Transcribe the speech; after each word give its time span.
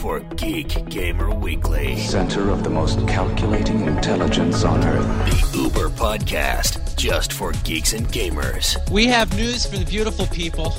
for 0.00 0.20
Geek 0.36 0.88
Gamer 0.88 1.30
Weekly, 1.30 1.98
Center 1.98 2.48
of 2.48 2.64
the 2.64 2.70
most 2.70 3.06
calculating 3.06 3.82
intelligence 3.82 4.64
on 4.64 4.82
Earth. 4.82 5.52
the 5.52 5.58
Uber 5.58 5.90
podcast, 5.90 6.96
just 6.96 7.34
for 7.34 7.52
geeks 7.64 7.92
and 7.92 8.06
gamers. 8.08 8.78
We 8.90 9.04
have 9.08 9.36
news 9.36 9.66
for 9.66 9.76
the 9.76 9.84
beautiful 9.84 10.26
people. 10.28 10.72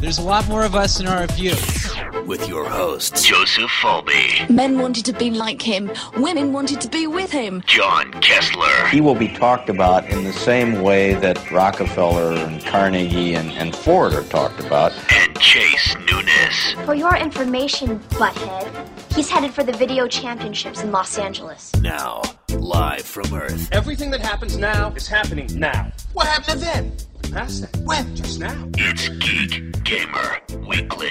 There's 0.00 0.18
a 0.18 0.22
lot 0.22 0.48
more 0.48 0.64
of 0.64 0.74
us 0.74 0.98
in 0.98 1.06
our 1.06 1.28
view. 1.28 1.54
With 2.26 2.48
your 2.48 2.68
hosts, 2.68 3.22
Joseph 3.22 3.70
Falby, 3.80 4.48
Men 4.50 4.78
wanted 4.80 5.04
to 5.04 5.12
be 5.12 5.30
like 5.30 5.62
him. 5.62 5.92
Women 6.16 6.52
wanted 6.52 6.80
to 6.80 6.88
be 6.88 7.06
with 7.06 7.30
him. 7.30 7.62
John 7.66 8.10
Kessler, 8.20 8.88
he 8.88 9.00
will 9.00 9.14
be 9.14 9.28
talked 9.28 9.68
about 9.68 10.08
in 10.10 10.24
the 10.24 10.32
same 10.32 10.82
way 10.82 11.14
that 11.14 11.50
Rockefeller 11.52 12.32
and 12.32 12.64
Carnegie 12.64 13.34
and, 13.34 13.52
and 13.52 13.74
Ford 13.74 14.14
are 14.14 14.24
talked 14.24 14.58
about. 14.58 14.92
And 15.42 15.48
Chase 15.48 15.96
Nunes. 16.08 16.86
For 16.86 16.94
your 16.94 17.16
information, 17.16 17.98
butthead, 18.10 19.14
he's 19.14 19.28
headed 19.28 19.52
for 19.52 19.62
the 19.62 19.72
video 19.72 20.06
championships 20.06 20.82
in 20.82 20.92
Los 20.92 21.18
Angeles. 21.18 21.74
Now, 21.80 22.22
live 22.50 23.02
from 23.02 23.32
Earth. 23.34 23.68
Everything 23.72 24.10
that 24.10 24.20
happens 24.20 24.56
now 24.56 24.92
is 24.94 25.08
happening 25.08 25.48
now. 25.58 25.92
What 26.12 26.26
happened 26.26 26.60
to 26.60 26.64
then? 26.64 26.96
Past 27.32 27.62
that. 27.62 27.76
When? 27.84 28.14
Just 28.14 28.40
now. 28.40 28.68
It's 28.76 29.08
Geek 29.08 29.82
Gamer 29.84 30.38
Weekly. 30.66 31.10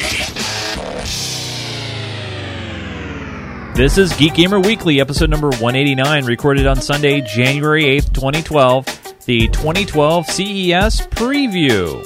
This 3.75 3.97
is 3.97 4.13
Geek 4.13 4.35
Gamer 4.35 4.59
Weekly, 4.59 4.99
episode 4.99 5.29
number 5.29 5.47
189, 5.47 6.25
recorded 6.25 6.67
on 6.67 6.77
Sunday, 6.81 7.21
January 7.21 7.83
8th, 7.83 8.13
2012, 8.13 8.85
the 9.25 9.47
2012 9.47 10.25
CES 10.27 11.01
preview 11.07 12.05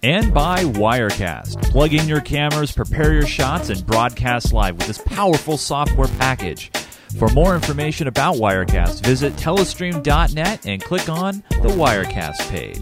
And 0.03 0.31
by 0.31 0.65
Wirecast. 0.65 1.63
Plug 1.71 1.95
in 1.95 2.07
your 2.07 2.21
cameras, 2.21 2.71
prepare 2.71 3.11
your 3.11 3.25
shots, 3.25 3.69
and 3.69 3.83
broadcast 3.87 4.53
live 4.53 4.77
with 4.77 4.85
this 4.85 4.99
powerful 4.99 5.57
software 5.57 6.09
package. 6.19 6.69
For 7.17 7.27
more 7.29 7.55
information 7.55 8.07
about 8.07 8.35
Wirecast, 8.35 9.03
visit 9.03 9.33
telestream.net 9.33 10.65
and 10.65 10.81
click 10.81 11.09
on 11.09 11.43
the 11.49 11.69
Wirecast 11.69 12.39
page. 12.49 12.77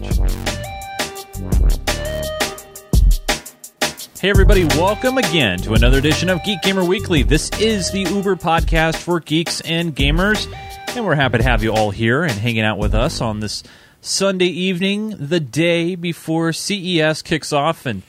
Hey, 4.20 4.28
everybody, 4.30 4.64
welcome 4.64 5.16
again 5.16 5.58
to 5.60 5.72
another 5.72 5.98
edition 5.98 6.28
of 6.28 6.42
Geek 6.44 6.60
Gamer 6.62 6.84
Weekly. 6.84 7.22
This 7.22 7.50
is 7.58 7.90
the 7.90 8.00
Uber 8.00 8.36
podcast 8.36 8.96
for 8.96 9.18
geeks 9.18 9.62
and 9.62 9.96
gamers, 9.96 10.46
and 10.94 11.06
we're 11.06 11.14
happy 11.14 11.38
to 11.38 11.44
have 11.44 11.62
you 11.62 11.72
all 11.72 11.90
here 11.90 12.22
and 12.22 12.32
hanging 12.32 12.62
out 12.62 12.76
with 12.78 12.94
us 12.94 13.22
on 13.22 13.40
this 13.40 13.62
Sunday 14.02 14.46
evening, 14.46 15.14
the 15.18 15.40
day 15.40 15.94
before 15.94 16.52
CES 16.52 17.22
kicks 17.22 17.52
off 17.52 17.86
in 17.86 18.02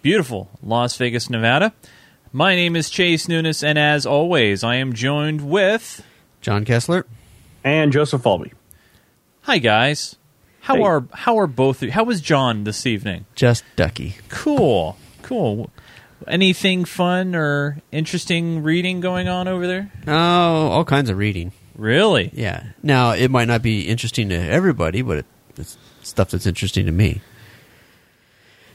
beautiful 0.00 0.48
Las 0.62 0.96
Vegas, 0.96 1.28
Nevada. 1.28 1.74
My 2.32 2.54
name 2.54 2.76
is 2.76 2.90
Chase 2.90 3.28
Nunes, 3.28 3.62
and 3.64 3.78
as 3.78 4.04
always, 4.06 4.62
I 4.62 4.76
am 4.76 4.92
joined 4.92 5.48
with. 5.48 6.04
John 6.40 6.64
Kessler. 6.64 7.06
And 7.64 7.92
Joseph 7.92 8.22
Falby. 8.22 8.52
Hi, 9.42 9.58
guys. 9.58 10.16
How 10.60 10.76
Hey. 10.76 10.82
are 10.82 11.04
how 11.14 11.38
are 11.38 11.46
both? 11.46 11.80
How 11.88 12.04
was 12.04 12.20
John 12.20 12.64
this 12.64 12.84
evening? 12.86 13.24
Just 13.34 13.64
Ducky. 13.76 14.16
Cool, 14.28 14.96
cool. 15.22 15.70
Anything 16.26 16.84
fun 16.84 17.34
or 17.34 17.78
interesting 17.92 18.62
reading 18.62 19.00
going 19.00 19.28
on 19.28 19.48
over 19.48 19.66
there? 19.66 19.90
Oh, 20.06 20.12
all 20.68 20.84
kinds 20.84 21.08
of 21.08 21.16
reading. 21.16 21.52
Really? 21.76 22.30
Yeah. 22.34 22.64
Now, 22.82 23.12
it 23.12 23.30
might 23.30 23.46
not 23.48 23.62
be 23.62 23.82
interesting 23.82 24.28
to 24.28 24.34
everybody, 24.34 25.00
but 25.00 25.18
it, 25.18 25.26
it's 25.56 25.78
stuff 26.02 26.30
that's 26.30 26.46
interesting 26.46 26.84
to 26.86 26.92
me. 26.92 27.22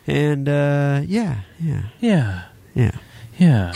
And, 0.08 0.50
uh, 0.50 1.02
yeah, 1.06 1.42
yeah, 1.62 1.84
Yeah. 2.00 2.44
yeah, 2.74 2.92
Yeah. 3.38 3.74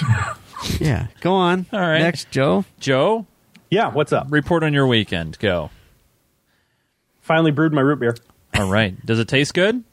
yeah. 0.79 1.07
Go 1.21 1.33
on. 1.33 1.65
All 1.73 1.79
right. 1.79 1.99
Next, 1.99 2.29
Joe. 2.31 2.65
Joe, 2.79 3.25
Yeah, 3.69 3.91
what's 3.91 4.13
up? 4.13 4.27
report 4.29 4.63
on 4.63 4.73
your 4.73 4.87
weekend. 4.87 5.37
Go. 5.39 5.69
Finally 7.21 7.51
brewed 7.51 7.73
my 7.73 7.81
root 7.81 7.99
beer. 7.99 8.15
All 8.55 8.71
right. 8.71 8.95
Does 9.05 9.19
it 9.19 9.27
taste 9.27 9.53
good? 9.53 9.83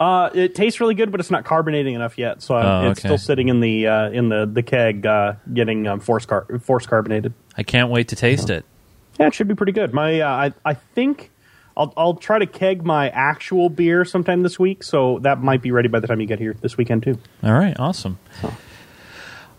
Uh, 0.00 0.30
it 0.32 0.54
tastes 0.54 0.80
really 0.80 0.94
good, 0.94 1.10
but 1.10 1.18
it's 1.18 1.30
not 1.30 1.44
carbonating 1.44 1.94
enough 1.96 2.18
yet, 2.18 2.40
so 2.40 2.54
Oh, 2.54 2.58
I'm, 2.58 2.90
it's 2.92 3.00
okay. 3.00 3.08
still 3.08 3.18
sitting 3.18 3.48
in 3.48 3.58
the 3.60 3.88
uh, 3.88 4.10
in 4.10 4.28
the 4.28 4.46
the 4.46 4.62
keg, 4.62 5.04
uh, 5.04 5.32
getting 5.52 5.88
um, 5.88 5.98
force 5.98 6.24
car- 6.24 6.46
force 6.60 6.86
carbonated. 6.86 7.34
I 7.56 7.64
can't 7.64 7.90
wait 7.90 8.06
to 8.08 8.16
taste 8.16 8.48
it. 8.48 8.64
Yeah, 9.18 9.26
it 9.26 9.34
should 9.34 9.48
be 9.48 9.56
pretty 9.56 9.72
good. 9.72 9.92
My 9.92 10.20
uh, 10.20 10.28
I 10.28 10.52
I 10.64 10.74
think 10.74 11.32
I'll 11.76 11.92
I'll 11.96 12.14
try 12.14 12.38
to 12.38 12.46
keg 12.46 12.84
my 12.84 13.08
actual 13.08 13.70
beer 13.70 14.04
sometime 14.04 14.44
this 14.44 14.56
week, 14.56 14.84
so 14.84 15.18
that 15.22 15.42
might 15.42 15.62
be 15.62 15.72
ready 15.72 15.88
by 15.88 15.98
the 15.98 16.06
time 16.06 16.20
you 16.20 16.28
get 16.28 16.38
here 16.38 16.54
this 16.60 16.76
weekend 16.76 17.02
too. 17.02 17.18
All 17.42 17.52
right. 17.54 17.74
Awesome. 17.80 18.20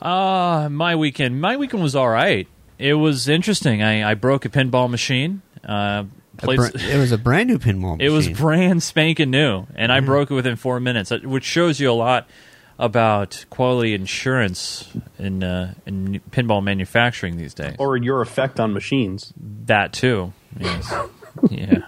Uh, 0.01 0.69
my 0.69 0.95
weekend. 0.95 1.41
My 1.41 1.57
weekend 1.57 1.83
was 1.83 1.95
all 1.95 2.09
right. 2.09 2.47
It 2.77 2.93
was 2.93 3.27
interesting. 3.27 3.83
I, 3.83 4.11
I 4.11 4.13
broke 4.13 4.45
a 4.45 4.49
pinball 4.49 4.89
machine. 4.89 5.41
Uh, 5.63 6.05
played, 6.37 6.57
br- 6.57 6.69
it 6.75 6.97
was 6.97 7.11
a 7.11 7.17
brand 7.17 7.49
new 7.49 7.59
pinball 7.59 7.97
machine. 7.97 8.01
It 8.01 8.09
was 8.09 8.29
brand 8.29 8.81
spanking 8.81 9.31
new, 9.31 9.65
and 9.75 9.91
I 9.91 9.99
broke 9.99 10.31
it 10.31 10.33
within 10.33 10.55
four 10.55 10.79
minutes, 10.79 11.11
uh, 11.11 11.19
which 11.23 11.43
shows 11.43 11.79
you 11.79 11.91
a 11.91 11.93
lot 11.93 12.29
about 12.77 13.45
quality 13.49 13.93
insurance 13.93 14.89
in 15.17 15.43
uh, 15.43 15.73
in 15.85 16.21
pinball 16.31 16.63
manufacturing 16.63 17.35
these 17.35 17.53
days. 17.53 17.75
Or 17.77 17.97
your 17.97 18.21
effect 18.21 18.59
on 18.59 18.73
machines. 18.73 19.33
That 19.65 19.91
too. 19.91 20.33
Yes. 20.57 20.93
yeah. 21.49 21.81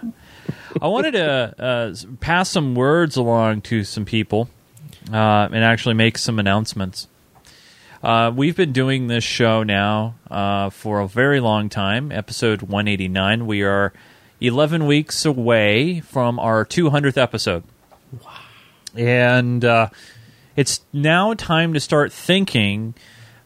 I 0.80 0.86
wanted 0.88 1.12
to 1.12 1.54
uh, 1.58 1.94
pass 2.20 2.50
some 2.50 2.74
words 2.74 3.16
along 3.16 3.62
to 3.62 3.84
some 3.84 4.04
people 4.04 4.48
uh, 5.10 5.48
and 5.50 5.64
actually 5.64 5.94
make 5.94 6.18
some 6.18 6.38
announcements. 6.38 7.08
Uh, 8.02 8.32
we've 8.34 8.56
been 8.56 8.72
doing 8.72 9.06
this 9.06 9.22
show 9.22 9.62
now 9.62 10.16
uh, 10.28 10.70
for 10.70 11.00
a 11.00 11.06
very 11.06 11.38
long 11.38 11.68
time, 11.68 12.10
episode 12.10 12.62
189. 12.62 13.46
We 13.46 13.62
are 13.62 13.92
11 14.40 14.86
weeks 14.86 15.24
away 15.24 16.00
from 16.00 16.40
our 16.40 16.66
200th 16.66 17.16
episode. 17.16 17.62
And 18.96 19.64
uh, 19.64 19.90
it's 20.56 20.80
now 20.92 21.34
time 21.34 21.74
to 21.74 21.80
start 21.80 22.12
thinking 22.12 22.94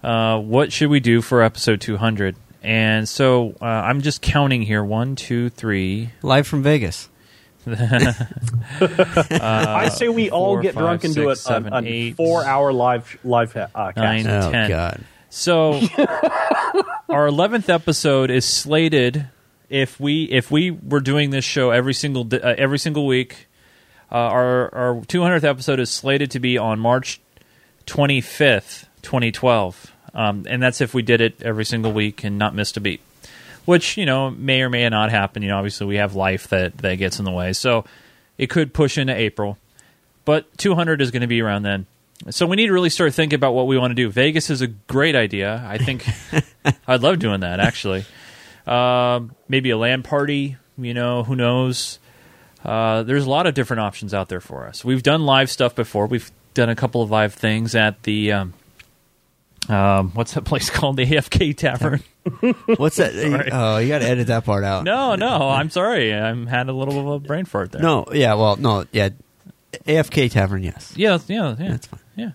uh, 0.03 0.39
what 0.39 0.72
should 0.72 0.89
we 0.89 1.00
do 1.00 1.21
for 1.21 1.43
episode 1.43 1.83
200? 1.83 2.34
And 2.62 3.06
so 3.06 3.55
uh, 3.61 3.65
I'm 3.66 4.00
just 4.00 4.22
counting 4.22 4.62
here 4.62 4.83
one, 4.83 5.16
two, 5.16 5.50
three. 5.50 6.12
live 6.22 6.47
from 6.47 6.62
Vegas. 6.62 7.11
I 9.37 9.88
say 9.93 10.09
we 10.09 10.31
all 10.31 10.54
four, 10.54 10.62
get 10.62 10.75
five, 10.75 10.82
drunk 10.82 11.04
and 11.04 11.15
do 11.15 11.34
six, 11.34 11.47
a, 11.47 11.50
a, 11.50 11.54
seven, 11.54 11.72
a 11.72 11.82
eight, 11.84 12.16
four 12.16 12.44
hour 12.44 12.72
live 12.72 13.19
live 13.25 13.56
uh, 13.56 13.69
cast. 13.75 13.97
nine, 13.97 14.27
Oh, 14.27 14.50
10. 14.50 14.69
God. 14.69 15.04
So 15.31 15.81
our 17.09 17.27
eleventh 17.27 17.69
episode 17.69 18.31
is 18.31 18.44
slated. 18.44 19.28
If 19.69 19.99
we 19.99 20.25
if 20.25 20.50
we 20.50 20.71
were 20.71 21.00
doing 21.00 21.31
this 21.31 21.44
show 21.44 21.71
every 21.71 21.94
single 21.94 22.25
di- 22.25 22.41
uh, 22.41 22.54
every 22.56 22.78
single 22.78 23.06
week, 23.06 23.49
uh, 24.12 24.15
our 24.15 24.75
our 24.75 24.94
200th 25.03 25.44
episode 25.44 25.81
is 25.81 25.91
slated 25.91 26.31
to 26.33 26.41
be 26.41 26.56
on 26.56 26.78
March 26.78 27.21
25th, 27.87 28.87
2012, 29.03 29.93
um, 30.15 30.47
and 30.48 30.62
that's 30.62 30.81
if 30.81 30.94
we 30.94 31.03
did 31.03 31.21
it 31.21 31.43
every 31.43 31.65
single 31.65 31.93
week 31.93 32.22
and 32.25 32.38
not 32.38 32.54
missed 32.54 32.77
a 32.77 32.81
beat. 32.81 33.00
Which 33.66 33.97
you 33.97 34.06
know 34.06 34.31
may 34.31 34.62
or 34.62 34.71
may 34.71 34.88
not 34.88 35.10
happen. 35.10 35.42
You 35.42 35.51
know, 35.51 35.59
obviously 35.59 35.86
we 35.86 35.97
have 35.97 36.15
life 36.15 36.48
that 36.48 36.78
that 36.78 36.97
gets 36.97 37.18
in 37.18 37.24
the 37.24 37.30
way, 37.33 37.53
so 37.53 37.84
it 38.39 38.48
could 38.48 38.72
push 38.72 38.97
into 38.97 39.15
April. 39.15 39.59
But 40.24 40.57
200 40.59 41.01
is 41.01 41.10
going 41.10 41.21
to 41.21 41.28
be 41.28 41.41
around 41.41 41.63
then. 41.63 41.86
So 42.30 42.47
we 42.47 42.57
need 42.57 42.66
to 42.66 42.72
really 42.72 42.91
start 42.91 43.15
thinking 43.15 43.36
about 43.36 43.53
what 43.53 43.66
we 43.66 43.78
want 43.78 43.91
to 43.91 43.95
do. 43.95 44.09
Vegas 44.10 44.51
is 44.51 44.63
a 44.63 44.66
great 44.66 45.15
idea. 45.15 45.63
I 45.66 45.78
think 45.78 46.04
I'd 46.89 47.03
love 47.03 47.18
doing 47.18 47.41
that 47.41 47.60
actually. 47.60 48.04
Um, 48.66 49.34
maybe 49.48 49.71
a 49.71 49.77
LAN 49.77 50.03
party. 50.03 50.57
You 50.78 50.95
know, 50.95 51.22
who 51.22 51.36
knows? 51.36 51.98
Uh, 52.65 53.03
there's 53.04 53.24
a 53.24 53.30
lot 53.30 53.47
of 53.47 53.54
different 53.54 53.80
options 53.80 54.12
out 54.12 54.28
there 54.28 54.41
for 54.41 54.66
us. 54.66 54.84
We've 54.84 55.03
done 55.03 55.24
live 55.24 55.51
stuff 55.51 55.74
before. 55.74 56.07
We've 56.07 56.30
done 56.54 56.69
a 56.69 56.74
couple 56.74 57.03
of 57.03 57.10
live 57.10 57.34
things 57.34 57.74
at 57.74 58.03
the 58.03 58.33
um, 58.33 58.54
um, 59.68 60.10
what's 60.13 60.34
that 60.34 60.45
place 60.45 60.71
called? 60.71 60.97
The 60.97 61.07
AFK 61.07 61.57
Tavern. 61.57 62.03
What's 62.77 62.97
that? 62.97 63.13
Oh, 63.53 63.78
you 63.78 63.86
got 63.89 64.01
to 64.01 64.09
edit 64.09 64.27
that 64.27 64.45
part 64.45 64.65
out. 64.65 64.83
No, 64.83 65.15
no, 65.15 65.48
I'm 65.48 65.71
sorry. 65.71 66.13
I 66.13 66.34
had 66.47 66.68
a 66.68 66.72
little 66.72 66.98
of 66.98 67.07
a 67.07 67.24
brain 67.24 67.45
fart 67.45 67.71
there. 67.71 67.80
No, 67.80 68.04
yeah, 68.13 68.34
well, 68.34 68.57
no, 68.57 68.84
yeah. 68.91 69.10
AFK 69.86 70.28
Tavern, 70.28 70.65
yes. 70.65 70.92
Yeah, 70.97 71.18
yeah, 71.28 71.54
yeah. 71.57 71.71
That's 71.71 71.86
fine. 71.86 72.01
Yeah. 72.16 72.30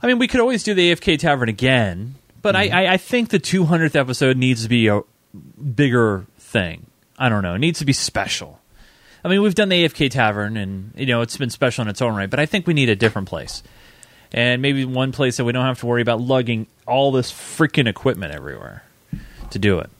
I 0.00 0.06
mean, 0.06 0.18
we 0.18 0.28
could 0.28 0.40
always 0.40 0.62
do 0.62 0.72
the 0.72 0.94
AFK 0.94 1.18
Tavern 1.18 1.50
again, 1.50 2.14
but 2.40 2.56
I, 2.56 2.68
I, 2.68 2.92
I 2.94 2.96
think 2.96 3.28
the 3.28 3.38
200th 3.38 3.94
episode 3.94 4.38
needs 4.38 4.62
to 4.62 4.68
be 4.70 4.88
a, 4.88 5.02
bigger 5.74 6.26
thing. 6.38 6.86
I 7.18 7.28
don't 7.28 7.42
know. 7.42 7.54
It 7.54 7.58
needs 7.58 7.78
to 7.80 7.84
be 7.84 7.92
special. 7.92 8.60
I 9.24 9.28
mean, 9.28 9.42
we've 9.42 9.54
done 9.54 9.68
the 9.68 9.84
AFK 9.84 10.10
Tavern, 10.10 10.56
and 10.56 10.92
you 10.96 11.06
know 11.06 11.22
it's 11.22 11.36
been 11.36 11.50
special 11.50 11.82
in 11.82 11.88
its 11.88 12.00
own 12.00 12.14
right. 12.14 12.30
But 12.30 12.38
I 12.38 12.46
think 12.46 12.66
we 12.66 12.74
need 12.74 12.88
a 12.88 12.96
different 12.96 13.28
place, 13.28 13.62
and 14.32 14.62
maybe 14.62 14.84
one 14.84 15.12
place 15.12 15.36
that 15.36 15.44
we 15.44 15.52
don't 15.52 15.64
have 15.64 15.80
to 15.80 15.86
worry 15.86 16.02
about 16.02 16.20
lugging 16.20 16.66
all 16.86 17.12
this 17.12 17.32
freaking 17.32 17.88
equipment 17.88 18.32
everywhere 18.32 18.82
to 19.50 19.58
do 19.58 19.78
it. 19.78 19.90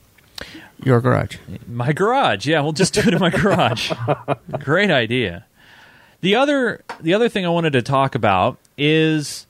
Your 0.83 1.01
garage. 1.01 1.37
My 1.67 1.91
garage. 1.91 2.45
Yeah, 2.45 2.61
we'll 2.61 2.73
just 2.73 2.93
do 2.93 3.01
it 3.01 3.13
in 3.13 3.19
my 3.19 3.29
garage. 3.31 3.91
Great 4.59 4.91
idea. 4.91 5.45
The 6.21 6.35
other 6.35 6.83
the 6.99 7.13
other 7.13 7.29
thing 7.29 7.45
I 7.45 7.49
wanted 7.49 7.73
to 7.73 7.81
talk 7.81 8.15
about 8.15 8.57
is 8.77 9.47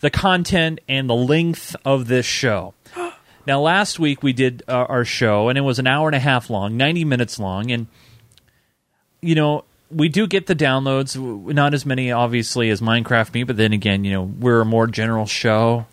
the 0.00 0.10
content 0.10 0.80
and 0.88 1.08
the 1.08 1.14
length 1.14 1.74
of 1.84 2.08
this 2.08 2.26
show. 2.26 2.74
Now, 3.44 3.60
last 3.60 3.98
week 3.98 4.22
we 4.22 4.32
did 4.32 4.62
uh, 4.68 4.86
our 4.88 5.04
show, 5.04 5.48
and 5.48 5.58
it 5.58 5.62
was 5.62 5.80
an 5.80 5.88
hour 5.88 6.06
and 6.06 6.14
a 6.14 6.20
half 6.20 6.48
long, 6.48 6.76
ninety 6.76 7.04
minutes 7.04 7.40
long, 7.40 7.72
and 7.72 7.88
you 9.20 9.34
know 9.34 9.64
we 9.92 10.08
do 10.08 10.26
get 10.26 10.46
the 10.46 10.56
downloads. 10.56 11.16
Not 11.16 11.74
as 11.74 11.86
many, 11.86 12.10
obviously, 12.12 12.70
as 12.70 12.80
Minecraft 12.80 13.34
Me, 13.34 13.44
but 13.44 13.56
then 13.56 13.72
again, 13.72 14.04
you 14.04 14.12
know 14.12 14.22
we're 14.22 14.60
a 14.60 14.64
more 14.64 14.86
general 14.86 15.26
show. 15.26 15.86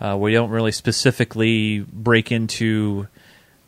Uh, 0.00 0.16
we 0.18 0.32
don't 0.32 0.50
really 0.50 0.72
specifically 0.72 1.80
break 1.80 2.32
into 2.32 3.06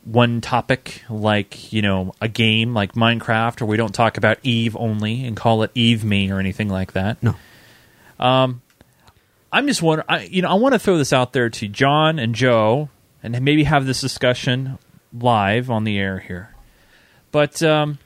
one 0.05 0.41
topic 0.41 1.03
like 1.09 1.73
you 1.73 1.81
know 1.81 2.13
a 2.21 2.29
game 2.29 2.75
like 2.75 2.95
Minecraft, 2.95 3.63
or 3.63 3.67
we 3.67 3.77
don't 3.77 3.95
talk 3.95 4.17
about 4.17 4.39
Eve 4.43 4.77
only 4.77 5.25
and 5.25 5.37
call 5.37 5.63
it 5.63 5.71
Eve 5.75 6.05
Me 6.05 6.31
or 6.31 6.39
anything 6.39 6.69
like 6.69 6.93
that. 6.93 7.23
No. 7.23 7.37
I'm 9.55 9.69
just 9.69 9.83
wondering, 9.83 10.07
I, 10.09 10.25
you 10.25 10.43
know, 10.43 10.49
I 10.49 10.55
want 10.55 10.73
to 10.73 10.81
throw 10.81 10.99
this 10.99 11.13
out 11.13 11.33
there 11.33 11.49
to 11.49 11.69
John 11.69 12.19
and 12.19 12.35
Joe, 12.35 12.89
and 13.23 13.41
maybe 13.41 13.63
have 13.63 13.87
this 13.87 14.01
discussion 14.01 14.79
live 15.17 15.71
on 15.71 15.85
the 15.85 15.97
air 15.97 16.19
here. 16.19 16.53
But 17.31 17.63
um, 17.63 17.99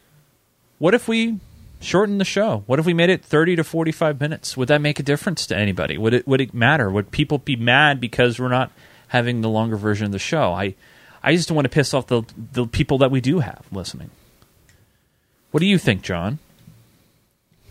what 0.78 0.93
if 0.93 1.08
we 1.08 1.40
shortened 1.80 2.20
the 2.20 2.25
show? 2.25 2.62
What 2.66 2.78
if 2.78 2.86
we 2.86 2.94
made 2.94 3.10
it 3.10 3.25
30 3.25 3.56
to 3.56 3.64
45 3.64 4.20
minutes? 4.20 4.56
Would 4.56 4.69
that 4.69 4.80
make 4.80 4.98
a 4.98 5.02
difference 5.02 5.46
to 5.46 5.56
anybody? 5.56 5.98
Would 5.98 6.14
it 6.14 6.26
would 6.26 6.40
it 6.40 6.54
matter? 6.54 6.90
Would 6.90 7.10
people 7.10 7.38
be 7.38 7.56
mad 7.56 8.00
because 8.00 8.38
we're 8.38 8.48
not 8.48 8.70
having 9.08 9.40
the 9.40 9.48
longer 9.48 9.76
version 9.76 10.06
of 10.06 10.12
the 10.12 10.19
show? 10.19 10.52
I 10.52 10.75
I 11.22 11.34
just 11.34 11.48
don't 11.48 11.56
want 11.56 11.66
to 11.66 11.70
piss 11.70 11.94
off 11.94 12.06
the 12.06 12.22
the 12.52 12.66
people 12.66 12.98
that 12.98 13.10
we 13.10 13.20
do 13.20 13.40
have 13.40 13.64
listening. 13.72 14.10
What 15.50 15.60
do 15.60 15.66
you 15.66 15.78
think, 15.78 16.02
John? 16.02 16.38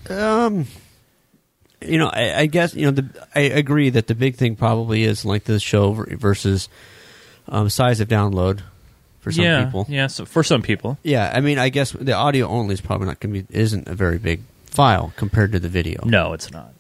Um, 0.09 0.65
you 1.81 1.97
know, 1.97 2.07
I, 2.07 2.39
I 2.39 2.45
guess 2.47 2.73
you 2.73 2.85
know. 2.85 2.91
The, 2.91 3.27
I 3.35 3.41
agree 3.41 3.89
that 3.89 4.07
the 4.07 4.15
big 4.15 4.35
thing 4.35 4.55
probably 4.55 5.03
is 5.03 5.25
length 5.25 5.49
of 5.49 5.53
the 5.53 5.59
show 5.59 5.91
versus 5.91 6.69
um, 7.47 7.69
size 7.69 7.99
of 7.99 8.07
download 8.07 8.61
for 9.27 9.31
some 9.33 9.43
yeah, 9.45 9.65
people. 9.65 9.85
yeah. 9.89 10.07
So 10.07 10.25
for 10.25 10.43
some 10.43 10.61
people, 10.61 10.97
Yeah, 11.03 11.31
I 11.33 11.39
mean, 11.41 11.57
I 11.59 11.69
guess 11.69 11.91
the 11.91 12.13
audio 12.13 12.47
only 12.47 12.73
is 12.73 12.81
probably 12.81 13.07
not 13.07 13.19
going 13.19 13.33
to 13.33 13.41
be 13.43 13.57
isn't 13.57 13.87
a 13.87 13.95
very 13.95 14.17
big 14.17 14.41
file 14.65 15.13
compared 15.15 15.51
to 15.53 15.59
the 15.59 15.69
video. 15.69 16.03
no, 16.05 16.33
it's 16.33 16.51
not. 16.51 16.73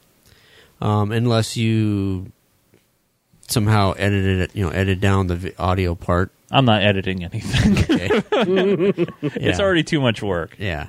um, 0.81 1.11
unless 1.11 1.55
you 1.57 2.31
somehow 3.47 3.93
edited 3.97 4.39
it, 4.41 4.55
you 4.55 4.63
know, 4.65 4.71
edit 4.71 4.99
down 4.99 5.27
the 5.27 5.35
vi- 5.35 5.53
audio 5.57 5.95
part. 5.95 6.31
I'm 6.51 6.65
not 6.65 6.81
editing 6.83 7.23
anything. 7.23 7.77
Okay. 7.89 9.05
It's 9.21 9.59
already 9.59 9.83
too 9.83 9.99
much 10.01 10.21
work. 10.21 10.55
yeah. 10.59 10.87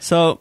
So, 0.00 0.40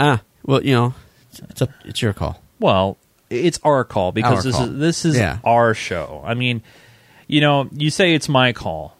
ah, 0.00 0.22
well, 0.44 0.62
you 0.64 0.74
know, 0.74 0.94
it's, 1.30 1.40
it's 1.50 1.62
up, 1.62 1.70
it's 1.84 2.00
your 2.02 2.12
call. 2.12 2.40
Well, 2.60 2.96
it's 3.30 3.58
our 3.64 3.84
call 3.84 4.12
because 4.12 4.38
Our 4.38 4.42
this 4.42 4.56
call. 4.56 4.64
is 4.70 4.78
this 4.78 5.04
is 5.04 5.16
Yeah. 5.16 5.38
our 5.44 5.74
show. 5.74 6.22
I 6.24 6.34
mean, 6.34 6.62
you 7.26 7.40
know, 7.40 7.68
you 7.72 7.90
say 7.90 8.14
it's 8.14 8.28
my 8.28 8.52
call, 8.52 8.96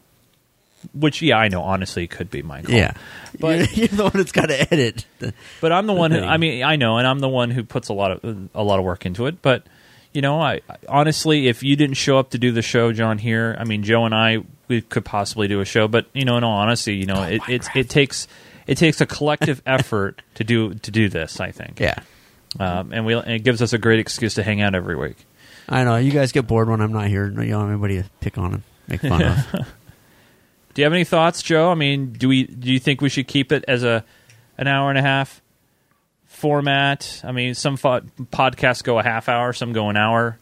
which 0.94 1.22
yeah, 1.22 1.36
I 1.36 1.48
know. 1.48 1.62
Honestly, 1.62 2.04
it 2.04 2.10
could 2.10 2.30
be 2.30 2.42
my 2.42 2.62
call. 2.62 2.74
Yeah, 2.74 2.92
But- 3.38 3.76
you're, 3.76 3.88
the 3.88 4.04
one 4.04 4.12
that's 4.14 4.32
got 4.32 4.46
to 4.46 4.72
edit. 4.72 5.04
But 5.60 5.72
I'm 5.72 5.86
the 5.86 5.92
one. 5.92 6.10
Who. 6.12 6.20
I 6.20 6.36
mean, 6.36 6.62
I 6.64 6.76
know, 6.76 6.98
and 6.98 7.06
I'm 7.06 7.18
the 7.18 7.28
one 7.28 7.50
who 7.50 7.64
puts 7.64 7.88
a 7.88 7.92
lot 7.94 8.12
of 8.12 8.48
a 8.54 8.62
lot 8.62 8.78
of 8.78 8.84
work 8.84 9.04
into 9.06 9.26
it. 9.26 9.42
But 9.42 9.64
you 10.12 10.22
know, 10.22 10.40
I, 10.40 10.60
I 10.68 10.76
honestly, 10.88 11.48
if 11.48 11.62
you 11.62 11.76
didn't 11.76 11.96
show 11.96 12.18
up 12.18 12.30
to 12.30 12.38
do 12.38 12.52
the 12.52 12.62
show, 12.62 12.92
John, 12.92 13.18
here, 13.18 13.56
I 13.58 13.64
mean, 13.64 13.82
Joe 13.82 14.04
and 14.04 14.14
I, 14.14 14.38
we 14.68 14.80
could 14.80 15.04
possibly 15.04 15.48
do 15.48 15.60
a 15.60 15.64
show. 15.64 15.88
But 15.88 16.06
you 16.12 16.24
know, 16.24 16.36
in 16.36 16.44
all 16.44 16.58
honesty, 16.58 16.94
you 16.96 17.06
know, 17.06 17.22
it 17.24 17.42
it's, 17.48 17.68
it 17.74 17.90
takes 17.90 18.26
it 18.66 18.78
takes 18.78 19.00
a 19.00 19.06
collective 19.06 19.60
effort 19.66 20.22
to 20.34 20.44
do 20.44 20.74
to 20.74 20.90
do 20.90 21.08
this. 21.08 21.40
I 21.40 21.50
think. 21.50 21.80
yeah, 21.80 21.98
Um, 22.58 22.92
and 22.92 23.04
we 23.04 23.14
and 23.14 23.30
it 23.32 23.42
gives 23.44 23.60
us 23.62 23.72
a 23.72 23.78
great 23.78 23.98
excuse 24.00 24.34
to 24.34 24.42
hang 24.42 24.60
out 24.62 24.74
every 24.74 24.96
week. 24.96 25.16
I 25.68 25.84
know. 25.84 25.96
You 25.96 26.10
guys 26.12 26.32
get 26.32 26.46
bored 26.46 26.68
when 26.70 26.80
I'm 26.80 26.92
not 26.92 27.08
here. 27.08 27.26
You 27.26 27.50
don't 27.50 27.60
have 27.60 27.68
anybody 27.68 28.02
to 28.02 28.08
pick 28.20 28.38
on 28.38 28.54
and 28.54 28.62
make 28.88 29.02
fun 29.02 29.22
of. 29.22 29.68
Do 30.78 30.82
you 30.82 30.84
have 30.84 30.92
any 30.92 31.02
thoughts, 31.02 31.42
Joe? 31.42 31.72
I 31.72 31.74
mean, 31.74 32.12
do 32.12 32.28
we 32.28 32.44
do 32.44 32.70
you 32.70 32.78
think 32.78 33.00
we 33.00 33.08
should 33.08 33.26
keep 33.26 33.50
it 33.50 33.64
as 33.66 33.82
a 33.82 34.04
an 34.56 34.68
hour 34.68 34.90
and 34.90 34.96
a 34.96 35.02
half 35.02 35.42
format? 36.26 37.20
I 37.24 37.32
mean, 37.32 37.54
some 37.54 37.76
fo- 37.76 38.02
podcasts 38.30 38.84
go 38.84 38.96
a 38.96 39.02
half 39.02 39.28
hour, 39.28 39.52
some 39.52 39.72
go 39.72 39.88
an 39.88 39.96
hour. 39.96 40.38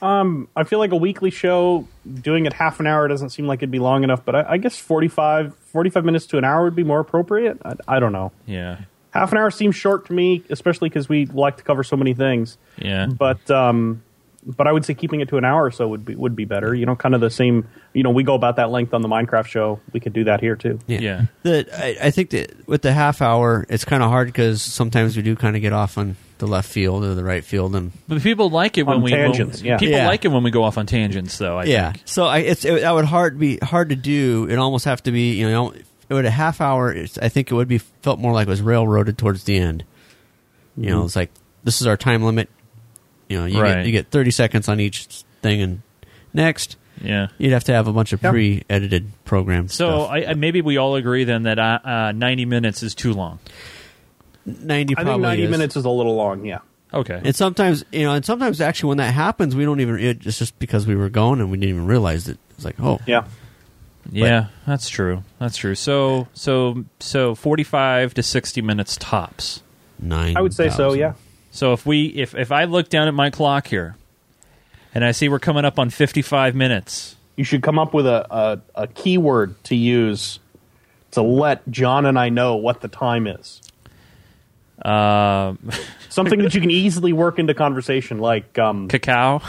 Um, 0.00 0.48
I 0.56 0.64
feel 0.64 0.78
like 0.78 0.92
a 0.92 0.96
weekly 0.96 1.28
show 1.28 1.86
doing 2.10 2.46
it 2.46 2.54
half 2.54 2.80
an 2.80 2.86
hour 2.86 3.06
doesn't 3.08 3.28
seem 3.28 3.46
like 3.46 3.58
it'd 3.58 3.70
be 3.70 3.78
long 3.78 4.04
enough, 4.04 4.24
but 4.24 4.34
I, 4.34 4.52
I 4.52 4.56
guess 4.56 4.78
45, 4.78 5.54
45 5.54 6.02
minutes 6.02 6.24
to 6.28 6.38
an 6.38 6.44
hour 6.44 6.64
would 6.64 6.74
be 6.74 6.82
more 6.82 7.00
appropriate. 7.00 7.58
I, 7.62 7.74
I 7.86 8.00
don't 8.00 8.12
know. 8.12 8.32
Yeah, 8.46 8.78
Half 9.10 9.32
an 9.32 9.38
hour 9.38 9.50
seems 9.50 9.76
short 9.76 10.06
to 10.06 10.14
me, 10.14 10.42
especially 10.48 10.88
because 10.88 11.10
we 11.10 11.26
like 11.26 11.58
to 11.58 11.62
cover 11.62 11.84
so 11.84 11.98
many 11.98 12.14
things. 12.14 12.56
yeah. 12.78 13.04
But 13.04 13.50
um, 13.50 14.02
but 14.44 14.66
I 14.66 14.72
would 14.72 14.84
say 14.84 14.94
keeping 14.94 15.20
it 15.20 15.28
to 15.28 15.36
an 15.36 15.44
hour 15.44 15.64
or 15.64 15.70
so 15.70 15.88
would 15.88 16.04
be 16.04 16.14
would 16.14 16.34
be 16.34 16.44
better. 16.44 16.74
You 16.74 16.86
know, 16.86 16.96
kind 16.96 17.14
of 17.14 17.20
the 17.20 17.30
same. 17.30 17.68
You 17.92 18.02
know, 18.02 18.10
we 18.10 18.22
go 18.22 18.34
about 18.34 18.56
that 18.56 18.70
length 18.70 18.92
on 18.94 19.02
the 19.02 19.08
Minecraft 19.08 19.46
show. 19.46 19.80
We 19.92 20.00
could 20.00 20.12
do 20.12 20.24
that 20.24 20.40
here 20.40 20.56
too. 20.56 20.78
Yeah. 20.86 21.26
The, 21.42 21.68
I, 21.72 22.06
I 22.06 22.10
think 22.10 22.30
that 22.30 22.66
with 22.66 22.82
the 22.82 22.92
half 22.92 23.22
hour, 23.22 23.66
it's 23.68 23.84
kind 23.84 24.02
of 24.02 24.10
hard 24.10 24.28
because 24.28 24.62
sometimes 24.62 25.16
we 25.16 25.22
do 25.22 25.36
kind 25.36 25.54
of 25.54 25.62
get 25.62 25.72
off 25.72 25.96
on 25.96 26.16
the 26.38 26.46
left 26.48 26.68
field 26.68 27.04
or 27.04 27.14
the 27.14 27.22
right 27.22 27.44
field, 27.44 27.76
and 27.76 27.92
But 28.08 28.20
people 28.20 28.50
like 28.50 28.76
it 28.78 28.82
when 28.82 29.00
we 29.00 29.12
tangents, 29.12 29.58
when- 29.58 29.66
yeah. 29.66 29.78
People 29.78 29.94
Yeah. 29.94 30.08
like 30.08 30.24
it 30.24 30.28
when 30.28 30.42
we 30.42 30.50
go 30.50 30.64
off 30.64 30.76
on 30.76 30.86
tangents, 30.86 31.38
though. 31.38 31.58
I 31.58 31.64
yeah. 31.64 31.92
think. 31.92 32.02
So 32.06 32.24
I, 32.24 32.38
it's 32.38 32.64
it, 32.64 32.80
that 32.80 32.90
would 32.90 33.04
hard 33.04 33.38
be 33.38 33.58
hard 33.58 33.90
to 33.90 33.96
do. 33.96 34.48
It 34.50 34.56
almost 34.56 34.84
have 34.86 35.02
to 35.04 35.12
be 35.12 35.34
you 35.34 35.48
know 35.48 35.70
it 35.70 36.14
would 36.14 36.24
a 36.24 36.30
half 36.30 36.60
hour. 36.60 36.94
I 37.20 37.28
think 37.28 37.50
it 37.50 37.54
would 37.54 37.68
be 37.68 37.78
felt 37.78 38.18
more 38.18 38.32
like 38.32 38.48
it 38.48 38.50
was 38.50 38.60
railroaded 38.60 39.18
towards 39.18 39.44
the 39.44 39.56
end. 39.56 39.84
You 40.76 40.90
know, 40.90 40.96
mm-hmm. 40.98 41.06
it's 41.06 41.16
like 41.16 41.30
this 41.62 41.80
is 41.80 41.86
our 41.86 41.96
time 41.96 42.24
limit. 42.24 42.48
You 43.28 43.38
know, 43.40 43.46
you 43.46 43.60
Right. 43.60 43.76
get 43.76 43.86
you 43.86 43.92
get 43.92 44.10
thirty 44.10 44.30
seconds 44.30 44.68
on 44.68 44.80
each 44.80 45.06
thing, 45.42 45.62
and 45.62 45.82
next 46.34 46.76
Yeah. 47.02 47.28
you'd 47.38 47.52
have 47.52 47.64
to 47.64 47.72
have 47.72 47.88
a 47.88 47.92
bunch 47.92 48.12
of 48.12 48.22
Yeah. 48.22 48.30
pre-edited 48.30 49.10
programs. 49.24 49.72
So 49.74 50.00
stuff. 50.04 50.10
I, 50.10 50.24
I, 50.26 50.34
maybe 50.34 50.60
we 50.60 50.76
all 50.76 50.94
agree 50.96 51.24
then 51.24 51.44
that 51.44 51.58
uh, 51.58 51.78
uh, 51.84 52.12
ninety 52.12 52.44
minutes 52.44 52.82
is 52.82 52.94
too 52.94 53.12
long. 53.12 53.38
ninety 54.44 54.94
I 54.96 55.04
think 55.04 55.20
ninety 55.20 55.44
is. 55.44 55.50
minutes 55.50 55.76
is 55.76 55.84
a 55.84 55.90
little 55.90 56.14
long. 56.14 56.44
Yeah. 56.44 56.58
Okay. 56.94 57.20
And 57.24 57.34
sometimes, 57.34 57.84
you 57.90 58.02
know, 58.02 58.12
and 58.12 58.24
sometimes 58.24 58.60
actually 58.60 58.88
when 58.88 58.98
that 58.98 59.14
happens, 59.14 59.56
we 59.56 59.64
don't 59.64 59.80
even. 59.80 59.98
It's 59.98 60.38
just 60.38 60.58
because 60.58 60.86
we 60.86 60.94
were 60.94 61.08
going 61.08 61.40
and 61.40 61.50
we 61.50 61.56
didn't 61.56 61.70
even 61.70 61.86
realize 61.86 62.28
it. 62.28 62.38
It's 62.50 62.64
like, 62.66 62.76
oh, 62.80 63.00
Yeah. 63.06 63.24
yeah, 64.10 64.46
that's 64.66 64.88
true. 64.90 65.22
That's 65.38 65.56
true. 65.56 65.74
So 65.74 66.28
so 66.34 66.84
so 67.00 67.34
forty 67.34 67.64
five 67.64 68.12
to 68.14 68.22
sixty 68.22 68.60
minutes 68.60 68.96
tops. 69.00 69.62
nine. 69.98 70.36
I 70.36 70.40
would 70.42 70.52
say 70.52 70.68
so. 70.68 70.92
Yeah. 70.92 71.12
So 71.52 71.72
if 71.74 71.84
we 71.86 72.06
if 72.06 72.34
if 72.34 72.50
I 72.50 72.64
look 72.64 72.88
down 72.88 73.06
at 73.08 73.14
my 73.14 73.30
clock 73.30 73.66
here, 73.68 73.94
and 74.94 75.04
I 75.04 75.12
see 75.12 75.28
we're 75.28 75.38
coming 75.38 75.64
up 75.64 75.78
on 75.78 75.90
fifty 75.90 76.22
five 76.22 76.54
minutes, 76.54 77.14
You 77.36 77.44
should 77.44 77.62
come 77.62 77.78
up 77.78 77.92
with 77.94 78.06
a, 78.06 78.26
a, 78.34 78.60
a 78.74 78.86
keyword 78.88 79.62
to 79.64 79.76
use 79.76 80.40
to 81.12 81.20
let 81.22 81.68
John 81.70 82.06
and 82.06 82.18
I 82.18 82.30
know 82.30 82.56
what 82.56 82.80
the 82.80 82.88
time 82.88 83.26
is. 83.26 83.60
uh, 84.82 85.54
Something 86.08 86.40
that 86.42 86.54
you 86.54 86.60
can 86.60 86.70
easily 86.70 87.12
work 87.12 87.38
into 87.38 87.52
conversation, 87.54 88.18
like 88.18 88.58
um, 88.58 88.88
cacao. 88.88 89.42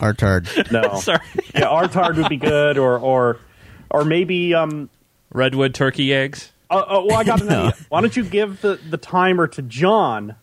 Artard. 0.00 0.70
no, 0.72 0.94
Sorry, 1.00 1.18
yeah, 1.54 1.66
Artard 1.66 2.16
would 2.16 2.28
be 2.28 2.36
good, 2.38 2.78
or 2.78 2.98
or 2.98 3.38
or 3.90 4.04
maybe 4.04 4.54
um, 4.54 4.88
redwood 5.32 5.74
turkey 5.74 6.12
eggs. 6.14 6.52
Oh, 6.70 6.84
oh, 6.86 7.06
well, 7.06 7.16
I 7.18 7.24
got 7.24 7.40
an 7.42 7.48
idea. 7.50 7.74
Why 7.88 8.00
don't 8.00 8.16
you 8.16 8.24
give 8.24 8.60
the, 8.60 8.76
the 8.88 8.96
timer 8.96 9.46
to 9.48 9.60
John, 9.62 10.36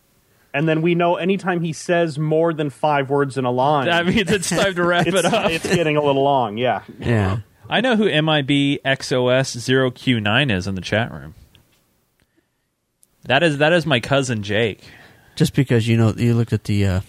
and 0.58 0.68
then 0.68 0.82
we 0.82 0.96
know 0.96 1.14
anytime 1.14 1.60
he 1.60 1.72
says 1.72 2.18
more 2.18 2.52
than 2.52 2.68
five 2.68 3.08
words 3.10 3.38
in 3.38 3.44
a 3.44 3.50
line, 3.52 3.86
That 3.86 4.06
means 4.06 4.28
it's 4.30 4.50
time 4.50 4.74
to 4.74 4.82
wrap 4.84 5.06
it 5.08 5.24
up. 5.24 5.50
it's 5.50 5.72
getting 5.72 5.96
a 5.96 6.02
little 6.02 6.24
long. 6.24 6.58
Yeah. 6.58 6.82
yeah. 6.98 7.38
I 7.70 7.80
know 7.80 7.94
who 7.96 8.04
MIB 8.06 8.82
XOS 8.84 9.56
0Q9 9.56 10.50
is 10.52 10.66
in 10.66 10.74
the 10.74 10.80
chat 10.80 11.12
room. 11.12 11.34
That 13.24 13.42
is 13.42 13.58
that 13.58 13.72
is 13.72 13.86
my 13.86 14.00
cousin 14.00 14.42
Jake. 14.42 14.82
Just 15.36 15.54
because 15.54 15.86
you 15.86 15.96
know 15.96 16.12
you 16.16 16.34
looked 16.34 16.52
at 16.52 16.64
the 16.64 16.84
uh, 16.86 17.00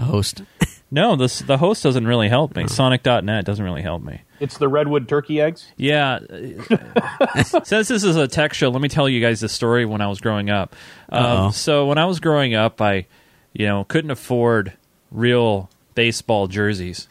host. 0.00 0.42
No, 0.90 1.16
this 1.16 1.40
the 1.40 1.58
host 1.58 1.82
doesn't 1.82 2.06
really 2.06 2.28
help 2.28 2.56
me. 2.56 2.66
Sonic.net 2.66 3.44
doesn't 3.44 3.64
really 3.64 3.82
help 3.82 4.02
me. 4.02 4.22
It's 4.40 4.58
the 4.58 4.68
redwood 4.68 5.08
turkey 5.08 5.40
eggs. 5.40 5.66
Yeah. 5.76 6.20
Since 7.44 7.88
this 7.88 8.04
is 8.04 8.16
a 8.16 8.28
tech 8.28 8.54
show, 8.54 8.68
let 8.70 8.80
me 8.80 8.88
tell 8.88 9.08
you 9.08 9.20
guys 9.20 9.40
the 9.40 9.48
story 9.48 9.84
when 9.84 10.00
I 10.00 10.06
was 10.08 10.20
growing 10.20 10.48
up. 10.50 10.76
Um, 11.08 11.52
so 11.52 11.86
when 11.86 11.98
I 11.98 12.04
was 12.06 12.20
growing 12.20 12.54
up, 12.54 12.80
I, 12.80 13.06
you 13.52 13.66
know, 13.66 13.84
couldn't 13.84 14.10
afford 14.10 14.72
real 15.10 15.70
baseball 15.94 16.46
jerseys. 16.46 17.08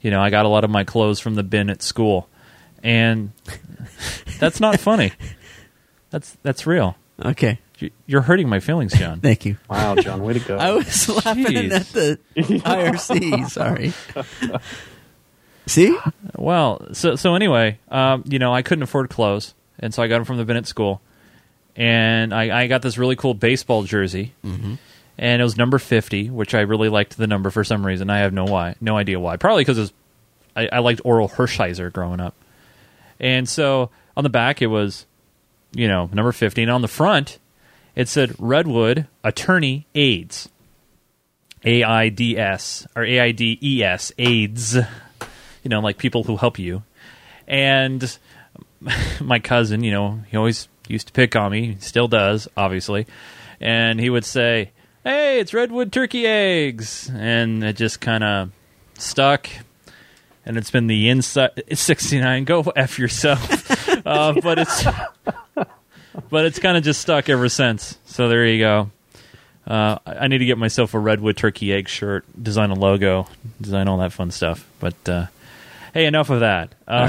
You 0.00 0.10
know, 0.10 0.20
I 0.20 0.30
got 0.30 0.44
a 0.44 0.48
lot 0.48 0.64
of 0.64 0.70
my 0.70 0.84
clothes 0.84 1.20
from 1.20 1.34
the 1.36 1.42
bin 1.42 1.70
at 1.70 1.82
school. 1.82 2.28
and 2.82 3.32
that's 4.38 4.60
not 4.60 4.78
funny. 4.80 5.12
That's 6.10 6.36
that's 6.42 6.66
real. 6.66 6.96
Okay. 7.24 7.58
You- 7.78 7.90
You're 8.06 8.22
hurting 8.22 8.48
my 8.48 8.60
feelings, 8.60 8.92
John. 8.98 9.20
Thank 9.20 9.44
you. 9.44 9.56
Wow, 9.68 9.96
John, 9.96 10.22
way 10.22 10.32
to 10.34 10.40
go. 10.40 10.56
I 10.56 10.72
was 10.72 11.08
laughing 11.08 11.44
Jeez. 11.46 11.72
at 11.72 11.86
the 11.88 12.18
IRC. 12.36 13.48
Sorry. 13.50 13.92
See? 15.66 15.96
Well, 16.36 16.86
so 16.92 17.16
so 17.16 17.34
anyway, 17.34 17.78
um, 17.90 18.22
you 18.26 18.38
know, 18.38 18.54
I 18.54 18.62
couldn't 18.62 18.84
afford 18.84 19.10
clothes, 19.10 19.54
and 19.78 19.92
so 19.92 20.02
I 20.02 20.06
got 20.06 20.16
them 20.16 20.24
from 20.24 20.36
the 20.36 20.44
Bennett 20.44 20.66
School, 20.66 21.00
and 21.74 22.32
I, 22.32 22.62
I 22.62 22.66
got 22.68 22.82
this 22.82 22.96
really 22.98 23.16
cool 23.16 23.34
baseball 23.34 23.82
jersey, 23.82 24.32
and 25.18 25.40
it 25.40 25.44
was 25.44 25.56
number 25.56 25.78
fifty, 25.78 26.30
which 26.30 26.54
I 26.54 26.60
really 26.60 26.88
liked 26.88 27.16
the 27.16 27.26
number 27.26 27.50
for 27.50 27.64
some 27.64 27.84
reason. 27.84 28.10
I 28.10 28.18
have 28.18 28.32
no 28.32 28.44
why, 28.44 28.76
no 28.80 28.96
idea 28.96 29.18
why. 29.18 29.36
Probably 29.38 29.64
because 29.64 29.92
I, 30.54 30.68
I 30.72 30.78
liked 30.78 31.02
Orel 31.04 31.28
Hershiser 31.28 31.92
growing 31.92 32.20
up, 32.20 32.34
and 33.18 33.48
so 33.48 33.90
on 34.16 34.22
the 34.22 34.30
back 34.30 34.62
it 34.62 34.68
was, 34.68 35.04
you 35.72 35.88
know, 35.88 36.08
number 36.12 36.32
fifty, 36.32 36.62
and 36.62 36.70
on 36.70 36.82
the 36.82 36.88
front 36.88 37.38
it 37.96 38.08
said 38.08 38.36
Redwood 38.38 39.08
Attorney 39.24 39.86
AIDS. 39.94 40.48
A 41.64 41.82
I 41.82 42.10
D 42.10 42.38
S 42.38 42.86
or 42.94 43.04
A 43.04 43.18
I 43.18 43.32
D 43.32 43.58
E 43.60 43.82
S 43.82 44.12
AIDS 44.18 44.76
you 45.66 45.70
know, 45.70 45.80
like 45.80 45.98
people 45.98 46.22
who 46.22 46.36
help 46.36 46.60
you. 46.60 46.84
And 47.48 48.16
my 49.20 49.40
cousin, 49.40 49.82
you 49.82 49.90
know, 49.90 50.20
he 50.30 50.36
always 50.36 50.68
used 50.86 51.08
to 51.08 51.12
pick 51.12 51.34
on 51.34 51.50
me, 51.50 51.76
still 51.80 52.06
does, 52.06 52.46
obviously. 52.56 53.08
And 53.60 53.98
he 53.98 54.08
would 54.08 54.24
say, 54.24 54.70
Hey, 55.02 55.40
it's 55.40 55.52
redwood 55.52 55.92
turkey 55.92 56.24
eggs. 56.24 57.10
And 57.12 57.64
it 57.64 57.74
just 57.74 58.00
kind 58.00 58.22
of 58.22 58.52
stuck. 58.96 59.48
And 60.44 60.56
it's 60.56 60.70
been 60.70 60.86
the 60.86 61.08
inside 61.08 61.64
69. 61.72 62.44
Go 62.44 62.60
F 62.76 62.96
yourself. 62.96 64.06
uh, 64.06 64.34
but 64.40 64.60
it's. 64.60 64.84
But 66.30 66.46
it's 66.46 66.58
kind 66.58 66.78
of 66.78 66.82
just 66.82 67.02
stuck 67.02 67.28
ever 67.28 67.50
since. 67.50 67.98
So 68.06 68.30
there 68.30 68.46
you 68.46 68.58
go. 68.58 68.90
Uh, 69.66 69.98
I 70.06 70.28
need 70.28 70.38
to 70.38 70.46
get 70.46 70.56
myself 70.56 70.94
a 70.94 70.98
redwood 70.98 71.36
turkey 71.36 71.74
egg 71.74 71.88
shirt, 71.88 72.24
design 72.40 72.70
a 72.70 72.74
logo, 72.74 73.26
design 73.60 73.86
all 73.86 73.98
that 73.98 74.14
fun 74.14 74.30
stuff. 74.30 74.66
But 74.80 74.94
uh, 75.06 75.26
hey, 75.96 76.06
enough 76.06 76.30
of 76.30 76.40
that. 76.40 76.74
Uh, 76.86 76.90
All 76.90 77.06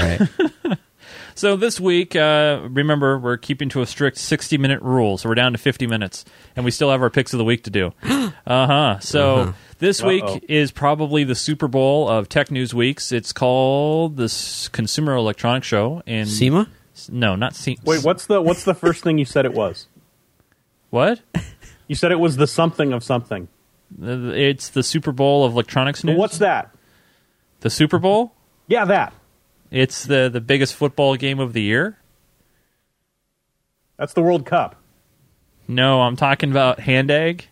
right. 0.69 0.77
so 1.35 1.55
this 1.55 1.79
week, 1.79 2.15
uh, 2.15 2.61
remember, 2.69 3.17
we're 3.19 3.37
keeping 3.37 3.69
to 3.69 3.81
a 3.81 3.85
strict 3.85 4.17
60 4.17 4.57
minute 4.57 4.81
rule. 4.81 5.17
So 5.17 5.29
we're 5.29 5.35
down 5.35 5.51
to 5.53 5.57
50 5.57 5.87
minutes, 5.87 6.25
and 6.55 6.65
we 6.65 6.71
still 6.71 6.91
have 6.91 7.01
our 7.01 7.09
picks 7.09 7.33
of 7.33 7.37
the 7.37 7.43
week 7.45 7.63
to 7.65 7.69
do. 7.69 7.93
uh 8.03 8.31
huh. 8.45 8.99
So 8.99 9.53
this 9.79 10.01
Uh-oh. 10.01 10.07
week 10.07 10.45
is 10.49 10.71
probably 10.71 11.23
the 11.23 11.35
Super 11.35 11.67
Bowl 11.67 12.07
of 12.09 12.29
Tech 12.29 12.49
News 12.51 12.73
Weeks. 12.73 13.11
It's 13.11 13.31
called 13.33 14.17
the 14.17 14.69
Consumer 14.71 15.15
Electronics 15.15 15.67
Show. 15.67 16.01
In 16.05 16.25
SEMA? 16.25 16.69
No, 17.09 17.35
not 17.35 17.55
SEMA. 17.55 17.77
Wait, 17.83 18.03
what's 18.03 18.25
the 18.25 18.41
what's 18.41 18.63
the 18.63 18.73
first 18.73 19.03
thing 19.03 19.17
you 19.17 19.25
said 19.25 19.45
it 19.45 19.53
was? 19.53 19.87
What? 20.89 21.21
You 21.87 21.95
said 21.95 22.11
it 22.11 22.19
was 22.19 22.37
the 22.37 22.47
something 22.47 22.91
of 22.93 23.03
something. 23.03 23.47
Uh, 24.01 24.31
It's 24.33 24.69
the 24.69 24.83
Super 24.83 25.11
Bowl 25.11 25.45
of 25.45 25.53
electronics 25.53 26.03
news. 26.03 26.17
What's 26.17 26.39
that? 26.39 26.71
the 27.61 27.69
Super 27.69 27.97
Bowl? 27.99 28.33
Yeah, 28.67 28.85
that. 28.85 29.13
It's 29.71 30.05
the 30.05 30.29
the 30.31 30.41
biggest 30.41 30.75
football 30.75 31.15
game 31.15 31.39
of 31.39 31.53
the 31.53 31.61
year. 31.61 31.97
That's 33.97 34.13
the 34.13 34.21
World 34.21 34.45
Cup. 34.45 34.75
No, 35.67 36.01
I'm 36.01 36.15
talking 36.15 36.51
about 36.51 36.79
hand 36.79 37.11
egg. 37.11 37.47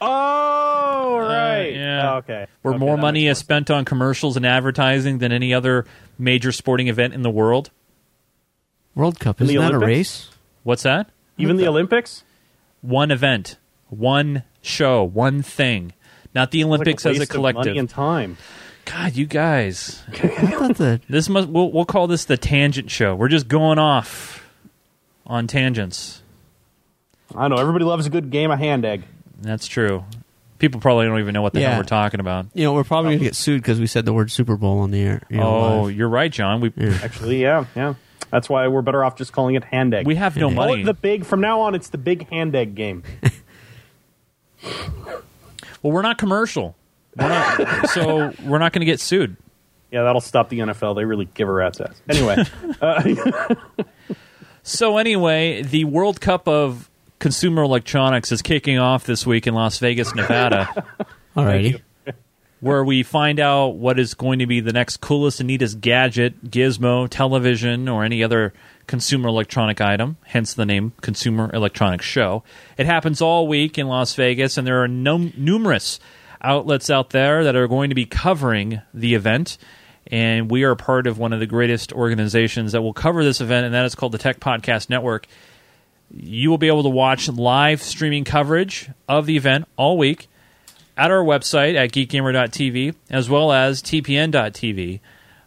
Oh, 0.00 1.18
uh, 1.20 1.28
right. 1.28 1.74
yeah. 1.74 2.12
Oh, 2.12 2.16
okay. 2.18 2.46
where 2.62 2.74
Okay, 2.74 2.84
more 2.84 2.96
money 2.96 3.26
is 3.26 3.38
spent 3.38 3.70
on 3.70 3.84
commercials 3.84 4.36
and 4.36 4.46
advertising 4.46 5.18
than 5.18 5.32
any 5.32 5.52
other 5.52 5.84
major 6.18 6.52
sporting 6.52 6.88
event 6.88 7.14
in 7.14 7.22
the 7.22 7.30
world. 7.30 7.70
World 8.94 9.18
Cup. 9.18 9.40
Isn't 9.40 9.56
that 9.56 9.72
a 9.72 9.78
race? 9.78 10.30
What's 10.62 10.84
that? 10.84 11.10
Even 11.36 11.56
the 11.56 11.66
Olympics? 11.66 12.22
One 12.80 13.10
event, 13.10 13.56
one 13.88 14.44
show, 14.62 15.02
one 15.02 15.42
thing. 15.42 15.92
Not 16.34 16.50
the 16.50 16.64
Olympics 16.64 17.04
like 17.04 17.12
as 17.12 17.18
a 17.18 17.20
waste 17.20 17.34
of 17.34 17.40
money 17.40 17.52
collective. 17.52 17.76
and 17.76 17.90
time. 17.90 18.36
God, 18.84 19.16
you 19.16 19.26
guys. 19.26 20.02
The 20.10 21.00
This 21.08 21.28
must 21.28 21.48
we'll, 21.48 21.70
we'll 21.72 21.84
call 21.84 22.06
this 22.06 22.24
the 22.26 22.36
tangent 22.36 22.90
show. 22.90 23.14
We're 23.14 23.28
just 23.28 23.48
going 23.48 23.78
off 23.78 24.46
on 25.26 25.46
tangents. 25.46 26.22
I 27.34 27.48
know 27.48 27.56
everybody 27.56 27.84
loves 27.84 28.06
a 28.06 28.10
good 28.10 28.30
game 28.30 28.50
of 28.50 28.58
hand 28.58 28.84
egg. 28.84 29.04
That's 29.40 29.66
true. 29.66 30.04
People 30.58 30.80
probably 30.80 31.06
don't 31.06 31.18
even 31.18 31.32
know 31.32 31.42
what 31.42 31.52
the 31.52 31.60
Yeah. 31.60 31.70
hell 31.70 31.78
we're 31.80 31.84
talking 31.84 32.20
about. 32.20 32.46
you 32.54 32.64
know 32.64 32.72
we're 32.74 32.84
probably 32.84 33.10
going 33.12 33.18
to 33.20 33.24
get 33.24 33.34
sued 33.34 33.60
because 33.62 33.80
we 33.80 33.86
said 33.86 34.04
the 34.04 34.12
word 34.12 34.30
Super 34.30 34.56
Bowl 34.56 34.78
on 34.80 34.90
the 34.90 35.00
air. 35.00 35.22
You 35.28 35.38
know, 35.38 35.46
oh, 35.56 35.82
live. 35.84 35.96
you're 35.96 36.08
right, 36.08 36.30
John. 36.30 36.60
We 36.60 36.72
Actually, 37.02 37.42
yeah, 37.42 37.64
yeah. 37.74 37.94
That's 38.30 38.48
why 38.48 38.66
we're 38.68 38.82
better 38.82 39.04
off 39.04 39.16
just 39.16 39.32
calling 39.32 39.54
it 39.56 39.64
hand 39.64 39.94
egg. 39.94 40.06
we 40.06 40.14
have 40.16 40.36
no 40.36 40.48
Yeah. 40.48 40.54
Call 40.54 40.68
money. 40.68 40.82
it 40.82 40.84
the 40.86 40.94
big. 40.94 41.24
From 41.24 41.40
now 41.40 41.60
on, 41.62 41.74
it's 41.74 41.88
the 41.88 41.98
big 41.98 42.28
hand 42.30 42.54
egg 42.54 42.74
game. 42.74 43.02
well, 44.62 45.92
we're 45.92 46.02
not 46.02 46.18
commercial. 46.18 46.76
We're 47.18 47.28
not, 47.28 47.88
so 47.90 48.32
we're 48.44 48.58
not 48.58 48.72
going 48.72 48.80
to 48.80 48.86
get 48.86 49.00
sued. 49.00 49.36
Yeah, 49.90 50.02
that'll 50.02 50.20
stop 50.20 50.48
the 50.48 50.58
NFL. 50.58 50.96
They 50.96 51.04
really 51.04 51.26
give 51.34 51.48
a 51.48 51.52
rat's 51.52 51.80
ass. 51.80 52.00
Anyway, 52.08 52.36
uh, 52.80 53.54
So 54.62 54.96
anyway, 54.96 55.62
the 55.62 55.84
World 55.84 56.20
Cup 56.20 56.48
of 56.48 56.90
Consumer 57.18 57.62
Electronics 57.62 58.32
is 58.32 58.40
kicking 58.42 58.78
off 58.78 59.04
this 59.04 59.26
week 59.26 59.46
in 59.46 59.54
Las 59.54 59.78
Vegas, 59.78 60.14
Nevada, 60.14 60.84
Alrighty. 61.36 61.80
where 62.60 62.82
we 62.82 63.02
find 63.02 63.38
out 63.40 63.76
what 63.76 63.98
is 63.98 64.14
going 64.14 64.38
to 64.38 64.46
be 64.46 64.60
the 64.60 64.72
next 64.72 64.98
coolest 65.02 65.38
and 65.40 65.46
neatest 65.48 65.80
gadget, 65.82 66.50
gizmo, 66.50 67.06
television, 67.08 67.88
or 67.88 68.04
any 68.04 68.24
other 68.24 68.54
consumer 68.86 69.28
electronic 69.28 69.80
item, 69.82 70.16
hence 70.24 70.54
the 70.54 70.64
name 70.66 70.92
Consumer 71.02 71.50
Electronics 71.52 72.04
Show. 72.06 72.42
It 72.78 72.86
happens 72.86 73.20
all 73.20 73.46
week 73.46 73.76
in 73.78 73.86
Las 73.86 74.14
Vegas, 74.14 74.56
and 74.56 74.66
there 74.66 74.82
are 74.82 74.88
num- 74.88 75.32
numerous 75.36 76.00
outlets 76.44 76.90
out 76.90 77.10
there 77.10 77.44
that 77.44 77.56
are 77.56 77.66
going 77.66 77.88
to 77.88 77.94
be 77.94 78.06
covering 78.06 78.80
the 78.92 79.14
event. 79.14 79.58
And 80.08 80.50
we 80.50 80.64
are 80.64 80.74
part 80.76 81.06
of 81.06 81.18
one 81.18 81.32
of 81.32 81.40
the 81.40 81.46
greatest 81.46 81.92
organizations 81.92 82.72
that 82.72 82.82
will 82.82 82.92
cover 82.92 83.24
this 83.24 83.40
event, 83.40 83.64
and 83.66 83.74
that 83.74 83.86
is 83.86 83.94
called 83.94 84.12
the 84.12 84.18
Tech 84.18 84.38
Podcast 84.38 84.90
Network. 84.90 85.26
You 86.10 86.50
will 86.50 86.58
be 86.58 86.68
able 86.68 86.82
to 86.82 86.90
watch 86.90 87.28
live 87.28 87.82
streaming 87.82 88.24
coverage 88.24 88.90
of 89.08 89.26
the 89.26 89.36
event 89.36 89.66
all 89.76 89.96
week 89.96 90.28
at 90.96 91.10
our 91.10 91.24
website 91.24 91.74
at 91.74 91.90
geekgamer.tv 91.90 92.94
as 93.10 93.28
well 93.28 93.50
as 93.50 93.82
tpn.tv. 93.82 95.00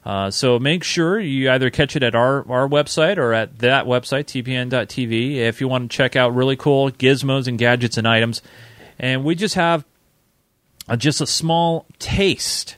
Uh, 0.03 0.31
so 0.31 0.57
make 0.57 0.83
sure 0.83 1.19
you 1.19 1.51
either 1.51 1.69
catch 1.69 1.95
it 1.95 2.01
at 2.01 2.15
our, 2.15 2.49
our 2.49 2.67
website 2.67 3.17
or 3.17 3.33
at 3.33 3.59
that 3.59 3.85
website, 3.85 4.23
tpn.tv, 4.23 5.35
if 5.35 5.59
you 5.59 5.67
want 5.67 5.91
to 5.91 5.95
check 5.95 6.15
out 6.15 6.33
really 6.33 6.55
cool 6.55 6.89
gizmos 6.91 7.47
and 7.47 7.57
gadgets 7.57 7.97
and 7.97 8.07
items. 8.07 8.41
And 8.97 9.23
we 9.25 9.35
just 9.35 9.55
have 9.55 9.83
just 10.95 11.19
a 11.19 11.27
small 11.27 11.85
taste 11.99 12.77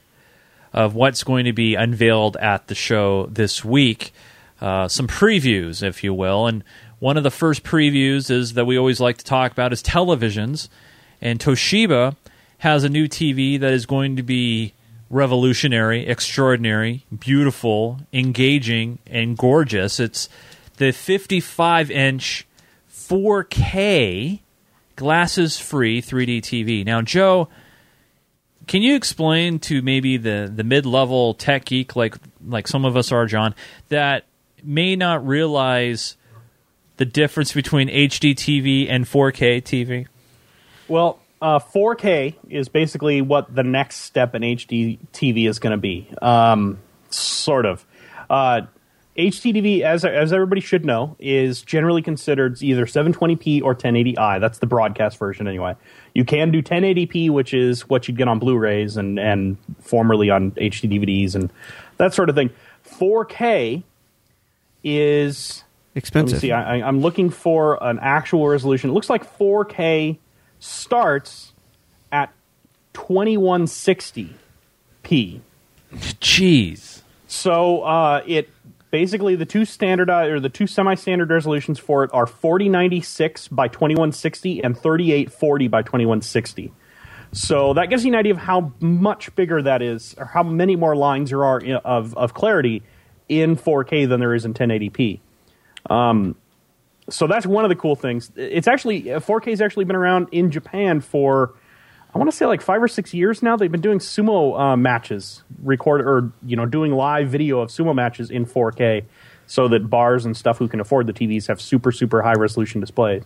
of 0.74 0.96
what's 0.96 1.24
going 1.24 1.46
to 1.46 1.54
be 1.54 1.76
unveiled 1.76 2.38
at 2.38 2.68
the 2.68 2.76
show 2.76 3.28
this 3.28 3.64
week. 3.64 4.14
Uh, 4.62 4.88
some 4.88 5.08
previews, 5.08 5.84
if 5.84 6.04
you 6.04 6.14
will. 6.14 6.48
And 6.48 6.64
one 7.00 7.18
of 7.18 7.24
the 7.24 7.32
first 7.32 7.64
previews 7.64 8.30
is 8.30 8.54
that 8.54 8.66
we 8.66 8.78
always 8.78 9.00
like 9.00 9.18
to 9.18 9.26
talk 9.26 9.52
about 9.52 9.74
is 9.74 9.82
televisions. 9.82 10.68
And 11.22 11.40
Toshiba 11.40 12.16
has 12.60 12.84
a 12.84 12.90
new 12.90 13.08
TV 13.08 13.60
that 13.60 13.74
is 13.74 13.86
going 13.86 14.16
to 14.18 14.24
be 14.24 14.74
revolutionary, 15.10 16.06
extraordinary, 16.06 17.06
beautiful, 17.18 18.00
engaging, 18.14 19.00
and 19.08 19.38
gorgeous. 19.38 20.00
It's 20.00 20.30
the 20.78 20.92
55 20.92 21.90
inch 21.90 22.46
4K 22.92 24.40
glasses 24.96 25.58
free 25.58 26.02
3D 26.02 26.42
TV. 26.42 26.86
Now, 26.86 27.02
Joe, 27.02 27.48
can 28.70 28.84
you 28.84 28.96
explain 28.96 29.58
to 29.58 29.82
maybe 29.82 30.18
the, 30.18 30.52
the 30.54 30.64
mid 30.64 30.86
level 30.86 31.34
tech 31.34 31.66
geek 31.66 31.96
like 31.96 32.16
like 32.46 32.68
some 32.68 32.86
of 32.86 32.96
us 32.96 33.12
are, 33.12 33.26
John, 33.26 33.56
that 33.90 34.26
may 34.64 34.96
not 34.96 35.26
realize 35.26 36.16
the 36.98 37.06
difference 37.06 37.52
between 37.52 37.90
HD 37.90 38.36
TV 38.36 38.88
and 38.88 39.06
4K 39.06 39.64
TV? 39.64 40.06
well, 40.88 41.20
uh, 41.42 41.58
4K 41.58 42.36
is 42.50 42.70
basically 42.70 43.22
what 43.24 43.54
the 43.54 43.64
next 43.64 44.02
step 44.02 44.36
in 44.36 44.44
HD 44.44 45.00
TV 45.14 45.50
is 45.50 45.58
going 45.58 45.72
to 45.72 45.78
be. 45.78 46.08
Um, 46.22 46.78
sort 47.10 47.66
of. 47.66 47.86
Uh, 48.30 48.62
HDTV, 49.18 49.82
as 49.82 50.06
as 50.06 50.32
everybody 50.32 50.62
should 50.62 50.86
know, 50.86 51.16
is 51.18 51.64
generally 51.64 52.04
considered 52.04 52.62
either 52.62 52.86
720p 52.86 53.64
or 53.64 53.74
1080i. 53.74 54.40
That's 54.40 54.60
the 54.60 54.68
broadcast 54.68 55.18
version, 55.18 55.48
anyway. 55.48 55.76
You 56.14 56.26
can 56.26 56.52
do 56.52 56.62
1080p, 56.62 57.30
which 57.30 57.54
is 57.54 57.88
what 57.90 58.08
you'd 58.08 58.18
get 58.18 58.28
on 58.28 58.40
Blu-rays 58.40 58.98
and 58.98 59.20
and 59.20 59.58
formerly 59.82 60.30
on 60.30 60.52
HD 60.52 60.90
DVDs 61.00 61.36
and 61.36 61.52
that 61.98 62.14
sort 62.14 62.30
of 62.30 62.36
thing. 62.36 62.50
4K 62.86 63.84
is 64.84 65.64
let 65.64 65.96
me 65.96 66.00
Expensive. 66.00 66.40
see. 66.40 66.52
I- 66.52 66.82
I'm 66.88 67.02
looking 67.02 67.30
for 67.30 67.78
an 67.84 68.00
actual 68.02 68.48
resolution. 68.48 68.90
It 68.90 68.94
looks 68.94 69.10
like 69.10 69.38
4K 69.38 70.18
starts 70.60 71.54
at 72.12 72.32
2160p. 72.94 74.30
Jeez. 75.94 77.02
So 77.28 77.82
uh, 77.82 78.22
it 78.26 78.50
basically 78.92 79.36
the 79.36 79.46
two 79.46 79.66
standard 79.66 80.10
or 80.10 80.40
the 80.40 80.50
two 80.50 80.68
semi-standard 80.68 81.30
resolutions 81.30 81.80
for 81.80 82.04
it 82.04 82.12
are 82.14 82.26
4096 82.26 83.48
by 83.50 83.68
2160 83.68 84.64
and 84.64 84.78
3840 84.78 85.68
by 85.68 85.82
2160. 85.82 86.74
So 87.32 87.74
that 87.74 87.90
gives 87.90 88.04
you 88.04 88.12
an 88.12 88.18
idea 88.18 88.34
of 88.34 88.40
how 88.40 88.74
much 88.80 89.36
bigger 89.36 89.62
that 89.62 89.82
is, 89.82 90.16
or 90.18 90.26
how 90.26 90.42
many 90.42 90.76
more 90.76 90.96
lines 90.96 91.30
there 91.30 91.46
are 91.46 91.62
of 91.86 92.18
of 92.18 92.34
clarity 92.34 92.82
in 93.28 93.56
4K 93.56 94.10
than 94.10 94.20
there 94.20 94.34
is 94.34 94.46
in 94.46 94.54
1080p. 94.56 95.20
Um, 95.90 96.36
so 97.10 97.28
that's 97.28 97.46
one 97.46 97.66
of 97.66 97.70
the 97.70 97.76
cool 97.76 97.96
things. 97.96 98.32
It's 98.36 98.68
actually 98.68 99.04
4K 99.04 99.52
has 99.52 99.62
actually 99.62 99.86
been 99.86 99.96
around 99.96 100.30
in 100.32 100.50
Japan 100.50 101.02
for 101.02 101.54
I 102.14 102.18
want 102.18 102.30
to 102.30 102.36
say 102.36 102.46
like 102.46 102.62
five 102.62 102.82
or 102.82 102.88
six 102.88 103.14
years 103.14 103.44
now. 103.44 103.56
They've 103.56 103.72
been 103.72 103.82
doing 103.82 104.00
sumo 104.00 104.60
uh, 104.60 104.76
matches, 104.76 105.44
record 105.62 106.02
or 106.02 106.32
you 106.46 106.56
know 106.56 106.66
doing 106.66 106.92
live 106.92 107.30
video 107.30 107.60
of 107.60 107.70
sumo 107.70 107.94
matches 107.94 108.32
in 108.32 108.46
4K, 108.46 109.04
so 109.46 109.68
that 109.68 109.90
bars 109.90 110.26
and 110.26 110.36
stuff 110.36 110.58
who 110.58 110.68
can 110.68 110.80
afford 110.80 111.06
the 111.08 111.14
TVs 111.14 111.48
have 111.48 111.62
super 111.62 111.92
super 111.92 112.22
high 112.22 112.34
resolution 112.34 112.82
displays. 112.82 113.24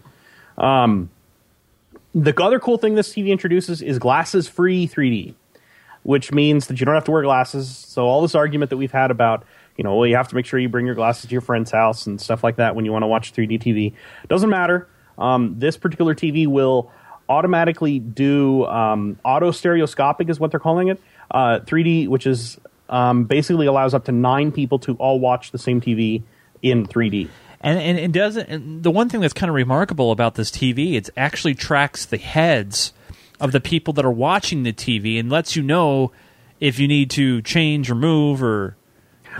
Um, 0.57 1.09
the 2.13 2.33
other 2.43 2.59
cool 2.59 2.77
thing 2.77 2.95
this 2.95 3.13
TV 3.13 3.29
introduces 3.29 3.81
is 3.81 3.99
glasses 3.99 4.47
free 4.47 4.87
3D, 4.87 5.33
which 6.03 6.31
means 6.31 6.67
that 6.67 6.79
you 6.79 6.85
don't 6.85 6.95
have 6.95 7.05
to 7.05 7.11
wear 7.11 7.23
glasses. 7.23 7.69
So 7.69 8.05
all 8.05 8.21
this 8.21 8.35
argument 8.35 8.69
that 8.69 8.77
we've 8.77 8.91
had 8.91 9.11
about 9.11 9.45
you 9.77 9.85
know 9.85 9.95
well 9.95 10.07
you 10.07 10.17
have 10.17 10.27
to 10.27 10.35
make 10.35 10.45
sure 10.45 10.59
you 10.59 10.67
bring 10.67 10.85
your 10.85 10.95
glasses 10.95 11.23
to 11.27 11.31
your 11.31 11.41
friend's 11.41 11.71
house 11.71 12.05
and 12.05 12.19
stuff 12.19 12.43
like 12.43 12.57
that 12.57 12.75
when 12.75 12.83
you 12.83 12.91
want 12.91 13.03
to 13.03 13.07
watch 13.07 13.33
3D 13.33 13.61
TV 13.61 13.93
doesn't 14.27 14.49
matter. 14.49 14.89
Um, 15.17 15.55
this 15.59 15.77
particular 15.77 16.15
TV 16.15 16.47
will 16.47 16.91
automatically 17.29 17.99
do 17.99 18.65
um, 18.65 19.17
auto 19.23 19.51
stereoscopic 19.51 20.29
is 20.29 20.39
what 20.39 20.51
they're 20.51 20.59
calling 20.59 20.89
it 20.89 21.01
uh, 21.31 21.59
3d 21.59 22.07
which 22.07 22.27
is 22.27 22.59
um, 22.89 23.23
basically 23.23 23.65
allows 23.65 23.93
up 23.93 24.05
to 24.05 24.11
nine 24.11 24.51
people 24.51 24.79
to 24.79 24.95
all 24.95 25.19
watch 25.19 25.51
the 25.51 25.57
same 25.57 25.81
tv 25.81 26.21
in 26.61 26.85
3d 26.85 27.29
And 27.63 27.79
and 27.79 27.97
it 27.97 28.11
doesn't. 28.11 28.49
And 28.49 28.83
the 28.83 28.91
one 28.91 29.09
thing 29.09 29.21
that's 29.21 29.33
kind 29.33 29.49
of 29.49 29.55
remarkable 29.55 30.11
about 30.11 30.35
this 30.35 30.51
TV, 30.51 30.95
it 30.95 31.09
actually 31.15 31.55
tracks 31.55 32.05
the 32.05 32.17
heads 32.17 32.91
of 33.39 33.53
the 33.53 33.61
people 33.61 33.93
that 33.93 34.05
are 34.05 34.11
watching 34.11 34.63
the 34.63 34.73
TV 34.73 35.17
and 35.17 35.31
lets 35.31 35.55
you 35.55 35.63
know 35.63 36.11
if 36.59 36.77
you 36.77 36.87
need 36.87 37.09
to 37.11 37.41
change 37.41 37.89
or 37.89 37.95
move 37.95 38.43
or. 38.43 38.75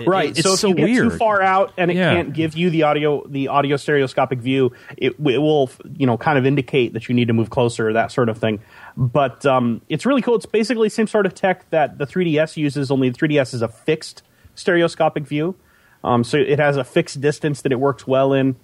Right 0.08 0.30
It's 0.30 0.42
so 0.42 0.54
if 0.54 0.60
so 0.60 0.68
you 0.70 0.76
get 0.76 0.84
weird. 0.86 1.12
too 1.12 1.18
far 1.18 1.42
out 1.42 1.74
and 1.78 1.92
it 1.92 1.98
Yeah. 1.98 2.14
can't 2.16 2.34
give 2.34 2.56
you 2.58 2.70
the 2.70 2.84
audio 2.84 3.26
the 3.28 3.50
auto 3.50 3.76
stereoscopic 3.78 4.40
view 4.40 4.72
it, 4.98 5.14
it 5.20 5.40
will 5.42 5.70
you 5.96 6.06
know 6.08 6.18
kind 6.18 6.38
of 6.38 6.46
indicate 6.46 6.94
that 6.94 7.08
you 7.10 7.16
need 7.16 7.28
to 7.28 7.34
move 7.34 7.50
closer 7.50 7.94
that 7.94 8.12
sort 8.12 8.30
of 8.30 8.38
thing. 8.38 8.60
But 8.98 9.46
um, 9.46 9.82
it's 9.90 10.06
really 10.06 10.22
cool. 10.22 10.36
It's 10.36 10.46
basically 10.46 10.88
the 10.88 10.94
same 10.96 11.08
sort 11.08 11.26
of 11.26 11.34
tech 11.36 11.70
that 11.72 11.98
the 11.98 12.06
3ds 12.06 12.58
uses 12.58 12.92
only 12.92 13.10
the 13.10 13.18
3ds 13.18 13.54
is 13.54 13.62
a 13.62 13.68
fixed 13.68 14.24
stereoscopic 14.56 15.26
view. 15.26 15.56
Um, 16.04 16.24
so 16.24 16.38
it 16.38 16.60
has 16.60 16.78
a 16.78 16.84
fixed 16.84 17.22
distance 17.22 17.62
that 17.62 17.72
it 17.72 17.80
works 17.80 18.06
well 18.06 18.34
in. 18.34 18.56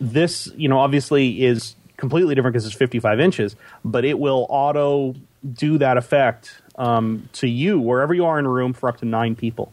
This 0.00 0.50
you 0.56 0.68
know 0.68 0.78
obviously 0.78 1.42
is 1.44 1.76
completely 1.96 2.34
different 2.34 2.54
because 2.54 2.64
it's 2.64 2.74
55 2.74 3.20
inches 3.20 3.56
but 3.84 4.06
it 4.06 4.18
will 4.18 4.46
auto 4.48 5.14
do 5.52 5.76
that 5.76 5.98
effect 5.98 6.62
um, 6.76 7.28
to 7.34 7.46
you 7.46 7.78
wherever 7.78 8.14
you 8.14 8.24
are 8.24 8.38
in 8.38 8.46
a 8.46 8.48
room 8.48 8.72
for 8.72 8.88
up 8.88 8.96
to 8.96 9.04
nine 9.04 9.36
people 9.36 9.70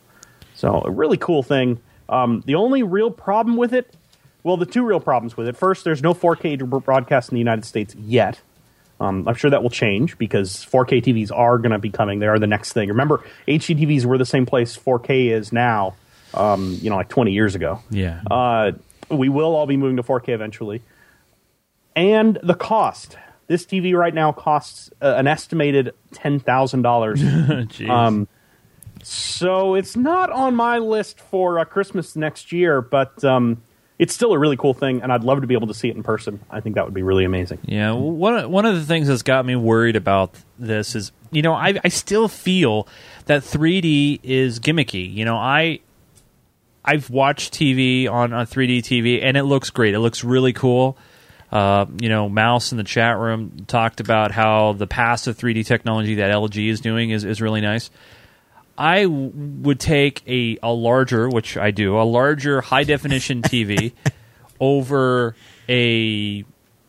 so 0.57 0.81
a 0.83 0.91
really 0.91 1.17
cool 1.17 1.43
thing. 1.43 1.79
Um, 2.09 2.43
the 2.45 2.55
only 2.55 2.83
real 2.83 3.11
problem 3.11 3.57
with 3.57 3.73
it, 3.73 3.93
well, 4.43 4.57
the 4.57 4.65
two 4.65 4.83
real 4.83 4.99
problems 4.99 5.37
with 5.37 5.47
it. 5.47 5.55
First, 5.55 5.83
there's 5.83 6.01
no 6.01 6.13
4K 6.13 6.83
broadcast 6.83 7.31
in 7.31 7.35
the 7.35 7.39
United 7.39 7.63
States 7.63 7.95
yet. 7.95 8.41
Um, 8.99 9.27
I'm 9.27 9.35
sure 9.35 9.51
that 9.51 9.61
will 9.61 9.69
change 9.69 10.17
because 10.17 10.65
4K 10.65 11.03
TVs 11.03 11.31
are 11.31 11.59
going 11.59 11.71
to 11.71 11.79
be 11.79 11.91
coming. 11.91 12.19
They 12.19 12.25
are 12.25 12.39
the 12.39 12.47
next 12.47 12.73
thing. 12.73 12.89
Remember, 12.89 13.23
HD 13.47 13.77
TVs 13.79 14.05
were 14.05 14.17
the 14.17 14.25
same 14.25 14.47
place 14.47 14.75
4K 14.75 15.31
is 15.31 15.53
now. 15.53 15.95
Um, 16.33 16.77
you 16.81 16.89
know, 16.89 16.95
like 16.97 17.09
20 17.09 17.31
years 17.31 17.55
ago. 17.55 17.81
Yeah. 17.89 18.21
Uh, 18.29 18.71
we 19.09 19.29
will 19.29 19.55
all 19.55 19.67
be 19.67 19.77
moving 19.77 19.97
to 19.97 20.03
4K 20.03 20.29
eventually. 20.29 20.81
And 21.95 22.39
the 22.41 22.55
cost. 22.55 23.17
This 23.47 23.65
TV 23.65 23.93
right 23.95 24.13
now 24.13 24.31
costs 24.33 24.91
uh, 25.01 25.13
an 25.17 25.25
estimated 25.25 25.93
ten 26.13 26.37
thousand 26.39 26.81
dollars. 26.81 27.21
Jeez. 27.23 27.89
Um, 27.89 28.27
so 29.07 29.75
it's 29.75 29.95
not 29.95 30.31
on 30.31 30.53
my 30.55 30.79
list 30.79 31.19
for 31.19 31.59
uh, 31.59 31.65
Christmas 31.65 32.15
next 32.17 32.51
year, 32.51 32.81
but 32.81 33.23
um, 33.23 33.61
it's 33.97 34.13
still 34.13 34.33
a 34.33 34.39
really 34.39 34.57
cool 34.57 34.73
thing, 34.73 35.01
and 35.01 35.13
I'd 35.13 35.23
love 35.23 35.41
to 35.41 35.47
be 35.47 35.53
able 35.53 35.67
to 35.67 35.73
see 35.73 35.87
it 35.87 35.95
in 35.95 36.03
person. 36.03 36.41
I 36.49 36.59
think 36.59 36.75
that 36.75 36.83
would 36.83 36.93
be 36.93 37.03
really 37.03 37.23
amazing. 37.23 37.59
Yeah, 37.63 37.93
one 37.93 38.51
one 38.51 38.65
of 38.65 38.75
the 38.75 38.83
things 38.83 39.07
that's 39.07 39.23
got 39.23 39.45
me 39.45 39.55
worried 39.55 39.95
about 39.95 40.35
this 40.59 40.93
is, 40.93 41.13
you 41.31 41.41
know, 41.41 41.53
I 41.53 41.79
I 41.83 41.87
still 41.87 42.27
feel 42.27 42.87
that 43.27 43.43
3D 43.43 44.19
is 44.23 44.59
gimmicky. 44.59 45.13
You 45.13 45.23
know, 45.23 45.37
I 45.37 45.79
I've 46.83 47.09
watched 47.09 47.53
TV 47.53 48.09
on 48.11 48.33
on 48.33 48.45
3D 48.45 48.79
TV, 48.79 49.23
and 49.23 49.37
it 49.37 49.43
looks 49.43 49.69
great. 49.69 49.93
It 49.93 49.99
looks 49.99 50.23
really 50.23 50.51
cool. 50.51 50.97
Uh, 51.49 51.85
you 52.01 52.09
know, 52.09 52.27
Mouse 52.27 52.73
in 52.73 52.77
the 52.77 52.83
chat 52.83 53.17
room 53.17 53.65
talked 53.67 54.01
about 54.01 54.31
how 54.31 54.73
the 54.73 54.85
passive 54.85 55.37
3D 55.37 55.65
technology 55.65 56.15
that 56.15 56.29
LG 56.29 56.69
is 56.69 56.81
doing 56.81 57.11
is, 57.11 57.23
is 57.23 57.41
really 57.41 57.61
nice. 57.61 57.89
I 58.77 59.03
w- 59.03 59.31
would 59.61 59.79
take 59.79 60.21
a, 60.27 60.57
a 60.61 60.71
larger, 60.71 61.29
which 61.29 61.57
I 61.57 61.71
do, 61.71 61.97
a 61.99 62.03
larger 62.03 62.61
high 62.61 62.83
definition 62.83 63.41
TV 63.43 63.93
over 64.59 65.35
a 65.67 66.43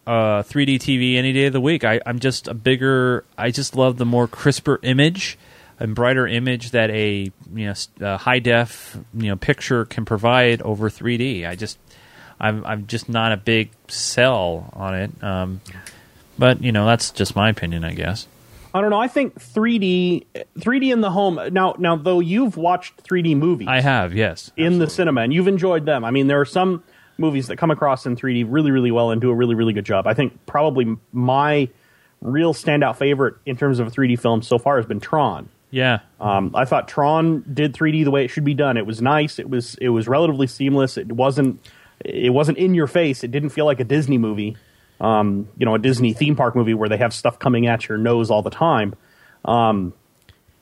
uh, 0.07 0.43
3D 0.43 0.77
TV 0.77 1.17
any 1.17 1.33
day 1.33 1.47
of 1.47 1.53
the 1.53 1.61
week. 1.61 1.85
I, 1.85 2.01
I'm 2.07 2.19
just 2.19 2.49
a 2.49 2.55
bigger. 2.55 3.25
I 3.37 3.51
just 3.51 3.77
love 3.77 3.99
the 3.99 4.07
more 4.07 4.27
crisper 4.27 4.81
image 4.83 5.39
and 5.79 5.95
brighter 5.95 6.27
image 6.27 6.73
that 6.73 6.91
a 6.91 7.31
you 7.55 7.75
know 8.01 8.17
high 8.17 8.39
def 8.39 8.97
you 9.15 9.29
know 9.29 9.37
picture 9.37 9.85
can 9.85 10.05
provide 10.05 10.63
over 10.63 10.91
3D. 10.91 11.47
I 11.49 11.55
just 11.57 11.79
I'm 12.41 12.65
I'm 12.65 12.87
just 12.87 13.09
not 13.09 13.33
a 13.33 13.37
big 13.37 13.71
sell 13.89 14.71
on 14.73 14.95
it. 14.95 15.23
Um, 15.23 15.61
but 16.39 16.63
you 16.63 16.73
know 16.73 16.87
that's 16.87 17.11
just 17.11 17.37
my 17.37 17.51
opinion, 17.51 17.85
I 17.85 17.95
guess. 17.95 18.27
I 18.75 18.81
don't 18.81 18.91
know. 18.91 19.01
I 19.01 19.09
think 19.09 19.39
3D, 19.39 20.27
3D 20.59 20.93
in 20.93 21.01
the 21.01 21.11
home. 21.11 21.41
Now, 21.53 21.75
now 21.79 21.97
though 21.97 22.21
you've 22.21 22.57
watched 22.57 23.03
3D 23.05 23.37
movies, 23.37 23.69
I 23.69 23.81
have 23.81 24.15
yes. 24.15 24.51
in 24.57 24.79
the 24.79 24.89
cinema, 24.91 25.23
and 25.23 25.33
you've 25.33 25.49
enjoyed 25.49 25.87
them. 25.87 26.05
I 26.05 26.11
mean, 26.11 26.27
there 26.27 26.41
are 26.41 26.45
some 26.47 26.83
movies 27.17 27.49
that 27.49 27.57
come 27.57 27.71
across 27.71 28.07
in 28.07 28.17
3D 28.17 28.47
really, 28.49 28.71
really 28.71 28.91
well 28.91 29.11
and 29.11 29.21
do 29.21 29.31
a 29.31 29.35
really, 29.35 29.55
really 29.55 29.73
good 29.73 29.85
job. 29.85 30.07
I 30.07 30.15
think 30.15 30.39
probably 30.47 30.97
my 31.13 31.69
real 32.21 32.55
standout 32.55 32.97
favorite 32.97 33.37
in 33.47 33.57
terms 33.57 33.79
of 33.79 33.87
a 33.87 33.91
3D 33.91 34.19
film 34.19 34.43
so 34.43 34.59
far 34.59 34.77
has 34.77 34.87
been 34.87 35.01
Tron. 35.01 35.49
Yeah. 35.71 36.01
Um, 36.21 36.53
I 36.55 36.65
thought 36.65 36.89
Tron 36.89 37.45
did 37.53 37.75
3D 37.75 38.05
the 38.05 38.11
way 38.11 38.25
it 38.25 38.29
should 38.29 38.45
be 38.45 38.55
done. 38.55 38.77
It 38.77 38.87
was 38.87 39.03
nice. 39.03 39.39
It 39.39 39.51
was 39.51 39.75
it 39.77 39.91
was 39.91 40.09
relatively 40.09 40.47
seamless. 40.47 40.97
It 40.97 41.13
wasn't 41.13 41.61
it 42.05 42.33
wasn't 42.33 42.59
in 42.59 42.75
your 42.75 42.87
face. 42.87 43.23
It 43.23 43.31
didn't 43.31 43.51
feel 43.51 43.67
like 43.67 43.81
a 43.81 43.85
Disney 43.85 44.19
movie, 44.19 44.57
um, 45.01 45.49
you 45.57 45.67
know, 45.67 45.75
a 45.75 45.79
Disney 45.79 46.13
theme 46.13 46.37
park 46.37 46.57
movie 46.57 46.75
where 46.75 46.89
they 46.89 46.97
have 46.97 47.13
stuff 47.13 47.39
coming 47.39 47.67
at 47.67 47.89
your 47.89 47.99
nose 47.99 48.31
all 48.31 48.43
the 48.43 48.51
time. 48.51 48.95
Um, 49.45 49.93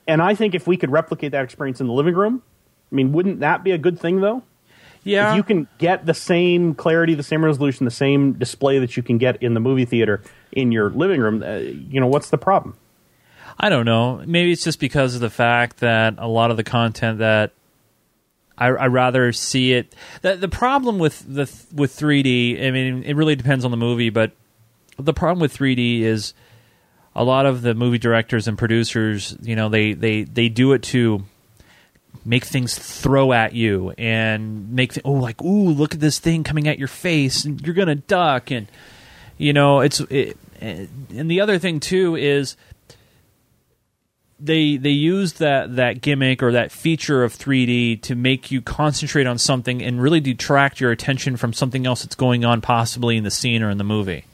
and 0.07 0.23
I 0.23 0.35
think 0.35 0.55
if 0.55 0.67
we 0.67 0.77
could 0.77 0.91
replicate 0.91 1.33
that 1.33 1.45
experience 1.45 1.81
in 1.81 1.87
the 1.87 1.93
living 1.93 2.15
room, 2.15 2.43
I 2.93 2.95
mean, 2.95 3.13
wouldn't 3.13 3.41
that 3.41 3.65
be 3.65 3.73
a 3.73 3.79
good 3.79 3.99
thing 3.99 4.21
though? 4.21 4.43
Yeah. 5.03 5.31
If 5.31 5.37
you 5.37 5.43
can 5.45 5.69
get 5.79 6.05
the 6.05 6.15
same 6.15 6.75
clarity, 6.75 7.15
the 7.15 7.23
same 7.23 7.45
resolution, 7.45 7.85
the 7.85 7.93
same 7.93 8.33
display 8.33 8.81
that 8.81 8.97
you 8.97 9.03
can 9.03 9.19
get 9.19 9.43
in 9.43 9.55
the 9.55 9.61
movie 9.61 9.85
theater 9.85 10.23
in 10.51 10.73
your 10.73 10.91
living 10.91 11.21
room, 11.21 11.43
uh, 11.43 11.57
you 11.57 12.01
know, 12.01 12.09
what's 12.09 12.31
the 12.31 12.39
problem? 12.39 12.77
I 13.59 13.69
don't 13.69 13.87
know. 13.87 14.23
Maybe 14.27 14.53
it's 14.53 14.65
just 14.65 14.81
because 14.81 15.15
of 15.15 15.21
the 15.21 15.31
fact 15.31 15.79
that 15.79 16.17
a 16.19 16.29
lot 16.29 16.51
of 16.51 16.57
the 16.57 16.65
content 16.65 17.21
that 17.21 17.53
I, 18.59 18.69
I 18.69 18.87
rather 18.87 19.33
see 19.33 19.73
it. 19.73 19.95
The, 20.23 20.37
the 20.37 20.49
problem 20.49 20.99
with 20.99 21.25
the 21.27 21.51
with 21.75 21.97
3D, 21.97 22.67
I 22.67 22.71
mean, 22.71 23.03
it 23.05 23.15
really 23.15 23.37
depends 23.37 23.65
on 23.65 23.71
the 23.71 23.77
movie, 23.77 24.11
but 24.11 24.33
the 24.99 25.13
problem 25.13 25.41
with 25.41 25.57
3D 25.57 26.01
is 26.01 26.33
a 27.15 27.25
lot 27.25 27.47
of 27.47 27.63
the 27.63 27.75
movie 27.75 27.99
directors 27.99 28.49
and 28.49 28.59
producers, 28.59 29.37
you 29.43 29.57
know, 29.57 29.69
they 29.69 29.93
they 29.93 30.25
they 30.25 30.49
do 30.49 30.73
it 30.73 30.83
to 30.85 31.25
make 32.25 32.45
things 32.45 32.77
throw 32.77 33.33
at 33.33 33.53
you 33.53 33.93
and 33.97 34.73
make 34.73 34.95
th- 34.95 35.05
oh 35.05 35.13
like 35.13 35.41
ooh 35.43 35.69
look 35.69 35.95
at 35.95 36.01
this 36.01 36.19
thing 36.19 36.43
coming 36.43 36.67
at 36.67 36.79
your 36.79 36.89
face 36.89 37.45
and 37.45 37.65
you're 37.65 37.75
gonna 37.75 37.95
duck 37.95 38.51
and 38.51 38.67
you 39.39 39.53
know 39.53 39.79
it's 39.81 40.01
it, 40.01 40.37
and 40.61 41.31
the 41.31 41.41
other 41.41 41.59
thing 41.59 41.79
too 41.79 42.17
is 42.17 42.57
they 44.39 44.77
they 44.77 44.91
use 44.91 45.35
that 45.35 45.77
that 45.77 46.01
gimmick 46.01 46.43
or 46.43 46.53
that 46.53 46.71
feature 46.71 47.25
of 47.25 47.35
3D 47.35 48.03
to 48.03 48.15
make 48.15 48.51
you 48.51 48.61
concentrate 48.61 49.27
on 49.27 49.39
something 49.39 49.83
and 49.83 50.01
really 50.01 50.21
detract 50.21 50.81
your 50.81 50.91
attention 50.91 51.37
from 51.37 51.53
something 51.53 51.87
else 51.87 52.03
that's 52.03 52.15
going 52.15 52.45
on 52.45 52.61
possibly 52.61 53.17
in 53.17 53.25
the 53.25 53.31
scene 53.31 53.63
or 53.63 53.71
in 53.71 53.79
the 53.79 53.85
movie. 53.85 54.25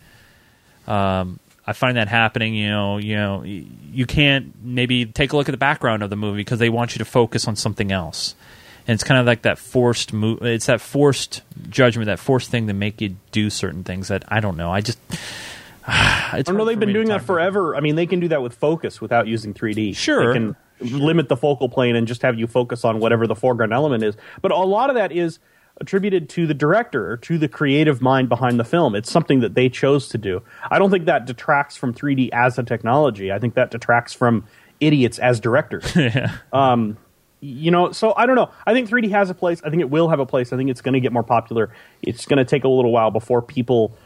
Um, 0.89 1.39
I 1.65 1.73
find 1.73 1.97
that 1.97 2.09
happening. 2.09 2.55
You 2.55 2.71
know, 2.71 2.97
you 2.99 3.15
know, 3.15 3.45
you 3.45 4.07
can't 4.07 4.53
maybe 4.65 5.07
take 5.07 5.33
a 5.33 5.37
look 5.37 5.49
at 5.49 5.53
the 5.53 5.59
background 5.59 6.03
of 6.03 6.11
the 6.11 6.17
movie 6.17 6.39
because 6.39 6.59
they 6.59 6.71
want 6.71 6.95
you 6.95 6.99
to 6.99 7.05
focus 7.05 7.47
on 7.47 7.55
something 7.55 7.93
else, 7.93 8.35
and 8.89 8.95
it's 8.95 9.05
kind 9.05 9.21
of 9.21 9.27
like 9.27 9.43
that 9.43 9.59
forced 9.59 10.13
mo- 10.13 10.39
It's 10.43 10.67
that 10.67 10.81
forced 10.81 11.43
judgment, 11.69 12.07
that 12.07 12.19
forced 12.19 12.51
thing 12.51 12.67
to 12.67 12.73
make 12.73 13.01
you 13.01 13.15
do 13.31 13.51
certain 13.51 13.85
things 13.85 14.09
that 14.09 14.25
I 14.27 14.41
don't 14.41 14.57
know. 14.57 14.73
I 14.73 14.81
just. 14.81 14.99
I 15.87 16.43
don't 16.45 16.57
know. 16.57 16.65
They've 16.65 16.79
been 16.79 16.93
doing 16.93 17.09
that 17.09 17.23
forever. 17.23 17.77
I 17.77 17.81
mean, 17.81 17.97
they 17.97 18.07
can 18.07 18.21
do 18.21 18.29
that 18.29 18.43
with 18.43 18.55
focus 18.55 19.01
without 19.01 19.27
using 19.27 19.55
3D. 19.55 19.97
Sure, 19.97 20.29
They 20.29 20.39
can, 20.39 20.57
limit 20.81 21.29
the 21.29 21.37
focal 21.37 21.69
plane 21.69 21.97
and 21.97 22.07
just 22.07 22.23
have 22.23 22.39
you 22.39 22.47
focus 22.47 22.85
on 22.85 22.99
whatever 22.99 23.27
the 23.27 23.35
foreground 23.35 23.73
element 23.73 24.03
is. 24.03 24.17
But 24.41 24.51
a 24.51 24.57
lot 24.57 24.91
of 24.91 24.97
that 24.97 25.13
is 25.13 25.39
attributed 25.81 26.29
to 26.29 26.47
the 26.47 26.55
director 26.55 27.13
or 27.13 27.17
to 27.19 27.39
the 27.39 27.49
creative 27.49 28.03
mind 28.03 28.29
behind 28.29 28.59
the 28.59 28.65
film. 28.65 28.95
It's 28.95 29.11
something 29.11 29.41
that 29.41 29.55
they 29.55 29.69
chose 29.69 30.09
to 30.09 30.19
do. 30.19 30.43
I 30.71 30.79
don't 30.79 30.91
think 30.91 31.07
that 31.07 31.25
detracts 31.25 31.77
from 31.77 31.95
3D 31.95 32.31
as 32.33 32.59
a 32.59 32.63
technology. 32.63 33.33
I 33.33 33.39
think 33.39 33.55
that 33.55 33.71
detracts 33.71 34.13
from 34.13 34.47
idiots 34.81 35.19
as 35.19 35.41
directors. 35.41 35.85
yeah. 35.97 36.37
Um, 36.53 36.99
you 37.41 37.71
know, 37.71 37.91
so 37.91 38.15
I 38.17 38.27
don't 38.27 38.37
know. 38.37 38.51
I 38.67 38.73
think 38.73 38.89
3D 38.89 39.11
has 39.11 39.31
a 39.31 39.35
place. 39.35 39.61
I 39.65 39.71
think 39.71 39.81
it 39.81 39.91
will 39.91 40.09
have 40.09 40.21
a 40.21 40.27
place. 40.27 40.53
I 40.53 40.57
think 40.57 40.71
it's 40.71 40.81
going 40.81 40.95
to 40.95 41.01
get 41.01 41.13
more 41.13 41.25
popular. 41.25 41.73
It's 42.01 42.27
going 42.27 42.39
to 42.39 42.45
take 42.45 42.65
a 42.65 42.69
little 42.69 42.93
while 42.93 43.11
before 43.11 43.43
people 43.43 43.97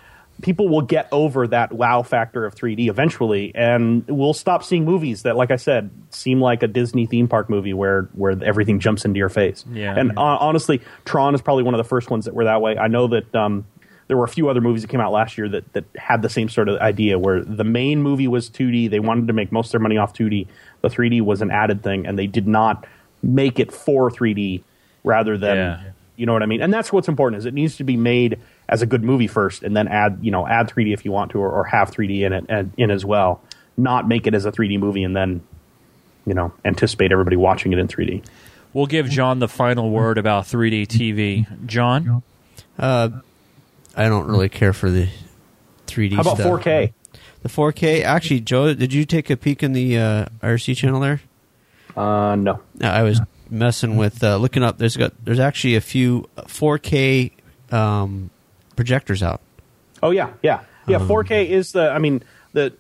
people 0.42 0.68
will 0.68 0.83
get 0.83 1.09
over 1.12 1.46
that 1.49 1.72
wow 1.72 2.03
factor 2.03 2.44
of 2.44 2.55
3D 2.55 2.88
eventually, 2.88 3.53
and 3.55 4.05
we'll 4.07 4.35
stop 4.35 4.62
seeing 4.62 4.85
movies 4.85 5.22
that, 5.22 5.37
like 5.37 5.51
I 5.51 5.57
said, 5.57 5.90
seem 6.11 6.40
like 6.40 6.62
a 6.62 6.68
Disney 6.68 7.07
theme 7.07 7.29
park 7.29 7.49
movie 7.49 7.72
where 7.72 8.03
where 8.14 8.37
everything 8.44 8.81
jumps 8.81 9.05
into 9.05 9.18
your 9.18 9.29
face. 9.29 9.64
Yeah. 9.70 9.99
And 9.99 10.12
uh, 10.18 10.20
honestly, 10.22 10.81
Tron 11.05 11.35
is 11.35 11.40
probably 11.42 11.62
one 11.64 11.75
of 11.75 11.79
the 11.79 11.88
first 11.88 12.11
ones 12.11 12.27
that 12.27 12.35
were 12.35 12.44
that 12.44 12.61
way. 12.61 12.77
I 12.77 12.88
know 12.88 13.09
that. 13.09 13.35
Um, 13.35 13.66
there 14.09 14.16
were 14.16 14.22
a 14.25 14.29
few 14.29 14.49
other 14.49 14.61
movies 14.61 14.83
that 14.83 14.88
came 14.88 15.01
out 15.01 15.11
last 15.11 15.37
year 15.37 15.49
that, 15.49 15.72
that 15.72 15.85
had 15.96 16.22
the 16.22 16.29
same 16.29 16.49
sort 16.49 16.68
of 16.68 16.79
idea 16.79 17.18
where 17.18 17.42
the 17.42 17.64
main 17.64 18.01
movie 18.01 18.29
was 18.29 18.49
2D. 18.49 18.88
They 18.88 19.01
wanted 19.01 19.27
to 19.27 19.33
make 19.33 19.51
most 19.51 19.66
of 19.66 19.72
their 19.72 19.81
money 19.81 19.96
off 19.96 20.14
2D. 20.14 20.46
The 20.83 20.88
3D 20.88 21.22
was 21.22 21.42
an 21.42 21.51
added 21.51 21.83
thing, 21.83 22.07
and 22.07 22.16
they 22.16 22.29
did 22.29 22.46
not 22.46 22.87
make 23.20 23.59
it 23.59 23.72
for 23.72 24.09
3D 24.09 24.62
rather 25.03 25.37
than 25.37 25.57
Yeah. 25.57 25.83
you 26.14 26.25
know 26.25 26.33
what 26.35 26.44
I 26.44 26.46
mean. 26.46 26.62
And 26.62 26.72
that's 26.72 26.92
what's 26.92 27.09
important 27.09 27.40
is 27.40 27.46
it 27.46 27.55
needs 27.55 27.79
to 27.79 27.83
be 27.85 27.96
made 27.96 28.38
as 28.68 28.83
a 28.83 28.87
good 28.87 29.02
movie 29.02 29.26
first, 29.26 29.62
and 29.62 29.76
then 29.76 29.88
add 29.88 30.18
you 30.22 30.31
know 30.31 30.46
add 30.46 30.68
3D 30.68 30.92
if 30.92 31.05
you 31.05 31.12
want 31.12 31.33
to, 31.33 31.38
or, 31.38 31.50
or 31.50 31.64
have 31.64 31.90
3D 31.90 32.22
in 32.22 32.33
it 32.33 32.44
and, 32.48 32.72
in 32.76 32.90
as 32.90 33.05
well. 33.05 33.42
Not 33.76 34.09
make 34.09 34.26
it 34.26 34.35
as 34.35 34.46
a 34.46 34.52
3D 34.52 34.79
movie 34.79 35.05
and 35.05 35.14
then 35.14 35.42
you 36.26 36.35
know 36.35 36.52
anticipate 36.64 37.12
everybody 37.12 37.37
watching 37.37 37.72
it 37.72 37.79
in 37.79 37.88
3D. 37.88 38.24
We'll 38.72 38.87
give 38.87 39.09
John 39.09 39.38
the 39.38 39.48
final 39.48 39.90
word 39.90 40.18
about 40.18 40.44
3D 40.44 40.87
TV. 40.87 41.66
John? 41.66 42.22
Uh, 42.79 43.09
I 43.96 44.09
don't 44.09 44.26
really 44.26 44.50
care 44.50 44.74
for 44.74 44.90
the 44.90 45.09
3D. 45.87 46.14
How 46.14 46.20
about 46.20 46.37
stuff. 46.37 46.62
4K? 46.62 46.92
The 47.42 47.48
4K. 47.48 48.02
Actually, 48.02 48.40
Joe, 48.40 48.74
did 48.74 48.92
you 48.92 49.07
take 49.07 49.31
a 49.31 49.37
peek 49.37 49.62
in 49.62 49.72
the 49.72 49.98
uh, 49.98 50.26
IRC 50.42 50.76
channel 50.76 51.00
there? 51.00 51.22
Uh, 51.96 52.37
no. 52.37 52.61
I 52.83 53.02
was 53.02 53.20
messing 53.48 53.96
with 53.96 54.22
uh, 54.22 54.37
looking 54.37 54.62
up. 54.62 54.79
There's 54.79 54.96
got 54.96 55.12
there's 55.24 55.40
actually 55.40 55.76
a 55.76 55.81
few 55.81 56.29
4K 56.37 57.33
um, 57.72 58.31
projectors 58.76 59.22
out. 59.22 59.40
Oh 60.02 60.10
yeah, 60.10 60.30
yeah, 60.42 60.60
yeah. 60.86 60.98
Um, 60.98 61.08
4K 61.08 61.48
is 61.48 61.72
the. 61.72 61.90
I 61.90 61.98
mean, 61.98 62.22
the 62.52 62.74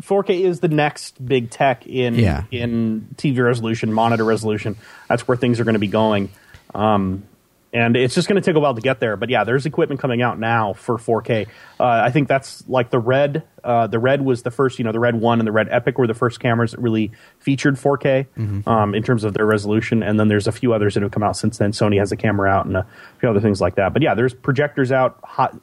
4K 0.00 0.40
is 0.40 0.60
the 0.60 0.68
next 0.68 1.24
big 1.24 1.50
tech 1.50 1.86
in 1.86 2.14
Yeah. 2.14 2.44
in 2.50 3.08
TV 3.16 3.44
resolution, 3.44 3.92
monitor 3.92 4.24
resolution. 4.24 4.76
That's 5.08 5.28
where 5.28 5.36
things 5.36 5.60
are 5.60 5.64
going 5.64 5.74
to 5.74 5.78
be 5.80 5.86
going. 5.88 6.30
Um, 6.74 7.24
and 7.72 7.96
it's 7.96 8.14
just 8.14 8.28
going 8.28 8.40
to 8.40 8.44
take 8.44 8.56
a 8.56 8.60
while 8.60 8.74
to 8.74 8.80
get 8.80 9.00
there. 9.00 9.16
But 9.16 9.30
yeah, 9.30 9.44
there's 9.44 9.64
equipment 9.66 10.00
coming 10.00 10.20
out 10.20 10.38
now 10.38 10.72
for 10.74 10.98
4K. 10.98 11.46
Uh, 11.80 11.84
I 11.84 12.10
think 12.10 12.28
that's 12.28 12.68
like 12.68 12.90
the 12.90 12.98
Red. 12.98 13.44
Uh, 13.64 13.86
the 13.86 13.98
Red 13.98 14.22
was 14.22 14.42
the 14.42 14.50
first. 14.50 14.78
You 14.78 14.84
know, 14.84 14.92
the 14.92 15.00
Red 15.00 15.14
One 15.20 15.38
and 15.40 15.46
the 15.46 15.52
Red 15.52 15.68
Epic 15.70 15.96
were 15.98 16.06
the 16.06 16.14
first 16.14 16.38
cameras 16.40 16.72
that 16.72 16.80
really 16.80 17.12
featured 17.38 17.76
4K 17.76 18.26
Mm-hmm. 18.36 18.68
um, 18.68 18.94
in 18.94 19.02
terms 19.02 19.24
of 19.24 19.34
their 19.34 19.46
resolution. 19.46 20.02
And 20.02 20.20
then 20.20 20.28
there's 20.28 20.46
a 20.46 20.52
few 20.52 20.72
others 20.74 20.94
that 20.94 21.02
have 21.02 21.12
come 21.12 21.22
out 21.22 21.36
since 21.36 21.58
then. 21.58 21.72
Sony 21.72 21.98
has 21.98 22.12
a 22.12 22.16
camera 22.16 22.50
out 22.50 22.66
and 22.66 22.76
a 22.76 22.86
few 23.20 23.28
other 23.30 23.40
things 23.40 23.60
like 23.60 23.76
that. 23.76 23.92
But 23.92 24.02
yeah, 24.02 24.14
there's 24.14 24.34
projectors 24.34 24.92
out. 24.92 25.18
Hot, 25.22 25.56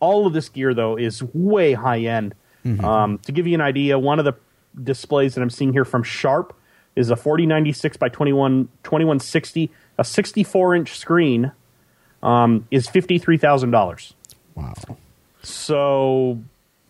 all 0.00 0.26
of 0.26 0.32
this 0.32 0.48
gear 0.48 0.74
though 0.74 0.96
is 0.96 1.22
way 1.22 1.72
high 1.74 2.00
end. 2.00 2.34
Um, 2.84 3.18
to 3.18 3.30
give 3.30 3.46
you 3.46 3.54
an 3.54 3.60
idea, 3.60 3.96
one 3.96 4.18
of 4.18 4.24
the 4.24 4.34
displays 4.82 5.36
that 5.36 5.42
I'm 5.42 5.50
seeing 5.50 5.72
here 5.72 5.84
from 5.84 6.02
Sharp 6.02 6.52
is 6.96 7.10
a 7.10 7.16
4096 7.16 7.96
by 7.98 8.08
21 8.08 8.68
2160, 8.82 9.70
a 9.98 10.04
64 10.04 10.74
inch 10.76 10.96
screen. 10.98 11.52
Um, 12.22 12.66
is 12.70 12.88
fifty 12.88 13.18
three 13.18 13.36
thousand 13.36 13.70
dollars. 13.70 14.14
Wow. 14.54 14.72
So 15.42 16.40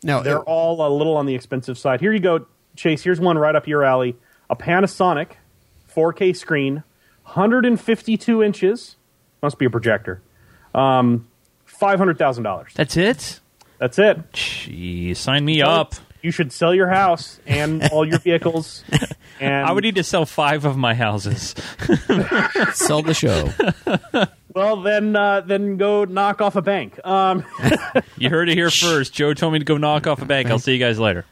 Now 0.02 0.20
they're 0.22 0.36
it- 0.36 0.44
all 0.46 0.86
a 0.86 0.88
little 0.88 1.16
on 1.16 1.26
the 1.26 1.34
expensive 1.34 1.76
side. 1.76 2.00
Here 2.00 2.12
you 2.12 2.20
go, 2.20 2.46
Chase. 2.76 3.02
Here's 3.02 3.20
one 3.20 3.36
right 3.36 3.54
up 3.54 3.66
your 3.66 3.84
alley. 3.84 4.16
A 4.48 4.56
Panasonic 4.56 5.32
4K 5.94 6.34
screen, 6.36 6.84
152 7.24 8.42
inches. 8.42 8.96
Must 9.42 9.58
be 9.58 9.66
a 9.66 9.70
projector. 9.70 10.22
Um, 10.74 11.26
five 11.64 11.98
hundred 11.98 12.18
thousand 12.18 12.44
dollars. 12.44 12.72
That's 12.74 12.96
it? 12.96 13.40
That's 13.78 13.98
it. 13.98 14.32
Gee, 14.32 15.12
sign 15.14 15.44
me 15.44 15.60
up. 15.60 15.94
You 16.26 16.32
should 16.32 16.50
sell 16.52 16.74
your 16.74 16.88
house 16.88 17.38
and 17.46 17.88
all 17.92 18.04
your 18.04 18.18
vehicles. 18.18 18.82
And 19.38 19.66
I 19.66 19.70
would 19.70 19.84
need 19.84 19.96
to 19.96 20.02
sell 20.02 20.24
five 20.24 20.64
of 20.64 20.78
my 20.78 20.94
houses. 20.94 21.50
sell 22.72 23.02
the 23.02 23.12
show. 23.12 23.52
well, 24.54 24.80
then 24.80 25.14
uh, 25.14 25.42
then 25.42 25.76
go 25.76 26.04
knock 26.06 26.40
off 26.40 26.56
a 26.56 26.62
bank. 26.62 26.98
Um, 27.06 27.44
You 28.16 28.30
heard 28.30 28.48
it 28.48 28.54
here 28.54 28.70
first. 28.70 29.12
Joe 29.12 29.34
told 29.34 29.52
me 29.52 29.58
to 29.58 29.64
go 29.66 29.76
knock 29.76 30.06
off 30.06 30.22
a 30.22 30.24
bank. 30.24 30.48
I'll 30.48 30.58
see 30.58 30.72
you 30.72 30.78
guys 30.78 30.98
later. 30.98 31.26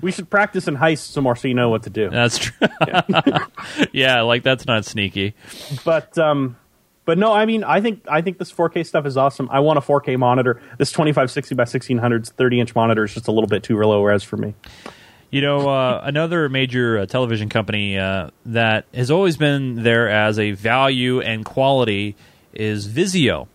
we 0.00 0.10
should 0.10 0.30
practice 0.30 0.66
in 0.68 0.76
heist 0.78 1.12
some 1.12 1.24
more 1.24 1.36
so 1.36 1.48
you 1.48 1.54
know 1.54 1.68
what 1.68 1.82
to 1.82 1.90
do. 1.90 2.08
That's 2.08 2.38
true. 2.38 2.66
yeah, 3.92 4.22
like 4.22 4.42
that's 4.42 4.64
not 4.64 4.86
sneaky. 4.86 5.34
but 5.84 6.16
um, 6.16 6.56
but 7.08 7.16
no, 7.16 7.32
I 7.32 7.46
mean, 7.46 7.64
I 7.64 7.80
think 7.80 8.04
I 8.06 8.20
think 8.20 8.36
this 8.36 8.52
4K 8.52 8.84
stuff 8.84 9.06
is 9.06 9.16
awesome. 9.16 9.48
I 9.50 9.60
want 9.60 9.78
a 9.78 9.80
4K 9.80 10.18
monitor. 10.18 10.60
This 10.76 10.92
2560 10.92 11.54
by 11.54 11.62
1600 11.62 12.26
30 12.26 12.60
inch 12.60 12.74
monitor 12.74 13.04
is 13.04 13.14
just 13.14 13.28
a 13.28 13.32
little 13.32 13.48
bit 13.48 13.62
too 13.62 13.78
low 13.78 14.04
res 14.04 14.22
for 14.22 14.36
me. 14.36 14.54
You 15.30 15.40
know, 15.40 15.70
uh, 15.70 16.02
another 16.04 16.50
major 16.50 16.98
uh, 16.98 17.06
television 17.06 17.48
company 17.48 17.96
uh, 17.96 18.28
that 18.44 18.84
has 18.92 19.10
always 19.10 19.38
been 19.38 19.82
there 19.84 20.10
as 20.10 20.38
a 20.38 20.50
value 20.50 21.22
and 21.22 21.46
quality 21.46 22.14
is 22.52 22.86
Vizio. 22.86 23.48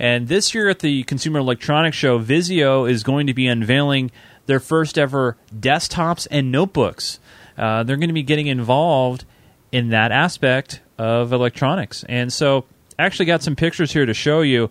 And 0.00 0.26
this 0.26 0.52
year 0.52 0.68
at 0.68 0.80
the 0.80 1.04
Consumer 1.04 1.38
Electronics 1.38 1.96
Show, 1.96 2.18
Vizio 2.18 2.90
is 2.90 3.04
going 3.04 3.28
to 3.28 3.34
be 3.34 3.46
unveiling 3.46 4.10
their 4.46 4.58
first 4.58 4.98
ever 4.98 5.36
desktops 5.56 6.26
and 6.28 6.50
notebooks. 6.50 7.20
Uh, 7.56 7.84
they're 7.84 7.98
going 7.98 8.08
to 8.08 8.14
be 8.14 8.24
getting 8.24 8.48
involved 8.48 9.24
in 9.70 9.90
that 9.90 10.10
aspect 10.10 10.80
of 10.98 11.32
electronics. 11.32 12.04
And 12.08 12.32
so, 12.32 12.64
actually 12.98 13.26
got 13.26 13.42
some 13.42 13.56
pictures 13.56 13.92
here 13.92 14.06
to 14.06 14.14
show 14.14 14.40
you 14.40 14.70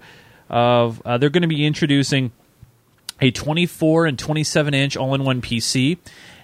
of 0.49 1.01
uh, 1.05 1.17
they're 1.17 1.29
going 1.29 1.41
to 1.41 1.47
be 1.47 1.65
introducing 1.65 2.31
a 3.21 3.31
24 3.31 4.05
and 4.05 4.19
27 4.19 4.73
inch 4.73 4.97
all-in-one 4.97 5.41
PC, 5.41 5.97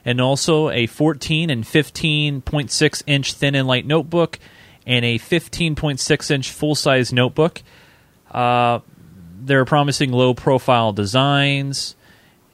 and 0.05 0.21
also 0.21 0.69
a 0.69 0.87
14 0.87 1.49
and 1.49 1.63
15.6 1.63 3.03
inch 3.05 3.33
thin 3.33 3.55
and 3.55 3.67
light 3.67 3.85
notebook, 3.85 4.39
and 4.85 5.05
a 5.05 5.19
15.6 5.19 6.31
inch 6.31 6.51
full-size 6.51 7.13
notebook. 7.13 7.61
Uh, 8.31 8.79
they're 9.43 9.65
promising 9.65 10.11
low-profile 10.11 10.93
designs 10.93 11.95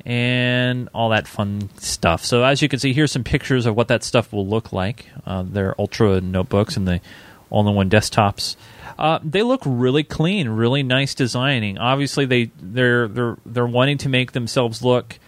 and 0.05 0.87
all 0.93 1.09
that 1.09 1.27
fun 1.27 1.69
stuff. 1.79 2.23
So 2.23 2.43
as 2.43 2.61
you 2.61 2.69
can 2.69 2.79
see, 2.79 2.93
here's 2.93 3.11
some 3.11 3.25
pictures 3.25 3.65
of 3.65 3.75
what 3.75 3.89
that 3.89 4.03
stuff 4.03 4.31
will 4.31 4.47
look 4.47 4.71
like. 4.71 5.07
Uh, 5.25 5.43
their 5.43 5.79
Ultra 5.79 6.21
notebooks 6.21 6.77
and 6.77 6.87
the 6.87 7.01
all-in-one 7.49 7.89
desktops. 7.89 8.55
Uh, 8.97 9.19
they 9.23 9.43
look 9.43 9.61
really 9.65 10.03
clean, 10.03 10.49
really 10.49 10.83
nice 10.83 11.13
designing. 11.13 11.77
Obviously, 11.77 12.25
they 12.25 12.51
they're 12.59 13.07
they're 13.07 13.37
they're 13.45 13.67
wanting 13.67 13.99
to 13.99 14.09
make 14.09 14.31
themselves 14.31 14.83
look 14.83 15.19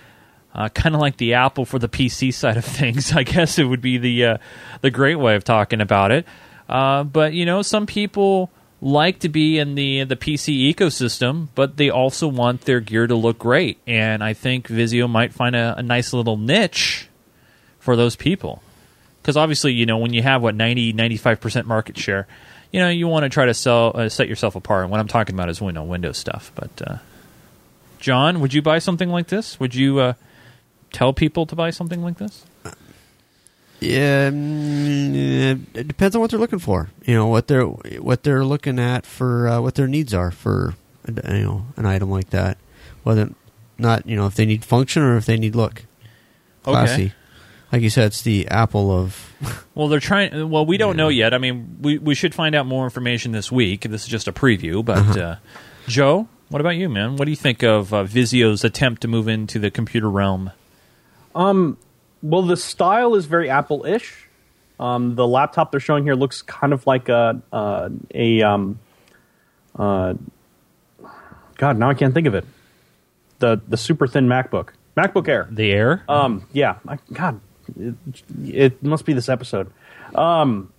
uh, 0.53 0.69
kind 0.69 0.95
of 0.95 1.01
like 1.01 1.17
the 1.17 1.36
Apple 1.36 1.65
for 1.65 1.79
the 1.79 1.89
PC 1.89 2.34
side 2.34 2.58
of 2.58 2.65
things. 2.79 3.13
I 3.13 3.23
guess 3.23 3.60
it 3.60 3.65
would 3.65 3.82
be 3.82 3.97
the 3.97 4.25
uh, 4.25 4.38
the 4.82 4.91
great 4.91 5.15
way 5.15 5.36
of 5.36 5.43
talking 5.43 5.82
about 5.82 6.12
it. 6.12 6.25
Uh, 6.67 7.03
but 7.03 7.34
you 7.34 7.45
know, 7.45 7.62
some 7.62 7.86
people 7.86 8.49
like 8.82 9.19
to 9.19 9.29
be 9.29 9.60
in 9.60 9.75
the 9.75 10.03
the 10.03 10.15
PC 10.15 10.73
ecosystem, 10.73 11.49
but 11.55 11.77
they 11.77 11.89
also 11.89 12.27
want 12.27 12.62
their 12.62 12.79
gear 12.79 13.08
to 13.08 13.15
look 13.15 13.39
great. 13.39 13.77
And 13.86 14.23
I 14.23 14.34
think 14.34 14.67
Vizio 14.67 15.10
might 15.10 15.34
find 15.34 15.55
a, 15.55 15.75
a 15.77 15.84
nice 15.84 16.13
little 16.13 16.38
niche 16.38 17.08
for 17.79 17.95
those 17.95 18.15
people. 18.15 18.62
Because 19.21 19.38
obviously, 19.38 19.73
you 19.73 19.86
know, 19.86 19.97
when 19.97 20.13
you 20.13 20.21
have 20.21 20.41
what 20.41 20.55
90 20.55 20.93
95% 20.93 21.65
market 21.65 21.97
share, 21.97 22.27
you 22.71 22.79
know, 22.79 22.89
you 22.89 23.08
want 23.08 23.23
to 23.23 23.29
try 23.29 23.45
to 23.45 23.53
sell 23.53 23.91
uh, 23.95 24.10
set 24.10 24.27
yourself 24.27 24.55
apart. 24.55 24.84
And 24.84 24.91
what 24.91 24.99
I'm 24.99 25.08
talking 25.08 25.36
about 25.36 25.49
is 25.49 25.62
window 25.62 25.84
Windows 25.84 26.17
stuff. 26.17 26.51
But 26.55 26.82
uh, 26.86 26.97
John, 27.99 28.39
would 28.39 28.53
you 28.53 28.62
buy 28.62 28.79
something 28.79 29.10
like 29.10 29.27
this? 29.27 29.60
Would 29.60 29.75
you 29.75 29.99
uh, 29.99 30.13
tell 30.91 31.13
people 31.13 31.45
to 31.47 31.55
buy 31.55 31.71
something 31.71 32.01
like 32.01 32.17
this? 32.17 32.45
Yeah, 33.79 34.29
it 34.34 35.88
depends 35.88 36.13
on 36.13 36.21
what 36.21 36.32
they're 36.32 36.39
looking 36.39 36.60
for. 36.60 36.89
You 37.05 37.15
know 37.15 37.27
what 37.27 37.47
they're 37.47 37.63
what 37.63 38.23
they're 38.23 38.43
looking 38.43 38.77
at 38.77 39.05
for 39.05 39.47
uh, 39.47 39.62
what 39.62 39.75
their 39.75 39.88
needs 39.88 40.13
are 40.13 40.32
for 40.32 40.75
you 41.08 41.43
know 41.43 41.65
an 41.77 41.86
item 41.86 42.12
like 42.12 42.29
that. 42.32 42.58
Whether 43.03 43.32
not 43.77 44.05
you 44.05 44.17
know 44.17 44.25
if 44.25 44.36
they 44.36 44.45
need 44.45 44.65
function 44.65 45.01
or 45.01 45.15
if 45.15 45.25
they 45.25 45.38
need 45.38 45.55
look. 45.55 45.86
Classy. 46.63 47.05
Okay. 47.05 47.13
Like 47.71 47.82
you 47.84 47.89
said, 47.89 48.05
it's 48.08 48.21
the 48.23 48.47
Apple 48.47 48.91
of. 48.91 49.25
Well, 49.75 49.88
they're 49.88 50.01
trying. 50.01 50.49
Well, 50.49 50.65
we 50.65 50.75
don't 50.75 50.97
know 50.97 51.08
yet. 51.08 51.34
I 51.34 51.38
mean, 51.38 51.77
we 51.82 51.97
we 51.97 52.13
should 52.13 52.36
find 52.36 52.53
out 52.53 52.65
more 52.65 52.84
information 52.84 53.32
this 53.32 53.49
week. 53.49 53.84
This 53.84 54.01
is 54.03 54.08
just 54.10 54.27
a 54.27 54.34
preview. 54.34 54.84
But 54.84 54.97
Uh-huh. 54.97 55.19
uh, 55.21 55.36
Joe, 55.88 56.27
what 56.49 56.60
about 56.60 56.75
you, 56.75 56.89
man? 56.89 57.15
What 57.15 57.23
do 57.25 57.32
you 57.32 57.38
think 57.38 57.63
of 57.63 57.93
uh, 57.93 58.03
Vizio's 58.03 58.65
attempt 58.65 59.03
to 59.03 59.08
move 59.08 59.29
into 59.29 59.58
the 59.58 59.71
computer 59.71 60.10
realm? 60.10 60.51
Um, 61.34 61.77
well, 62.21 62.41
the 62.41 62.58
style 62.58 63.15
is 63.15 63.25
very 63.25 63.49
Apple-ish. 63.49 64.27
Um, 64.82 65.15
the 65.15 65.25
laptop 65.25 65.71
they're 65.71 65.79
showing 65.79 66.03
here 66.03 66.15
looks 66.15 66.41
kind 66.41 66.73
of 66.73 66.86
like 66.86 67.08
a 67.08 67.41
uh, 67.53 67.88
a 68.13 68.41
um, 68.41 68.79
uh, 69.77 70.15
God. 71.55 71.77
Now 71.77 71.89
I 71.89 71.93
can't 71.93 72.13
think 72.13 72.27
of 72.27 72.36
it. 72.36 72.43
The 73.39 73.62
the 73.65 73.77
super 73.77 74.08
thin 74.08 74.27
MacBook, 74.27 74.69
MacBook 74.97 75.29
Air. 75.29 75.47
The 75.49 75.71
Air. 75.71 76.03
Um, 76.10 76.45
yeah. 76.51 76.79
I, 76.86 76.97
God, 77.13 77.39
it, 77.77 78.53
it 78.53 78.84
must 78.84 79.05
be 79.05 79.13
this 79.13 79.29
episode. 79.29 79.71
Um, 80.15 80.71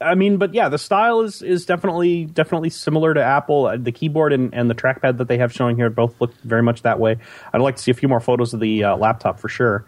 I 0.00 0.14
mean, 0.14 0.38
but 0.38 0.54
yeah, 0.54 0.68
the 0.68 0.78
style 0.78 1.20
is 1.20 1.42
is 1.42 1.66
definitely 1.66 2.24
definitely 2.24 2.70
similar 2.70 3.12
to 3.12 3.22
Apple. 3.22 3.66
Uh, 3.66 3.76
The 3.76 3.92
keyboard 3.92 4.32
and, 4.32 4.54
and 4.54 4.70
the 4.70 4.74
trackpad 4.74 5.18
that 5.18 5.28
they 5.28 5.38
have 5.38 5.52
showing 5.52 5.76
here 5.76 5.90
both 5.90 6.18
look 6.20 6.34
very 6.40 6.62
much 6.62 6.82
that 6.82 6.98
way. 6.98 7.18
I'd 7.52 7.60
like 7.60 7.76
to 7.76 7.82
see 7.82 7.90
a 7.90 7.94
few 7.94 8.08
more 8.08 8.20
photos 8.20 8.54
of 8.54 8.60
the 8.60 8.84
uh, 8.84 8.96
laptop 8.96 9.38
for 9.38 9.48
sure. 9.48 9.84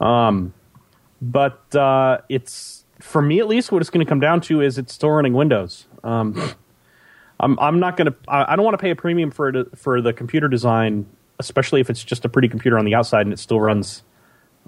Um, 0.00 0.54
but 1.20 1.74
uh, 1.74 2.18
it's 2.28 2.84
for 3.00 3.20
me 3.20 3.40
at 3.40 3.48
least 3.48 3.72
what 3.72 3.82
it's 3.82 3.90
going 3.90 4.04
to 4.04 4.08
come 4.08 4.20
down 4.20 4.40
to 4.42 4.60
is 4.60 4.78
it's 4.78 4.92
still 4.92 5.10
running 5.10 5.32
Windows. 5.32 5.86
Um, 6.04 6.40
I'm 7.40 7.58
I'm 7.58 7.80
not 7.80 7.96
going 7.96 8.12
to 8.12 8.16
I 8.28 8.52
I 8.52 8.56
don't 8.56 8.64
want 8.64 8.74
to 8.74 8.82
pay 8.82 8.90
a 8.90 8.96
premium 8.96 9.32
for 9.32 9.48
it 9.48 9.78
for 9.78 10.00
the 10.00 10.12
computer 10.12 10.46
design, 10.46 11.06
especially 11.40 11.80
if 11.80 11.90
it's 11.90 12.04
just 12.04 12.24
a 12.24 12.28
pretty 12.28 12.48
computer 12.48 12.78
on 12.78 12.84
the 12.84 12.94
outside 12.94 13.22
and 13.26 13.32
it 13.32 13.38
still 13.38 13.60
runs 13.60 14.02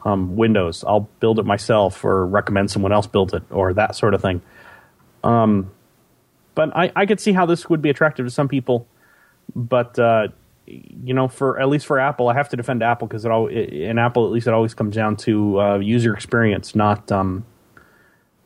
um, 0.04 0.36
Windows. 0.36 0.84
I'll 0.86 1.08
build 1.20 1.38
it 1.38 1.46
myself 1.46 2.04
or 2.04 2.26
recommend 2.26 2.70
someone 2.70 2.92
else 2.92 3.06
build 3.06 3.34
it 3.34 3.42
or 3.50 3.72
that 3.74 3.94
sort 3.94 4.14
of 4.14 4.22
thing. 4.22 4.42
Um, 5.24 5.70
but 6.54 6.76
I, 6.76 6.92
I 6.96 7.06
could 7.06 7.20
see 7.20 7.32
how 7.32 7.46
this 7.46 7.68
would 7.68 7.82
be 7.82 7.90
attractive 7.90 8.26
to 8.26 8.30
some 8.30 8.48
people. 8.48 8.86
But 9.54 9.98
uh, 9.98 10.28
you 10.66 11.14
know, 11.14 11.28
for 11.28 11.60
at 11.60 11.68
least 11.68 11.86
for 11.86 11.98
Apple, 11.98 12.28
I 12.28 12.34
have 12.34 12.48
to 12.50 12.56
defend 12.56 12.82
Apple 12.82 13.08
because 13.08 13.24
it 13.24 13.30
all 13.30 13.46
in 13.46 13.98
Apple 13.98 14.26
at 14.26 14.32
least 14.32 14.46
it 14.46 14.52
always 14.52 14.74
comes 14.74 14.94
down 14.94 15.16
to 15.18 15.60
uh, 15.60 15.78
user 15.78 16.14
experience, 16.14 16.74
not 16.74 17.10
um, 17.10 17.44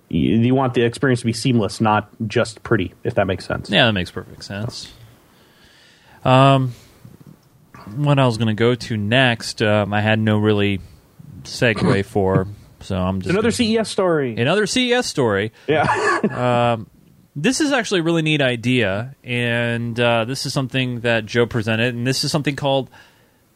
you, 0.09 0.37
you 0.39 0.55
want 0.55 0.75
the 0.75 0.83
experience 0.83 1.21
to 1.21 1.27
be 1.27 1.33
seamless, 1.33 1.81
not 1.81 2.11
just 2.27 2.63
pretty. 2.63 2.95
If 3.03 3.15
that 3.15 3.27
makes 3.27 3.47
sense. 3.47 3.71
Yeah, 3.71 3.87
that 3.87 3.93
makes 3.93 4.11
perfect 4.11 4.45
sense. 4.45 4.93
Um, 6.25 6.75
what 7.97 8.19
I 8.19 8.27
was 8.27 8.37
going 8.37 8.49
to 8.49 8.55
go 8.55 8.75
to 8.75 8.97
next, 8.97 9.63
um, 9.63 9.93
I 9.93 10.01
had 10.01 10.19
no 10.19 10.39
really 10.39 10.81
segue 11.45 12.05
for, 12.07 12.47
so 12.81 12.97
I'm 12.97 13.21
just 13.21 13.31
Another 13.31 13.51
gonna- 13.51 13.53
CES 13.85 13.89
story. 13.89 14.37
another 14.37 14.67
CES 14.67 15.07
story. 15.07 15.53
Yeah. 15.67 16.77
This 17.35 17.63
is 17.63 17.73
actually 17.73 18.01
a 18.01 18.03
really 18.03 18.21
neat 18.21 18.43
idea, 18.43 19.15
and 19.25 19.99
uh, 19.99 20.27
this 20.27 20.45
is 20.45 20.53
something 20.53 21.01
that 21.01 21.25
Joe 21.25 21.47
presented, 21.47 21.95
and 21.95 22.07
this 22.07 22.25
is 22.25 22.31
something 22.31 22.57
called 22.57 22.91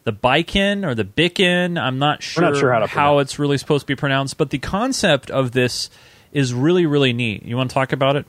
the 0.03 0.11
Bikin 0.11 0.83
or 0.83 0.95
the 0.95 1.03
Bikin. 1.05 1.79
I'm 1.79 1.99
not 1.99 2.23
sure, 2.23 2.41
not 2.43 2.57
sure 2.57 2.71
how 2.73 2.87
pronounce 2.87 3.21
it's 3.21 3.37
really 3.37 3.59
supposed 3.59 3.83
to 3.83 3.85
be 3.87 3.95
pronounced, 3.95 4.35
but 4.39 4.49
the 4.49 4.57
concept 4.57 5.29
of 5.29 5.51
this 5.51 5.91
is 6.31 6.55
really, 6.55 6.87
really 6.87 7.13
neat. 7.13 7.43
You 7.43 7.55
want 7.55 7.69
to 7.69 7.73
talk 7.75 7.91
about 7.91 8.15
it? 8.15 8.25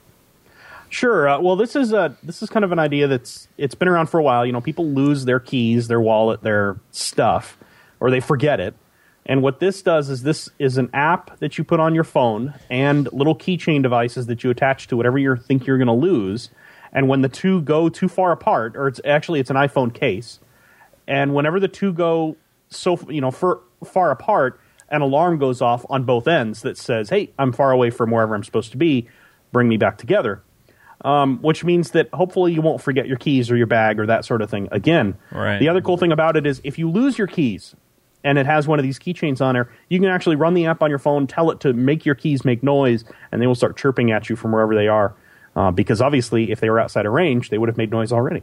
Sure. 0.90 1.27
Uh, 1.27 1.40
well, 1.40 1.57
this 1.57 1.77
is 1.77 1.94
a 1.94 2.14
this 2.23 2.42
is 2.42 2.51
kind 2.51 2.62
of 2.64 2.71
an 2.73 2.79
idea 2.79 3.09
that's 3.09 3.49
it's 3.57 3.75
been 3.75 3.88
around 3.88 4.09
for 4.09 4.21
a 4.21 4.23
while. 4.23 4.44
You 4.44 4.53
know, 4.53 4.61
people 4.61 4.87
lose 4.87 5.25
their 5.25 5.40
keys, 5.40 5.88
their 5.88 6.01
wallet, 6.01 6.42
their 6.42 6.77
stuff, 6.90 7.57
or 8.01 8.11
they 8.11 8.21
forget 8.21 8.61
it. 8.61 8.75
And 9.28 9.42
what 9.42 9.60
this 9.60 9.82
does 9.82 10.08
is 10.08 10.22
this 10.22 10.48
is 10.58 10.78
an 10.78 10.88
app 10.94 11.38
that 11.40 11.58
you 11.58 11.64
put 11.64 11.80
on 11.80 11.94
your 11.94 12.04
phone 12.04 12.54
and 12.70 13.12
little 13.12 13.36
keychain 13.36 13.82
devices 13.82 14.26
that 14.26 14.42
you 14.42 14.48
attach 14.48 14.86
to 14.88 14.96
whatever 14.96 15.18
you 15.18 15.36
think 15.36 15.66
you're 15.66 15.76
going 15.76 15.86
to 15.86 15.92
lose. 15.92 16.48
And 16.94 17.08
when 17.08 17.20
the 17.20 17.28
two 17.28 17.60
go 17.60 17.90
too 17.90 18.08
far 18.08 18.32
apart, 18.32 18.74
or 18.74 18.88
it's 18.88 19.02
actually 19.04 19.40
it's 19.40 19.50
an 19.50 19.56
iPhone 19.56 19.92
case, 19.92 20.40
and 21.06 21.34
whenever 21.34 21.60
the 21.60 21.68
two 21.68 21.92
go 21.92 22.36
so 22.70 22.98
you 23.10 23.20
know 23.20 23.30
far, 23.30 23.60
far 23.84 24.10
apart, 24.10 24.58
an 24.88 25.02
alarm 25.02 25.38
goes 25.38 25.60
off 25.60 25.84
on 25.90 26.04
both 26.04 26.26
ends 26.26 26.62
that 26.62 26.78
says, 26.78 27.10
"Hey, 27.10 27.30
I'm 27.38 27.52
far 27.52 27.70
away 27.70 27.90
from 27.90 28.10
wherever 28.10 28.34
I'm 28.34 28.44
supposed 28.44 28.70
to 28.72 28.78
be. 28.78 29.08
Bring 29.52 29.68
me 29.68 29.76
back 29.76 29.98
together." 29.98 30.42
Um, 31.02 31.38
which 31.42 31.62
means 31.62 31.92
that 31.92 32.08
hopefully 32.12 32.52
you 32.52 32.62
won't 32.62 32.80
forget 32.80 33.06
your 33.06 33.18
keys 33.18 33.50
or 33.50 33.56
your 33.56 33.68
bag 33.68 34.00
or 34.00 34.06
that 34.06 34.24
sort 34.24 34.40
of 34.40 34.50
thing 34.50 34.68
again. 34.72 35.14
Right. 35.30 35.58
The 35.58 35.68
other 35.68 35.82
cool 35.82 35.98
thing 35.98 36.10
about 36.10 36.36
it 36.36 36.44
is 36.46 36.60
if 36.64 36.78
you 36.78 36.90
lose 36.90 37.18
your 37.18 37.28
keys 37.28 37.76
and 38.24 38.38
it 38.38 38.46
has 38.46 38.66
one 38.66 38.78
of 38.78 38.83
these 38.83 38.98
keychains 38.98 39.40
on 39.40 39.54
there, 39.54 39.70
you 39.88 39.98
can 39.98 40.09
actually 40.09 40.37
run 40.37 40.54
the 40.54 40.66
app 40.66 40.83
on 40.83 40.90
your 40.90 40.98
phone, 40.98 41.26
tell 41.26 41.50
it 41.50 41.61
to 41.61 41.72
make 41.72 42.04
your 42.04 42.14
keys 42.14 42.44
make 42.44 42.62
noise, 42.62 43.04
and 43.33 43.40
they 43.40 43.46
will 43.46 43.54
start 43.54 43.76
chirping 43.76 44.11
at 44.11 44.28
you 44.28 44.37
from 44.37 44.52
wherever 44.52 44.74
they 44.74 44.88
are. 44.88 45.14
Uh, 45.57 45.70
because 45.70 46.00
obviously, 46.00 46.50
if 46.52 46.61
they 46.61 46.70
were 46.70 46.78
outside 46.78 47.07
of 47.07 47.12
range, 47.12 47.50
they 47.50 47.59
would 47.59 47.68
have 47.68 47.76
made 47.76 47.90
noise 47.90 48.12
already. 48.12 48.42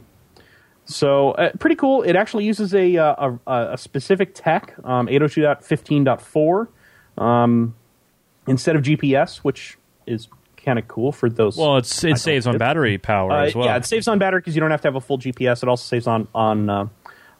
So 0.84 1.32
uh, 1.32 1.50
pretty 1.58 1.76
cool. 1.76 2.02
It 2.02 2.14
actually 2.14 2.44
uses 2.44 2.74
a 2.74 2.96
uh, 2.96 3.32
a, 3.46 3.72
a 3.72 3.78
specific 3.78 4.34
tech, 4.34 4.74
um, 4.84 5.08
802.15.4, 5.08 6.68
um, 7.22 7.74
instead 8.46 8.76
of 8.76 8.82
GPS, 8.82 9.38
which 9.38 9.78
is 10.06 10.28
kind 10.56 10.78
of 10.78 10.86
cool 10.88 11.12
for 11.12 11.28
those. 11.28 11.56
Well, 11.56 11.78
it's 11.78 12.04
it 12.04 12.18
saves 12.18 12.46
on 12.46 12.58
battery 12.58 12.98
power 12.98 13.32
Uh, 13.32 13.44
as 13.46 13.54
well. 13.54 13.66
Yeah, 13.66 13.76
it 13.76 13.84
saves 13.84 14.08
on 14.08 14.18
battery 14.18 14.40
because 14.40 14.54
you 14.54 14.60
don't 14.60 14.70
have 14.70 14.80
to 14.82 14.88
have 14.88 14.96
a 14.96 15.00
full 15.00 15.18
GPS. 15.18 15.62
It 15.62 15.68
also 15.68 15.84
saves 15.84 16.06
on 16.06 16.28
on 16.34 16.90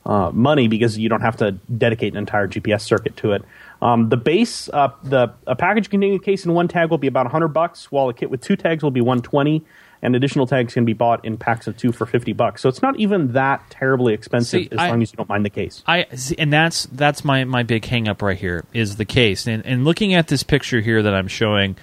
uh, 0.06 0.30
money 0.32 0.68
because 0.68 0.96
you 0.96 1.08
don't 1.08 1.20
have 1.20 1.36
to 1.38 1.52
dedicate 1.52 2.12
an 2.12 2.18
entire 2.18 2.46
GPS 2.46 2.80
circuit 2.82 3.16
to 3.18 3.32
it. 3.32 3.44
Um, 3.82 4.08
the 4.08 4.16
base, 4.16 4.70
uh, 4.72 4.88
the 5.02 5.34
a 5.46 5.56
package 5.56 5.90
containing 5.90 6.16
a 6.16 6.20
case 6.20 6.44
and 6.44 6.54
one 6.54 6.68
tag 6.68 6.90
will 6.90 6.96
be 6.98 7.08
about 7.08 7.26
100 7.26 7.48
bucks, 7.48 7.90
while 7.92 8.08
a 8.08 8.14
kit 8.14 8.30
with 8.30 8.40
two 8.40 8.56
tags 8.56 8.82
will 8.82 8.92
be 8.92 9.00
120, 9.00 9.64
and 10.02 10.14
additional 10.14 10.46
tags 10.46 10.72
can 10.74 10.84
be 10.84 10.92
bought 10.92 11.24
in 11.24 11.36
packs 11.36 11.66
of 11.66 11.76
two 11.76 11.90
for 11.90 12.06
50 12.06 12.32
bucks. 12.34 12.62
So 12.62 12.68
it's 12.68 12.80
not 12.80 12.98
even 12.98 13.32
that 13.32 13.68
terribly 13.68 14.14
expensive 14.14 14.62
See, 14.62 14.68
as 14.70 14.78
I- 14.78 14.88
long 14.90 15.02
as 15.02 15.12
you 15.12 15.16
don't 15.16 15.28
mind 15.28 15.44
the 15.44 15.50
case. 15.50 15.82
I 15.86 16.06
see, 16.14 16.36
and 16.38 16.52
that's 16.52 16.86
that's 16.86 17.24
my 17.24 17.44
my 17.44 17.64
big 17.64 17.84
hang 17.84 18.06
up 18.08 18.22
right 18.22 18.38
here 18.38 18.64
is 18.72 18.96
the 18.96 19.04
case. 19.04 19.46
And 19.46 19.66
and 19.66 19.84
looking 19.84 20.14
at 20.14 20.28
this 20.28 20.42
picture 20.44 20.80
here 20.80 21.02
that 21.02 21.12
I'm 21.14 21.28
showing 21.28 21.76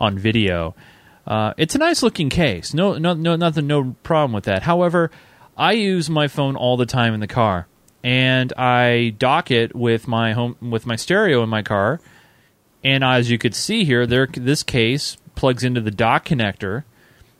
on 0.00 0.18
video, 0.18 0.74
uh, 1.26 1.54
it's 1.56 1.74
a 1.74 1.78
nice 1.78 2.02
looking 2.02 2.28
case. 2.30 2.74
No 2.74 2.98
no 2.98 3.14
no 3.14 3.36
nothing 3.36 3.66
no 3.66 3.96
problem 4.02 4.32
with 4.32 4.44
that. 4.44 4.62
However, 4.64 5.10
I 5.56 5.72
use 5.72 6.08
my 6.08 6.28
phone 6.28 6.56
all 6.56 6.76
the 6.76 6.86
time 6.86 7.14
in 7.14 7.20
the 7.20 7.26
car, 7.26 7.66
and 8.02 8.52
I 8.54 9.14
dock 9.18 9.50
it 9.50 9.74
with 9.74 10.08
my 10.08 10.32
home 10.32 10.56
with 10.60 10.86
my 10.86 10.96
stereo 10.96 11.42
in 11.42 11.48
my 11.48 11.62
car. 11.62 12.00
And 12.82 13.04
as 13.04 13.30
you 13.30 13.36
could 13.36 13.54
see 13.54 13.84
here, 13.84 14.06
there 14.06 14.26
this 14.26 14.62
case 14.62 15.16
plugs 15.34 15.64
into 15.64 15.80
the 15.80 15.90
dock 15.90 16.24
connector. 16.26 16.84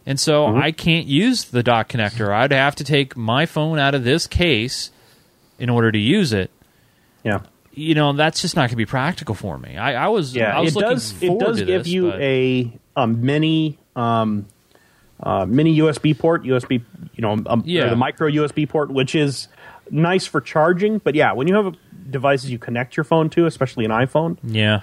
And 0.07 0.19
so 0.19 0.57
I 0.57 0.73
can't 0.73 1.07
use 1.07 1.45
the 1.45 1.63
dock 1.63 1.89
connector. 1.89 2.31
I'd 2.33 2.53
have 2.53 2.75
to 2.77 2.85
take 2.85 3.17
my 3.17 3.47
phone 3.47 3.79
out 3.79 3.95
of 3.95 4.03
this 4.03 4.27
case 4.27 4.91
in 5.59 5.69
order 5.71 5.93
to 5.93 5.99
use 5.99 6.33
it. 6.33 6.51
Yeah. 7.23 7.41
You 7.73 7.95
know, 7.95 8.13
that's 8.15 8.41
just 8.43 8.57
not 8.57 8.63
going 8.63 8.71
to 8.71 8.77
be 8.77 8.87
practical 8.87 9.35
for 9.35 9.57
me. 9.59 9.77
I, 9.77 10.07
I 10.07 10.09
was, 10.09 10.35
Yeah, 10.35 10.57
I 10.57 10.61
was 10.61 10.75
it 10.75 10.77
looking 10.77 10.91
does. 10.91 11.23
It 11.23 11.39
does 11.39 11.59
give 11.63 11.85
this, 11.85 11.89
you 11.89 12.11
but- 12.11 12.21
a 12.21 12.73
a 12.97 13.07
mini 13.07 13.79
um, 13.95 14.47
uh, 15.23 15.45
mini 15.47 15.79
USB 15.79 16.19
port, 16.19 16.43
USB, 16.45 16.83
you 17.15 17.23
know, 17.23 17.39
um, 17.47 17.63
Yeah. 17.67 17.89
the 17.89 17.97
micro 17.97 18.29
USB 18.29 18.69
port, 18.69 18.91
which 18.91 19.15
is 19.15 19.49
nice 19.91 20.27
for 20.27 20.41
charging. 20.41 20.99
But 20.99 21.15
yeah, 21.15 21.33
when 21.33 21.47
you 21.49 21.55
have 21.55 21.75
devices 22.11 22.51
you 22.51 22.59
connect 22.59 22.97
your 22.97 23.05
phone 23.05 23.31
to, 23.31 23.47
especially 23.47 23.85
an 23.85 23.91
iPhone, 23.91 24.39
yeah. 24.43 24.81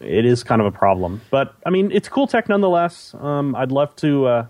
it 0.00 0.24
is 0.24 0.42
kind 0.44 0.60
of 0.60 0.66
a 0.66 0.72
problem. 0.72 1.20
But 1.30 1.54
I 1.66 1.70
mean, 1.70 1.90
it's 1.92 2.08
cool 2.08 2.26
tech 2.26 2.48
nonetheless. 2.48 3.14
Um, 3.18 3.54
I'd 3.54 3.72
love 3.72 3.94
to. 3.96 4.26
Uh, 4.26 4.46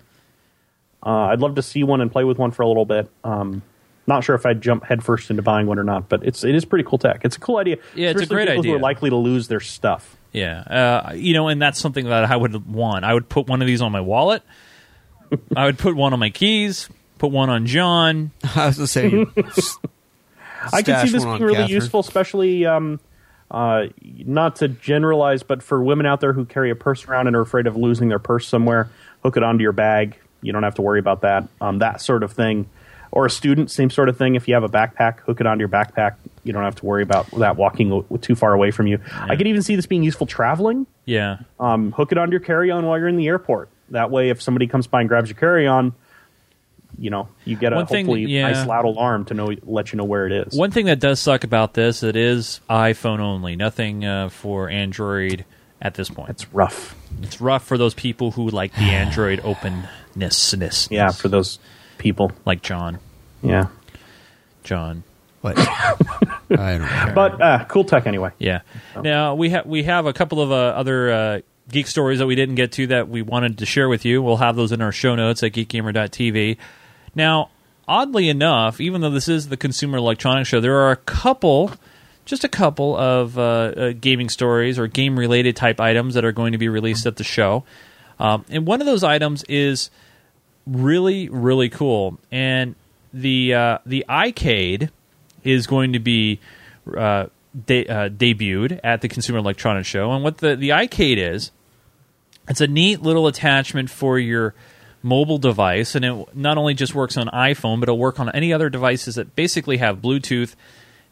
uh, 1.05 1.09
I'd 1.33 1.41
love 1.41 1.55
to 1.55 1.63
see 1.63 1.83
one 1.83 2.01
and 2.03 2.13
play 2.13 2.25
with 2.25 2.37
one 2.39 2.51
for 2.51 2.63
a 2.63 2.69
little 2.69 2.85
bit. 2.85 3.11
Um, 3.25 3.63
not 4.07 4.23
sure 4.25 4.35
if 4.35 4.45
I'd 4.45 4.61
jump 4.61 4.85
headfirst 4.85 5.31
into 5.31 5.43
buying 5.43 5.67
one 5.67 5.79
or 5.79 5.85
not, 5.85 6.09
but 6.09 6.25
it's 6.27 6.45
it 6.45 6.55
is 6.55 6.65
pretty 6.65 6.85
cool 6.87 6.99
tech. 6.99 7.21
It's 7.25 7.37
a 7.37 7.41
cool 7.41 7.57
idea. 7.57 7.79
Yeah, 7.95 8.11
it's 8.11 8.23
a 8.23 8.27
great 8.27 8.49
people 8.49 8.63
Who 8.63 8.69
idea. 8.71 8.77
are 8.77 8.81
likely 8.81 9.09
to 9.11 9.17
lose 9.17 9.49
their 9.49 9.61
stuff. 9.61 10.17
Yeah, 10.33 10.61
uh, 10.61 11.13
you 11.15 11.33
know, 11.33 11.49
and 11.49 11.61
that's 11.61 11.79
something 11.81 12.05
that 12.07 12.25
I 12.31 12.37
would 12.37 12.71
want. 12.71 13.05
I 13.05 13.15
would 13.15 13.29
put 13.29 13.47
one 13.49 13.63
of 13.63 13.67
these 13.67 13.81
on 13.81 13.93
my 13.93 14.01
wallet. 14.01 14.43
I 15.57 15.65
would 15.67 15.79
put 15.79 15.97
one 15.97 16.13
on 16.13 16.19
my 16.19 16.31
keys. 16.31 16.89
Put 17.19 17.31
one 17.33 17.51
on 17.51 17.67
John. 17.67 18.31
I 18.57 18.67
was 18.67 18.77
going 18.77 18.87
to 18.87 18.87
say, 18.87 19.09
you 19.11 19.33
I 20.73 20.83
can 20.83 21.07
see 21.07 21.13
this 21.13 21.25
being 21.25 21.39
really 21.43 21.55
Catherine. 21.55 21.69
useful, 21.71 22.01
especially 22.01 22.67
um, 22.67 23.01
uh, 23.51 23.87
not 24.03 24.57
to 24.57 24.69
generalize, 24.69 25.43
but 25.43 25.63
for 25.63 25.83
women 25.83 26.07
out 26.07 26.21
there 26.21 26.33
who 26.33 26.45
carry 26.45 26.71
a 26.71 26.75
purse 26.75 27.07
around 27.07 27.27
and 27.27 27.37
are 27.37 27.41
afraid 27.41 27.67
of 27.67 27.77
losing 27.77 28.09
their 28.09 28.19
purse 28.19 28.47
somewhere, 28.47 28.91
hook 29.23 29.37
it 29.37 29.43
onto 29.43 29.63
your 29.63 29.73
bag. 29.73 30.17
You 30.43 30.53
don't 30.53 30.63
have 30.63 30.77
to 30.77 30.83
worry 30.83 30.99
about 30.99 31.23
that. 31.23 31.49
Um, 31.61 31.79
that 31.79 32.01
sort 32.01 32.23
of 32.23 32.33
thing. 32.33 32.69
Or 33.13 33.27
a 33.27 33.31
student, 33.31 33.71
same 33.73 33.91
sort 33.91 34.09
of 34.09 34.17
thing. 34.17 34.37
If 34.37 34.47
you 34.47 34.55
have 34.55 34.63
a 34.63 34.69
backpack, 34.69 35.21
hook 35.21 35.41
it 35.41 35.47
onto 35.47 35.61
your 35.61 35.69
backpack. 35.69 36.15
You 36.45 36.53
don't 36.53 36.63
have 36.63 36.77
to 36.77 36.87
worry 36.87 37.03
about 37.03 37.29
that 37.33 37.57
walking 37.57 38.05
too 38.21 38.37
far 38.37 38.55
away 38.55 38.71
from 38.71 38.87
you. 38.87 39.01
I 39.13 39.35
could 39.35 39.49
even 39.49 39.63
see 39.63 39.75
this 39.75 39.87
being 39.87 40.05
useful 40.05 40.27
traveling. 40.29 40.87
Yeah, 41.07 41.39
Um, 41.59 41.91
hook 41.93 42.13
it 42.13 42.19
onto 42.19 42.31
your 42.31 42.41
carry 42.41 42.71
on 42.71 42.87
while 42.87 42.97
you're 42.99 43.09
in 43.09 43.17
the 43.17 43.27
airport. 43.27 43.69
That 43.91 44.11
way, 44.11 44.31
if 44.31 44.41
somebody 44.41 44.67
comes 44.67 44.87
by 44.87 45.01
and 45.01 45.09
grabs 45.09 45.29
your 45.31 45.39
carry 45.39 45.67
on, 45.67 45.93
you 46.99 47.11
know, 47.11 47.29
you 47.45 47.57
get 47.57 47.73
a 47.73 47.77
One 47.77 47.87
thing- 47.87 48.07
hopefully 48.07 48.27
yeah. 48.27 48.51
nice 48.51 48.67
loud 48.67 48.85
alarm 48.85 49.25
to 49.27 49.35
know 49.35 49.51
let 49.63 49.93
you 49.93 49.97
know 49.97 50.05
where 50.05 50.27
it 50.27 50.33
is. 50.33 50.55
One 50.57 50.71
thing 50.71 50.87
that 50.87 51.01
does 51.01 51.19
suck 51.21 51.45
about 51.45 51.75
this, 51.75 52.03
it 52.03 52.17
is 52.17 52.61
iPhone 52.69 53.21
only. 53.21 53.57
Nothing 53.57 54.05
uh, 54.05 54.29
for 54.29 54.69
Android 54.69 55.45
at 55.81 55.95
this 55.95 56.09
point. 56.11 56.31
It's 56.31 56.53
rough. 56.53 56.95
It's 57.23 57.41
rough 57.41 57.65
for 57.65 57.79
those 57.79 57.95
people 57.95 58.33
who 58.33 58.49
like 58.51 58.73
the 58.75 58.83
Android 58.83 59.41
openness. 59.45 60.89
Yeah, 60.91 61.11
for 61.11 61.29
those 61.29 61.59
people. 61.99 62.33
like 62.45 62.63
John. 62.63 62.99
Yeah. 63.43 63.69
John. 64.63 65.03
what? 65.41 65.57
I 66.51 66.77
don't 66.79 66.87
care. 66.89 67.13
But 67.15 67.41
uh, 67.41 67.65
cool 67.67 67.85
tech 67.85 68.07
anyway. 68.07 68.31
Yeah. 68.39 68.61
Now 69.01 69.35
we 69.37 69.51
have 69.51 69.65
we 69.67 69.85
have 69.85 70.05
a 70.07 70.13
couple 70.13 70.41
of 70.43 70.51
uh, 70.53 70.55
other 70.55 71.11
uh, 71.11 71.41
geek 71.71 71.87
stories 71.87 72.19
that 72.19 72.27
we 72.27 72.35
didn't 72.35 72.55
get 72.55 72.73
to 72.73 72.87
that 72.89 73.09
we 73.09 73.23
wanted 73.23 73.59
to 73.59 73.67
share 73.67 73.89
with 73.89 74.05
you. 74.05 74.23
We'll 74.23 74.39
have 74.39 74.57
those 74.57 74.73
in 74.73 74.81
our 74.81 74.93
show 74.93 75.15
notes 75.15 75.43
at 75.43 75.53
geekgamer.tv. 75.53 76.57
Now, 77.15 77.51
oddly 77.89 78.29
enough, 78.29 78.81
even 78.81 79.01
though 79.01 79.11
this 79.11 79.29
is 79.29 79.49
the 79.49 79.57
Consumer 79.57 79.99
Electronics 79.99 80.49
Show, 80.49 80.61
there 80.61 80.79
are 80.81 80.91
a 80.91 80.97
couple, 80.97 81.73
just 82.25 82.45
a 82.45 82.49
couple 82.49 82.97
of 82.97 83.39
uh, 83.39 83.43
uh, 83.43 83.93
gaming 84.01 84.29
stories 84.29 84.79
or 84.79 84.87
game 84.87 85.19
related 85.19 85.57
type 85.57 85.81
items 85.81 86.15
that 86.15 86.25
are 86.25 86.33
going 86.33 86.53
to 86.53 86.59
be 86.59 86.69
released 86.69 87.07
at 87.07 87.17
the 87.17 87.25
show. 87.25 87.65
Um, 88.19 88.45
and 88.49 88.67
one 88.67 88.81
of 88.81 88.87
those 88.87 89.03
items 89.03 89.43
is 89.45 89.91
really, 90.67 91.29
really 91.29 91.69
cool. 91.69 92.19
And 92.31 92.75
the 93.13 93.55
uh, 93.55 93.79
the 93.85 94.05
iCade 94.09 94.91
is 95.43 95.67
going 95.67 95.95
to 95.95 95.99
be 95.99 96.39
uh, 96.97 97.27
de- 97.67 97.89
uh, 97.89 98.09
debuted 98.09 98.81
at 98.85 99.01
the 99.01 99.09
Consumer 99.09 99.39
Electronics 99.39 99.89
Show. 99.89 100.13
And 100.13 100.23
what 100.23 100.39
the, 100.39 100.57
the 100.57 100.71
iCade 100.71 101.17
is, 101.17 101.51
it's 102.49 102.61
a 102.61 102.67
neat 102.67 103.03
little 103.03 103.27
attachment 103.27 103.91
for 103.91 104.19
your 104.19 104.55
mobile 105.03 105.39
device, 105.39 105.95
and 105.95 106.05
it 106.05 106.37
not 106.37 106.59
only 106.59 106.75
just 106.75 106.95
works 106.95 107.17
on 107.17 107.27
iPhone, 107.29 107.81
but 107.81 107.85
it'll 107.89 107.99
work 107.99 108.21
on 108.21 108.29
any 108.31 108.53
other 108.53 108.69
devices 108.69 109.15
that 109.15 109.35
basically 109.35 109.79
have 109.79 109.99
Bluetooth 109.99 110.55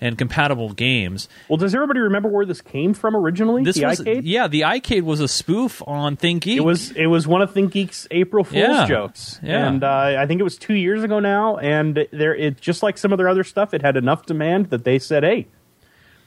and 0.01 0.17
compatible 0.17 0.73
games. 0.75 1.29
Well, 1.49 1.57
does 1.57 1.75
everybody 1.75 1.99
remember 2.01 2.29
where 2.29 2.47
this 2.47 2.61
came 2.61 2.95
from 2.95 3.17
originally? 3.17 3.65
This 3.65 3.77
the 3.77 3.87
was 3.87 4.01
iCade? 4.01 4.21
yeah, 4.25 4.47
the 4.47 4.61
iCade 4.61 5.03
was 5.03 5.19
a 5.21 5.27
spoof 5.27 5.83
on 5.89 6.17
ThinkGeek. 6.17 6.57
It 6.57 6.61
was 6.65 6.93
it 6.93 7.07
was 7.07 7.27
one 7.27 7.43
of 7.43 7.53
ThinkGeek's 7.53 8.07
April 8.13 8.45
Fool's 8.45 8.61
Yeah. 8.61 8.87
jokes, 8.87 9.41
Yeah. 9.43 9.67
and 9.67 9.83
uh, 9.83 10.17
I 10.19 10.27
think 10.27 10.39
it 10.41 10.45
was 10.45 10.57
two 10.57 10.75
years 10.75 11.03
ago 11.03 11.19
now. 11.19 11.57
And 11.57 12.07
there, 12.13 12.35
it 12.35 12.61
just 12.61 12.83
like 12.83 12.97
some 12.97 13.11
of 13.13 13.19
their 13.19 13.29
other 13.29 13.43
stuff, 13.43 13.75
it 13.75 13.83
had 13.83 13.97
enough 13.97 14.25
demand 14.27 14.71
that 14.71 14.85
they 14.85 15.01
said, 15.01 15.25
"Hey, 15.25 15.49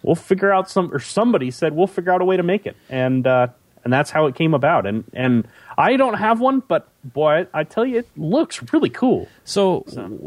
we'll 0.03 0.15
figure 0.15 0.51
out 0.51 0.69
some," 0.69 0.91
or 0.93 0.99
somebody 0.99 1.49
said, 1.49 1.73
"We'll 1.73 1.87
figure 1.87 2.11
out 2.11 2.21
a 2.21 2.25
way 2.25 2.35
to 2.35 2.43
make 2.43 2.65
it," 2.65 2.75
and 2.89 3.25
uh, 3.25 3.47
and 3.83 3.91
that's 3.91 4.09
how 4.09 4.25
it 4.27 4.35
came 4.35 4.53
about. 4.53 4.85
And 4.85 5.03
and 5.13 5.47
I 5.77 5.97
don't 5.97 6.15
have 6.15 6.39
one, 6.39 6.61
but 6.67 6.87
boy, 7.03 7.47
I 7.53 7.63
tell 7.63 7.85
you, 7.85 7.99
it 7.99 8.07
looks 8.15 8.61
really 8.71 8.89
cool. 8.89 9.27
So, 9.43 9.85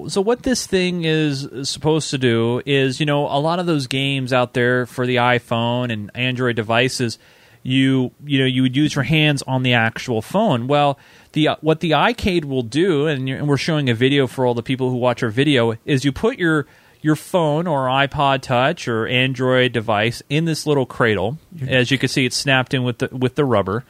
so 0.09 0.21
what 0.21 0.43
this 0.43 0.67
thing 0.67 1.05
is 1.05 1.49
supposed 1.63 2.11
to 2.11 2.19
do 2.19 2.63
is, 2.67 2.99
you 2.99 3.07
know, 3.07 3.27
a 3.27 3.39
lot 3.39 3.59
of 3.59 3.67
those 3.67 3.87
games 3.87 4.33
out 4.33 4.55
there 4.55 4.87
for 4.87 5.07
the 5.07 5.17
iPhone 5.17 5.93
and 5.93 6.11
Android 6.15 6.57
devices, 6.57 7.19
you 7.63 8.13
you 8.25 8.39
know 8.39 8.45
you 8.45 8.63
would 8.63 8.77
use 8.77 8.95
your 8.95 9.05
hands 9.05 9.43
on 9.43 9.63
the 9.63 9.73
actual 9.73 10.23
phone. 10.23 10.67
Well, 10.67 10.99
the 11.33 11.49
uh, 11.49 11.57
what 11.61 11.81
the 11.81 11.93
iCade 11.93 12.45
will 12.45 12.63
do, 12.63 13.07
and, 13.07 13.29
you're, 13.29 13.39
and 13.39 13.49
we're 13.49 13.57
showing 13.57 13.89
a 13.89 13.95
video 13.95 14.27
for 14.27 14.47
all 14.47 14.55
the 14.55 14.63
people 14.63 14.91
who 14.91 14.97
watch 14.97 15.23
our 15.23 15.31
video, 15.31 15.75
is 15.85 16.05
you 16.05 16.13
put 16.13 16.39
your 16.39 16.67
your 17.05 17.17
phone 17.17 17.67
or 17.67 17.87
iPod 17.87 18.41
Touch 18.41 18.89
or 18.89 19.07
Android 19.07 19.73
device 19.73 20.23
in 20.31 20.47
this 20.47 20.67
little 20.67 20.87
cradle. 20.87 21.37
As 21.69 21.91
you 21.91 21.99
can 21.99 22.09
see, 22.09 22.25
it's 22.25 22.35
snapped 22.35 22.73
in 22.73 22.83
with 22.83 22.97
the 22.97 23.09
with 23.13 23.35
the 23.35 23.45
rubber. 23.45 23.85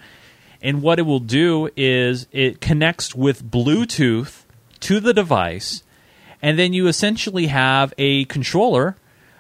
And 0.60 0.82
what 0.82 0.98
it 0.98 1.02
will 1.02 1.20
do 1.20 1.70
is 1.76 2.26
it 2.32 2.60
connects 2.60 3.14
with 3.14 3.48
Bluetooth 3.48 4.42
to 4.80 4.98
the 4.98 5.14
device, 5.14 5.84
and 6.42 6.58
then 6.58 6.72
you 6.72 6.88
essentially 6.88 7.46
have 7.46 7.94
a 7.98 8.24
controller 8.24 8.96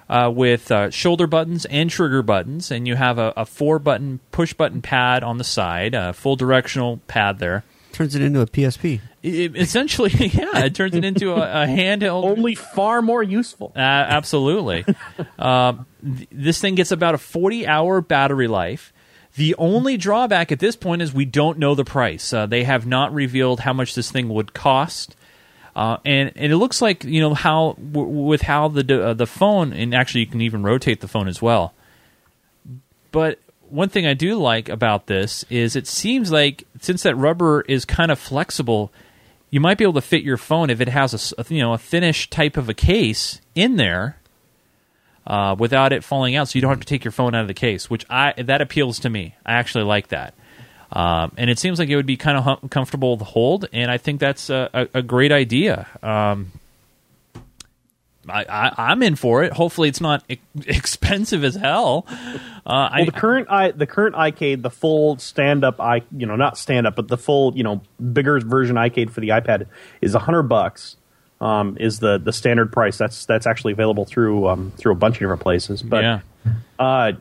uh, 0.08 0.30
with 0.32 0.70
uh, 0.70 0.90
shoulder 0.90 1.26
buttons 1.26 1.64
and 1.64 1.90
trigger 1.90 2.22
buttons, 2.22 2.70
and 2.70 2.86
you 2.86 2.94
have 2.94 3.18
a, 3.18 3.32
a 3.36 3.44
four 3.44 3.80
button 3.80 4.20
push 4.30 4.52
button 4.52 4.82
pad 4.82 5.24
on 5.24 5.38
the 5.38 5.44
side, 5.44 5.94
a 5.94 6.12
full 6.12 6.36
directional 6.36 7.00
pad 7.08 7.40
there. 7.40 7.64
Turns 7.94 8.14
it 8.14 8.20
into 8.22 8.40
a 8.40 8.46
PSP. 8.46 9.00
It- 9.22 9.56
essentially, 9.56 10.10
yeah, 10.16 10.64
it 10.64 10.74
turns 10.74 10.94
it 10.94 11.04
into 11.04 11.32
a, 11.32 11.62
a 11.62 11.66
handheld 11.66 12.24
Only 12.24 12.54
far 12.54 13.00
more 13.00 13.22
useful. 13.22 13.72
uh, 13.74 13.78
absolutely. 13.78 14.84
um, 15.38 15.86
th- 16.04 16.28
this 16.30 16.60
thing 16.60 16.74
gets 16.74 16.90
about 16.90 17.14
a 17.14 17.18
40 17.18 17.66
hour 17.66 18.00
battery 18.00 18.48
life. 18.48 18.92
The 19.36 19.54
only 19.56 19.96
drawback 19.96 20.52
at 20.52 20.58
this 20.58 20.76
point 20.76 21.02
is 21.02 21.14
we 21.14 21.24
don't 21.24 21.58
know 21.58 21.74
the 21.74 21.84
price. 21.84 22.32
Uh, 22.32 22.46
they 22.46 22.64
have 22.64 22.86
not 22.86 23.14
revealed 23.14 23.60
how 23.60 23.72
much 23.72 23.94
this 23.94 24.10
thing 24.10 24.28
would 24.28 24.54
cost. 24.54 25.16
Uh, 25.76 25.96
and, 26.04 26.30
and 26.36 26.52
it 26.52 26.56
looks 26.56 26.80
like 26.82 27.02
you 27.04 27.20
know 27.20 27.34
how 27.34 27.72
w- 27.92 28.08
with 28.26 28.42
how 28.42 28.68
the 28.68 28.84
d- 28.84 28.94
uh, 28.94 29.14
the 29.14 29.26
phone 29.26 29.72
and 29.72 29.92
actually 29.94 30.20
you 30.20 30.26
can 30.28 30.40
even 30.40 30.62
rotate 30.62 31.00
the 31.00 31.08
phone 31.08 31.26
as 31.26 31.40
well. 31.42 31.74
But 33.10 33.38
one 33.74 33.88
thing 33.88 34.06
I 34.06 34.14
do 34.14 34.36
like 34.36 34.68
about 34.68 35.06
this 35.06 35.44
is 35.50 35.74
it 35.74 35.86
seems 35.86 36.30
like 36.30 36.64
since 36.80 37.02
that 37.02 37.16
rubber 37.16 37.62
is 37.62 37.84
kind 37.84 38.12
of 38.12 38.18
flexible, 38.18 38.92
you 39.50 39.60
might 39.60 39.78
be 39.78 39.84
able 39.84 39.94
to 39.94 40.00
fit 40.00 40.22
your 40.22 40.36
phone 40.36 40.70
if 40.70 40.80
it 40.80 40.88
has 40.88 41.34
a 41.36 41.44
you 41.52 41.60
know 41.60 41.72
a 41.72 41.78
finish 41.78 42.30
type 42.30 42.56
of 42.56 42.68
a 42.68 42.74
case 42.74 43.40
in 43.54 43.76
there 43.76 44.16
uh, 45.26 45.56
without 45.58 45.92
it 45.92 46.04
falling 46.04 46.36
out, 46.36 46.48
so 46.48 46.56
you 46.56 46.60
don't 46.60 46.70
have 46.70 46.80
to 46.80 46.86
take 46.86 47.04
your 47.04 47.12
phone 47.12 47.34
out 47.34 47.42
of 47.42 47.48
the 47.48 47.54
case. 47.54 47.90
Which 47.90 48.06
I 48.08 48.32
that 48.40 48.60
appeals 48.60 49.00
to 49.00 49.10
me. 49.10 49.34
I 49.44 49.54
actually 49.54 49.84
like 49.84 50.08
that, 50.08 50.34
um, 50.92 51.32
and 51.36 51.50
it 51.50 51.58
seems 51.58 51.78
like 51.78 51.88
it 51.88 51.96
would 51.96 52.06
be 52.06 52.16
kind 52.16 52.38
of 52.38 52.44
hum- 52.44 52.68
comfortable 52.68 53.16
to 53.16 53.24
hold, 53.24 53.66
and 53.72 53.90
I 53.90 53.98
think 53.98 54.20
that's 54.20 54.50
a, 54.50 54.70
a, 54.72 54.98
a 54.98 55.02
great 55.02 55.32
idea. 55.32 55.88
Um, 56.02 56.52
I, 58.28 58.44
I, 58.48 58.72
I'm 58.90 59.02
in 59.02 59.16
for 59.16 59.42
it. 59.42 59.52
Hopefully, 59.52 59.88
it's 59.88 60.00
not 60.00 60.24
e- 60.28 60.38
expensive 60.66 61.44
as 61.44 61.54
hell. 61.54 62.06
Uh, 62.66 62.88
I, 62.90 63.04
the 63.04 63.12
current 63.12 63.48
i 63.50 63.70
the 63.70 63.86
current 63.86 64.14
iCade, 64.14 64.62
the 64.62 64.70
full 64.70 65.18
stand 65.18 65.64
up 65.64 65.80
i 65.80 66.02
you 66.16 66.26
know 66.26 66.36
not 66.36 66.56
stand 66.58 66.86
up, 66.86 66.96
but 66.96 67.08
the 67.08 67.18
full 67.18 67.56
you 67.56 67.62
know 67.62 67.82
bigger 68.12 68.40
version 68.40 68.76
iCade 68.76 69.10
for 69.10 69.20
the 69.20 69.28
iPad 69.28 69.66
is 70.00 70.14
a 70.14 70.18
hundred 70.18 70.44
bucks. 70.44 70.96
Um, 71.40 71.76
is 71.78 71.98
the 71.98 72.18
the 72.18 72.32
standard 72.32 72.72
price? 72.72 72.96
That's 72.96 73.26
that's 73.26 73.46
actually 73.46 73.72
available 73.72 74.04
through 74.04 74.48
um, 74.48 74.72
through 74.76 74.92
a 74.92 74.96
bunch 74.96 75.16
of 75.16 75.20
different 75.20 75.42
places. 75.42 75.82
But 75.82 76.02
yeah. 76.02 76.20
uh, 76.78 77.12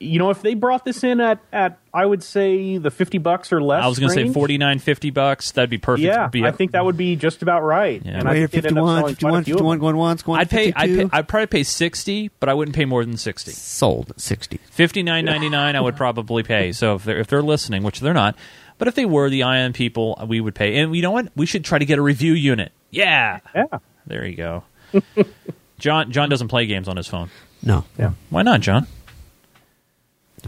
you 0.00 0.18
know, 0.18 0.30
if 0.30 0.40
they 0.40 0.54
brought 0.54 0.84
this 0.84 1.04
in 1.04 1.20
at 1.20 1.38
at 1.52 1.78
I 1.92 2.06
would 2.06 2.22
say 2.22 2.78
the 2.78 2.90
fifty 2.90 3.18
bucks 3.18 3.52
or 3.52 3.62
less. 3.62 3.84
I 3.84 3.86
was 3.88 3.98
going 3.98 4.08
to 4.08 4.14
say 4.14 4.22
range, 4.22 4.34
49, 4.34 4.78
50 4.78 5.10
bucks. 5.10 5.52
That'd 5.52 5.68
be 5.70 5.76
perfect. 5.78 6.04
Yeah, 6.06 6.28
Be- 6.28 6.44
I 6.44 6.52
think 6.52 6.72
that 6.72 6.84
would 6.84 6.96
be 6.96 7.16
just 7.16 7.42
about 7.42 7.62
right. 7.62 8.00
Yeah. 8.04 8.12
And 8.18 8.22
I 8.22 8.30
Right 8.32 8.36
here, 8.38 8.48
think 8.48 8.62
they'd 8.64 8.68
end 8.70 8.78
up 8.78 8.84
51, 8.86 8.96
selling 8.96 9.14
51, 9.14 9.44
51 9.44 9.78
going 9.78 9.96
once, 9.96 10.22
going 10.22 10.40
I'd 10.40 10.48
pay, 10.50 10.72
I'd 10.74 10.88
pay. 10.88 11.08
I'd 11.12 11.28
probably 11.28 11.46
pay 11.48 11.62
sixty, 11.64 12.30
but 12.40 12.48
I 12.48 12.54
wouldn't 12.54 12.74
pay 12.74 12.86
more 12.86 13.04
than 13.04 13.16
sixty. 13.18 13.50
Sold 13.52 14.10
at 14.10 14.20
60. 14.20 14.58
Fifty 14.70 15.02
nine 15.02 15.24
ninety 15.26 15.48
nine, 15.50 15.76
I 15.76 15.80
would 15.80 15.96
probably 15.96 16.42
pay. 16.42 16.72
So 16.72 16.94
if 16.94 17.04
they're 17.04 17.18
if 17.18 17.26
they're 17.26 17.42
listening, 17.42 17.82
which 17.82 18.00
they're 18.00 18.14
not, 18.14 18.36
but 18.78 18.88
if 18.88 18.94
they 18.94 19.04
were 19.04 19.28
the 19.28 19.42
ION 19.42 19.74
people, 19.74 20.18
we 20.26 20.40
would 20.40 20.54
pay. 20.54 20.78
And 20.78 20.96
you 20.96 21.02
know 21.02 21.10
what? 21.10 21.28
We 21.36 21.44
should 21.44 21.64
try 21.64 21.78
to 21.78 21.84
get 21.84 21.98
a 21.98 22.02
review 22.02 22.32
unit. 22.32 22.72
Yeah, 22.90 23.40
Yeah, 23.54 23.66
there 24.06 24.26
you 24.26 24.36
go. 24.36 24.64
John 25.78 26.10
John 26.12 26.28
doesn't 26.28 26.48
play 26.48 26.66
games 26.66 26.88
on 26.88 26.96
his 26.96 27.06
phone. 27.06 27.30
No. 27.62 27.84
yeah. 27.98 28.12
Why 28.30 28.42
not, 28.42 28.60
John? 28.60 28.86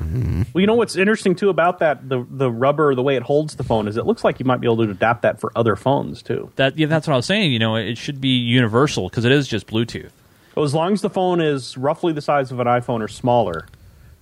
Well, 0.00 0.61
you 0.61 0.66
know 0.66 0.74
what's 0.74 0.96
interesting 0.96 1.35
too 1.35 1.48
about 1.48 1.78
that 1.81 2.09
the 2.09 2.26
the 2.31 2.50
rubber, 2.50 2.94
the 2.94 3.02
way 3.02 3.16
it 3.16 3.22
holds 3.22 3.57
the 3.57 3.64
phone, 3.64 3.88
is 3.88 3.96
it 3.96 4.07
looks 4.07 4.24
like 4.24 4.38
you 4.38 4.44
might 4.44 4.61
be 4.61 4.66
able 4.66 4.85
to 4.85 4.90
adapt 4.90 5.22
that 5.22 5.40
for 5.40 5.52
other 5.57 5.76
phones 5.76 6.22
too. 6.22 6.50
That 6.57 6.78
yeah, 6.78 6.87
that's 6.87 7.07
what 7.07 7.14
I 7.14 7.16
was 7.16 7.26
saying. 7.26 7.52
You 7.52 7.59
know, 7.59 7.76
it 7.76 7.98
should 7.98 8.20
be 8.20 8.37
universal 8.37 9.09
because 9.09 9.24
it 9.24 9.33
is 9.33 9.48
just 9.48 9.66
Bluetooth. 9.66 10.11
So 10.55 10.62
as 10.62 10.74
long 10.74 10.92
as 10.92 11.00
the 11.00 11.11
phone 11.11 11.40
is 11.40 11.76
roughly 11.78 12.12
the 12.12 12.20
size 12.20 12.52
of 12.52 12.61
an 12.61 12.66
iPhone 12.66 13.00
or 13.00 13.09
smaller, 13.09 13.66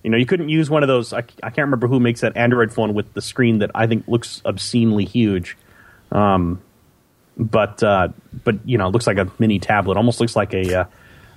you 0.03 0.09
know, 0.09 0.17
you 0.17 0.25
couldn't 0.25 0.49
use 0.49 0.69
one 0.69 0.83
of 0.83 0.87
those. 0.87 1.13
I, 1.13 1.19
I 1.19 1.49
can't 1.49 1.59
remember 1.59 1.87
who 1.87 1.99
makes 1.99 2.21
that 2.21 2.35
Android 2.37 2.73
phone 2.73 2.93
with 2.93 3.13
the 3.13 3.21
screen 3.21 3.59
that 3.59 3.71
I 3.75 3.87
think 3.87 4.07
looks 4.07 4.41
obscenely 4.45 5.05
huge. 5.05 5.57
Um, 6.11 6.61
but 7.37 7.81
uh, 7.83 8.09
but 8.43 8.55
you 8.67 8.77
know, 8.77 8.87
it 8.87 8.91
looks 8.91 9.07
like 9.07 9.17
a 9.17 9.29
mini 9.39 9.59
tablet. 9.59 9.97
Almost 9.97 10.19
looks 10.19 10.35
like 10.35 10.53
a 10.53 10.81
uh, 10.81 10.85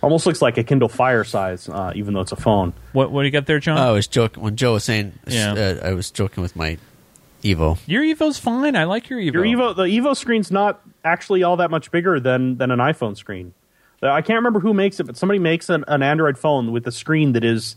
almost 0.04 0.26
looks 0.26 0.42
like 0.42 0.58
a 0.58 0.62
Kindle 0.64 0.88
Fire 0.88 1.24
size, 1.24 1.68
uh, 1.68 1.92
even 1.94 2.14
though 2.14 2.20
it's 2.20 2.32
a 2.32 2.36
phone. 2.36 2.72
What 2.92 3.10
what 3.10 3.22
do 3.22 3.26
you 3.26 3.32
got 3.32 3.46
there, 3.46 3.58
John? 3.58 3.78
I 3.78 3.90
was 3.90 4.06
joking 4.06 4.42
when 4.42 4.56
Joe 4.56 4.74
was 4.74 4.84
saying. 4.84 5.18
Yeah. 5.26 5.52
Uh, 5.52 5.88
I 5.88 5.94
was 5.94 6.10
joking 6.10 6.42
with 6.42 6.54
my 6.54 6.78
Evo. 7.42 7.78
your 7.86 8.02
Evo's 8.02 8.38
fine. 8.38 8.76
I 8.76 8.84
like 8.84 9.08
your 9.10 9.18
Evo. 9.20 9.32
Your 9.32 9.44
Evo, 9.44 9.76
the 9.76 9.82
Evo 9.82 10.16
screen's 10.16 10.50
not 10.50 10.80
actually 11.04 11.42
all 11.42 11.56
that 11.58 11.70
much 11.70 11.90
bigger 11.90 12.18
than 12.20 12.56
than 12.58 12.70
an 12.70 12.78
iPhone 12.78 13.16
screen. 13.16 13.52
Uh, 14.02 14.08
I 14.08 14.22
can't 14.22 14.36
remember 14.36 14.60
who 14.60 14.74
makes 14.74 15.00
it, 15.00 15.04
but 15.04 15.16
somebody 15.16 15.38
makes 15.38 15.68
an, 15.68 15.84
an 15.88 16.02
Android 16.02 16.38
phone 16.38 16.72
with 16.72 16.86
a 16.86 16.92
screen 16.92 17.32
that 17.32 17.44
is, 17.44 17.76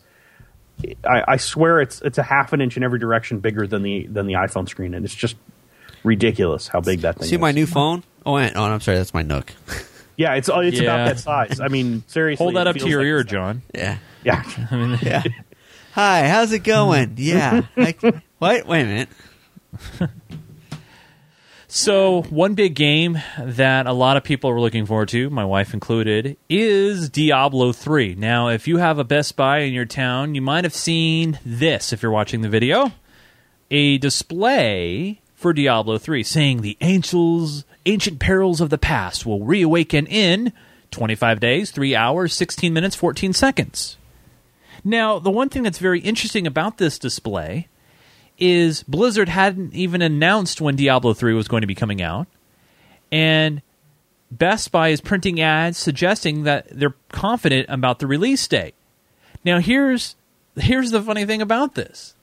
I, 1.03 1.23
I 1.27 1.37
swear 1.37 1.81
it's 1.81 2.02
it's 2.02 2.17
a 2.17 2.23
half 2.23 2.54
an 2.54 2.62
inch 2.62 2.77
in 2.77 2.83
every 2.83 2.99
direction 2.99 3.39
bigger 3.39 3.67
than 3.67 3.83
the 3.83 4.08
than 4.08 4.27
the 4.27 4.33
iPhone 4.33 4.67
screen, 4.67 4.93
and 4.93 5.06
it's 5.06 5.15
just 5.15 5.35
ridiculous 6.04 6.67
how 6.67 6.81
big 6.81 7.02
that 7.02 7.17
thing 7.17 7.27
See 7.27 7.35
is. 7.35 7.41
my 7.41 7.52
new 7.52 7.65
phone? 7.65 8.04
Oh, 8.25 8.37
and, 8.37 8.56
oh, 8.58 8.63
I'm 8.63 8.81
sorry. 8.81 8.97
That's 8.97 9.13
my 9.13 9.21
Nook. 9.21 9.54
yeah, 10.17 10.33
it's 10.33 10.49
oh, 10.49 10.59
it's 10.59 10.77
Yeah. 10.79 10.83
about 10.83 11.05
that 11.07 11.19
size. 11.19 11.59
I 11.61 11.69
mean, 11.69 12.03
seriously, 12.07 12.43
Hold 12.43 12.55
that 12.57 12.67
it 12.67 12.71
up 12.71 12.73
to 12.75 12.79
feels 12.79 12.89
your 12.91 12.99
like 13.01 13.07
ear, 13.07 13.19
it's- 13.19 13.31
John. 13.31 13.61
Yeah. 13.73 13.97
Yeah, 14.23 14.43
I 14.71 14.99
Yeah. 15.01 15.23
Hi, 15.93 16.27
how's 16.27 16.51
it 16.51 16.59
going? 16.65 17.13
Yeah. 17.17 17.61
Like, 17.75 18.01
what? 18.37 18.67
Wait 18.67 18.81
a 18.81 18.85
minute. 18.85 19.09
So, 21.69 22.21
one 22.29 22.53
big 22.55 22.75
game 22.75 23.21
that 23.37 23.87
a 23.87 23.91
lot 23.93 24.15
of 24.15 24.23
people 24.23 24.49
are 24.49 24.59
looking 24.59 24.85
forward 24.85 25.09
to, 25.09 25.29
my 25.29 25.43
wife 25.43 25.73
included, 25.73 26.37
is 26.49 27.09
Diablo 27.09 27.73
3. 27.73 28.15
Now, 28.15 28.47
if 28.47 28.67
you 28.69 28.77
have 28.77 28.99
a 28.99 29.03
Best 29.03 29.35
Buy 29.35 29.59
in 29.59 29.73
your 29.73 29.85
town, 29.85 30.33
you 30.33 30.41
might 30.41 30.63
have 30.63 30.73
seen 30.73 31.39
this 31.45 31.91
if 31.91 32.01
you're 32.01 32.11
watching 32.11 32.39
the 32.41 32.47
video 32.49 32.93
a 33.69 33.97
display 33.97 35.19
for 35.35 35.51
Diablo 35.51 35.97
3 35.97 36.23
saying 36.23 36.61
the 36.61 36.77
angels, 36.79 37.65
ancient 37.88 38.19
perils 38.19 38.62
of 38.62 38.69
the 38.69 38.77
past 38.77 39.25
will 39.25 39.44
reawaken 39.44 40.06
in 40.08 40.54
25 40.92 41.40
days, 41.40 41.71
3 41.71 41.96
hours, 41.96 42.33
16 42.33 42.73
minutes, 42.73 42.96
14 42.96 43.33
seconds. 43.33 43.98
Now, 44.83 45.19
the 45.19 45.31
one 45.31 45.50
thing 45.50 45.63
that's 45.63 45.79
very 45.79 46.00
interesting 46.00 46.48
about 46.48 46.77
this 46.77 47.00
display 47.00 47.67
is 48.38 48.83
Blizzard 48.83 49.29
hadn't 49.29 49.73
even 49.73 50.02
announced 50.02 50.62
when 50.62 50.75
Diablo 50.75 51.13
3 51.13 51.33
was 51.33 51.48
going 51.48 51.62
to 51.62 51.67
be 51.67 51.75
coming 51.75 52.02
out. 52.02 52.27
And 53.12 53.62
Best 54.29 54.71
Buy 54.71 54.90
is 54.90 55.02
printing 55.02 55.40
ads 55.42 55.77
suggesting 55.77 56.44
that 56.44 56.67
they're 56.69 56.96
confident 57.10 57.67
about 57.69 58.00
the 58.00 58.08
release 58.08 58.46
date. 58.48 58.75
Now 59.44 59.60
here's 59.60 60.15
here's 60.56 60.92
the 60.92 61.02
funny 61.02 61.25
thing 61.25 61.42
about 61.42 61.75
this. 61.75 62.15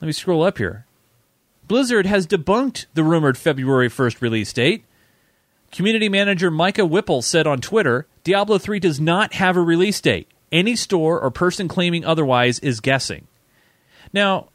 Let 0.00 0.06
me 0.06 0.12
scroll 0.12 0.42
up 0.42 0.58
here. 0.58 0.86
Blizzard 1.72 2.04
has 2.04 2.26
debunked 2.26 2.84
the 2.92 3.02
rumored 3.02 3.38
February 3.38 3.88
1st 3.88 4.20
release 4.20 4.52
date. 4.52 4.84
Community 5.70 6.10
manager 6.10 6.50
Micah 6.50 6.84
Whipple 6.84 7.22
said 7.22 7.46
on 7.46 7.62
Twitter, 7.62 8.06
Diablo 8.24 8.58
3 8.58 8.78
does 8.78 9.00
not 9.00 9.32
have 9.32 9.56
a 9.56 9.62
release 9.62 9.98
date. 9.98 10.28
Any 10.52 10.76
store 10.76 11.18
or 11.18 11.30
person 11.30 11.68
claiming 11.68 12.04
otherwise 12.04 12.58
is 12.58 12.80
guessing. 12.80 13.26
Now, 14.12 14.48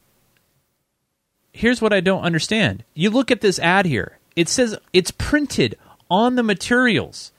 here's 1.52 1.82
what 1.82 1.92
I 1.92 2.02
don't 2.02 2.22
understand. 2.22 2.84
You 2.94 3.10
look 3.10 3.32
at 3.32 3.42
this 3.42 3.58
ad 3.58 3.88
here. 3.88 4.20
It 4.36 4.48
says 4.48 4.78
it's 4.94 5.10
printed 5.10 5.76
on 6.12 6.36
the 6.36 6.44
materials. 6.44 7.32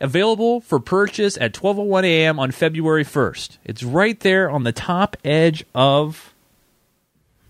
Available 0.00 0.62
for 0.62 0.80
purchase 0.80 1.36
at 1.36 1.52
12:01 1.52 2.04
a.m. 2.04 2.38
on 2.38 2.52
February 2.52 3.04
1st. 3.04 3.58
It's 3.66 3.82
right 3.82 4.18
there 4.18 4.48
on 4.48 4.64
the 4.64 4.72
top 4.72 5.18
edge 5.22 5.62
of 5.74 6.32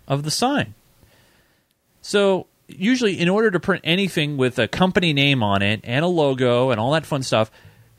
of 0.05 0.23
the 0.23 0.31
sign. 0.31 0.73
So, 2.01 2.47
usually 2.67 3.19
in 3.19 3.29
order 3.29 3.51
to 3.51 3.59
print 3.59 3.81
anything 3.83 4.37
with 4.37 4.57
a 4.59 4.67
company 4.67 5.13
name 5.13 5.43
on 5.43 5.61
it 5.61 5.81
and 5.83 6.03
a 6.03 6.07
logo 6.07 6.71
and 6.71 6.79
all 6.79 6.91
that 6.91 7.05
fun 7.05 7.23
stuff, 7.23 7.51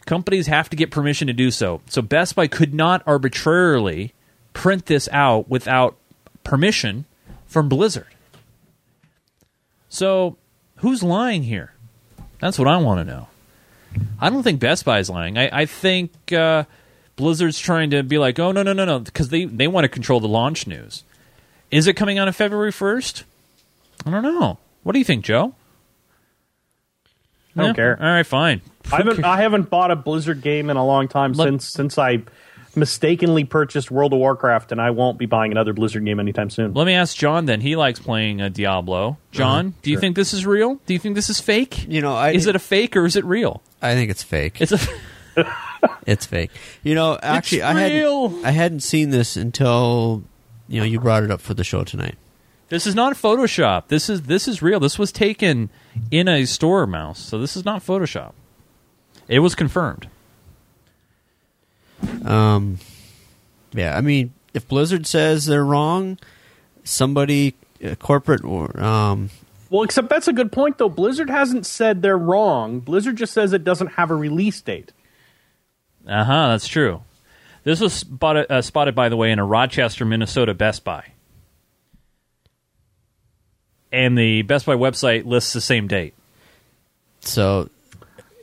companies 0.07 0.47
have 0.47 0.69
to 0.71 0.77
get 0.77 0.91
permission 0.91 1.27
to 1.27 1.33
do 1.33 1.51
so. 1.51 1.81
So 1.89 2.03
Best 2.03 2.35
Buy 2.35 2.47
could 2.47 2.75
not 2.75 3.03
arbitrarily 3.07 4.15
print 4.53 4.87
this 4.87 5.09
out 5.13 5.49
without 5.49 5.97
permission 6.45 7.05
from 7.47 7.69
Blizzard. 7.69 8.07
So, 9.89 10.37
who's 10.77 11.03
lying 11.03 11.43
here? 11.43 11.75
That's 12.41 12.59
what 12.59 12.67
I 12.67 12.79
want 12.79 13.01
to 13.01 13.05
know. 13.05 13.29
I 14.19 14.31
don't 14.31 14.43
think 14.43 14.59
Best 14.59 14.85
Buy 14.85 14.99
is 14.99 15.11
lying. 15.11 15.37
I, 15.37 15.61
I 15.61 15.67
think 15.67 16.33
uh, 16.33 16.65
Blizzard's 17.17 17.59
trying 17.59 17.91
to 17.91 18.03
be 18.03 18.19
like, 18.19 18.39
oh 18.39 18.53
no 18.53 18.63
no 18.63 18.73
no 18.73 18.85
no, 18.85 19.01
because 19.01 19.29
they 19.29 19.45
they 19.45 19.69
want 19.69 19.85
to 19.85 19.89
control 19.89 20.19
the 20.19 20.29
launch 20.29 20.67
news. 20.67 21.05
Is 21.71 21.87
it 21.87 21.95
coming 21.95 22.19
out 22.19 22.27
on 22.27 22.33
February 22.33 22.73
first? 22.73 23.25
I 24.07 24.11
don't 24.11 24.23
know. 24.23 24.59
What 24.83 24.93
do 24.93 24.99
you 24.99 25.05
think, 25.05 25.25
Joe? 25.25 25.55
I 27.57 27.61
don't 27.61 27.67
Yeah? 27.69 27.75
care. 27.75 27.99
All 28.03 28.07
right, 28.09 28.27
fine. 28.27 28.61
I 28.93 28.97
haven't 28.97 29.25
I 29.25 29.41
haven't 29.43 29.71
bought 29.71 29.91
a 29.91 29.97
Blizzard 29.97 30.41
game 30.43 30.71
in 30.71 30.77
a 30.77 30.85
long 30.85 31.09
time 31.09 31.33
Let- 31.33 31.47
since 31.47 31.69
since 31.69 31.99
I 31.99 32.23
mistakenly 32.75 33.45
purchased 33.45 33.91
World 33.91 34.15
of 34.15 34.19
Warcraft, 34.19 34.73
and 34.73 34.81
I 34.81 34.91
won't 34.91 35.19
be 35.19 35.27
buying 35.27 35.53
another 35.53 35.75
Blizzard 35.75 36.05
game 36.07 36.19
anytime 36.19 36.49
soon. 36.49 36.73
Let 36.73 36.87
me 36.87 36.95
ask 36.95 37.15
John. 37.17 37.45
Then 37.45 37.61
he 37.61 37.77
likes 37.77 38.01
playing 38.01 38.41
uh, 38.41 38.49
Diablo. 38.49 39.19
John, 39.31 39.75
do 39.83 39.91
you 39.91 39.99
think 39.99 40.17
this 40.17 40.33
is 40.33 40.47
real? 40.47 40.81
Do 40.87 40.95
you 40.95 40.99
think 40.99 41.15
this 41.15 41.29
is 41.29 41.39
fake? 41.39 41.87
You 41.87 42.01
know, 42.01 42.15
I 42.17 42.31
is 42.33 42.47
it 42.47 42.57
a 42.57 42.59
fake 42.59 42.97
or 42.97 43.05
is 43.05 43.15
it 43.17 43.25
real? 43.27 43.63
I 43.83 43.95
think 43.95 44.11
it's 44.11 44.23
fake. 44.23 44.61
It's 44.61 44.73
a. 44.73 44.79
It's 46.07 46.27
fake. 46.27 46.51
You 46.85 46.95
know, 46.95 47.19
actually, 47.21 47.63
I 47.63 47.89
real. 47.89 48.29
hadn't 48.29 48.45
I 48.47 48.51
hadn't 48.53 48.81
seen 48.81 49.11
this 49.11 49.37
until 49.37 50.23
you 50.69 50.79
know 50.79 50.87
you 50.87 51.01
brought 51.01 51.25
it 51.25 51.31
up 51.33 51.41
for 51.41 51.55
the 51.55 51.65
show 51.65 51.83
tonight. 51.83 52.15
This 52.73 52.87
is 52.87 52.95
not 52.95 53.13
Photoshop. 53.13 53.89
This 53.89 54.09
is 54.09 54.23
this 54.23 54.49
is 54.49 54.63
real. 54.63 54.81
This 54.81 54.99
was 54.99 55.13
taken 55.13 55.69
in 56.11 56.27
a 56.27 56.47
store 56.47 56.87
mouse, 56.87 57.19
so 57.19 57.39
this 57.39 57.55
is 57.55 57.67
not 57.67 57.83
Photoshop. 57.83 58.33
It 59.29 59.41
was 59.41 59.55
confirmed. 59.55 60.09
Um, 62.25 62.79
yeah, 63.75 63.95
I 63.95 64.01
mean, 64.01 64.33
if 64.55 64.67
Blizzard 64.67 65.07
says 65.07 65.45
they're 65.45 65.67
wrong, 65.67 66.19
somebody 66.83 67.57
uh, 67.85 67.95
corporate 67.97 68.43
or 68.43 68.83
um, 68.83 69.29
Well, 69.69 69.83
except 69.83 70.09
that's 70.09 70.29
a 70.29 70.33
good 70.33 70.51
point 70.51 70.79
though. 70.79 70.89
Blizzard 70.89 71.29
hasn't 71.29 71.67
said 71.67 72.01
they're 72.01 72.17
wrong. 72.17 72.81
Blizzard 72.81 73.17
just 73.17 73.35
says 73.35 73.53
it 73.53 73.65
doesn't 73.65 73.89
have 73.89 74.11
a 74.11 74.17
release 74.17 74.63
date. 74.63 74.95
Uh 76.09 76.25
huh. 76.25 76.49
That's 76.49 76.69
true. 76.69 77.03
This 77.65 77.81
was 77.83 77.93
spotted, 77.93 78.51
uh, 78.51 78.63
spotted, 78.63 78.95
by 78.95 79.11
the 79.11 79.17
way, 79.19 79.31
in 79.31 79.39
a 79.39 79.45
Rochester, 79.45 80.07
Minnesota 80.07 80.55
Best 80.55 80.85
Buy, 80.85 81.13
and 83.93 84.17
the 84.19 84.43
Best 84.43 84.67
Buy 84.67 84.75
website 84.75 85.25
lists 85.27 85.53
the 85.53 85.61
same 85.61 85.87
date. 85.87 86.15
so 87.21 87.69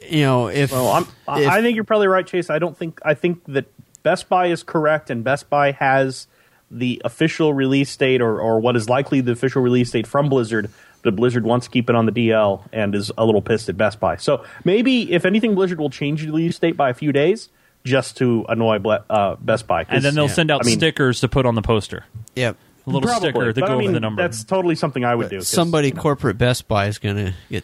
you 0.10 0.22
know 0.22 0.48
if 0.48 0.72
Well, 0.72 0.88
I'm, 0.90 1.04
if- 1.42 1.50
I 1.50 1.62
think 1.62 1.76
you're 1.76 1.84
probably 1.84 2.08
right, 2.08 2.26
Chase. 2.26 2.50
I 2.50 2.60
don't 2.60 2.78
think 2.78 3.00
I 3.04 3.14
think 3.14 3.44
that 3.46 3.66
Best 4.04 4.30
Buy 4.30 4.48
is 4.48 4.64
correct, 4.64 5.10
and 5.10 5.24
Best 5.24 5.50
Buy 5.50 5.72
has 5.74 6.28
the 6.72 7.02
official 7.04 7.54
release 7.54 7.96
date, 7.98 8.22
or 8.22 8.40
or 8.40 8.60
what 8.60 8.76
is 8.76 8.88
likely 8.88 9.22
the 9.22 9.32
official 9.34 9.62
release 9.62 9.92
date 9.92 10.08
from 10.08 10.30
Blizzard. 10.30 10.70
But 11.02 11.16
Blizzard 11.16 11.46
wants 11.46 11.66
to 11.68 11.72
keep 11.72 11.90
it 11.90 11.96
on 11.96 12.06
the 12.08 12.12
DL 12.12 12.62
and 12.74 12.94
is 12.94 13.10
a 13.18 13.26
little 13.26 13.42
pissed 13.42 13.70
at 13.70 13.78
Best 13.78 14.02
Buy. 14.02 14.18
So 14.18 14.44
maybe, 14.66 15.14
if 15.14 15.24
anything, 15.26 15.56
Blizzard 15.56 15.80
will 15.80 15.90
change 15.90 16.22
the 16.24 16.28
release 16.28 16.60
date 16.60 16.76
by 16.76 16.90
a 16.90 16.94
few 16.94 17.14
days 17.14 17.48
just 17.86 18.18
to 18.18 18.46
annoy 18.50 18.76
uh, 19.10 19.36
Best 19.40 19.66
Buy. 19.66 19.86
And 19.88 20.04
then 20.04 20.14
they'll 20.14 20.26
yeah, 20.28 20.34
send 20.34 20.52
out 20.52 20.62
I 20.66 20.68
mean- 20.68 20.78
sticker 20.78 21.14
to 21.14 21.28
put 21.30 21.46
on 21.46 21.56
the 21.56 21.62
poster. 21.62 22.04
yep, 22.36 22.58
A 22.86 22.90
little 22.90 23.02
Probably, 23.02 23.30
sticker 23.30 23.54
to 23.54 23.60
but 23.62 23.68
go 23.68 23.74
I 23.76 23.78
mean, 23.78 23.88
over 23.90 23.94
the 23.94 24.00
number. 24.00 24.22
That's 24.22 24.44
totally 24.44 24.76
something 24.76 25.04
I 25.06 25.14
would 25.16 25.30
do. 25.30 25.42
somebody 25.42 25.92
corporate 25.92 26.38
Best 26.38 26.68
Buy 26.68 26.88
is 26.88 26.98
going 26.98 27.18
to 27.18 27.34
get 27.50 27.64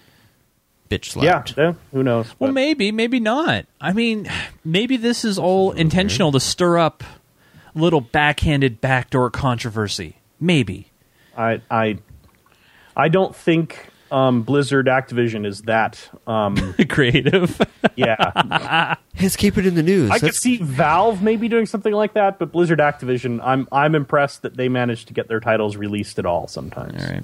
bitch 0.89 1.15
Yeah, 1.15 1.43
slapped. 1.43 1.53
yeah, 1.57 1.73
who 1.91 2.03
knows? 2.03 2.27
Well, 2.39 2.49
But- 2.49 2.53
maybe, 2.53 2.91
maybe 2.91 3.19
not. 3.19 3.65
I 3.81 3.93
mean, 3.93 4.29
maybe 4.63 4.97
this 4.97 5.25
is 5.25 5.39
all 5.39 5.71
intentional 5.71 6.31
to 6.33 6.39
stir 6.39 6.77
up 6.77 7.03
a 7.75 7.79
little 7.79 8.01
backhanded 8.01 8.81
backdoor 8.81 9.31
controversy. 9.31 10.17
Maybe. 10.39 10.87
I 11.37 11.61
I 11.71 11.97
I 12.95 13.09
don't 13.09 13.35
think 13.35 13.89
um, 14.15 14.43
Blizzard 14.43 14.87
Activision 14.87 15.45
is 15.45 15.63
that. 15.63 16.09
Um, 16.25 16.73
Creative. 16.89 17.61
yeah, 17.97 18.95
Let's 19.21 19.35
keep 19.35 19.57
it 19.57 19.65
in 19.65 19.75
the 19.75 19.83
news. 19.83 20.09
I 20.09 20.19
could 20.19 20.33
see 20.33 20.57
Valve 20.57 21.21
maybe 21.21 21.49
doing 21.49 21.65
something 21.65 21.93
like 21.93 22.13
that, 22.13 22.39
but 22.39 22.53
Blizzard 22.53 22.79
Activision, 22.79 23.41
I'm 23.43 23.67
I'm 23.73 23.93
impressed 23.93 24.43
that 24.43 24.55
they 24.55 24.69
managed 24.69 25.09
to 25.09 25.13
get 25.13 25.27
their 25.27 25.41
titles 25.41 25.75
released 25.75 26.17
at 26.17 26.25
all. 26.25 26.47
Sometimes, 26.47 27.03
all 27.03 27.11
right. 27.11 27.23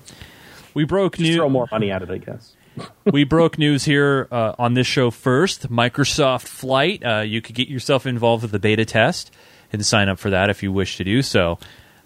We 0.74 0.84
broke 0.84 1.18
just 1.18 1.34
throw 1.34 1.46
news. 1.46 1.54
more 1.54 1.68
money 1.72 1.92
at 1.92 2.02
it, 2.02 2.10
I 2.10 2.18
guess. 2.18 2.54
we 3.06 3.24
broke 3.24 3.58
news 3.58 3.86
here 3.86 4.28
uh, 4.30 4.56
on 4.60 4.74
this 4.74 4.88
show 4.88 5.12
first. 5.12 5.70
Microsoft 5.70 6.44
Flight. 6.44 7.06
Uh, 7.06 7.22
you 7.22 7.42
could 7.42 7.56
get 7.56 7.70
yourself 7.70 8.06
involved 8.06 8.42
with 8.42 8.52
the 8.52 8.60
beta 8.60 8.84
test 8.84 9.32
and 9.72 9.86
sign 9.86 10.10
up 10.10 10.20
for 10.20 10.30
that 10.30 10.50
if 10.50 10.62
you 10.62 10.74
wish 10.74 10.98
to 10.98 11.06
do 11.06 11.22
so. 11.22 11.58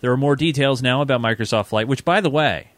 There 0.01 0.11
are 0.11 0.17
more 0.17 0.35
details 0.35 0.83
now 0.83 1.01
about 1.01 1.21
Microsoft 1.21 1.67
Flight, 1.67 1.87
which, 1.87 2.05
by 2.05 2.21
the 2.21 2.29
way, 2.29 2.69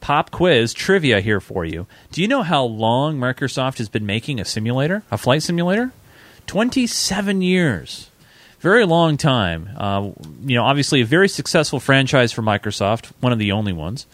pop 0.00 0.30
quiz 0.30 0.72
trivia 0.72 1.20
here 1.20 1.40
for 1.40 1.64
you. 1.64 1.86
Do 2.12 2.22
you 2.22 2.28
know 2.28 2.42
how 2.42 2.64
long 2.64 3.18
Microsoft 3.18 3.78
has 3.78 3.88
been 3.88 4.06
making 4.06 4.40
a 4.40 4.44
simulator, 4.44 5.02
a 5.10 5.18
flight 5.18 5.42
simulator? 5.42 5.92
27 6.46 7.42
years. 7.42 8.10
Very 8.60 8.84
long 8.84 9.16
time. 9.16 9.70
Uh, 9.76 10.10
you 10.44 10.56
know, 10.56 10.64
obviously 10.64 11.00
a 11.00 11.04
very 11.04 11.28
successful 11.28 11.80
franchise 11.80 12.32
for 12.32 12.42
Microsoft, 12.42 13.12
one 13.20 13.32
of 13.32 13.38
the 13.38 13.52
only 13.52 13.72
ones, 13.72 14.06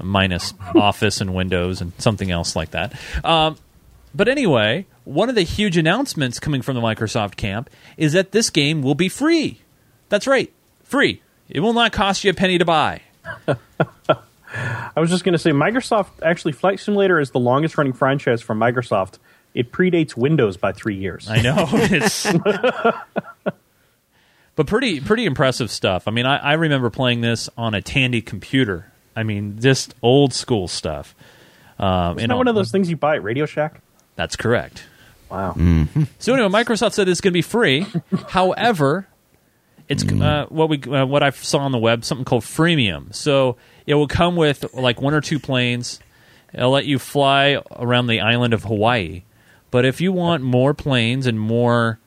minus 0.00 0.54
Office 0.74 1.20
and 1.20 1.34
Windows 1.34 1.80
and 1.80 1.92
something 1.98 2.30
else 2.30 2.56
like 2.56 2.70
that. 2.70 2.94
Um, 3.24 3.56
but 4.14 4.28
anyway, 4.28 4.86
one 5.04 5.28
of 5.28 5.34
the 5.34 5.42
huge 5.42 5.76
announcements 5.76 6.38
coming 6.38 6.62
from 6.62 6.76
the 6.76 6.82
Microsoft 6.82 7.36
camp 7.36 7.68
is 7.96 8.12
that 8.12 8.32
this 8.32 8.50
game 8.50 8.82
will 8.82 8.94
be 8.94 9.08
free. 9.08 9.60
That's 10.08 10.26
right, 10.26 10.52
free. 10.84 11.22
It 11.48 11.60
will 11.60 11.72
not 11.72 11.92
cost 11.92 12.24
you 12.24 12.30
a 12.30 12.34
penny 12.34 12.58
to 12.58 12.64
buy. 12.64 13.02
I 14.54 15.00
was 15.00 15.10
just 15.10 15.24
going 15.24 15.32
to 15.32 15.38
say, 15.38 15.50
Microsoft 15.50 16.08
actually 16.22 16.52
Flight 16.52 16.80
Simulator 16.80 17.18
is 17.18 17.30
the 17.30 17.40
longest 17.40 17.78
running 17.78 17.92
franchise 17.92 18.42
from 18.42 18.58
Microsoft. 18.58 19.18
It 19.54 19.72
predates 19.72 20.16
Windows 20.16 20.56
by 20.56 20.72
three 20.72 20.96
years. 20.96 21.28
I 21.28 21.42
know 21.42 21.66
it's, 21.72 22.26
but 24.54 24.66
pretty 24.66 25.00
pretty 25.00 25.26
impressive 25.26 25.70
stuff. 25.70 26.08
I 26.08 26.10
mean, 26.10 26.26
I, 26.26 26.38
I 26.38 26.52
remember 26.54 26.90
playing 26.90 27.20
this 27.20 27.48
on 27.56 27.74
a 27.74 27.82
Tandy 27.82 28.22
computer. 28.22 28.90
I 29.14 29.22
mean, 29.24 29.58
just 29.60 29.94
old 30.02 30.32
school 30.32 30.68
stuff. 30.68 31.14
Um, 31.78 32.18
Isn't 32.18 32.30
that 32.30 32.36
one 32.36 32.48
of 32.48 32.54
those 32.54 32.70
things 32.70 32.88
you 32.88 32.96
buy 32.96 33.16
at 33.16 33.22
Radio 33.22 33.44
Shack? 33.44 33.80
That's 34.16 34.36
correct. 34.36 34.84
Wow. 35.30 35.54
So 36.18 36.34
anyway, 36.34 36.48
Microsoft 36.48 36.92
said 36.92 37.08
it's 37.08 37.22
going 37.22 37.32
to 37.32 37.36
be 37.36 37.42
free. 37.42 37.86
However, 38.28 39.06
it's 39.88 40.04
uh, 40.04 40.46
what 40.48 40.68
we 40.68 40.82
uh, 40.82 41.06
what 41.06 41.22
I 41.22 41.30
saw 41.30 41.58
on 41.58 41.72
the 41.72 41.78
web 41.78 42.04
something 42.04 42.24
called 42.24 42.42
freemium. 42.42 43.14
So 43.14 43.56
it 43.86 43.94
will 43.94 44.08
come 44.08 44.36
with 44.36 44.72
like 44.74 45.00
one 45.00 45.14
or 45.14 45.20
two 45.20 45.38
planes. 45.38 46.00
It'll 46.52 46.70
let 46.70 46.84
you 46.84 46.98
fly 46.98 47.62
around 47.76 48.06
the 48.06 48.20
island 48.20 48.54
of 48.54 48.64
Hawaii. 48.64 49.22
But 49.70 49.84
if 49.84 50.00
you 50.00 50.12
want 50.12 50.42
more 50.42 50.74
planes 50.74 51.26
and 51.26 51.40
more 51.40 51.98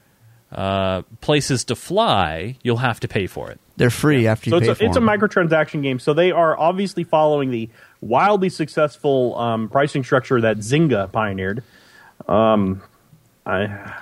uh, 0.51 1.01
places 1.21 1.65
to 1.65 1.75
fly, 1.75 2.57
you'll 2.61 2.77
have 2.77 2.99
to 3.01 3.07
pay 3.07 3.27
for 3.27 3.49
it. 3.49 3.59
They're 3.77 3.89
free 3.89 4.27
after 4.27 4.49
you 4.49 4.55
So 4.55 4.59
pay 4.59 4.69
it's 4.69 4.71
a, 4.71 4.75
for 4.75 4.85
it's 4.85 4.97
a 4.97 4.99
microtransaction 5.01 5.81
game. 5.81 5.99
So 5.99 6.13
they 6.13 6.31
are 6.31 6.57
obviously 6.57 7.03
following 7.03 7.49
the 7.49 7.69
wildly 8.01 8.49
successful 8.49 9.35
um, 9.37 9.67
pricing 9.67 10.03
structure 10.03 10.39
that 10.41 10.57
Zynga 10.57 11.11
pioneered. 11.11 11.63
Um, 12.27 12.83
I, 13.45 13.95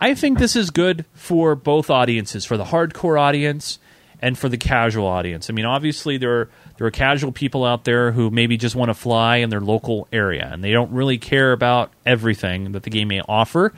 I 0.00 0.14
think 0.14 0.38
this 0.38 0.54
is 0.54 0.70
good 0.70 1.04
for 1.12 1.54
both 1.54 1.90
audiences, 1.90 2.44
for 2.44 2.56
the 2.56 2.64
hardcore 2.64 3.20
audience 3.20 3.78
and 4.20 4.38
for 4.38 4.48
the 4.48 4.56
casual 4.56 5.06
audience. 5.06 5.50
I 5.50 5.52
mean, 5.52 5.64
obviously 5.64 6.18
there 6.18 6.40
are 6.40 6.50
there 6.76 6.86
are 6.86 6.92
casual 6.92 7.32
people 7.32 7.64
out 7.64 7.84
there 7.84 8.12
who 8.12 8.30
maybe 8.30 8.56
just 8.56 8.76
want 8.76 8.90
to 8.90 8.94
fly 8.94 9.36
in 9.36 9.50
their 9.50 9.60
local 9.60 10.06
area 10.12 10.48
and 10.52 10.62
they 10.62 10.70
don't 10.70 10.92
really 10.92 11.18
care 11.18 11.52
about 11.52 11.92
everything 12.06 12.72
that 12.72 12.84
the 12.84 12.90
game 12.90 13.08
may 13.08 13.20
offer, 13.28 13.72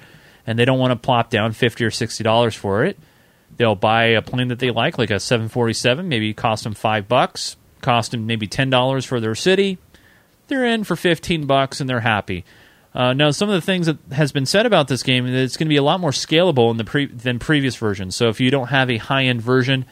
and 0.46 0.58
they 0.58 0.64
don't 0.64 0.78
want 0.78 0.90
to 0.90 0.96
plop 0.96 1.30
down 1.30 1.52
fifty 1.52 1.84
or 1.84 1.90
sixty 1.90 2.22
dollars 2.22 2.54
for 2.54 2.84
it. 2.84 2.98
They'll 3.56 3.74
buy 3.74 4.04
a 4.04 4.22
plane 4.22 4.48
that 4.48 4.58
they 4.58 4.70
like, 4.70 4.98
like 4.98 5.10
a 5.10 5.20
seven 5.20 5.48
forty 5.48 5.72
seven, 5.72 6.08
maybe 6.08 6.34
cost 6.34 6.64
them 6.64 6.74
five 6.74 7.08
bucks, 7.08 7.56
cost 7.80 8.10
them 8.10 8.26
maybe 8.26 8.46
ten 8.46 8.68
dollars 8.68 9.04
for 9.04 9.20
their 9.20 9.34
city. 9.34 9.78
They're 10.48 10.66
in 10.66 10.84
for 10.84 10.96
fifteen 10.96 11.46
bucks 11.46 11.80
and 11.80 11.88
they're 11.88 12.00
happy. 12.00 12.44
Uh, 12.94 13.12
now, 13.12 13.30
some 13.30 13.48
of 13.48 13.54
the 13.54 13.60
things 13.60 13.86
that 13.86 13.98
has 14.12 14.32
been 14.32 14.46
said 14.46 14.66
about 14.66 14.88
this 14.88 15.02
game 15.02 15.26
is 15.26 15.34
it's 15.34 15.56
going 15.56 15.66
to 15.66 15.70
be 15.70 15.76
a 15.76 15.82
lot 15.82 16.00
more 16.00 16.10
scalable 16.10 16.70
in 16.70 16.76
the 16.76 16.84
pre- 16.84 17.06
than 17.06 17.38
previous 17.38 17.76
versions. 17.76 18.16
So 18.16 18.28
if 18.28 18.40
you 18.40 18.50
don't 18.50 18.68
have 18.68 18.90
a 18.90 18.96
high 18.96 19.24
end 19.24 19.40
version, 19.42 19.84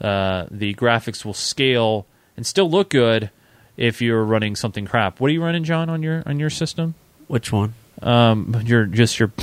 uh, 0.00 0.46
the 0.50 0.74
graphics 0.74 1.24
will 1.24 1.34
scale 1.34 2.06
and 2.36 2.46
still 2.46 2.68
look 2.70 2.90
good 2.90 3.30
if 3.76 4.02
you're 4.02 4.24
running 4.24 4.56
something 4.56 4.86
crap. 4.86 5.20
What 5.20 5.30
are 5.30 5.32
you 5.32 5.42
running, 5.42 5.64
John, 5.64 5.88
on 5.88 6.02
your 6.02 6.22
on 6.26 6.38
your 6.38 6.50
system? 6.50 6.94
Which 7.28 7.50
one? 7.50 7.74
Um, 8.02 8.60
your 8.64 8.86
just 8.86 9.18
your. 9.18 9.32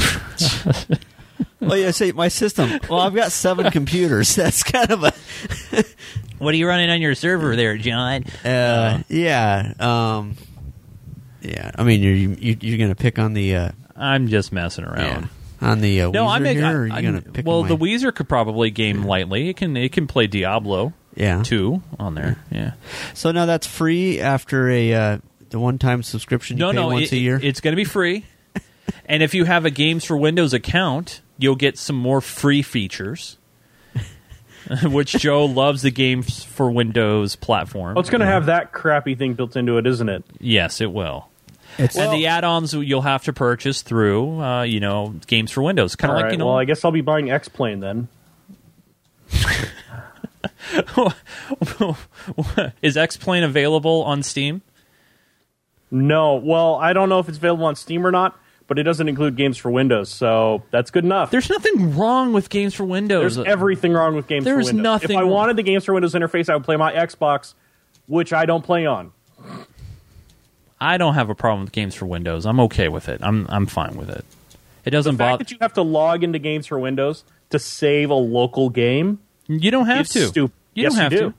Well, 1.60 1.78
yeah, 1.78 1.92
say 1.92 2.12
my 2.12 2.28
system. 2.28 2.80
Well, 2.90 3.00
I've 3.00 3.14
got 3.14 3.32
seven 3.32 3.70
computers. 3.72 4.36
That's 4.36 4.64
kind 4.64 4.90
of 4.90 5.04
a 5.04 5.14
what 6.40 6.56
are 6.56 6.58
you 6.58 6.68
running 6.68 6.90
on 6.90 7.02
your 7.02 7.14
server 7.14 7.56
there, 7.56 7.78
John? 7.78 8.24
uh, 8.44 9.04
yeah. 9.10 9.74
Um, 9.80 10.36
yeah, 11.42 11.72
I 11.76 11.84
mean, 11.84 12.02
you're 12.02 12.14
you, 12.14 12.58
you're 12.60 12.78
going 12.78 12.90
to 12.90 12.96
pick 12.96 13.20
on 13.20 13.34
the 13.34 13.56
uh, 13.56 13.72
I'm 13.96 14.28
just 14.28 14.52
messing 14.52 14.86
yeah, 14.86 14.92
around. 14.94 15.30
on 15.62 15.82
the 15.82 16.02
uh, 16.02 16.12
No, 16.12 16.26
Weezer 16.26 16.30
I'm. 16.30 16.46
here, 16.46 16.66
or 16.66 16.82
are 16.84 16.88
you 16.88 17.12
going 17.12 17.22
to 17.22 17.32
pick? 17.32 17.46
well, 17.46 17.62
on 17.62 17.68
the 17.68 17.78
Weezer 17.78 18.14
could 18.14 18.30
probably 18.30 18.72
game 18.72 19.04
lightly. 19.04 19.50
It 19.50 19.58
can. 19.58 19.76
It 19.78 19.92
can 19.92 20.08
play 20.08 20.28
Diablo 20.28 20.94
yeah. 21.16 21.44
two 21.44 21.82
on 22.00 22.16
there. 22.16 22.38
Yeah. 22.52 22.74
So 23.14 23.32
now 23.32 23.46
that's 23.46 23.68
free 23.68 24.20
after 24.20 24.70
a 24.70 24.94
uh, 24.94 25.18
the 25.50 25.60
one 25.60 25.78
time 25.78 26.04
subscription 26.04 26.58
you 26.58 26.62
no, 26.66 26.72
pay 26.72 26.76
no, 26.76 26.88
once 26.88 27.12
it- 27.12 27.18
a 27.18 27.20
year. 27.20 27.40
It's 27.42 27.62
going 27.62 27.74
to 27.74 27.78
be 27.78 27.86
free. 27.86 28.26
and 29.06 29.24
if 29.24 29.34
you 29.34 29.46
have 29.46 29.66
a 29.66 29.70
Games 29.70 30.06
for 30.06 30.18
Windows 30.18 30.54
account, 30.54 31.22
you'll 31.38 31.56
get 31.56 31.78
some 31.78 31.96
more 31.96 32.22
free 32.22 32.62
features. 32.62 33.38
which 34.84 35.14
Joe 35.14 35.46
loves 35.46 35.82
the 35.82 35.92
Games 35.92 36.44
for 36.44 36.72
Windows 36.72 37.36
platform. 37.36 37.96
Well, 37.96 38.02
it's 38.02 38.12
going 38.12 38.22
to 38.22 38.28
have 38.28 38.46
that 38.46 38.72
crappy 38.72 39.16
thing 39.16 39.34
built 39.34 39.56
into 39.56 39.78
it, 39.78 39.88
isn't 39.88 40.08
it? 40.08 40.24
Yes, 40.40 40.80
it 40.82 40.92
will. 40.92 41.28
It's- 41.78 41.96
and 41.98 42.12
the 42.14 42.28
add-ons 42.28 42.74
you'll 42.74 43.02
have 43.02 43.24
to 43.26 43.34
purchase 43.34 43.82
through, 43.82 44.42
uh, 44.42 44.64
you 44.64 44.80
know, 44.80 45.16
Games 45.28 45.52
for 45.52 45.62
Windows. 45.62 45.96
Kind 45.96 46.12
of 46.12 46.16
like 46.16 46.24
right, 46.26 46.32
you 46.34 46.38
know, 46.38 46.48
well, 46.48 46.58
I 46.58 46.66
guess 46.66 46.84
I'll 46.86 46.92
be 46.92 47.02
buying 47.02 47.32
X 47.32 47.48
Plane 47.48 47.80
then. 47.80 48.08
is 52.82 52.98
X 52.98 53.18
Plane 53.18 53.44
available 53.44 54.04
on 54.04 54.24
Steam? 54.24 54.62
No, 55.90 56.36
well, 56.36 56.76
I 56.76 56.94
don't 56.94 57.10
know 57.10 57.20
if 57.20 57.28
it's 57.28 57.38
available 57.38 57.66
on 57.66 57.76
Steam 57.76 58.06
or 58.08 58.12
not, 58.12 58.40
but 58.68 58.80
it 58.80 58.84
doesn't 58.84 59.10
include 59.10 59.36
games 59.36 59.58
for 59.58 59.70
Windows, 59.70 60.10
so 60.10 60.64
that's 60.72 60.90
good 60.92 61.04
enough. 61.04 61.32
There's 61.32 61.50
nothing 61.50 61.98
wrong 61.98 62.32
with 62.32 62.50
Games 62.50 62.74
for 62.74 62.86
Windows. 62.86 63.36
There's 63.36 63.48
everything 63.48 63.92
wrong 63.92 64.16
with 64.16 64.28
games 64.28 64.46
There's 64.46 64.70
for 64.70 64.76
Windows. 64.76 64.84
nothing 64.84 65.18
If 65.18 65.18
I 65.18 65.24
wanted 65.26 65.58
the 65.58 65.64
games 65.64 65.84
for 65.86 65.94
Windows 65.94 66.14
interface, 66.14 66.50
I 66.50 66.56
would 66.56 66.64
play 66.64 66.78
my 66.78 66.94
Xbox, 66.94 67.56
which 68.08 68.32
I 68.32 68.46
don't 68.46 68.64
play 68.64 68.86
on. 68.86 69.12
I 70.82 70.98
don't 70.98 71.14
have 71.14 71.30
a 71.30 71.36
problem 71.36 71.62
with 71.64 71.72
Games 71.72 71.94
for 71.96 72.06
Windows. 72.08 72.46
I'm 72.46 72.60
okay 72.62 72.90
with 72.90 73.08
it. 73.08 73.22
I'm 73.24 73.46
I'm 73.50 73.68
fine 73.68 73.96
with 73.96 74.10
it. 74.10 74.26
It 74.84 74.90
doesn't 74.90 75.14
The 75.16 75.18
fact 75.20 75.32
bother. 75.34 75.44
that 75.44 75.52
you 75.52 75.58
have 75.62 75.74
to 75.74 75.84
log 75.84 76.24
into 76.24 76.40
games 76.40 76.66
for 76.66 76.80
Windows 76.80 77.24
to 77.52 77.60
save 77.60 78.10
a 78.10 78.16
local 78.16 78.70
game, 78.70 79.20
You 79.48 79.70
don't 79.72 79.86
have 79.86 80.08
to. 80.08 80.28
stupid. 80.28 80.54
You 80.74 80.84
yes, 80.84 80.94
don't 80.94 81.02
have 81.04 81.14
you 81.14 81.20
do. 81.20 81.30
to. 81.30 81.36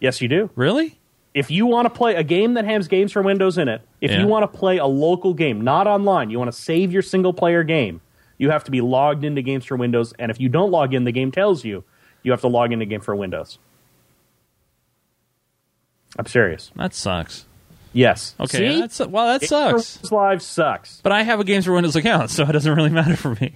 Yes, 0.00 0.20
you 0.20 0.28
do. 0.28 0.50
Really? 0.54 0.98
If 1.32 1.50
you 1.50 1.64
want 1.66 1.86
to 1.86 1.90
play 1.90 2.14
a 2.14 2.22
game 2.22 2.54
that 2.54 2.64
has 2.66 2.86
games 2.86 3.10
for 3.10 3.22
Windows 3.22 3.56
in 3.56 3.68
it, 3.68 3.80
if 4.02 4.10
Yeah. 4.10 4.20
you 4.20 4.26
want 4.26 4.42
to 4.52 4.58
play 4.58 4.76
a 4.78 4.86
local 4.86 5.32
game, 5.32 5.62
not 5.62 5.86
online, 5.86 6.28
you 6.30 6.38
want 6.38 6.52
to 6.52 6.56
save 6.56 6.92
your 6.92 7.00
single 7.02 7.32
player 7.32 7.62
game, 7.64 8.02
you 8.36 8.50
have 8.50 8.64
to 8.64 8.70
be 8.70 8.80
logged 8.82 9.24
into 9.24 9.40
games 9.42 9.64
for 9.64 9.76
Windows. 9.76 10.12
And 10.18 10.30
if 10.30 10.38
you 10.38 10.48
don't 10.50 10.70
log 10.70 10.92
in, 10.92 11.04
the 11.04 11.12
game 11.12 11.32
tells 11.32 11.64
you 11.64 11.84
you 12.22 12.32
have 12.32 12.40
to 12.42 12.48
log 12.48 12.72
into 12.72 12.84
game 12.84 13.00
for 13.00 13.16
Windows. 13.16 13.58
I'm 16.18 16.26
serious. 16.26 16.70
That 16.76 16.92
sucks. 16.94 17.46
Yes. 17.94 18.34
Okay. 18.38 18.58
See? 18.74 18.80
That's, 18.80 18.98
well, 18.98 19.26
that 19.38 19.42
sucks. 19.46 19.96
Windows 19.96 20.12
Live 20.12 20.42
sucks. 20.42 21.00
But 21.02 21.12
I 21.12 21.22
have 21.22 21.40
a 21.40 21.44
Games 21.44 21.64
for 21.64 21.72
Windows 21.72 21.96
account, 21.96 22.30
so 22.30 22.42
it 22.48 22.52
doesn't 22.52 22.74
really 22.74 22.90
matter 22.90 23.16
for 23.16 23.34
me. 23.40 23.54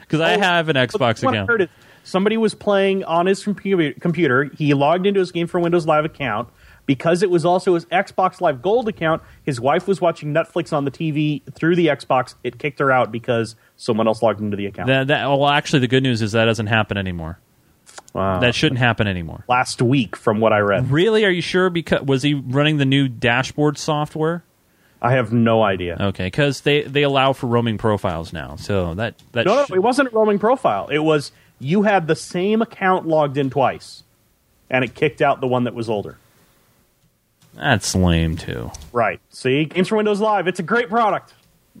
Because 0.00 0.20
I 0.20 0.34
Oh, 0.34 0.40
have 0.40 0.68
an 0.68 0.76
Xbox 0.76 1.22
what 1.22 1.34
I 1.34 1.36
account. 1.38 1.48
heard 1.50 1.60
is 1.62 1.68
somebody 2.02 2.36
was 2.36 2.54
playing 2.54 3.04
on 3.04 3.26
his 3.26 3.44
compu- 3.44 4.00
computer. 4.00 4.44
He 4.44 4.74
logged 4.74 5.06
into 5.06 5.20
his 5.20 5.30
Game 5.30 5.46
for 5.46 5.60
Windows 5.60 5.86
Live 5.86 6.04
account. 6.04 6.48
Because 6.86 7.22
it 7.22 7.30
was 7.30 7.44
also 7.44 7.74
his 7.74 7.84
Xbox 7.86 8.40
Live 8.40 8.62
Gold 8.62 8.88
account, 8.88 9.22
his 9.44 9.60
wife 9.60 9.86
was 9.86 10.00
watching 10.00 10.34
Netflix 10.34 10.72
on 10.72 10.84
the 10.84 10.90
TV 10.90 11.40
through 11.54 11.76
the 11.76 11.86
Xbox. 11.86 12.34
It 12.42 12.58
kicked 12.58 12.80
her 12.80 12.90
out 12.90 13.12
because 13.12 13.54
someone 13.76 14.08
else 14.08 14.22
logged 14.22 14.40
into 14.40 14.56
the 14.56 14.66
account. 14.66 14.88
That, 14.88 15.06
that, 15.06 15.26
well, 15.28 15.46
actually, 15.46 15.80
the 15.80 15.86
good 15.88 16.02
news 16.02 16.20
is 16.20 16.32
that 16.32 16.46
doesn't 16.46 16.66
happen 16.66 16.96
anymore. 16.96 17.38
Wow. 18.12 18.40
That 18.40 18.54
shouldn't 18.54 18.80
happen 18.80 19.06
anymore. 19.06 19.44
last 19.48 19.80
week, 19.80 20.16
from 20.16 20.40
what 20.40 20.52
I 20.52 20.58
read. 20.58 20.90
Really? 20.90 21.24
Are 21.24 21.30
you 21.30 21.42
sure? 21.42 21.70
Because 21.70 22.02
was 22.02 22.22
he 22.22 22.34
running 22.34 22.78
the 22.78 22.84
new 22.84 23.08
dashboard 23.08 23.78
software? 23.78 24.42
I 25.02 25.12
have 25.12 25.32
no 25.32 25.62
idea. 25.62 25.96
Okay, 25.98 26.26
because 26.26 26.60
they, 26.62 26.82
they 26.82 27.02
allow 27.04 27.32
for 27.32 27.46
roaming 27.46 27.78
profiles 27.78 28.32
now. 28.32 28.56
So 28.56 28.94
that 28.94 29.14
that 29.32 29.46
no, 29.46 29.64
no, 29.68 29.74
it 29.74 29.78
wasn't 29.82 30.12
a 30.12 30.16
roaming 30.16 30.38
profile. 30.38 30.88
It 30.88 30.98
was 30.98 31.32
you 31.58 31.82
had 31.82 32.06
the 32.06 32.16
same 32.16 32.60
account 32.62 33.06
logged 33.06 33.38
in 33.38 33.48
twice, 33.48 34.02
and 34.68 34.84
it 34.84 34.94
kicked 34.94 35.22
out 35.22 35.40
the 35.40 35.46
one 35.46 35.64
that 35.64 35.74
was 35.74 35.88
older. 35.88 36.18
that's 37.54 37.94
lame 37.94 38.36
too. 38.36 38.70
Right. 38.92 39.20
See, 39.30 39.64
Games 39.64 39.88
for 39.88 39.96
Windows 39.96 40.20
Live. 40.20 40.46
It's 40.48 40.60
a 40.60 40.64
great 40.64 40.88
product. 40.90 41.32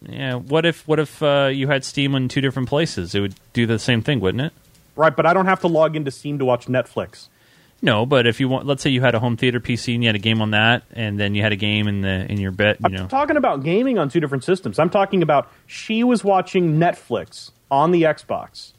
Yeah. 0.02 0.36
What 0.36 0.64
if 0.64 0.86
what 0.88 0.98
if 0.98 1.22
uh, 1.22 1.50
you 1.52 1.66
had 1.68 1.84
Steam 1.84 2.14
in 2.14 2.28
two 2.28 2.40
different 2.40 2.68
places? 2.68 3.14
It 3.14 3.20
would 3.20 3.34
do 3.52 3.66
the 3.66 3.78
same 3.78 4.00
thing, 4.02 4.20
wouldn't 4.20 4.42
it? 4.42 4.52
Right, 5.00 5.14
but 5.16 5.24
I 5.26 5.32
don't 5.32 5.46
have 5.46 5.60
to 5.60 5.66
log 5.68 5.96
into 5.96 6.10
Steam 6.10 6.38
to 6.38 6.44
watch 6.44 6.66
Netflix. 6.66 7.28
No, 7.82 8.04
but 8.04 8.26
if 8.26 8.38
you 8.40 8.48
want, 8.48 8.66
let's 8.66 8.82
say 8.82 8.90
you 8.90 9.00
had 9.00 9.14
a 9.14 9.18
home 9.18 9.38
theater 9.38 9.58
PC 9.58 9.94
and 9.94 10.02
you 10.04 10.08
had 10.08 10.14
a 10.14 10.18
game 10.18 10.42
on 10.42 10.50
that, 10.50 10.82
and 10.92 11.18
then 11.18 11.34
you 11.34 11.40
had 11.42 11.52
a 11.52 11.56
game 11.56 11.88
in 11.88 12.02
the 12.02 12.30
in 12.30 12.38
your 12.38 12.50
bed, 12.52 12.76
you 12.80 12.86
I'm 12.86 12.92
know. 12.92 13.06
talking 13.06 13.38
about 13.38 13.64
gaming 13.64 13.98
on 13.98 14.10
two 14.10 14.20
different 14.20 14.44
systems. 14.44 14.78
I'm 14.78 14.90
talking 14.90 15.22
about 15.22 15.50
she 15.66 16.04
was 16.04 16.22
watching 16.22 16.78
Netflix 16.78 17.50
on 17.70 17.90
the 17.90 18.02
Xbox. 18.02 18.74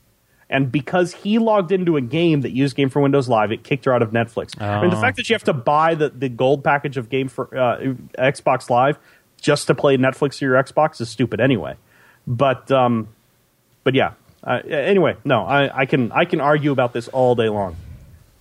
And 0.51 0.69
because 0.71 1.13
he 1.13 1.39
logged 1.39 1.71
into 1.71 1.95
a 1.95 2.01
game 2.01 2.41
that 2.41 2.51
used 2.51 2.75
Game 2.75 2.89
for 2.89 3.01
Windows 3.01 3.29
Live, 3.29 3.51
it 3.53 3.63
kicked 3.63 3.85
her 3.85 3.93
out 3.93 4.01
of 4.01 4.11
Netflix. 4.11 4.61
I 4.61 4.81
mean, 4.81 4.89
the 4.91 4.97
Oh. 4.97 5.01
fact 5.01 5.15
that 5.15 5.29
you 5.29 5.33
have 5.33 5.45
to 5.45 5.53
buy 5.53 5.95
the, 5.95 6.09
the 6.09 6.27
gold 6.27 6.61
package 6.63 6.97
of 6.97 7.09
Game 7.09 7.29
for 7.29 7.57
uh, 7.57 7.77
Xbox 8.19 8.69
Live 8.69 8.99
just 9.39 9.67
to 9.67 9.73
play 9.73 9.95
Netflix 9.97 10.39
to 10.39 10.45
your 10.45 10.61
Xbox 10.61 10.99
is 10.99 11.09
stupid 11.09 11.39
anyway. 11.39 11.75
But 12.27 12.69
um, 12.69 13.07
but 13.85 13.95
yeah. 13.95 14.11
Uh, 14.43 14.59
anyway, 14.67 15.15
no, 15.23 15.45
I, 15.45 15.81
I 15.81 15.85
can 15.85 16.11
I 16.11 16.25
can 16.25 16.41
argue 16.41 16.71
about 16.71 16.93
this 16.93 17.07
all 17.09 17.35
day 17.35 17.49
long. 17.49 17.75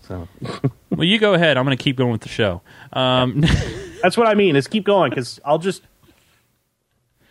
So 0.02 0.28
Well, 0.90 1.04
you 1.04 1.18
go 1.18 1.34
ahead. 1.34 1.56
I'm 1.56 1.64
going 1.64 1.76
to 1.76 1.82
keep 1.82 1.96
going 1.96 2.10
with 2.12 2.22
the 2.22 2.28
show. 2.28 2.62
Um, 2.92 3.40
that's 4.02 4.16
what 4.16 4.26
I 4.26 4.34
mean. 4.34 4.56
Is 4.56 4.66
keep 4.66 4.84
going 4.84 5.10
because 5.10 5.38
I'll 5.44 5.58
just 5.58 5.82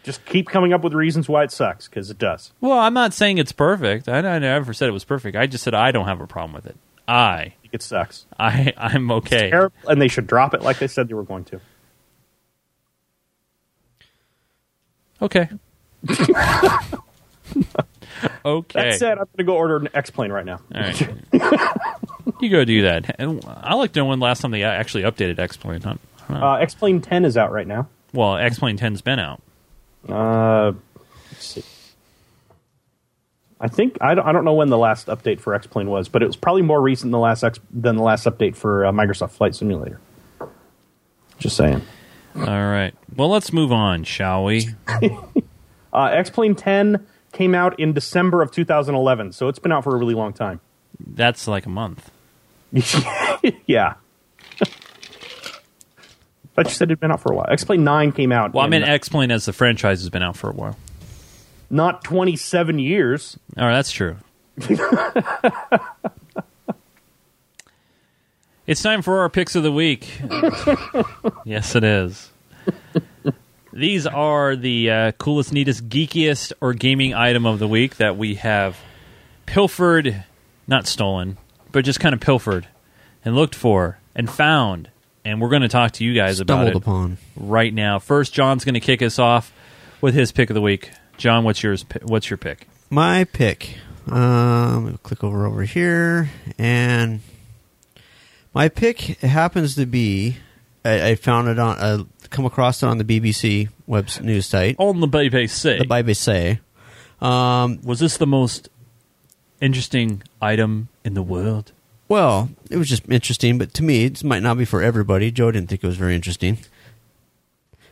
just 0.04 0.24
keep 0.26 0.48
coming 0.48 0.72
up 0.72 0.82
with 0.84 0.94
reasons 0.94 1.28
why 1.28 1.44
it 1.44 1.52
sucks 1.52 1.88
because 1.88 2.10
it 2.10 2.18
does. 2.18 2.52
well, 2.62 2.80
I'm 2.80 2.94
not 2.94 3.14
saying 3.14 3.38
it's 3.38 3.52
perfect. 3.52 4.08
I, 4.08 4.20
I 4.20 4.40
never 4.40 4.74
said 4.74 4.88
it 4.88 4.94
was 4.94 5.04
perfect. 5.04 5.36
I 5.36 5.46
just 5.46 5.64
said 5.64 5.74
I 5.74 5.92
don't 5.92 6.06
have 6.06 6.22
a 6.22 6.28
problem 6.28 6.54
with 6.54 6.66
it. 6.66 6.78
I 7.08 7.54
It 7.72 7.82
sucks. 7.82 8.26
I 8.40 8.74
I'm 8.78 9.12
okay. 9.12 9.50
Terrible, 9.50 9.76
and 9.88 10.02
they 10.02 10.08
should 10.08 10.28
drop 10.28 10.54
it 10.54 10.62
like 10.62 10.80
they 10.80 10.88
said 10.88 11.10
they 11.10 11.16
were 11.16 11.24
going 11.24 11.44
to. 11.46 11.60
Okay. 15.22 15.50
okay. 18.46 18.92
That 18.92 19.00
said, 19.00 19.12
I'm 19.12 19.18
going 19.18 19.38
to 19.38 19.44
go 19.44 19.56
order 19.56 19.78
an 19.78 19.90
X 19.94 20.10
plane 20.10 20.32
right 20.32 20.46
now. 20.46 20.60
All 20.74 20.82
right. 20.82 21.10
you 22.42 22.50
go 22.50 22.66
do 22.66 22.84
that. 22.84 23.16
And 23.20 23.44
I 23.48 23.76
like 23.76 23.96
know 23.96 24.06
when 24.06 24.20
last 24.20 24.42
time 24.42 24.52
they 24.52 24.64
actually 24.64 25.04
updated 25.04 25.40
X 25.40 25.58
Plane. 25.58 25.82
Huh? 25.82 25.96
Uh, 26.30 26.56
X 26.56 26.76
plane 26.76 27.02
10 27.02 27.26
is 27.26 27.38
out 27.38 27.52
right 27.52 27.68
now. 27.68 27.88
Well, 28.14 28.38
X 28.38 28.60
Plane 28.60 28.78
10's 28.78 29.02
been 29.02 29.20
out. 29.20 29.42
Uh, 30.08 30.74
let's 31.32 31.46
see. 31.46 31.64
I 33.62 33.68
think 33.68 33.98
I 34.00 34.16
don't, 34.16 34.26
I 34.26 34.32
don't 34.32 34.46
know 34.46 34.54
when 34.54 34.70
the 34.70 34.78
last 34.78 35.08
update 35.08 35.40
for 35.42 35.54
X 35.54 35.68
Plane 35.68 35.90
was, 35.90 36.08
but 36.08 36.24
it 36.24 36.28
was 36.28 36.38
probably 36.38 36.62
more 36.62 36.82
recent 36.82 37.08
than 37.08 37.12
the 37.12 37.20
last 37.20 37.44
X, 37.44 37.60
than 37.72 37.98
the 37.98 38.04
last 38.04 38.26
update 38.26 38.56
for 38.56 38.86
uh, 38.86 38.92
Microsoft 38.92 39.32
Flight 39.32 39.54
Simulator. 39.54 40.00
Just 41.40 41.58
saying. 41.58 41.82
All 42.36 42.46
right. 42.46 42.94
Well, 43.16 43.30
let's 43.30 43.52
move 43.52 43.72
on, 43.72 44.04
shall 44.04 44.46
we? 44.46 44.70
Uh, 45.92 46.06
X 46.14 46.30
Plane 46.30 46.54
10 46.54 47.06
came 47.32 47.54
out 47.56 47.80
in 47.80 47.94
December 47.94 48.42
of 48.42 48.52
2011, 48.52 49.32
so 49.34 49.48
it's 49.48 49.60
been 49.60 49.72
out 49.72 49.84
for 49.84 49.96
a 49.96 49.98
really 50.00 50.14
long 50.16 50.34
time. 50.34 50.60
That's 51.00 51.48
like 51.48 51.66
a 51.66 51.70
month. 51.70 52.12
yeah. 53.68 53.96
But 56.56 56.68
you 56.68 56.74
said 56.74 56.90
it'd 56.90 57.00
been 57.00 57.12
out 57.12 57.22
for 57.22 57.32
a 57.32 57.36
while. 57.38 57.46
X 57.50 57.64
Plane 57.64 57.86
9 57.86 58.12
came 58.12 58.34
out. 58.34 58.54
Well, 58.54 58.66
I 58.66 58.68
mean, 58.68 58.84
X 58.84 59.08
Plane 59.08 59.32
as 59.32 59.46
the 59.46 59.54
franchise 59.54 60.02
has 60.02 60.10
been 60.10 60.24
out 60.24 60.36
for 60.36 60.50
a 60.50 60.54
while. 60.54 60.76
not 61.70 62.04
27 62.04 62.80
years. 62.80 63.40
Oh, 63.56 63.72
that's 63.72 63.92
true. 63.94 64.18
It's 68.68 68.84
time 68.84 69.02
for 69.02 69.20
our 69.22 69.30
picks 69.30 69.56
of 69.56 69.64
the 69.64 69.72
week. 69.72 70.22
yes, 71.44 71.76
it 71.76 71.84
is. 71.84 72.30
These 73.72 74.08
are 74.08 74.56
the 74.56 74.90
uh, 74.90 75.12
coolest, 75.14 75.54
neatest, 75.54 75.90
geekiest, 75.90 76.54
or 76.60 76.74
gaming 76.74 77.14
item 77.14 77.46
of 77.46 77.60
the 77.60 77.68
week 77.68 77.98
that 77.98 78.18
we 78.18 78.36
have 78.36 78.78
pilfered, 79.46 80.24
not 80.68 80.88
stolen, 80.88 81.38
but 81.72 81.86
just 81.86 82.00
kind 82.00 82.14
of 82.14 82.20
pilfered 82.20 82.68
and 83.24 83.36
looked 83.36 83.56
for 83.56 84.00
and 84.16 84.30
found. 84.30 84.90
And 85.24 85.40
we're 85.40 85.50
going 85.50 85.62
to 85.62 85.68
talk 85.68 85.92
to 85.94 86.04
you 86.04 86.14
guys 86.16 86.40
about 86.40 86.68
it 86.68 86.76
upon. 86.76 87.18
right 87.36 87.74
now. 87.74 88.00
First, 88.00 88.34
John's 88.34 88.66
going 88.66 88.74
to 88.74 88.80
kick 88.80 89.02
us 89.02 89.20
off 89.20 89.52
with 90.02 90.16
his 90.16 90.32
pick 90.32 90.50
of 90.50 90.54
the 90.56 90.62
week. 90.62 90.92
John, 91.18 91.44
what's 91.44 91.62
yours? 91.62 91.86
What's 92.04 92.30
your 92.30 92.38
pick? 92.38 92.68
My 92.90 93.26
pick. 93.26 93.78
Um, 94.08 94.98
click 95.04 95.24
over 95.24 95.46
over 95.46 95.64
here, 95.64 96.30
and 96.58 97.20
my 98.54 98.70
pick 98.70 99.00
happens 99.20 99.76
to 99.76 99.86
be. 99.86 100.38
I, 100.84 101.10
I 101.10 101.16
found 101.16 101.50
it 101.50 101.60
on. 101.60 101.78
Uh, 101.78 102.04
come 102.30 102.46
across 102.46 102.84
it 102.84 102.86
on 102.88 102.98
the 102.98 103.04
BBC 103.04 103.70
web 103.88 104.10
news 104.22 104.46
site. 104.46 104.76
On 104.80 105.00
the 105.00 105.08
BBC. 105.08 105.80
The 105.80 105.86
BBC. 105.86 106.60
Um, 107.26 107.80
Was 107.84 108.00
this 108.00 108.18
the 108.18 108.28
most 108.28 108.70
interesting 109.62 110.24
item 110.42 110.90
in 111.04 111.14
the 111.14 111.24
world? 111.24 111.72
Well, 112.08 112.50
it 112.72 112.78
was 112.78 112.90
just 112.90 113.08
interesting, 113.10 113.58
but 113.58 113.74
to 113.76 113.84
me, 113.84 114.06
it 114.06 114.24
might 114.24 114.42
not 114.42 114.58
be 114.58 114.66
for 114.66 114.82
everybody. 114.82 115.32
Joe 115.32 115.52
didn't 115.52 115.70
think 115.70 115.84
it 115.84 115.88
was 115.88 115.98
very 115.98 116.16
interesting. 116.16 116.58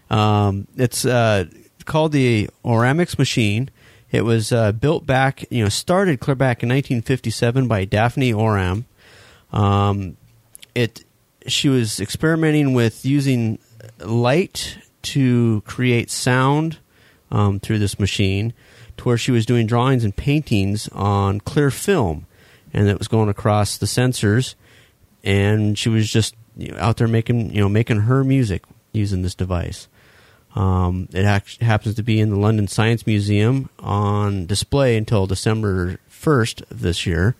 Um, 0.09 0.67
it's 0.75 1.05
uh, 1.05 1.45
called 1.85 2.13
the 2.13 2.49
Oramics 2.65 3.19
machine. 3.19 3.69
It 4.11 4.21
was 4.21 4.51
uh, 4.51 4.71
built 4.71 5.05
back, 5.05 5.45
you 5.51 5.61
know, 5.63 5.69
started 5.69 6.19
clear 6.19 6.35
back 6.35 6.63
in 6.63 6.69
1957 6.69 7.67
by 7.67 7.85
Daphne 7.85 8.33
Oram. 8.33 8.85
Um, 9.51 10.17
it 10.73 11.03
she 11.45 11.69
was 11.69 11.99
experimenting 11.99 12.73
with 12.73 13.05
using 13.05 13.59
light 13.99 14.77
to 15.03 15.61
create 15.65 16.09
sound 16.09 16.79
um, 17.31 17.59
through 17.59 17.79
this 17.79 17.99
machine, 17.99 18.53
to 18.97 19.03
where 19.05 19.17
she 19.17 19.31
was 19.31 19.45
doing 19.45 19.67
drawings 19.67 20.03
and 20.03 20.15
paintings 20.15 20.87
on 20.89 21.39
clear 21.39 21.71
film, 21.71 22.25
and 22.73 22.87
it 22.87 22.97
was 22.97 23.07
going 23.07 23.29
across 23.29 23.77
the 23.77 23.85
sensors, 23.85 24.55
and 25.23 25.77
she 25.77 25.89
was 25.89 26.11
just 26.11 26.35
you 26.55 26.71
know, 26.71 26.77
out 26.79 26.97
there 26.97 27.07
making 27.07 27.53
you 27.53 27.61
know 27.61 27.69
making 27.69 28.01
her 28.01 28.23
music 28.23 28.63
using 28.91 29.21
this 29.21 29.35
device. 29.35 29.87
Um, 30.55 31.07
it 31.13 31.23
act- 31.23 31.61
happens 31.61 31.93
to 31.95 32.03
be 32.03 32.19
in 32.19 32.31
the 32.31 32.39
London 32.39 32.67
Science 32.67 33.05
Museum 33.05 33.69
on 33.77 34.47
display 34.47 34.97
until 34.97 35.27
December 35.27 35.99
1st 36.09 36.71
of 36.71 36.81
this 36.81 37.05
year. 37.05 37.35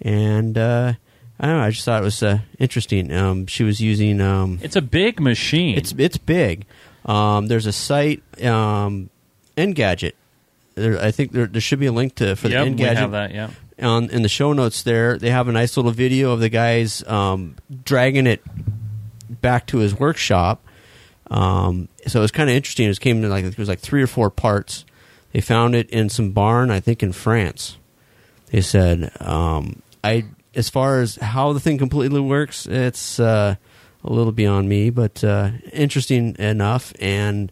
And 0.00 0.56
uh, 0.56 0.92
I 1.40 1.46
don't 1.46 1.56
know, 1.58 1.62
I 1.62 1.70
just 1.70 1.84
thought 1.84 2.02
it 2.02 2.04
was 2.04 2.22
uh, 2.22 2.38
interesting. 2.58 3.12
Um, 3.12 3.46
she 3.46 3.62
was 3.64 3.80
using. 3.80 4.20
Um, 4.20 4.58
It's 4.62 4.76
a 4.76 4.82
big 4.82 5.20
machine. 5.20 5.78
it's 5.78 5.94
it's 5.96 6.18
big. 6.18 6.66
Um, 7.06 7.46
there's 7.46 7.66
a 7.66 7.72
site, 7.72 8.22
um, 8.44 9.08
Engadget. 9.56 10.12
There, 10.74 11.00
I 11.00 11.10
think 11.10 11.32
there, 11.32 11.46
there 11.46 11.60
should 11.60 11.80
be 11.80 11.86
a 11.86 11.92
link 11.92 12.16
to 12.16 12.36
for 12.36 12.48
yep, 12.48 12.64
the 12.64 12.70
we 12.72 12.76
Engadget 12.76 12.96
have 12.96 13.10
that. 13.12 13.32
Yeah. 13.34 13.50
on 13.80 14.10
in 14.10 14.22
the 14.22 14.28
show 14.28 14.52
notes 14.52 14.82
there 14.82 15.18
they 15.18 15.30
have 15.30 15.48
a 15.48 15.52
nice 15.52 15.76
little 15.76 15.90
video 15.92 16.32
of 16.32 16.38
the 16.40 16.48
guys 16.48 17.02
um, 17.08 17.56
dragging 17.84 18.26
it 18.28 18.42
back 19.40 19.66
to 19.68 19.78
his 19.78 19.94
workshop 19.98 20.64
um, 21.30 21.88
so 22.06 22.20
it 22.20 22.22
was 22.22 22.30
kind 22.30 22.48
of 22.48 22.54
interesting 22.56 22.88
it 22.88 23.00
came 23.00 23.22
in 23.24 23.28
like 23.30 23.44
it 23.44 23.58
was 23.58 23.68
like 23.68 23.80
three 23.80 24.02
or 24.02 24.06
four 24.06 24.30
parts 24.30 24.84
they 25.32 25.40
found 25.40 25.74
it 25.74 25.90
in 25.90 26.08
some 26.08 26.30
barn 26.30 26.70
i 26.70 26.78
think 26.80 27.02
in 27.02 27.12
france 27.12 27.76
they 28.52 28.60
said 28.60 29.10
um, 29.20 29.82
i 30.04 30.24
as 30.58 30.68
far 30.68 31.00
as 31.00 31.16
how 31.16 31.52
the 31.52 31.60
thing 31.60 31.78
completely 31.78 32.20
works 32.20 32.66
it's 32.66 33.18
uh, 33.20 33.54
a 34.04 34.12
little 34.12 34.32
beyond 34.32 34.68
me 34.68 34.90
but 34.90 35.22
uh, 35.24 35.50
interesting 35.72 36.34
enough 36.38 36.92
and 37.00 37.50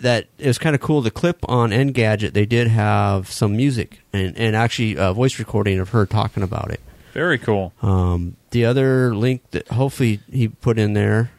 that 0.00 0.26
it 0.38 0.48
was 0.48 0.58
kind 0.58 0.74
of 0.74 0.80
cool. 0.82 1.02
The 1.02 1.12
clip 1.12 1.38
on 1.48 1.70
Engadget, 1.70 2.32
they 2.32 2.46
did 2.46 2.66
have 2.66 3.30
some 3.30 3.56
music 3.56 4.00
and, 4.12 4.36
and 4.36 4.56
actually 4.56 4.96
a 4.98 5.12
voice 5.12 5.38
recording 5.38 5.78
of 5.78 5.90
her 5.90 6.04
talking 6.04 6.42
about 6.42 6.72
it. 6.72 6.80
Very 7.12 7.38
cool. 7.38 7.72
Um, 7.80 8.34
the 8.50 8.64
other 8.64 9.14
link 9.14 9.48
that 9.52 9.68
hopefully 9.68 10.18
he 10.32 10.48
put 10.48 10.80
in 10.80 10.94
there 10.94 11.30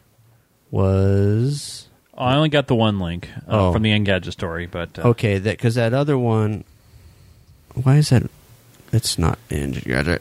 was 0.70 1.88
I 2.16 2.34
only 2.34 2.48
got 2.48 2.66
the 2.66 2.74
one 2.74 2.98
link 2.98 3.28
uh, 3.46 3.68
Oh. 3.68 3.72
from 3.74 3.82
the 3.82 3.90
Engadget 3.90 4.32
story, 4.32 4.64
but 4.66 4.98
uh, 4.98 5.08
okay 5.08 5.36
that 5.38 5.58
because 5.58 5.74
that 5.74 5.92
other 5.92 6.16
one, 6.16 6.64
why 7.74 7.96
is 7.96 8.08
that? 8.08 8.22
It's 8.90 9.18
not 9.18 9.38
Engadget 9.50 10.20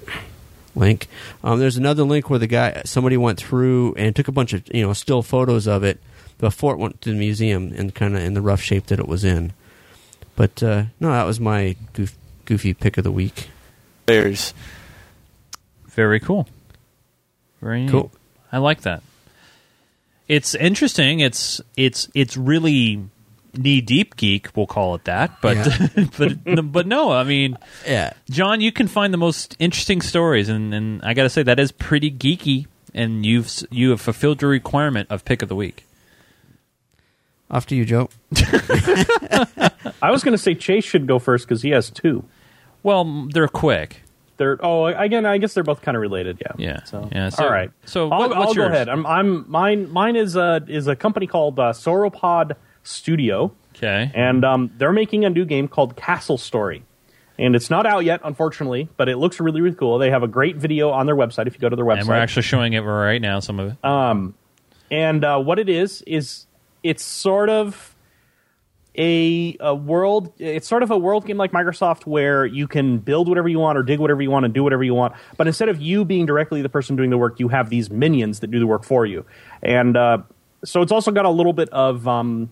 link. 0.76 1.07
Um, 1.43 1.59
there's 1.59 1.78
another 1.78 2.03
link 2.03 2.30
where 2.30 2.39
the 2.39 2.47
guy 2.47 2.82
somebody 2.86 3.17
went 3.17 3.39
through 3.39 3.93
and 3.95 4.15
took 4.15 4.28
a 4.28 4.32
bunch 4.32 4.53
of 4.53 4.63
you 4.73 4.86
know 4.86 4.93
still 4.93 5.21
photos 5.21 5.67
of 5.67 5.84
it 5.84 5.99
before 6.38 6.73
it 6.73 6.80
went 6.80 7.01
to 7.01 7.09
the 7.09 7.15
museum 7.15 7.73
and 7.76 7.95
kind 7.95 8.15
of 8.15 8.23
in 8.23 8.34
the 8.34 8.41
rough 8.41 8.61
shape 8.61 8.88
that 8.88 8.99
it 8.99 9.07
was 9.07 9.23
in. 9.23 9.53
But 10.36 10.61
uh, 10.61 10.86
no, 10.99 11.11
that 11.11 11.23
was 11.26 11.39
my 11.39 11.76
goof, 11.93 12.15
goofy 12.45 12.73
pick 12.73 12.97
of 12.97 13.03
the 13.03 13.11
week. 13.11 13.49
There's 14.05 14.53
very 15.88 16.19
cool. 16.19 16.47
Very 17.61 17.82
neat. 17.82 17.91
Cool. 17.91 18.11
I 18.51 18.57
like 18.57 18.82
that. 18.82 19.01
It's 20.28 20.55
interesting. 20.55 21.19
It's 21.19 21.61
it's 21.78 22.09
it's 22.13 22.36
really 22.36 23.03
knee 23.57 23.81
deep 23.81 24.15
geek. 24.15 24.49
We'll 24.55 24.67
call 24.67 24.95
it 24.95 25.03
that. 25.05 25.39
But 25.41 25.57
but 26.17 26.71
but 26.71 26.87
no. 26.87 27.11
I 27.11 27.23
mean, 27.23 27.57
Yeah, 27.85 28.13
John, 28.29 28.61
you 28.61 28.71
can 28.71 28.87
find 28.87 29.13
the 29.13 29.17
most 29.17 29.55
interesting 29.59 30.01
stories, 30.01 30.49
and, 30.49 30.73
and 30.73 31.01
I 31.03 31.13
got 31.13 31.23
to 31.23 31.29
say 31.29 31.43
that 31.43 31.59
is 31.59 31.71
pretty 31.71 32.11
geeky. 32.11 32.67
And 32.93 33.25
you've 33.25 33.51
you 33.71 33.89
have 33.89 33.99
fulfilled 33.99 34.41
your 34.41 34.49
requirement 34.51 35.09
of 35.11 35.25
pick 35.25 35.41
of 35.41 35.49
the 35.49 35.55
week. 35.55 35.85
off 37.51 37.65
to 37.67 37.75
you, 37.75 37.83
Joe. 37.85 38.09
I 40.01 40.11
was 40.11 40.23
going 40.23 40.31
to 40.33 40.37
say 40.41 40.55
Chase 40.55 40.85
should 40.85 41.07
go 41.07 41.19
first 41.19 41.45
because 41.47 41.61
he 41.61 41.69
has 41.71 41.89
two. 41.89 42.23
Well, 42.83 43.27
they're 43.31 43.47
quick. 43.47 44.01
They're 44.37 44.57
oh 44.63 44.85
again. 44.87 45.25
I 45.25 45.37
guess 45.37 45.53
they're 45.53 45.63
both 45.63 45.81
kind 45.81 45.95
of 45.95 46.01
related. 46.01 46.41
Yeah. 46.41 46.53
Yeah. 46.57 46.83
So, 46.83 47.09
Yeah, 47.11 47.29
so- 47.29 47.45
all 47.45 47.51
right. 47.51 47.71
so 47.85 48.09
I'll, 48.09 48.19
what- 48.19 48.29
what's 48.29 48.49
I'll 48.49 48.53
go 48.53 48.61
yours? 48.63 48.73
ahead. 48.73 48.89
I'm, 48.89 49.05
I'm 49.05 49.49
mine. 49.49 49.91
Mine 49.91 50.15
is 50.15 50.35
a 50.35 50.61
is 50.67 50.87
a 50.87 50.95
company 50.95 51.25
called 51.27 51.57
uh, 51.59 51.71
Sauropod 51.73 52.55
Studio, 52.86 53.51
Okay. 53.75 54.11
and 54.13 54.45
um, 54.45 54.71
they're 54.77 54.93
making 54.93 55.25
a 55.25 55.29
new 55.29 55.43
game 55.45 55.67
called 55.67 55.95
Castle 55.95 56.38
Story. 56.38 56.83
And 57.38 57.53
it's 57.53 57.69
not 57.69 57.86
out 57.86 58.05
yet, 58.05 58.21
unfortunately, 58.23 58.88
but 58.95 59.09
it 59.09 59.17
looks 59.17 59.41
really, 59.41 59.59
really 59.59 59.75
cool. 59.75 59.97
They 59.97 60.09
have 60.09 60.23
a 60.23 60.27
great 60.27 60.55
video 60.55 60.91
on 60.91 61.05
their 61.05 61.17
website 61.17 61.47
if 61.47 61.53
you 61.55 61.59
go 61.59 61.67
to 61.67 61.75
their 61.75 61.83
website. 61.83 61.99
And 61.99 62.07
we're 62.07 62.15
actually 62.15 62.43
showing 62.43 62.71
it 62.71 62.79
right 62.79 63.21
now. 63.21 63.41
Some 63.41 63.59
of 63.59 63.71
it. 63.73 63.83
Um, 63.86 64.36
And 64.89 65.25
uh, 65.25 65.39
what 65.39 65.59
it 65.59 65.67
is 65.67 66.01
is 66.03 66.45
it's 66.81 67.03
sort 67.03 67.49
of 67.49 67.93
a, 68.97 69.57
a 69.59 69.75
world. 69.75 70.31
It's 70.38 70.67
sort 70.67 70.81
of 70.83 70.91
a 70.91 70.97
world 70.97 71.25
game 71.25 71.36
like 71.36 71.51
Minecraft, 71.51 72.05
where 72.05 72.45
you 72.45 72.67
can 72.67 72.99
build 72.99 73.27
whatever 73.27 73.49
you 73.49 73.59
want 73.59 73.77
or 73.77 73.83
dig 73.83 73.99
whatever 73.99 74.21
you 74.21 74.31
want 74.31 74.45
and 74.45 74.53
do 74.53 74.63
whatever 74.63 74.83
you 74.83 74.93
want. 74.93 75.13
But 75.36 75.47
instead 75.47 75.67
of 75.67 75.81
you 75.81 76.05
being 76.05 76.25
directly 76.25 76.61
the 76.61 76.69
person 76.69 76.95
doing 76.95 77.09
the 77.09 77.17
work, 77.17 77.39
you 77.41 77.49
have 77.49 77.69
these 77.69 77.89
minions 77.89 78.39
that 78.39 78.51
do 78.51 78.59
the 78.59 78.67
work 78.67 78.86
for 78.86 79.05
you. 79.05 79.25
And 79.61 79.97
uh, 79.97 80.19
so 80.63 80.81
it's 80.81 80.91
also 80.93 81.11
got 81.11 81.25
a 81.25 81.29
little 81.29 81.51
bit 81.53 81.67
of. 81.69 82.07
Um, 82.07 82.51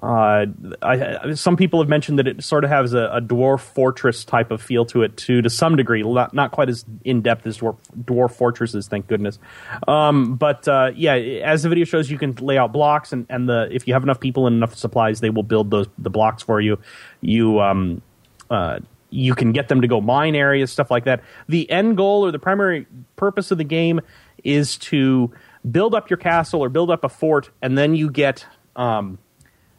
uh, 0.00 0.46
I, 0.82 1.34
some 1.34 1.56
people 1.56 1.80
have 1.80 1.88
mentioned 1.88 2.18
that 2.18 2.26
it 2.26 2.42
sort 2.42 2.64
of 2.64 2.70
has 2.70 2.92
a, 2.92 3.04
a 3.12 3.20
dwarf 3.20 3.60
fortress 3.60 4.24
type 4.24 4.50
of 4.50 4.60
feel 4.60 4.84
to 4.86 5.02
it 5.02 5.16
too, 5.16 5.42
to 5.42 5.50
some 5.50 5.76
degree. 5.76 6.02
Not, 6.02 6.34
not 6.34 6.50
quite 6.50 6.68
as 6.68 6.84
in 7.04 7.22
depth 7.22 7.46
as 7.46 7.58
dwarf, 7.58 7.76
dwarf 7.96 8.32
fortresses, 8.32 8.88
thank 8.88 9.06
goodness. 9.06 9.38
Um, 9.86 10.34
but 10.34 10.66
uh, 10.66 10.90
yeah, 10.96 11.14
as 11.14 11.62
the 11.62 11.68
video 11.68 11.84
shows, 11.84 12.10
you 12.10 12.18
can 12.18 12.34
lay 12.36 12.58
out 12.58 12.72
blocks, 12.72 13.12
and, 13.12 13.26
and 13.28 13.48
the 13.48 13.68
if 13.70 13.86
you 13.86 13.94
have 13.94 14.02
enough 14.02 14.18
people 14.18 14.48
and 14.48 14.56
enough 14.56 14.74
supplies, 14.74 15.20
they 15.20 15.30
will 15.30 15.44
build 15.44 15.70
those 15.70 15.86
the 15.98 16.10
blocks 16.10 16.42
for 16.42 16.60
you. 16.60 16.78
You 17.20 17.60
um, 17.60 18.02
uh, 18.50 18.80
you 19.10 19.36
can 19.36 19.52
get 19.52 19.68
them 19.68 19.82
to 19.82 19.88
go 19.88 20.00
mine 20.00 20.34
areas, 20.34 20.72
stuff 20.72 20.90
like 20.90 21.04
that. 21.04 21.22
The 21.46 21.70
end 21.70 21.96
goal 21.96 22.26
or 22.26 22.32
the 22.32 22.40
primary 22.40 22.86
purpose 23.14 23.52
of 23.52 23.58
the 23.58 23.64
game 23.64 24.00
is 24.42 24.78
to 24.78 25.30
build 25.70 25.94
up 25.94 26.10
your 26.10 26.16
castle 26.16 26.60
or 26.60 26.68
build 26.68 26.90
up 26.90 27.04
a 27.04 27.08
fort, 27.08 27.50
and 27.60 27.78
then 27.78 27.94
you 27.94 28.10
get. 28.10 28.46
Um, 28.74 29.18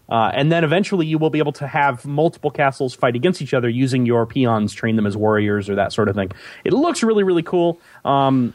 uh, 0.09 0.31
and 0.33 0.51
then 0.51 0.63
eventually 0.63 1.05
you 1.05 1.17
will 1.17 1.29
be 1.29 1.39
able 1.39 1.53
to 1.53 1.67
have 1.67 2.05
multiple 2.05 2.51
castles 2.51 2.93
fight 2.93 3.15
against 3.15 3.41
each 3.41 3.53
other 3.53 3.69
using 3.69 4.05
your 4.05 4.25
peons, 4.25 4.73
train 4.73 4.95
them 4.95 5.05
as 5.05 5.15
warriors 5.15 5.69
or 5.69 5.75
that 5.75 5.93
sort 5.93 6.09
of 6.09 6.15
thing. 6.15 6.31
It 6.63 6.73
looks 6.73 7.03
really, 7.03 7.23
really 7.23 7.43
cool. 7.43 7.79
Um, 8.03 8.53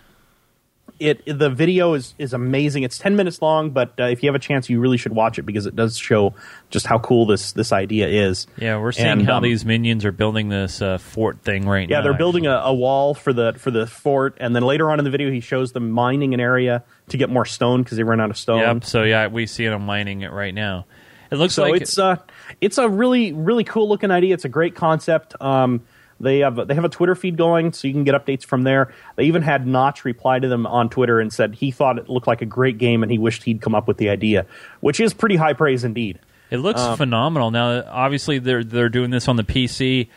it 1.00 1.22
the 1.26 1.50
video 1.50 1.94
is 1.94 2.14
is 2.18 2.32
amazing. 2.32 2.82
It's 2.82 2.98
ten 2.98 3.16
minutes 3.16 3.40
long, 3.40 3.70
but 3.70 3.92
uh, 3.98 4.04
if 4.04 4.22
you 4.22 4.28
have 4.28 4.34
a 4.34 4.40
chance, 4.40 4.68
you 4.68 4.80
really 4.80 4.96
should 4.96 5.12
watch 5.12 5.38
it 5.38 5.42
because 5.42 5.66
it 5.66 5.76
does 5.76 5.96
show 5.96 6.34
just 6.70 6.86
how 6.86 6.98
cool 6.98 7.26
this 7.26 7.52
this 7.52 7.72
idea 7.72 8.08
is. 8.08 8.46
Yeah, 8.56 8.78
we're 8.78 8.92
seeing 8.92 9.06
And, 9.06 9.26
how 9.26 9.36
um, 9.36 9.42
these 9.42 9.64
minions 9.64 10.04
are 10.04 10.12
building 10.12 10.48
this 10.48 10.82
uh, 10.82 10.98
fort 10.98 11.42
thing 11.42 11.68
right 11.68 11.88
now. 11.88 11.98
Yeah, 11.98 12.02
they're 12.02 12.14
building 12.14 12.46
a, 12.46 12.56
a 12.56 12.74
wall 12.74 13.14
for 13.14 13.32
the 13.32 13.54
for 13.58 13.70
the 13.70 13.86
fort, 13.86 14.36
and 14.40 14.54
then 14.56 14.64
later 14.64 14.90
on 14.90 14.98
in 14.98 15.04
the 15.04 15.10
video, 15.10 15.30
he 15.30 15.40
shows 15.40 15.72
them 15.72 15.90
mining 15.90 16.34
an 16.34 16.40
area 16.40 16.82
to 17.08 17.16
get 17.16 17.30
more 17.30 17.44
stone 17.44 17.82
because 17.82 17.96
they 17.96 18.02
run 18.02 18.20
out 18.20 18.30
of 18.30 18.36
stone. 18.36 18.60
Yep. 18.60 18.84
So 18.84 19.04
yeah, 19.04 19.28
we 19.28 19.46
see 19.46 19.66
them 19.66 19.86
mining 19.86 20.22
it 20.22 20.32
right 20.32 20.54
now. 20.54 20.86
It 21.30 21.36
looks 21.36 21.54
so 21.54 21.64
like 21.64 21.82
it's 21.82 21.98
uh 21.98 22.16
it's 22.60 22.78
a 22.78 22.88
really 22.88 23.32
really 23.32 23.64
cool 23.64 23.88
looking 23.88 24.10
idea. 24.10 24.34
It's 24.34 24.44
a 24.44 24.48
great 24.48 24.74
concept. 24.74 25.34
Um, 25.40 25.82
They 26.20 26.40
have 26.40 26.66
they 26.66 26.74
have 26.74 26.84
a 26.84 26.88
Twitter 26.88 27.14
feed 27.14 27.36
going, 27.36 27.72
so 27.72 27.86
you 27.86 27.94
can 27.94 28.02
get 28.04 28.14
updates 28.14 28.44
from 28.44 28.62
there. 28.64 28.92
They 29.16 29.24
even 29.24 29.42
had 29.42 29.66
Notch 29.66 30.04
reply 30.04 30.38
to 30.40 30.48
them 30.48 30.66
on 30.66 30.88
Twitter 30.90 31.20
and 31.20 31.32
said 31.32 31.54
he 31.54 31.70
thought 31.70 31.96
it 31.98 32.08
looked 32.08 32.26
like 32.26 32.42
a 32.42 32.46
great 32.46 32.76
game 32.78 33.02
and 33.04 33.12
he 33.12 33.18
wished 33.18 33.44
he'd 33.44 33.60
come 33.60 33.74
up 33.74 33.86
with 33.86 33.98
the 33.98 34.08
idea, 34.08 34.44
which 34.80 34.98
is 35.00 35.14
pretty 35.14 35.36
high 35.36 35.52
praise 35.52 35.84
indeed. 35.84 36.18
It 36.50 36.56
looks 36.58 36.80
Um, 36.80 36.96
phenomenal. 36.96 37.50
Now, 37.52 37.84
obviously, 37.88 38.38
they're 38.40 38.64
they're 38.64 38.88
doing 38.88 39.10
this 39.10 39.28
on 39.28 39.36
the 39.36 39.44
PC, 39.44 40.08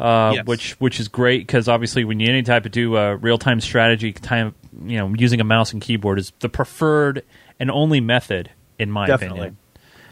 uh, 0.00 0.32
Yes. 0.36 0.46
which 0.46 0.72
which 0.78 0.98
is 1.00 1.08
great 1.08 1.46
because 1.46 1.68
obviously, 1.68 2.04
when 2.04 2.20
you 2.20 2.28
any 2.28 2.42
type 2.42 2.64
of 2.64 2.72
do 2.72 2.96
uh, 2.96 3.18
real 3.20 3.36
time 3.38 3.60
strategy, 3.60 4.12
time 4.12 4.54
you 4.86 4.96
know 4.98 5.12
using 5.18 5.40
a 5.40 5.44
mouse 5.44 5.72
and 5.74 5.82
keyboard 5.82 6.18
is 6.18 6.32
the 6.40 6.48
preferred 6.48 7.22
and 7.60 7.70
only 7.70 8.00
method 8.00 8.50
in 8.78 8.90
my 8.90 9.06
Definitely. 9.06 9.38
opinion. 9.40 9.56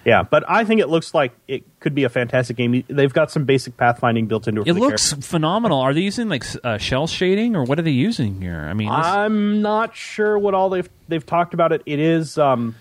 Yeah, 0.05 0.25
but 0.25 0.45
I 0.49 0.65
think 0.65 0.81
it 0.81 0.89
looks 0.89 1.15
like 1.15 1.33
it 1.47 1.63
could 1.81 1.95
be 1.95 2.05
a 2.05 2.09
fantastic 2.09 2.57
game. 2.57 2.85
They've 2.89 3.13
got 3.13 3.31
some 3.31 3.45
basic 3.45 3.77
pathfinding 3.77 4.27
built 4.27 4.49
into 4.49 4.63
it. 4.63 4.69
It 4.69 4.75
looks 4.75 5.11
characters. 5.11 5.31
phenomenal. 5.31 5.79
Are 5.81 5.95
they 5.95 6.01
using 6.01 6.29
like 6.29 6.45
uh, 6.65 6.79
cel 6.79 7.07
shading 7.07 7.55
or 7.55 7.65
what 7.65 7.79
are 7.79 7.83
they 7.83 7.91
using 7.93 8.41
here? 8.41 8.59
I 8.61 8.75
mean, 8.75 8.89
this- 8.89 9.07
I'm 9.07 9.63
not 9.63 9.95
sure 9.95 10.39
what 10.39 10.55
all 10.55 10.71
they've 10.71 10.89
they've 11.09 11.25
talked 11.25 11.55
about 11.55 11.73
it. 11.73 11.83
It 11.87 12.01
is, 12.01 12.37
um, 12.37 12.75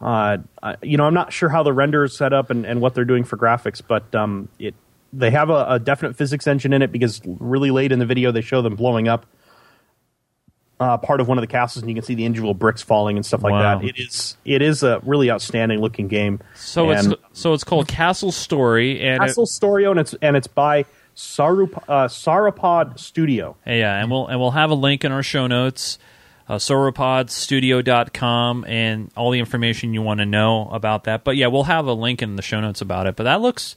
uh, 0.00 0.38
uh, 0.62 0.76
you 0.82 0.96
know, 0.96 1.04
I'm 1.04 1.14
not 1.14 1.32
sure 1.32 1.48
how 1.48 1.62
the 1.62 1.72
render 1.72 2.04
is 2.04 2.16
set 2.16 2.32
up 2.32 2.50
and, 2.50 2.64
and 2.64 2.80
what 2.80 2.94
they're 2.94 3.04
doing 3.04 3.24
for 3.24 3.36
graphics, 3.36 3.82
but 3.86 4.14
um, 4.14 4.48
it 4.58 4.74
they 5.12 5.30
have 5.30 5.50
a, 5.50 5.66
a 5.68 5.78
definite 5.78 6.16
physics 6.16 6.46
engine 6.46 6.72
in 6.72 6.82
it 6.82 6.90
because 6.90 7.20
really 7.24 7.70
late 7.70 7.92
in 7.92 7.98
the 7.98 8.06
video 8.06 8.32
they 8.32 8.40
show 8.40 8.62
them 8.62 8.76
blowing 8.76 9.08
up 9.08 9.26
uh, 10.78 10.98
part 10.98 11.20
of 11.20 11.28
one 11.28 11.38
of 11.38 11.42
the 11.42 11.46
castles 11.46 11.82
and 11.82 11.88
you 11.90 11.94
can 11.94 12.04
see 12.04 12.14
the 12.14 12.24
individual 12.26 12.52
bricks 12.54 12.82
falling 12.82 13.16
and 13.16 13.24
stuff 13.24 13.42
like 13.42 13.52
Wow. 13.52 13.78
that. 13.78 13.86
It 13.88 13.98
is 13.98 14.36
it 14.44 14.60
is 14.62 14.82
a 14.82 15.00
really 15.04 15.30
outstanding 15.30 15.80
looking 15.80 16.08
game. 16.08 16.40
so 16.54 16.90
and 16.90 17.12
it's 17.14 17.22
so 17.32 17.54
it's 17.54 17.64
called 17.64 17.88
Castle 17.88 18.30
Story 18.32 19.00
and 19.00 19.22
it- 19.22 19.26
Castle 19.26 19.46
Storio 19.46 19.90
and 19.92 20.00
it's 20.00 20.14
and 20.20 20.36
it's 20.36 20.46
by 20.48 20.84
Sarup- 21.16 21.82
uh, 21.88 22.08
Sauropod 22.08 22.98
Studio. 22.98 23.56
Yeah, 23.66 23.98
and 24.00 24.10
we'll 24.10 24.26
and 24.26 24.38
we'll 24.38 24.50
have 24.50 24.70
a 24.70 24.74
link 24.74 25.02
in 25.02 25.12
our 25.12 25.22
show 25.22 25.46
notes, 25.46 25.98
uh, 26.46 26.56
sauropodstudio.com, 26.56 28.64
and 28.66 29.10
all 29.16 29.30
the 29.30 29.38
information 29.38 29.94
you 29.94 30.02
want 30.02 30.20
to 30.20 30.26
know 30.26 30.68
about 30.70 31.04
that. 31.04 31.24
But 31.24 31.36
yeah, 31.36 31.46
we'll 31.48 31.64
have 31.64 31.86
a 31.86 31.92
link 31.92 32.22
in 32.22 32.36
the 32.36 32.42
show 32.42 32.60
notes 32.60 32.80
about 32.80 33.06
it. 33.06 33.16
But 33.16 33.24
that 33.24 33.40
looks 33.40 33.76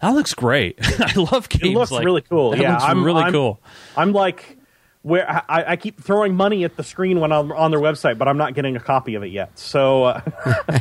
that 0.00 0.10
looks 0.10 0.34
great. 0.34 0.78
I 1.00 1.12
love 1.14 1.48
games. 1.48 1.64
It 1.64 1.74
looks 1.76 1.90
like- 1.90 2.04
really 2.04 2.22
cool. 2.22 2.56
Yeah, 2.56 2.76
I'm, 2.78 3.04
really 3.04 3.22
I'm- 3.24 3.32
cool. 3.32 3.60
I'm 3.96 4.12
like, 4.12 4.57
where 5.08 5.28
I, 5.48 5.64
I 5.72 5.76
keep 5.76 6.00
throwing 6.00 6.34
money 6.34 6.64
at 6.64 6.76
the 6.76 6.84
screen 6.84 7.20
when 7.20 7.32
I'm 7.32 7.50
on 7.52 7.70
their 7.70 7.80
website, 7.80 8.18
but 8.18 8.28
I'm 8.28 8.36
not 8.36 8.54
getting 8.54 8.76
a 8.76 8.80
copy 8.80 9.14
of 9.14 9.22
it 9.22 9.28
yet. 9.32 9.58
So, 9.58 10.04
uh, 10.04 10.20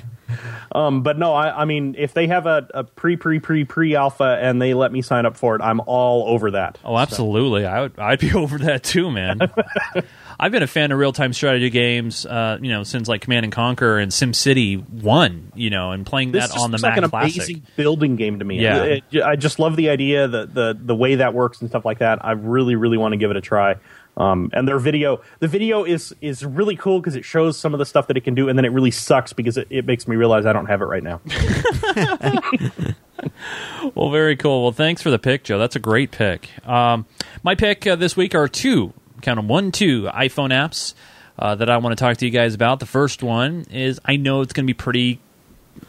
um, 0.72 1.02
but 1.04 1.18
no, 1.18 1.34
I, 1.34 1.62
I 1.62 1.66
mean, 1.66 1.96
if 1.98 2.14
they 2.14 2.28
have 2.28 2.46
a, 2.46 2.68
a 2.74 2.84
pre 2.84 3.16
pre 3.16 3.40
pre 3.40 3.64
pre 3.66 3.96
alpha 3.96 4.38
and 4.42 4.62
they 4.62 4.74
let 4.74 4.92
me 4.92 5.02
sign 5.02 5.26
up 5.26 5.38
for 5.38 5.56
it, 5.56 5.62
I'm 5.62 5.82
all 5.86 6.28
over 6.28 6.52
that. 6.52 6.78
Oh, 6.84 6.98
absolutely. 6.98 7.66
I 7.66 7.82
would 7.82 7.98
I'd 8.00 8.20
be 8.20 8.34
over 8.36 8.58
that 8.60 8.84
too, 8.84 9.10
man. 9.12 9.40
I've 10.40 10.52
been 10.52 10.62
a 10.62 10.68
fan 10.68 10.92
of 10.92 11.00
real 11.00 11.14
time 11.14 11.34
strategy 11.34 11.72
games, 11.72 12.24
uh, 12.26 12.60
you 12.62 12.70
know, 12.70 12.84
since 12.84 13.08
like 13.08 13.22
Command 13.22 13.46
and 13.46 13.52
Conquer 13.52 13.98
and 13.98 14.12
SimCity 14.12 14.88
One, 14.88 15.52
you 15.56 15.72
know, 15.72 15.92
and 15.94 16.06
playing 16.06 16.32
This 16.32 16.52
that 16.52 16.60
on 16.60 16.70
the 16.70 16.78
Mac 16.78 16.96
like 16.96 17.04
an 17.06 17.10
Classic. 17.10 17.36
amazing 17.38 17.64
building 17.76 18.16
game 18.18 18.38
to 18.40 18.46
me. 18.46 18.60
Yeah. 18.62 18.84
It- 18.84 19.04
it- 19.12 19.24
I 19.24 19.36
just 19.36 19.58
love 19.58 19.76
the 19.76 19.90
idea, 19.90 20.28
the, 20.28 20.46
the 20.46 20.78
the 20.80 20.94
way 20.96 21.16
that 21.16 21.34
works 21.34 21.62
and 21.62 21.70
stuff 21.70 21.86
like 21.86 22.00
that. 22.00 22.24
I 22.24 22.34
really, 22.34 22.76
really 22.76 22.98
want 22.98 23.14
to 23.14 23.18
give 23.18 23.32
it 23.32 23.38
a 23.38 23.42
try. 23.42 23.76
Um, 24.18 24.50
and 24.52 24.68
their 24.68 24.80
video, 24.80 25.22
the 25.40 25.48
video 25.48 25.84
is 25.84 26.14
is 26.22 26.44
really 26.44 26.76
cool 26.76 27.00
because 27.00 27.16
it 27.16 27.24
shows 27.24 27.56
some 27.58 27.74
of 27.76 27.78
the 27.78 27.86
stuff 27.86 28.08
that 28.08 28.18
it 28.18 28.22
can 28.22 28.34
do, 28.34 28.50
and 28.50 28.58
then 28.58 28.66
it 28.66 28.72
really 28.72 28.90
sucks 28.92 29.32
because 29.32 29.58
it, 29.58 29.68
it 29.70 29.86
makes 29.86 30.08
me 30.08 30.16
realize 30.16 30.46
I 30.48 30.54
don't 30.54 30.66
have 30.66 30.82
it 30.82 30.86
right 30.86 31.04
now. 31.04 31.22
Well, 33.96 34.10
very 34.12 34.36
cool. 34.36 34.64
Well, 34.64 34.72
thanks 34.72 35.02
for 35.02 35.10
the 35.10 35.18
pick, 35.20 35.44
Joe. 35.44 35.58
That's 35.58 35.76
a 35.76 35.80
great 35.80 36.12
pick. 36.12 36.50
Um, 36.68 37.06
my 37.44 37.56
pick 37.56 37.86
uh, 37.88 37.96
this 37.96 38.16
week 38.16 38.36
are 38.36 38.48
two, 38.48 38.94
count 39.22 39.38
them, 39.38 39.48
one, 39.48 39.72
two 39.72 40.04
iPhone 40.04 40.50
apps 40.52 40.94
uh, 41.40 41.56
that 41.56 41.70
I 41.70 41.78
want 41.78 41.98
to 41.98 42.02
talk 42.04 42.18
to 42.18 42.26
you 42.26 42.32
guys 42.32 42.54
about. 42.54 42.80
The 42.80 42.86
first 42.86 43.24
one 43.24 43.66
is 43.72 44.00
I 44.06 44.18
know 44.18 44.42
it's 44.42 44.54
going 44.54 44.66
to 44.66 44.68
be 44.68 44.74
pretty. 44.76 45.20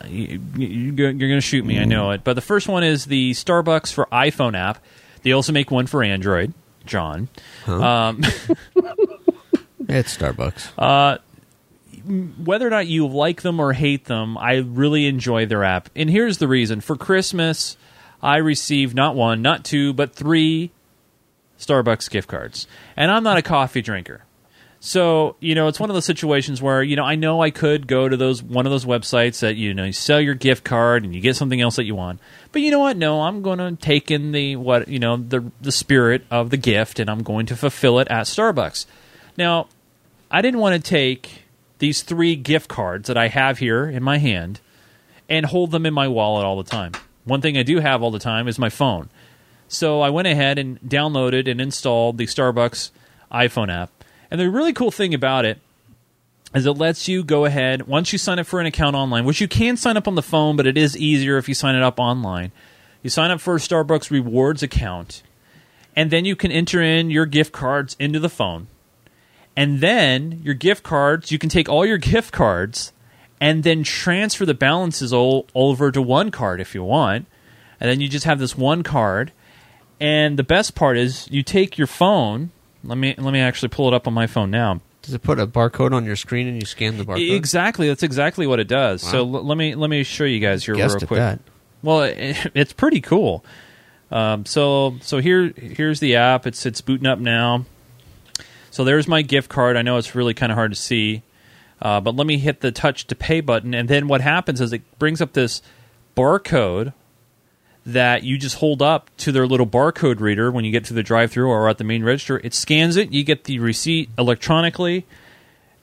you- 0.06 0.40
you- 0.56 0.68
You're 0.92 1.12
going 1.12 1.28
to 1.30 1.40
shoot 1.40 1.64
me, 1.64 1.78
I 1.78 1.84
know 1.84 2.12
it. 2.12 2.24
But 2.24 2.34
the 2.34 2.40
first 2.40 2.68
one 2.68 2.82
is 2.84 3.04
the 3.06 3.32
Starbucks 3.32 3.92
for 3.92 4.06
iPhone 4.06 4.56
app. 4.56 4.82
They 5.22 5.32
also 5.32 5.52
make 5.52 5.70
one 5.70 5.86
for 5.86 6.02
Android, 6.02 6.54
John. 6.88 7.28
Um, 7.66 8.22
It's 9.90 10.14
Starbucks. 10.16 11.18
whether 12.44 12.66
or 12.66 12.70
not 12.70 12.86
you 12.88 13.06
like 13.06 13.40
them 13.42 13.58
or 13.60 13.72
hate 13.72 14.04
them, 14.04 14.36
I 14.36 14.56
really 14.56 15.06
enjoy 15.06 15.46
their 15.46 15.64
app. 15.64 15.88
And 15.96 16.10
here's 16.10 16.36
the 16.38 16.48
reason. 16.48 16.80
For 16.82 16.94
Christmas, 16.96 17.76
I 18.22 18.36
received 18.36 18.94
not 18.94 19.14
one, 19.14 19.40
not 19.40 19.64
two, 19.64 19.92
but 19.94 20.14
three 20.14 20.72
Starbucks 21.58 22.10
gift 22.10 22.28
cards. 22.28 22.66
And 22.96 23.10
I'm 23.10 23.22
not 23.22 23.38
a 23.38 23.42
coffee 23.42 23.80
drinker. 23.80 24.24
So, 24.80 25.34
you 25.40 25.56
know, 25.56 25.66
it's 25.66 25.80
one 25.80 25.90
of 25.90 25.94
those 25.94 26.04
situations 26.04 26.62
where, 26.62 26.82
you 26.82 26.94
know, 26.94 27.04
I 27.04 27.16
know 27.16 27.42
I 27.42 27.50
could 27.50 27.88
go 27.88 28.08
to 28.08 28.16
those 28.16 28.42
one 28.42 28.64
of 28.64 28.70
those 28.70 28.84
websites 28.84 29.40
that, 29.40 29.56
you 29.56 29.74
know, 29.74 29.84
you 29.84 29.92
sell 29.92 30.20
your 30.20 30.34
gift 30.34 30.62
card 30.62 31.02
and 31.02 31.14
you 31.14 31.20
get 31.20 31.34
something 31.34 31.60
else 31.60 31.76
that 31.76 31.84
you 31.84 31.96
want. 31.96 32.20
But 32.52 32.62
you 32.62 32.70
know 32.70 32.78
what? 32.78 32.96
No, 32.96 33.22
I'm 33.22 33.42
going 33.42 33.58
to 33.58 33.74
take 33.74 34.10
in 34.10 34.30
the 34.30 34.54
what, 34.54 34.86
you 34.86 35.00
know, 35.00 35.16
the 35.16 35.50
the 35.60 35.72
spirit 35.72 36.24
of 36.30 36.50
the 36.50 36.56
gift 36.56 37.00
and 37.00 37.10
I'm 37.10 37.24
going 37.24 37.46
to 37.46 37.56
fulfill 37.56 37.98
it 37.98 38.06
at 38.08 38.26
Starbucks. 38.26 38.86
Now, 39.36 39.66
I 40.30 40.42
didn't 40.42 40.60
want 40.60 40.76
to 40.76 40.90
take 40.90 41.42
these 41.80 42.02
three 42.02 42.36
gift 42.36 42.68
cards 42.68 43.08
that 43.08 43.16
I 43.16 43.28
have 43.28 43.58
here 43.58 43.88
in 43.88 44.02
my 44.02 44.18
hand 44.18 44.60
and 45.28 45.46
hold 45.46 45.72
them 45.72 45.86
in 45.86 45.94
my 45.94 46.06
wallet 46.06 46.44
all 46.44 46.56
the 46.56 46.68
time. 46.68 46.92
One 47.24 47.40
thing 47.40 47.58
I 47.58 47.62
do 47.62 47.80
have 47.80 48.02
all 48.02 48.10
the 48.10 48.18
time 48.18 48.46
is 48.46 48.58
my 48.58 48.68
phone. 48.68 49.10
So 49.66 50.00
I 50.00 50.10
went 50.10 50.28
ahead 50.28 50.58
and 50.58 50.80
downloaded 50.80 51.50
and 51.50 51.60
installed 51.60 52.16
the 52.16 52.26
Starbucks 52.26 52.90
iPhone 53.30 53.72
app. 53.72 53.97
And 54.30 54.40
the 54.40 54.50
really 54.50 54.72
cool 54.72 54.90
thing 54.90 55.14
about 55.14 55.44
it 55.44 55.58
is 56.54 56.66
it 56.66 56.72
lets 56.72 57.08
you 57.08 57.22
go 57.22 57.44
ahead 57.44 57.86
once 57.86 58.12
you 58.12 58.18
sign 58.18 58.38
up 58.38 58.46
for 58.46 58.60
an 58.60 58.66
account 58.66 58.96
online, 58.96 59.24
which 59.24 59.40
you 59.40 59.48
can 59.48 59.76
sign 59.76 59.96
up 59.96 60.08
on 60.08 60.14
the 60.14 60.22
phone, 60.22 60.56
but 60.56 60.66
it 60.66 60.78
is 60.78 60.96
easier 60.96 61.36
if 61.36 61.48
you 61.48 61.54
sign 61.54 61.74
it 61.74 61.82
up 61.82 61.98
online. 61.98 62.52
You 63.02 63.10
sign 63.10 63.30
up 63.30 63.40
for 63.40 63.54
a 63.54 63.58
Starbucks 63.58 64.10
rewards 64.10 64.62
account, 64.62 65.22
and 65.94 66.10
then 66.10 66.24
you 66.24 66.36
can 66.36 66.50
enter 66.50 66.82
in 66.82 67.10
your 67.10 67.26
gift 67.26 67.52
cards 67.52 67.96
into 67.98 68.18
the 68.18 68.28
phone. 68.28 68.68
And 69.56 69.80
then 69.80 70.40
your 70.44 70.54
gift 70.54 70.84
cards, 70.84 71.32
you 71.32 71.38
can 71.38 71.48
take 71.48 71.68
all 71.68 71.84
your 71.84 71.98
gift 71.98 72.32
cards 72.32 72.92
and 73.40 73.64
then 73.64 73.82
transfer 73.82 74.46
the 74.46 74.54
balances 74.54 75.12
all 75.12 75.46
over 75.54 75.90
to 75.90 76.00
one 76.02 76.30
card 76.30 76.60
if 76.60 76.74
you 76.74 76.82
want. 76.84 77.26
And 77.80 77.90
then 77.90 78.00
you 78.00 78.08
just 78.08 78.24
have 78.24 78.38
this 78.38 78.56
one 78.56 78.82
card. 78.82 79.32
And 80.00 80.38
the 80.38 80.44
best 80.44 80.74
part 80.74 80.96
is 80.96 81.28
you 81.30 81.42
take 81.42 81.76
your 81.76 81.86
phone. 81.86 82.50
Let 82.88 82.98
me 82.98 83.14
let 83.18 83.32
me 83.32 83.40
actually 83.40 83.68
pull 83.68 83.88
it 83.88 83.94
up 83.94 84.06
on 84.06 84.14
my 84.14 84.26
phone 84.26 84.50
now. 84.50 84.80
Does 85.02 85.14
it 85.14 85.22
put 85.22 85.38
a 85.38 85.46
barcode 85.46 85.92
on 85.92 86.04
your 86.04 86.16
screen 86.16 86.48
and 86.48 86.56
you 86.60 86.66
scan 86.66 86.98
the 86.98 87.04
barcode? 87.04 87.34
Exactly, 87.34 87.88
that's 87.88 88.02
exactly 88.02 88.46
what 88.46 88.60
it 88.60 88.68
does. 88.68 89.00
So 89.02 89.18
l- 89.18 89.44
let 89.44 89.56
me 89.56 89.74
let 89.74 89.88
me 89.88 90.02
show 90.02 90.24
you 90.24 90.40
guys 90.40 90.64
here 90.64 90.74
Guessed 90.74 90.96
real 90.96 91.02
at 91.02 91.08
quick. 91.08 91.18
that. 91.18 91.40
Well, 91.82 92.02
it, 92.02 92.50
it's 92.54 92.72
pretty 92.72 93.00
cool. 93.00 93.44
Um, 94.10 94.44
so 94.46 94.96
so 95.00 95.18
here 95.18 95.52
here's 95.56 96.00
the 96.00 96.16
app. 96.16 96.46
It's 96.46 96.66
it's 96.66 96.80
booting 96.80 97.06
up 97.06 97.18
now. 97.18 97.64
So 98.70 98.84
there's 98.84 99.08
my 99.08 99.22
gift 99.22 99.48
card. 99.48 99.76
I 99.76 99.82
know 99.82 99.96
it's 99.96 100.14
really 100.14 100.34
kind 100.34 100.52
of 100.52 100.56
hard 100.56 100.72
to 100.72 100.76
see, 100.76 101.22
uh, 101.80 102.00
but 102.00 102.14
let 102.16 102.26
me 102.26 102.38
hit 102.38 102.60
the 102.60 102.70
touch 102.72 103.06
to 103.08 103.14
pay 103.14 103.40
button, 103.40 103.74
and 103.74 103.88
then 103.88 104.08
what 104.08 104.20
happens 104.20 104.60
is 104.60 104.72
it 104.72 104.82
brings 104.98 105.20
up 105.20 105.32
this 105.32 105.62
barcode 106.16 106.92
that 107.86 108.22
you 108.22 108.36
just 108.36 108.56
hold 108.56 108.82
up 108.82 109.10
to 109.18 109.32
their 109.32 109.46
little 109.46 109.66
barcode 109.66 110.20
reader 110.20 110.50
when 110.50 110.64
you 110.64 110.70
get 110.70 110.84
to 110.86 110.94
the 110.94 111.02
drive-through 111.02 111.48
or 111.48 111.68
at 111.68 111.78
the 111.78 111.84
main 111.84 112.04
register. 112.04 112.38
It 112.44 112.54
scans 112.54 112.96
it. 112.96 113.12
You 113.12 113.24
get 113.24 113.44
the 113.44 113.58
receipt 113.58 114.10
electronically, 114.18 115.06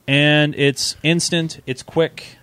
and 0.06 0.54
it's 0.54 0.96
instant. 1.02 1.60
It's 1.66 1.82
quick. 1.82 2.36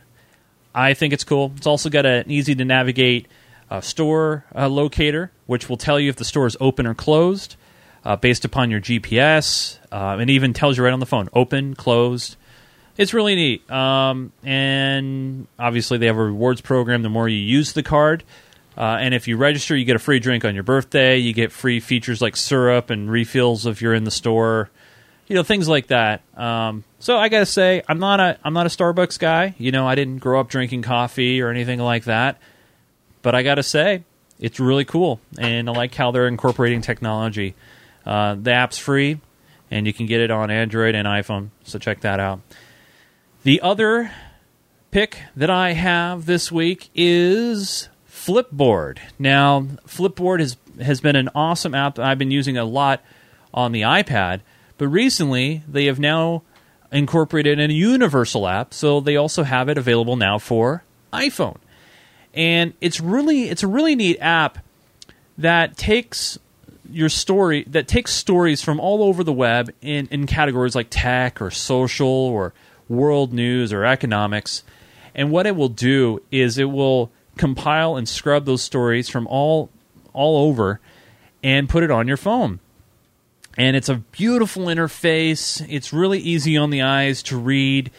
I 0.76 0.94
think 0.94 1.14
it's 1.14 1.24
cool. 1.24 1.54
It's 1.56 1.68
also 1.68 1.90
got 1.90 2.06
an 2.06 2.30
easy 2.30 2.56
to 2.56 2.66
navigate 2.66 3.28
uh, 3.70 3.82
store 3.82 4.46
uh, 4.56 4.68
locator, 4.68 5.32
which 5.46 5.70
will 5.70 5.78
tell 5.78 6.00
you 6.00 6.10
if 6.10 6.16
the 6.16 6.26
store 6.26 6.46
is 6.46 6.58
open 6.60 6.86
or 6.86 6.94
closed 6.94 7.56
uh, 8.06 8.16
based 8.16 8.46
upon 8.46 8.70
your 8.70 8.82
GPS, 8.82 9.80
uh, 9.92 10.18
and 10.20 10.30
even 10.30 10.54
tells 10.54 10.78
you 10.78 10.84
right 10.84 10.94
on 10.94 11.00
the 11.00 11.06
phone 11.06 11.30
open, 11.34 11.76
closed. 11.76 12.36
It's 12.98 13.14
really 13.14 13.36
neat. 13.36 13.70
Um, 13.72 14.32
and 14.44 15.48
obviously, 15.58 15.98
they 15.98 16.08
have 16.08 16.18
a 16.18 16.24
rewards 16.24 16.62
program 16.62 17.02
the 17.02 17.10
more 17.10 17.28
you 17.28 17.38
use 17.38 17.74
the 17.74 17.84
card. 17.84 18.24
Uh, 18.78 18.98
and 19.00 19.14
if 19.14 19.28
you 19.28 19.38
register, 19.38 19.76
you 19.76 19.86
get 19.86 19.96
a 19.96 20.00
free 20.00 20.20
drink 20.20 20.46
on 20.46 20.56
your 20.56 20.64
birthday. 20.64 21.18
You 21.18 21.34
get 21.34 21.52
free 21.52 21.80
features 21.80 22.22
like 22.22 22.36
syrup 22.36 22.90
and 22.90 23.10
refills 23.10 23.66
if 23.66 23.82
you're 23.82 23.94
in 23.94 24.04
the 24.04 24.12
store 24.12 24.70
you 25.28 25.36
know 25.36 25.44
things 25.44 25.68
like 25.68 25.88
that. 25.88 26.22
Um, 26.38 26.84
so 27.00 27.18
I 27.18 27.30
gotta 27.30 27.46
say, 27.46 27.82
I'm 27.88 28.00
not 28.00 28.20
a 28.20 28.38
I'm 28.44 28.54
not 28.54 28.66
a 28.66 28.70
Starbucks 28.70 29.20
guy. 29.20 29.56
You 29.58 29.72
know, 29.72 29.88
I 29.88 29.96
didn't 29.96 30.18
grow 30.18 30.40
up 30.40 30.50
drinking 30.50 30.84
coffee 30.84 31.42
or 31.42 31.50
anything 31.50 31.80
like 31.80 32.06
that. 32.06 32.40
But 33.22 33.36
I 33.36 33.44
gotta 33.44 33.64
say, 33.64 34.04
it's 34.40 34.60
really 34.60 34.86
cool, 34.86 35.20
and 35.38 35.70
I 35.70 35.74
like 35.74 35.96
how 35.96 36.12
they're 36.12 36.28
incorporating 36.28 36.82
technology. 36.82 37.56
Uh, 38.06 38.36
the 38.36 38.52
app's 38.52 38.78
free, 38.78 39.22
and 39.72 39.88
you 39.88 39.94
can 39.94 40.06
get 40.06 40.20
it 40.20 40.30
on 40.30 40.52
Android 40.52 40.96
and 40.96 41.08
iPhone. 41.08 41.50
So 41.64 41.80
check 41.80 42.02
that 42.02 42.20
out. 42.20 42.42
The 43.44 43.62
other 43.62 44.12
pick 44.92 45.20
that 45.36 45.50
I 45.50 45.72
have 45.72 46.26
this 46.26 46.52
week 46.52 46.90
is 46.94 47.90
Flipboard. 48.26 49.00
Now, 49.20 49.62
Flipboard 49.86 50.40
has 50.40 50.58
has 50.82 51.02
been 51.02 51.16
an 51.16 51.30
awesome 51.36 51.76
app 51.76 51.96
that 51.96 52.06
I've 52.06 52.18
been 52.18 52.32
using 52.32 52.58
a 52.58 52.64
lot 52.64 53.02
on 53.54 53.74
the 53.74 53.82
iPad, 53.82 54.42
but 54.78 54.88
recently 54.88 55.62
they 55.68 55.86
have 55.86 56.00
now 56.00 56.44
incorporated 56.92 57.60
a 57.60 57.72
universal 57.72 58.48
app, 58.48 58.74
so 58.74 59.00
they 59.00 59.18
also 59.18 59.44
have 59.44 59.68
it 59.68 59.78
available 59.78 60.16
now 60.16 60.40
for 60.40 60.84
iPhone. 61.12 61.58
And 62.34 62.74
it's 62.80 63.02
really 63.02 63.50
it's 63.50 63.64
a 63.64 63.68
really 63.68 63.96
neat 63.96 64.18
app 64.22 64.60
that 65.38 65.76
takes 65.76 66.40
your 66.90 67.10
story 67.10 67.64
that 67.68 67.88
takes 67.90 68.14
stories 68.14 68.62
from 68.62 68.80
all 68.80 69.04
over 69.04 69.24
the 69.24 69.34
web 69.34 69.74
in, 69.82 70.08
in 70.12 70.28
categories 70.28 70.76
like 70.76 70.88
tech 70.90 71.42
or 71.42 71.52
social 71.52 72.08
or 72.08 72.54
world 72.88 73.34
news 73.34 73.74
or 73.74 73.84
economics. 73.84 74.64
And 75.14 75.30
what 75.30 75.46
it 75.46 75.56
will 75.58 75.70
do 75.70 76.22
is 76.32 76.58
it 76.58 76.66
will 76.72 77.12
compile 77.38 77.96
and 77.96 78.08
scrub 78.08 78.46
those 78.46 78.62
stories 78.62 79.10
from 79.10 79.28
all 79.28 79.70
all 80.14 80.48
over 80.48 80.80
and 81.44 81.68
put 81.68 81.84
it 81.84 81.92
on 81.92 82.08
your 82.08 82.18
phone. 82.18 82.60
And 83.58 83.76
it's 83.76 83.90
a 83.90 83.96
beautiful 83.96 84.66
interface. 84.66 85.66
It's 85.70 85.94
really 85.94 86.20
easy 86.20 86.58
on 86.58 86.70
the 86.70 86.82
eyes 86.82 87.22
to 87.24 87.38
read. 87.38 87.92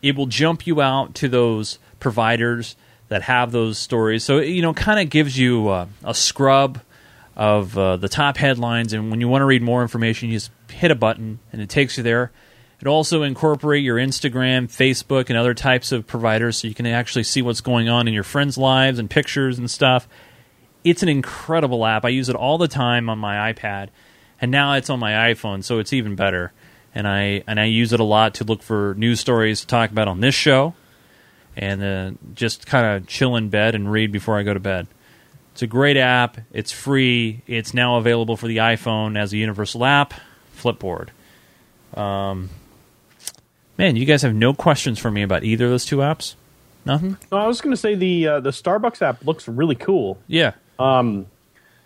It 0.00 0.16
will 0.16 0.26
jump 0.26 0.66
you 0.66 0.80
out 0.80 1.14
to 1.16 1.28
those 1.28 1.78
providers 2.00 2.76
that 3.08 3.22
have 3.22 3.52
those 3.52 3.78
stories. 3.78 4.24
So, 4.24 4.38
you 4.38 4.62
know, 4.62 4.72
kind 4.72 5.00
of 5.00 5.10
gives 5.10 5.38
you 5.38 5.68
uh, 5.68 5.86
a 6.02 6.14
scrub 6.14 6.80
of 7.36 7.76
uh, 7.76 7.96
the 7.98 8.08
top 8.08 8.36
headlines. 8.38 8.92
And 8.92 9.10
when 9.10 9.20
you 9.20 9.28
want 9.28 9.42
to 9.42 9.46
read 9.46 9.62
more 9.62 9.82
information, 9.82 10.30
you 10.30 10.36
just 10.36 10.50
hit 10.70 10.90
a 10.90 10.94
button 10.94 11.38
and 11.52 11.60
it 11.60 11.68
takes 11.68 11.96
you 11.98 12.02
there. 12.02 12.30
It 12.82 12.88
also 12.88 13.22
incorporate 13.22 13.84
your 13.84 13.96
Instagram, 13.96 14.66
Facebook, 14.66 15.30
and 15.30 15.38
other 15.38 15.54
types 15.54 15.92
of 15.92 16.04
providers 16.04 16.56
so 16.58 16.66
you 16.66 16.74
can 16.74 16.84
actually 16.84 17.22
see 17.22 17.40
what's 17.40 17.60
going 17.60 17.88
on 17.88 18.08
in 18.08 18.12
your 18.12 18.24
friends' 18.24 18.58
lives 18.58 18.98
and 18.98 19.08
pictures 19.08 19.56
and 19.56 19.70
stuff. 19.70 20.08
It's 20.82 21.00
an 21.00 21.08
incredible 21.08 21.86
app. 21.86 22.04
I 22.04 22.08
use 22.08 22.28
it 22.28 22.34
all 22.34 22.58
the 22.58 22.66
time 22.66 23.08
on 23.08 23.20
my 23.20 23.52
iPad, 23.52 23.90
and 24.40 24.50
now 24.50 24.72
it's 24.72 24.90
on 24.90 24.98
my 24.98 25.32
iPhone, 25.32 25.62
so 25.62 25.78
it's 25.78 25.92
even 25.92 26.16
better. 26.16 26.52
And 26.92 27.06
I 27.06 27.44
and 27.46 27.60
I 27.60 27.66
use 27.66 27.92
it 27.92 28.00
a 28.00 28.04
lot 28.04 28.34
to 28.34 28.44
look 28.44 28.64
for 28.64 28.96
news 28.98 29.20
stories 29.20 29.60
to 29.60 29.66
talk 29.68 29.92
about 29.92 30.08
on 30.08 30.18
this 30.18 30.34
show, 30.34 30.74
and 31.56 31.82
uh, 31.84 32.10
just 32.34 32.66
kind 32.66 32.84
of 32.84 33.06
chill 33.06 33.36
in 33.36 33.48
bed 33.48 33.76
and 33.76 33.92
read 33.92 34.10
before 34.10 34.40
I 34.40 34.42
go 34.42 34.54
to 34.54 34.60
bed. 34.60 34.88
It's 35.52 35.62
a 35.62 35.68
great 35.68 35.96
app. 35.96 36.36
It's 36.52 36.72
free. 36.72 37.42
It's 37.46 37.72
now 37.72 37.98
available 37.98 38.36
for 38.36 38.48
the 38.48 38.56
iPhone 38.56 39.16
as 39.16 39.32
a 39.32 39.36
universal 39.36 39.84
app. 39.84 40.14
Flipboard. 40.56 41.10
Um, 41.96 42.50
man, 43.78 43.96
you 43.96 44.04
guys 44.04 44.22
have 44.22 44.34
no 44.34 44.54
questions 44.54 44.98
for 44.98 45.10
me 45.10 45.22
about 45.22 45.44
either 45.44 45.66
of 45.66 45.70
those 45.70 45.84
two 45.84 45.98
apps. 45.98 46.34
Nothing. 46.84 47.16
No, 47.30 47.38
I 47.38 47.46
was 47.46 47.60
going 47.60 47.72
to 47.72 47.76
say 47.76 47.94
the 47.94 48.26
uh, 48.26 48.40
the 48.40 48.50
Starbucks 48.50 49.02
app 49.02 49.24
looks 49.24 49.46
really 49.46 49.76
cool. 49.76 50.18
Yeah. 50.26 50.52
Um, 50.78 51.26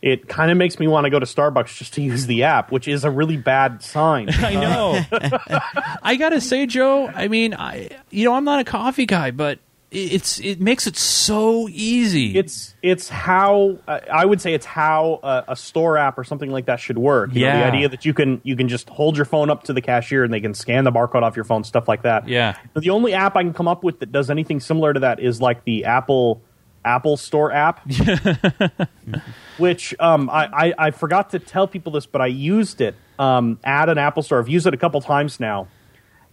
it 0.03 0.29
kind 0.29 0.51
of 0.51 0.57
makes 0.57 0.79
me 0.79 0.87
want 0.87 1.05
to 1.05 1.11
go 1.11 1.19
to 1.19 1.27
Starbucks 1.27 1.77
just 1.79 1.95
to 1.95 2.03
use 2.03 2.27
the 2.27 2.45
app, 2.45 2.71
which 2.71 2.87
is 2.87 3.05
a 3.05 3.11
really 3.11 3.37
bad 3.37 3.83
sign. 3.83 4.29
I 4.33 4.55
know. 4.55 5.01
I 6.03 6.17
gotta 6.17 6.41
say, 6.41 6.67
Joe. 6.67 7.09
I 7.09 7.29
mean, 7.29 7.55
I 7.55 7.91
you 8.11 8.25
know 8.25 8.35
I'm 8.35 8.45
not 8.45 8.61
a 8.61 8.65
coffee 8.65 9.07
guy, 9.07 9.31
but 9.31 9.59
it's 9.97 10.39
it 10.41 10.61
makes 10.61 10.87
it 10.87 10.97
so 10.97 11.69
easy. 11.71 12.37
It's 12.39 12.75
it's 12.83 13.09
how 13.09 13.79
uh, 13.89 14.01
I 14.13 14.25
would 14.25 14.41
say 14.41 14.55
it's 14.55 14.67
how 14.67 15.21
a, 15.23 15.45
a 15.49 15.57
store 15.57 15.97
app 15.99 16.19
or 16.19 16.25
something 16.25 16.51
like 16.51 16.67
that 16.67 16.81
should 16.81 16.99
work. 16.99 17.35
You 17.35 17.41
know, 17.41 17.47
Yeah. 17.47 17.59
the 17.71 17.77
idea 17.77 17.89
that 17.89 18.05
you 18.05 18.15
can 18.15 18.41
you 18.45 18.55
can 18.57 18.69
just 18.69 18.89
hold 18.89 19.17
your 19.17 19.25
phone 19.27 19.51
up 19.51 19.65
to 19.65 19.73
the 19.73 19.81
cashier 19.81 20.23
and 20.25 20.33
they 20.33 20.41
can 20.41 20.55
scan 20.55 20.85
the 20.85 20.93
barcode 20.93 21.23
off 21.23 21.35
your 21.37 21.45
phone, 21.45 21.65
stuff 21.65 21.89
like 21.89 22.03
that. 22.03 22.29
Yeah. 22.29 22.57
But 22.75 22.83
the 22.83 22.91
only 22.91 23.15
app 23.15 23.37
I 23.37 23.43
can 23.43 23.53
come 23.55 23.69
up 23.69 23.83
with 23.83 23.99
that 24.01 24.13
does 24.13 24.31
anything 24.31 24.61
similar 24.61 24.93
to 24.93 25.01
that 25.01 25.21
is 25.21 25.41
like 25.41 25.65
the 25.65 25.85
Apple 25.87 26.43
Apple 26.85 27.17
Store 27.17 27.51
app, 27.51 27.81
which 29.59 29.95
um, 29.99 30.29
I, 30.31 30.49
I 30.69 30.75
I 30.79 30.91
forgot 30.91 31.31
to 31.31 31.39
tell 31.39 31.67
people 31.67 31.93
this, 31.93 32.07
but 32.07 32.21
I 32.21 32.27
used 32.27 32.81
it 32.81 32.95
um, 33.19 33.59
at 33.65 33.89
an 33.89 33.99
Apple 33.99 34.23
Store. 34.23 34.39
I've 34.39 34.49
used 34.49 34.67
it 34.67 34.75
a 34.75 34.77
couple 34.77 35.01
times 35.01 35.41
now 35.41 35.69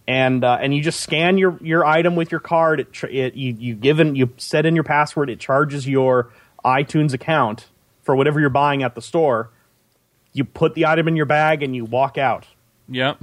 and 0.06 0.44
uh, 0.44 0.58
and 0.60 0.74
you 0.74 0.82
just 0.82 1.00
scan 1.00 1.38
your 1.38 1.58
your 1.62 1.84
item 1.84 2.16
with 2.16 2.30
your 2.30 2.40
card. 2.40 2.80
It, 2.80 2.92
tr- 2.92 3.06
it 3.06 3.34
you 3.34 3.56
you 3.58 3.74
give 3.74 4.00
in 4.00 4.14
you 4.14 4.32
set 4.36 4.66
in 4.66 4.74
your 4.74 4.84
password. 4.84 5.30
It 5.30 5.40
charges 5.40 5.86
your 5.86 6.30
iTunes 6.64 7.12
account 7.12 7.68
for 8.02 8.14
whatever 8.14 8.40
you're 8.40 8.50
buying 8.50 8.82
at 8.82 8.94
the 8.94 9.02
store. 9.02 9.50
You 10.32 10.44
put 10.44 10.74
the 10.74 10.86
item 10.86 11.08
in 11.08 11.16
your 11.16 11.26
bag 11.26 11.62
and 11.62 11.74
you 11.74 11.84
walk 11.84 12.18
out. 12.18 12.46
Yep. 12.88 13.22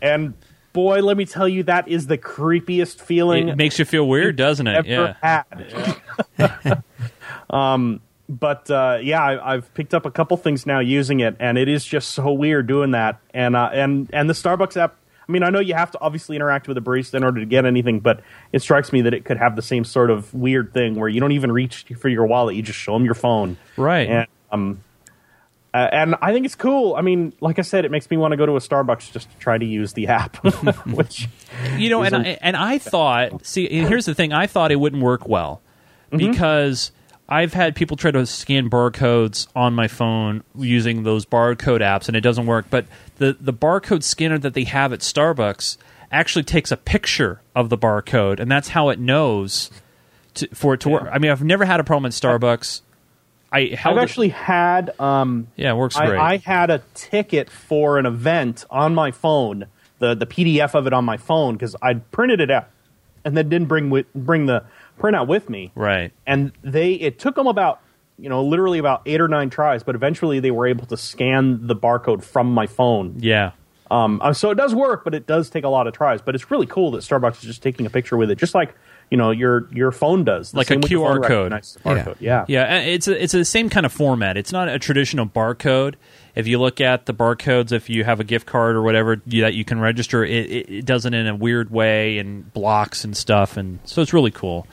And 0.00 0.34
boy, 0.72 1.00
let 1.00 1.16
me 1.16 1.24
tell 1.24 1.48
you, 1.48 1.62
that 1.64 1.88
is 1.88 2.06
the 2.06 2.18
creepiest 2.18 3.00
feeling 3.00 3.48
It 3.48 3.56
makes 3.56 3.78
you 3.78 3.84
feel 3.84 4.06
weird, 4.06 4.36
doesn't 4.36 4.66
it? 4.66 4.86
Yeah. 4.86 5.42
um, 7.50 8.00
but 8.28 8.70
uh, 8.70 8.98
yeah, 9.02 9.22
I, 9.22 9.54
I've 9.54 9.72
picked 9.74 9.94
up 9.94 10.06
a 10.06 10.10
couple 10.10 10.36
things 10.36 10.66
now 10.66 10.80
using 10.80 11.20
it, 11.20 11.36
and 11.38 11.58
it 11.58 11.68
is 11.68 11.84
just 11.84 12.10
so 12.10 12.32
weird 12.32 12.66
doing 12.66 12.92
that. 12.92 13.20
And 13.34 13.54
uh, 13.56 13.70
and 13.72 14.08
and 14.12 14.28
the 14.28 14.34
Starbucks 14.34 14.76
app. 14.76 14.96
I 15.28 15.32
mean, 15.32 15.42
I 15.42 15.50
know 15.50 15.60
you 15.60 15.74
have 15.74 15.90
to 15.92 16.00
obviously 16.00 16.36
interact 16.36 16.68
with 16.68 16.76
a 16.76 16.80
barista 16.80 17.14
in 17.14 17.24
order 17.24 17.40
to 17.40 17.46
get 17.46 17.64
anything, 17.64 18.00
but 18.00 18.20
it 18.52 18.60
strikes 18.62 18.92
me 18.92 19.02
that 19.02 19.14
it 19.14 19.24
could 19.24 19.36
have 19.36 19.56
the 19.56 19.62
same 19.62 19.84
sort 19.84 20.10
of 20.10 20.32
weird 20.34 20.72
thing 20.74 20.96
where 20.96 21.08
you 21.08 21.20
don't 21.20 21.32
even 21.32 21.52
reach 21.52 21.84
for 21.98 22.08
your 22.08 22.26
wallet; 22.26 22.56
you 22.56 22.62
just 22.62 22.78
show 22.78 22.92
them 22.94 23.04
your 23.04 23.14
phone. 23.14 23.56
Right. 23.76 24.08
And 24.08 24.26
um, 24.50 24.80
uh, 25.74 25.88
and 25.92 26.16
I 26.20 26.32
think 26.32 26.44
it's 26.44 26.54
cool. 26.54 26.94
I 26.96 27.00
mean, 27.00 27.32
like 27.40 27.58
I 27.58 27.62
said, 27.62 27.84
it 27.84 27.90
makes 27.90 28.10
me 28.10 28.16
want 28.18 28.32
to 28.32 28.36
go 28.36 28.44
to 28.46 28.56
a 28.56 28.58
Starbucks 28.58 29.10
just 29.12 29.30
to 29.30 29.36
try 29.38 29.56
to 29.56 29.64
use 29.64 29.94
the 29.94 30.08
app, 30.08 30.36
which 30.86 31.28
you 31.76 31.88
know, 31.88 32.02
and 32.02 32.14
Isn't- 32.14 32.26
I, 32.26 32.38
and 32.42 32.56
I 32.56 32.78
thought, 32.78 33.46
see, 33.46 33.68
here's 33.68 34.04
the 34.06 34.14
thing: 34.14 34.32
I 34.32 34.46
thought 34.46 34.70
it 34.72 34.76
wouldn't 34.76 35.02
work 35.02 35.26
well 35.28 35.60
Mm-hmm. 36.12 36.30
because 36.30 36.92
I've 37.32 37.54
had 37.54 37.74
people 37.74 37.96
try 37.96 38.10
to 38.10 38.26
scan 38.26 38.68
barcodes 38.68 39.46
on 39.56 39.72
my 39.72 39.88
phone 39.88 40.44
using 40.54 41.02
those 41.02 41.24
barcode 41.24 41.80
apps, 41.80 42.06
and 42.06 42.14
it 42.14 42.20
doesn't 42.20 42.44
work. 42.44 42.66
But 42.68 42.84
the 43.16 43.34
the 43.40 43.54
barcode 43.54 44.02
scanner 44.02 44.36
that 44.36 44.52
they 44.52 44.64
have 44.64 44.92
at 44.92 45.00
Starbucks 45.00 45.78
actually 46.10 46.42
takes 46.42 46.70
a 46.70 46.76
picture 46.76 47.40
of 47.56 47.70
the 47.70 47.78
barcode, 47.78 48.38
and 48.38 48.50
that's 48.50 48.68
how 48.68 48.90
it 48.90 48.98
knows 48.98 49.70
to, 50.34 50.46
for 50.54 50.74
it 50.74 50.80
to 50.80 50.90
work. 50.90 51.08
I 51.10 51.18
mean, 51.18 51.30
I've 51.30 51.42
never 51.42 51.64
had 51.64 51.80
a 51.80 51.84
problem 51.84 52.04
at 52.04 52.12
Starbucks. 52.12 52.82
I 53.50 53.60
it- 53.60 53.86
actually 53.86 54.28
had 54.28 54.92
um, 55.00 55.48
yeah, 55.56 55.72
it 55.72 55.76
works 55.76 55.96
great. 55.96 56.18
I, 56.18 56.34
I 56.34 56.36
had 56.36 56.68
a 56.68 56.82
ticket 56.92 57.48
for 57.48 57.96
an 57.96 58.04
event 58.04 58.66
on 58.70 58.94
my 58.94 59.10
phone, 59.10 59.68
the 60.00 60.14
the 60.14 60.26
PDF 60.26 60.74
of 60.74 60.86
it 60.86 60.92
on 60.92 61.06
my 61.06 61.16
phone 61.16 61.54
because 61.54 61.76
I'd 61.80 62.10
printed 62.10 62.42
it 62.42 62.50
out 62.50 62.68
and 63.24 63.34
then 63.34 63.48
didn't 63.48 63.68
bring 63.68 64.04
bring 64.14 64.44
the 64.44 64.64
printout 64.98 65.26
with 65.26 65.48
me. 65.50 65.72
right. 65.74 66.12
And 66.26 66.52
they 66.62 66.92
it 66.94 67.18
took 67.18 67.34
them 67.34 67.46
about 67.46 67.80
you 68.18 68.28
know 68.28 68.42
literally 68.44 68.78
about 68.78 69.02
eight 69.06 69.20
or 69.20 69.28
nine 69.28 69.50
tries, 69.50 69.82
but 69.82 69.94
eventually 69.94 70.40
they 70.40 70.50
were 70.50 70.66
able 70.66 70.86
to 70.86 70.96
scan 70.96 71.66
the 71.66 71.74
barcode 71.76 72.22
from 72.22 72.52
my 72.52 72.66
phone. 72.66 73.16
Yeah. 73.18 73.52
Um, 73.90 74.20
uh, 74.22 74.32
so 74.32 74.50
it 74.50 74.54
does 74.54 74.74
work, 74.74 75.04
but 75.04 75.14
it 75.14 75.26
does 75.26 75.50
take 75.50 75.64
a 75.64 75.68
lot 75.68 75.86
of 75.86 75.92
tries. 75.92 76.22
But 76.22 76.34
it's 76.34 76.50
really 76.50 76.66
cool 76.66 76.92
that 76.92 76.98
Starbucks 77.02 77.34
is 77.38 77.42
just 77.42 77.62
taking 77.62 77.84
a 77.84 77.90
picture 77.90 78.16
with 78.16 78.30
it, 78.30 78.38
just 78.38 78.54
like 78.54 78.74
you 79.10 79.18
know 79.18 79.30
your 79.32 79.68
your 79.72 79.90
phone 79.92 80.24
does, 80.24 80.52
The 80.52 80.58
Like 80.58 80.70
a 80.70 80.76
QR 80.76 81.22
code. 81.22 81.52
recognizes 81.52 81.74
the 81.74 81.80
barcode. 81.80 82.16
Yeah. 82.18 82.44
Yeah, 82.48 82.62
and 82.64 82.88
it's 82.88 83.06
a, 83.08 83.22
it's 83.22 83.32
the 83.34 83.44
same 83.44 83.68
kind 83.68 83.84
of 83.84 83.92
format. 83.92 84.36
It's 84.38 84.52
not 84.52 84.68
a 84.68 84.78
traditional 84.78 85.26
barcode. 85.26 85.96
If 86.34 86.46
you 86.46 86.58
look 86.58 86.80
at 86.80 87.06
the 87.06 87.14
barcodes, 87.14 87.72
if 87.72 87.90
you 87.90 88.04
have 88.04 88.20
a 88.20 88.24
gift 88.24 88.46
card 88.46 88.74
or 88.74 88.82
whatever 88.82 89.20
you, 89.26 89.42
that 89.42 89.54
you 89.54 89.64
can 89.64 89.80
register, 89.80 90.24
it, 90.24 90.50
it, 90.50 90.70
it 90.70 90.84
does 90.86 91.04
it 91.04 91.12
in 91.12 91.26
a 91.26 91.34
weird 91.34 91.70
way 91.70 92.18
and 92.18 92.52
blocks 92.54 93.04
and 93.04 93.16
stuff, 93.16 93.56
and 93.56 93.80
so 93.84 94.00
it's 94.00 94.12
really 94.12 94.30
cool. 94.30 94.66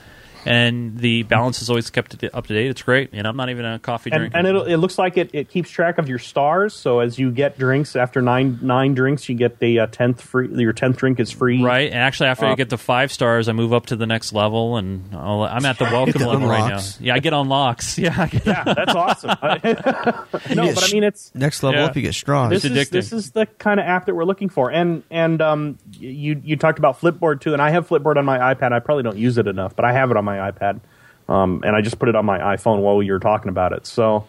And 0.45 0.97
the 0.97 1.23
balance 1.23 1.61
is 1.61 1.69
always 1.69 1.89
kept 1.89 2.23
up 2.33 2.47
to 2.47 2.53
date. 2.53 2.67
It's 2.67 2.81
great, 2.81 3.09
and 3.13 3.27
I'm 3.27 3.35
not 3.35 3.49
even 3.49 3.65
a 3.65 3.77
coffee 3.79 4.09
drinker. 4.09 4.37
and 4.37 4.47
it, 4.47 4.55
it 4.55 4.77
looks 4.77 4.97
like 4.97 5.17
it, 5.17 5.29
it 5.33 5.49
keeps 5.49 5.69
track 5.69 5.97
of 5.97 6.07
your 6.07 6.19
stars. 6.19 6.73
So 6.73 6.99
as 6.99 7.19
you 7.19 7.29
get 7.31 7.57
drinks 7.59 7.95
after 7.95 8.21
nine 8.21 8.57
nine 8.61 8.93
drinks, 8.93 9.27
you 9.27 9.35
get 9.35 9.59
the 9.59 9.79
uh, 9.79 9.87
tenth 9.87 10.21
free. 10.21 10.47
Your 10.55 10.73
tenth 10.73 10.97
drink 10.97 11.19
is 11.19 11.29
free. 11.31 11.61
Right, 11.63 11.87
and 11.91 11.99
actually, 11.99 12.29
after 12.29 12.45
I 12.45 12.51
Uh, 12.51 12.55
get 12.55 12.69
the 12.69 12.77
five 12.77 13.11
stars, 13.11 13.49
I 13.49 13.51
move 13.51 13.73
up 13.73 13.87
to 13.87 13.95
the 13.95 14.07
next 14.07 14.31
level, 14.33 14.77
and 14.77 15.03
I'll, 15.13 15.43
I'm 15.43 15.65
at 15.65 15.77
the 15.77 15.85
welcome 15.85 16.21
the 16.21 16.27
level 16.29 16.47
right 16.47 16.69
now. 16.69 16.79
Yeah, 16.99 17.15
I 17.15 17.19
get 17.19 17.33
unlocks. 17.33 17.97
Yeah, 17.99 18.27
get- 18.27 18.45
Yeah, 18.45 18.63
that's 18.63 18.95
awesome. 18.95 19.29
no, 19.43 20.73
but 20.73 20.83
I 20.83 20.93
mean 20.93 21.03
it's 21.03 21.33
Next 21.35 21.63
level 21.63 21.79
Yeah. 21.81 21.87
up, 21.87 21.95
you 21.95 22.01
get 22.01 22.13
strong. 22.13 22.49
this 22.49 22.63
It's 22.65 22.73
is 22.75 22.87
addicting. 22.87 22.91
this 22.91 23.13
is 23.13 23.31
the 23.31 23.45
kind 23.45 23.79
of 23.79 23.85
app 23.85 24.05
that 24.05 24.15
we're 24.15 24.23
looking 24.25 24.49
for. 24.49 24.71
And 24.71 25.03
and 25.11 25.41
um, 25.41 25.77
you 25.91 26.41
you 26.43 26.55
talked 26.55 26.79
about 26.79 26.99
Flipboard 26.99 27.41
too, 27.41 27.53
and 27.53 27.61
I 27.61 27.71
have 27.71 27.87
Flipboard 27.89 28.15
on 28.17 28.25
my 28.25 28.37
iPad. 28.53 28.71
I 28.71 28.79
probably 28.79 29.03
don't 29.03 29.17
use 29.17 29.37
it 29.37 29.47
enough, 29.47 29.75
but 29.75 29.83
I 29.85 29.91
have 29.93 30.11
it 30.11 30.17
on 30.17 30.25
my 30.25 30.37
iPad. 30.39 30.79
Um, 31.27 31.61
and 31.63 31.75
I 31.75 31.81
just 31.81 31.99
put 31.99 32.09
it 32.09 32.15
on 32.15 32.25
my 32.25 32.39
iPhone 32.39 32.79
while 32.79 33.03
you 33.03 33.11
were 33.13 33.19
talking 33.19 33.49
about 33.49 33.71
it. 33.73 33.85
So, 33.85 34.25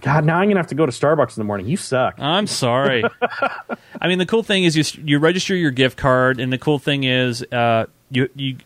God, 0.00 0.24
now 0.24 0.38
I'm 0.38 0.48
gonna 0.48 0.60
have 0.60 0.68
to 0.68 0.74
go 0.74 0.86
to 0.86 0.92
Starbucks 0.92 1.36
in 1.36 1.40
the 1.40 1.44
morning. 1.44 1.66
You 1.66 1.76
suck. 1.76 2.14
I'm 2.18 2.46
sorry. 2.46 3.04
I 4.00 4.06
mean, 4.08 4.18
the 4.18 4.26
cool 4.26 4.42
thing 4.42 4.64
is 4.64 4.76
you 4.76 5.02
you 5.04 5.18
register 5.18 5.54
your 5.54 5.72
gift 5.72 5.98
card, 5.98 6.38
and 6.40 6.52
the 6.52 6.58
cool 6.58 6.78
thing 6.78 7.04
is 7.04 7.42
uh, 7.52 7.86
you 8.10 8.28
you. 8.36 8.56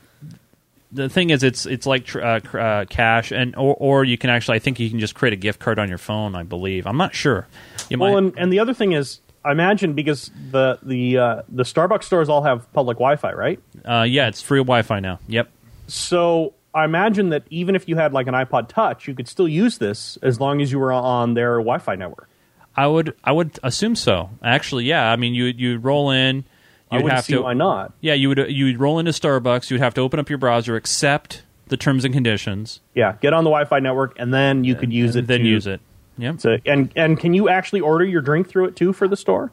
The 0.93 1.09
thing 1.09 1.31
is, 1.31 1.43
it's 1.43 1.67
it's 1.67 1.87
like 1.87 2.05
tr- 2.05 2.21
uh, 2.21 2.41
uh, 2.59 2.85
cash, 2.85 3.31
and 3.33 3.55
or, 3.57 3.75
or 3.79 4.05
you 4.05 4.19
can 4.19 4.29
actually. 4.29 4.57
I 4.57 4.59
think 4.59 4.79
you 4.81 4.91
can 4.91 4.99
just 5.01 5.15
create 5.15 5.33
a 5.33 5.37
gift 5.37 5.59
card 5.61 5.79
on 5.79 5.89
your 5.89 5.99
phone. 5.99 6.35
I 6.35 6.43
believe. 6.43 6.87
I'm 6.87 6.97
not 6.97 7.15
sure. 7.15 7.47
You 7.89 7.99
Well, 7.99 8.13
might. 8.13 8.19
and, 8.19 8.39
and 8.39 8.53
the 8.53 8.59
other 8.59 8.75
thing 8.75 8.93
is, 8.93 9.21
I 9.45 9.53
imagine 9.53 9.95
because 9.95 10.31
the 10.51 10.79
the 10.83 11.17
uh, 11.19 11.43
the 11.49 11.63
Starbucks 11.63 12.03
stores 12.05 12.29
all 12.29 12.43
have 12.43 12.71
public 12.73 12.97
Wi-Fi, 12.99 13.33
right? 13.33 13.59
uh, 13.85 14.03
yeah, 14.03 14.27
it's 14.29 14.43
free 14.43 14.59
Wi-Fi 14.61 15.01
now. 15.01 15.19
Yep. 15.29 15.49
So 15.93 16.55
I 16.75 16.85
imagine 16.85 17.31
that 17.31 17.45
even 17.51 17.75
if 17.75 17.89
you 17.89 17.97
had 17.97 18.13
like 18.13 18.27
an 18.27 18.35
iPod 18.35 18.69
Touch, 18.69 19.09
you 19.09 19.15
could 19.15 19.29
still 19.29 19.49
use 19.49 19.79
this 19.79 20.17
as 20.23 20.41
long 20.41 20.61
as 20.61 20.71
you 20.73 20.79
were 20.79 20.93
on 20.93 21.35
their 21.35 21.57
Wi-Fi 21.59 21.97
network. 21.97 22.29
I 22.77 22.87
would 22.87 23.15
I 23.25 23.33
would 23.33 23.59
assume 23.63 23.97
so. 23.97 24.31
Actually, 24.43 24.85
yeah. 24.85 25.11
I 25.11 25.17
mean, 25.17 25.35
you 25.35 25.47
you 25.47 25.79
roll 25.79 26.11
in. 26.11 26.45
You'd 26.93 27.03
would 27.05 27.13
have 27.13 27.25
see 27.25 27.35
to. 27.35 27.43
why 27.43 27.55
not. 27.55 27.93
Yeah, 28.01 28.15
you 28.15 28.29
would 28.29 28.47
you 28.51 28.67
would 28.67 28.81
roll 28.81 28.99
into 28.99 29.13
Starbucks. 29.13 29.71
You'd 29.71 29.81
have 29.81 29.95
to 29.95 30.01
open 30.01 30.19
up 30.21 30.29
your 30.29 30.39
browser, 30.39 30.77
accept 30.77 31.43
the 31.69 31.77
terms 31.77 32.05
and 32.05 32.13
conditions, 32.13 32.81
Yeah, 32.97 33.17
get 33.21 33.33
on 33.33 33.45
the 33.45 33.51
Wi-Fi 33.51 33.79
network, 33.79 34.19
and 34.19 34.35
then 34.35 34.65
you 34.65 34.75
could 34.75 34.93
use 34.93 35.15
it. 35.15 35.29
then 35.29 35.41
to, 35.41 35.47
use 35.47 35.69
it. 35.69 35.81
Yep. 36.21 36.39
to- 36.41 36.61
and 36.67 36.93
and 36.97 37.19
can 37.19 37.35
you 37.35 37.49
actually 37.49 37.81
order 37.81 38.05
your 38.05 38.21
drink 38.21 38.49
through 38.49 38.67
it 38.67 38.77
too 38.77 38.93
for 38.93 39.09
the 39.09 39.17
store? 39.17 39.51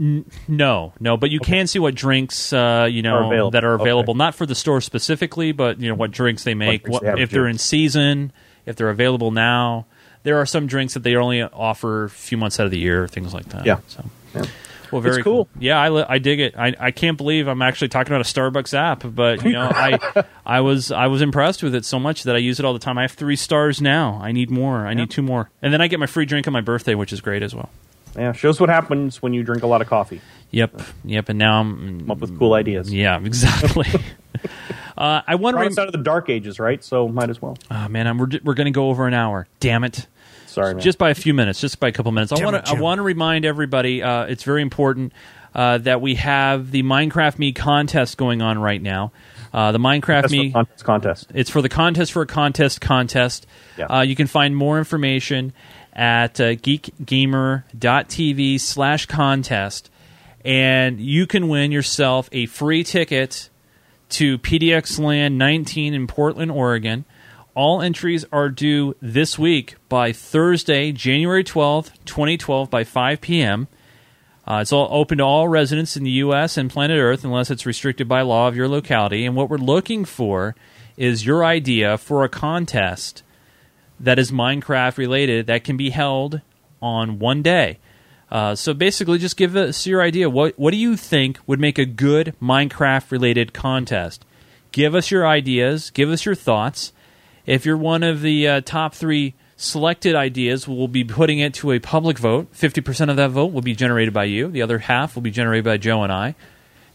No, 0.47 0.93
no, 0.99 1.17
but 1.17 1.29
you 1.31 1.39
can 1.39 1.67
see 1.67 1.79
what 1.79 1.95
drinks 1.95 2.51
uh, 2.53 2.87
you 2.89 3.01
know 3.01 3.29
Are 3.47 3.51
that 3.51 3.63
are 3.63 3.73
available, 3.73 4.11
Okay. 4.11 4.17
not 4.17 4.35
for 4.35 4.45
the 4.45 4.55
store 4.55 4.81
specifically, 4.81 5.51
but 5.51 5.79
you 5.79 5.89
know 5.89 5.95
what 5.95 6.11
drinks 6.11 6.43
they 6.43 6.53
make, 6.53 6.83
drinks 6.83 7.01
what, 7.03 7.15
they 7.15 7.21
if 7.23 7.29
they're 7.31 7.47
in 7.47 7.57
season, 7.57 8.31
if 8.65 8.75
they're 8.75 8.89
available 8.89 9.31
now. 9.31 9.85
There 10.23 10.37
are 10.39 10.45
some 10.45 10.67
drinks 10.67 10.93
that 10.95 11.03
they 11.03 11.15
only 11.15 11.41
offer 11.41 12.05
a 12.05 12.09
few 12.09 12.37
months 12.37 12.59
out 12.59 12.65
of 12.65 12.71
the 12.71 12.79
year, 12.79 13.07
things 13.07 13.33
like 13.33 13.45
that. 13.49 13.65
Yeah. 13.65 13.79
So, 13.87 14.03
Yeah. 14.35 14.45
Well, 14.91 15.01
very 15.01 15.17
It's 15.17 15.23
cool. 15.23 15.47
Yeah, 15.59 15.79
I, 15.79 15.89
li- 15.89 16.05
I 16.07 16.17
dig 16.19 16.39
it. 16.39 16.55
I, 16.57 16.73
I 16.79 16.91
can't 16.91 17.17
believe 17.17 17.47
I'm 17.47 17.61
actually 17.61 17.89
talking 17.89 18.13
about 18.13 18.25
a 18.25 18.29
Starbucks 18.29 18.73
app, 18.73 19.03
but 19.05 19.43
you 19.43 19.53
know, 19.53 19.69
I 19.73 20.23
I 20.45 20.61
was 20.61 20.91
I 20.91 21.07
was 21.07 21.21
impressed 21.21 21.63
with 21.63 21.75
it 21.75 21.85
so 21.85 21.99
much 21.99 22.23
that 22.23 22.35
I 22.35 22.39
use 22.39 22.59
it 22.59 22.65
all 22.65 22.73
the 22.73 22.79
time. 22.79 22.97
I 22.97 23.03
have 23.03 23.11
three 23.11 23.35
stars 23.35 23.81
now. 23.81 24.19
I 24.21 24.31
need 24.31 24.49
more. 24.49 24.85
I 24.87 24.93
need 24.93 25.09
two 25.09 25.21
more, 25.21 25.49
and 25.61 25.73
then 25.73 25.81
I 25.81 25.87
get 25.87 25.99
my 25.99 26.05
free 26.07 26.25
drink 26.25 26.47
on 26.47 26.53
my 26.53 26.61
birthday, 26.61 26.95
which 26.95 27.11
is 27.13 27.21
great 27.21 27.43
as 27.43 27.53
well. 27.55 27.69
Yeah, 28.15 28.31
shows 28.31 28.59
what 28.59 28.69
happens 28.69 29.21
when 29.21 29.33
you 29.33 29.43
drink 29.43 29.61
a 29.63 29.67
lot 29.67 29.81
of 29.81 29.87
coffee. 29.87 30.21
Yep, 30.51 30.81
yep. 31.05 31.29
And 31.29 31.37
now 31.37 31.59
I'm 31.59 31.99
Come 31.99 32.11
up 32.11 32.19
with 32.19 32.37
cool 32.39 32.53
ideas. 32.53 32.91
Yeah, 32.91 33.19
exactly. 33.23 33.87
uh, 34.97 35.21
I 35.27 35.35
want 35.35 35.55
to. 35.55 35.57
Products 35.59 35.77
out 35.77 35.87
of 35.87 35.91
the 35.91 35.99
dark 35.99 36.29
ages, 36.29 36.59
right? 36.59 36.83
So 36.83 37.07
might 37.07 37.29
as 37.29 37.41
well. 37.41 37.57
oh 37.69 37.87
man, 37.89 38.07
I'm, 38.07 38.17
we're 38.17 38.29
we're 38.43 38.53
going 38.53 38.65
to 38.65 38.71
go 38.71 38.89
over 38.89 39.07
an 39.07 39.13
hour. 39.13 39.47
Damn 39.59 39.83
it! 39.83 40.07
Sorry, 40.57 40.73
man. 40.73 40.81
Just 40.81 40.97
by 40.97 41.11
a 41.11 41.15
few 41.15 41.35
minutes, 41.35 41.61
just 41.61 41.79
by 41.79 41.89
a 41.89 41.91
couple 41.91 42.11
minutes. 42.11 42.31
I 42.31 42.43
want 42.43 42.65
to. 42.65 42.71
I 42.71 42.79
want 42.79 42.97
to 42.97 43.03
remind 43.03 43.45
everybody. 43.45 44.01
Uh, 44.01 44.25
it's 44.25 44.41
very 44.43 44.63
important 44.63 45.13
uh, 45.53 45.77
that 45.79 45.99
we 46.01 46.15
have 46.15 46.71
the 46.71 46.81
Minecraft 46.81 47.37
Me 47.37 47.51
contest 47.51 48.17
going 48.17 48.41
on 48.41 48.57
right 48.57 48.81
now. 48.81 49.11
Uh, 49.53 49.71
the 49.71 49.77
Minecraft 49.77 50.23
That's 50.23 50.31
Me 50.31 50.49
for 50.49 50.53
contest, 50.53 50.83
contest. 50.83 51.27
it's 51.35 51.51
for 51.51 51.61
the 51.61 51.69
contest 51.69 52.11
for 52.11 52.23
a 52.23 52.27
contest 52.27 52.81
contest. 52.81 53.45
Yeah. 53.77 53.85
Uh, 53.85 54.01
you 54.01 54.15
can 54.15 54.25
find 54.25 54.55
more 54.55 54.79
information 54.79 55.53
at 55.93 56.39
uh, 56.39 56.55
geekgamer.tv 56.55 58.59
slash 58.59 59.05
contest, 59.05 59.91
and 60.43 60.99
you 60.99 61.27
can 61.27 61.49
win 61.49 61.71
yourself 61.71 62.29
a 62.31 62.47
free 62.47 62.83
ticket 62.83 63.49
to 64.09 64.39
PDX 64.39 64.99
LAN 64.99 65.37
19 65.37 65.93
in 65.93 66.07
Portland, 66.07 66.51
Oregon. 66.51 67.05
All 67.57 67.81
entries 67.81 68.23
are 68.31 68.49
due 68.49 68.95
this 69.01 69.39
week 69.39 69.77
by 69.89 70.11
Thursday, 70.11 70.91
January 70.91 71.43
12th, 71.43 71.89
2012, 72.05 72.69
by 72.69 72.83
5 72.83 73.19
p.m. 73.19 73.67
Uh, 74.45 74.59
it's 74.61 74.71
all 74.71 74.87
open 74.91 75.17
to 75.17 75.23
all 75.23 75.47
residents 75.47 75.97
in 75.97 76.03
the 76.03 76.11
U.S. 76.21 76.55
and 76.55 76.69
planet 76.69 76.99
Earth 76.99 77.23
unless 77.23 77.49
it's 77.49 77.65
restricted 77.65 78.07
by 78.07 78.21
law 78.21 78.47
of 78.47 78.55
your 78.55 78.67
locality. 78.67 79.25
And 79.25 79.35
what 79.35 79.49
we're 79.49 79.57
looking 79.57 80.05
for 80.05 80.55
is 80.97 81.25
your 81.25 81.43
idea 81.43 81.97
for 81.97 82.23
a 82.23 82.29
contest 82.29 83.23
that 83.99 84.19
is 84.19 84.29
Minecraft 84.31 84.99
related 84.99 85.47
that 85.47 85.63
can 85.63 85.77
be 85.77 85.89
held 85.89 86.41
on 86.79 87.17
one 87.17 87.41
day. 87.41 87.79
Uh, 88.29 88.53
so 88.53 88.75
basically, 88.75 89.17
just 89.17 89.35
give 89.35 89.55
us 89.55 89.87
your 89.87 90.03
idea. 90.03 90.29
What 90.29 90.53
what 90.59 90.69
do 90.69 90.77
you 90.77 90.95
think 90.95 91.39
would 91.47 91.59
make 91.59 91.79
a 91.79 91.87
good 91.87 92.35
Minecraft 92.39 93.09
related 93.09 93.51
contest? 93.51 94.25
Give 94.71 94.93
us 94.93 95.09
your 95.09 95.25
ideas. 95.25 95.89
Give 95.89 96.11
us 96.11 96.23
your 96.23 96.35
thoughts. 96.35 96.93
If 97.47 97.65
you're 97.65 97.77
one 97.77 98.03
of 98.03 98.21
the 98.21 98.47
uh, 98.47 98.61
top 98.61 98.93
three 98.93 99.33
selected 99.55 100.13
ideas, 100.13 100.67
we'll 100.67 100.87
be 100.87 101.03
putting 101.03 101.39
it 101.39 101.55
to 101.55 101.71
a 101.71 101.79
public 101.79 102.19
vote. 102.19 102.49
Fifty 102.51 102.81
percent 102.81 103.09
of 103.09 103.17
that 103.17 103.31
vote 103.31 103.53
will 103.53 103.61
be 103.61 103.73
generated 103.73 104.13
by 104.13 104.25
you. 104.25 104.49
The 104.49 104.61
other 104.61 104.77
half 104.77 105.15
will 105.15 105.23
be 105.23 105.31
generated 105.31 105.65
by 105.65 105.77
Joe 105.77 106.03
and 106.03 106.11
I. 106.11 106.35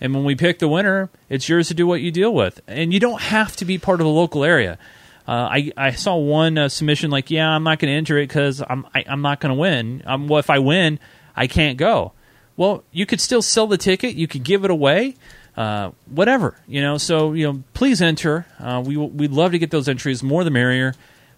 And 0.00 0.14
when 0.14 0.24
we 0.24 0.34
pick 0.34 0.59
the 0.59 0.68
winner, 0.68 1.11
it's 1.28 1.48
yours 1.48 1.68
to 1.68 1.74
do 1.74 1.86
what 1.86 2.00
you 2.00 2.11
deal 2.11 2.34
with. 2.34 2.61
And 2.66 2.92
you 2.92 3.00
don't 3.00 3.20
have 3.20 3.57
to 3.57 3.64
be 3.64 3.78
part 3.78 4.00
of 4.00 4.05
the 4.05 4.12
local 4.12 4.44
area. 4.44 4.78
Uh, 5.26 5.48
I, 5.50 5.72
I 5.76 5.90
saw 5.92 6.16
one 6.16 6.59
uh, 6.59 6.68
submission 6.68 7.11
like, 7.11 7.30
yeah, 7.30 7.48
I'm 7.48 7.62
not 7.62 7.78
going 7.78 7.90
to 7.92 7.96
enter 7.96 8.18
it 8.18 8.26
because 8.26 8.61
I'm, 8.68 8.84
I, 8.92 9.05
I'm 9.09 9.22
not 9.22 9.38
going 9.38 9.55
to 9.55 9.59
win. 9.59 10.03
Um, 10.05 10.26
well, 10.26 10.40
if 10.40 10.50
I 10.50 10.59
win, 10.59 10.98
I 11.36 11.46
can't 11.46 11.78
go. 11.78 12.12
Well, 12.57 12.82
you 12.90 13.07
could 13.07 13.20
still 13.20 13.42
sell 13.42 13.68
the 13.68 13.78
ticket. 13.78 14.16
You 14.16 14.26
could 14.26 14.42
give 14.42 14.64
it 14.64 14.72
away. 14.72 15.14
Uh, 15.57 15.90
whatever, 16.07 16.57
you 16.66 16.80
know. 16.80 16.96
So, 16.98 17.32
you 17.34 17.53
know, 17.53 17.62
please 17.74 18.00
enter. 18.00 18.46
Uh, 18.59 18.82
we, 18.84 18.96
we'd 18.96 19.32
love 19.32 19.53
to 19.53 19.59
get 19.59 19.70
those 19.70 19.88
entries. 19.88 20.22
More 20.22 20.44
the 20.44 20.50
merrier. 20.50 20.94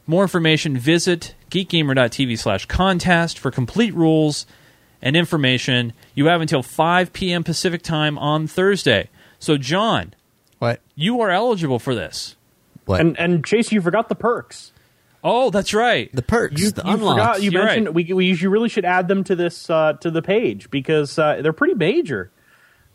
More 0.06 0.22
information, 0.22 0.76
visit 0.76 1.34
geekgamer.tv 1.50 2.38
slash 2.38 2.66
contest 2.66 3.38
for 3.38 3.50
complete 3.50 3.94
rules 3.94 4.44
and 5.00 5.16
information. 5.16 5.94
You 6.14 6.26
have 6.26 6.40
until 6.42 6.62
5 6.62 7.12
p.m. 7.12 7.42
Pacific 7.42 7.82
time 7.82 8.18
on 8.18 8.46
Thursday. 8.46 9.08
So, 9.38 9.56
John, 9.56 10.14
What? 10.58 10.80
you 10.94 11.20
are 11.22 11.30
eligible 11.30 11.78
for 11.78 11.94
this. 11.94 12.36
What? 12.84 13.00
And 13.00 13.18
and 13.18 13.44
Chase, 13.44 13.72
you 13.72 13.80
forgot 13.80 14.10
the 14.10 14.14
perks. 14.14 14.72
Oh, 15.24 15.48
that's 15.50 15.72
right. 15.72 16.14
the 16.14 16.20
perks, 16.20 16.60
You, 16.60 16.70
the 16.70 16.82
you 16.84 16.92
unlocks. 16.92 17.14
forgot. 17.18 17.42
You 17.42 17.50
You're 17.50 17.64
mentioned 17.64 17.86
right. 17.86 17.94
we 17.94 18.12
we 18.12 18.26
you 18.34 18.50
really 18.50 18.68
should 18.68 18.84
add 18.84 19.08
them 19.08 19.24
to 19.24 19.34
this 19.34 19.70
uh, 19.70 19.94
to 20.02 20.10
the 20.10 20.20
page 20.20 20.70
because 20.70 21.18
uh, 21.18 21.40
they're 21.42 21.54
pretty 21.54 21.72
major. 21.74 22.30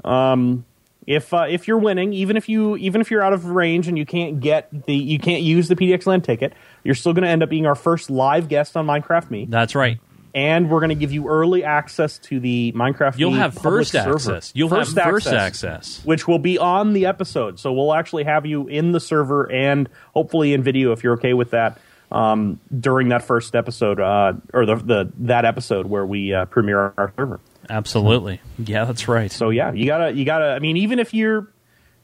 Um, 0.05 0.63
if 1.10 1.34
uh, 1.34 1.47
if 1.49 1.68
you're 1.68 1.80
winning, 1.80 2.14
even 2.14 2.38
if 2.38 2.47
you 2.47 2.78
even 2.78 3.01
if 3.01 3.10
you're 3.10 3.24
out 3.24 3.34
of 3.34 3.45
range 3.47 3.88
and 3.88 3.97
you 3.97 4.05
can't 4.05 4.39
get 4.39 4.70
the 4.86 4.93
you 4.93 5.18
can't 5.18 5.41
use 5.41 5.68
the 5.68 5.76
PDX 5.76 6.05
LAN 6.05 6.22
ticket, 6.22 6.53
you're 6.84 6.93
still 6.93 7.14
going 7.14 7.24
to 7.24 7.30
end 7.30 7.41
up 7.41 7.49
being 7.49 7.66
our 7.66 7.74
first 7.74 8.12
live 8.12 8.47
guest 8.47 8.78
on 8.78 8.86
Minecraft 8.86 9.32
Me, 9.32 9.45
That's 9.49 9.74
right. 9.74 9.99
and 10.36 10.70
we're 10.70 10.80
going 10.82 10.89
to 10.89 10.95
give 10.95 11.12
you 11.12 11.28
early 11.28 11.64
access 11.64 12.20
to 12.20 12.39
the 12.39 12.72
Minecraft. 12.74 13.18
You'll 13.18 13.32
Me 13.32 13.38
have 13.39 13.55
first 13.55 13.91
server. 13.91 14.14
access. 14.14 14.51
You'll 14.53 14.70
first 14.70 14.95
have 14.95 15.10
first 15.10 15.28
access. 15.28 16.05
which 16.05 16.28
will 16.28 16.38
be 16.38 16.60
on 16.60 16.93
the 16.93 17.07
episode. 17.07 17.60
So 17.60 17.74
we'll 17.74 17.95
actually 17.95 18.26
have 18.26 18.45
you 18.45 18.68
in 18.68 18.91
the 18.91 18.99
server 18.99 19.51
and 19.51 19.89
hopefully 20.14 20.53
in 20.53 20.62
video 20.62 20.91
if 20.91 21.03
you're 21.03 21.14
okay 21.14 21.34
with 21.34 21.49
that 21.51 21.80
um, 22.12 22.60
during 22.80 23.10
that 23.10 23.24
first 23.24 23.55
episode 23.55 23.99
uh, 23.99 24.34
or 24.53 24.68
the, 24.68 24.76
the 24.76 25.12
that 25.22 25.45
episode 25.45 25.88
where 25.88 26.05
we 26.05 26.36
uh, 26.36 26.45
premiere 26.45 26.93
our 26.97 27.12
server. 27.18 27.39
Absolutely. 27.70 28.41
Yeah, 28.57 28.86
that's 28.86 29.07
right. 29.07 29.32
So 29.32 29.49
yeah, 29.49 29.72
you 29.72 29.86
gotta 29.86 30.11
you 30.11 30.26
gotta. 30.26 30.45
I 30.45 30.59
mean, 30.59 30.78
even 30.78 30.99
if 30.99 31.13
you're 31.13 31.47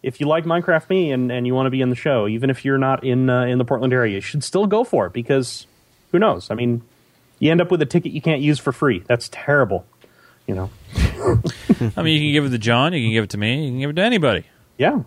if 0.04 0.20
you 0.20 0.28
like 0.28 0.46
Minecraft 0.46 0.90
Me 0.90 1.12
and, 1.12 1.32
and 1.32 1.48
you 1.48 1.56
want 1.56 1.66
to 1.66 1.72
be 1.72 1.82
in 1.82 1.90
the 1.90 1.96
show, 1.96 2.28
even 2.28 2.52
if 2.52 2.64
you're 2.64 2.78
not 2.78 3.04
in 3.04 3.30
uh, 3.30 3.46
in 3.46 3.58
the 3.58 3.66
Portland 3.66 3.92
area, 3.92 4.14
you 4.16 4.22
should 4.22 4.44
still 4.44 4.68
go 4.68 4.84
for 4.84 5.08
it 5.08 5.14
because 5.14 5.66
who 6.12 6.20
knows? 6.20 6.52
I 6.52 6.56
mean, 6.56 6.84
you 7.40 7.50
end 7.52 7.62
up 7.62 7.72
with 7.72 7.82
a 7.82 7.86
ticket 7.86 8.12
you 8.12 8.22
can't 8.22 8.42
use 8.42 8.60
for 8.60 8.72
free. 8.72 9.04
That's 9.08 9.30
terrible. 9.32 9.86
You 10.46 10.56
know. 10.56 10.70
I 11.98 12.04
mean, 12.04 12.22
you 12.22 12.28
can 12.28 12.32
give 12.32 12.46
it 12.46 12.50
to 12.52 12.60
John. 12.60 12.94
You 12.94 13.02
can 13.02 13.12
give 13.12 13.24
it 13.24 13.32
to 13.32 13.38
me. 13.38 13.66
You 13.66 13.72
can 13.72 13.80
give 13.80 13.90
it 13.90 13.96
to 13.96 14.04
anybody. 14.04 14.44
Yeah. 14.78 15.02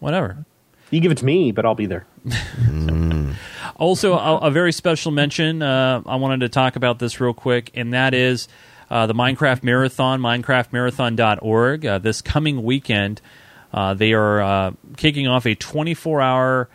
Whatever. 0.00 0.44
You 0.90 1.00
give 1.00 1.12
it 1.12 1.18
to 1.18 1.24
me, 1.24 1.52
but 1.52 1.64
I'll 1.64 1.74
be 1.74 1.86
there. 1.86 2.06
Also, 3.76 4.12
a, 4.12 4.36
a 4.38 4.50
very 4.50 4.72
special 4.72 5.10
mention. 5.10 5.62
Uh, 5.62 6.02
I 6.04 6.16
wanted 6.16 6.40
to 6.40 6.50
talk 6.50 6.76
about 6.76 6.98
this 6.98 7.18
real 7.18 7.32
quick, 7.32 7.70
and 7.72 7.94
that 7.94 8.12
is 8.12 8.46
uh, 8.90 9.06
the 9.06 9.14
Minecraft 9.14 9.62
Marathon, 9.62 10.20
MinecraftMarathon.org. 10.20 11.86
Uh, 11.86 11.98
this 11.98 12.20
coming 12.20 12.64
weekend, 12.64 13.20
uh, 13.72 13.94
they 13.94 14.12
are 14.12 14.40
uh, 14.40 14.72
kicking 14.96 15.28
off 15.28 15.46
a 15.46 15.54
24 15.54 16.20
hour 16.20 16.68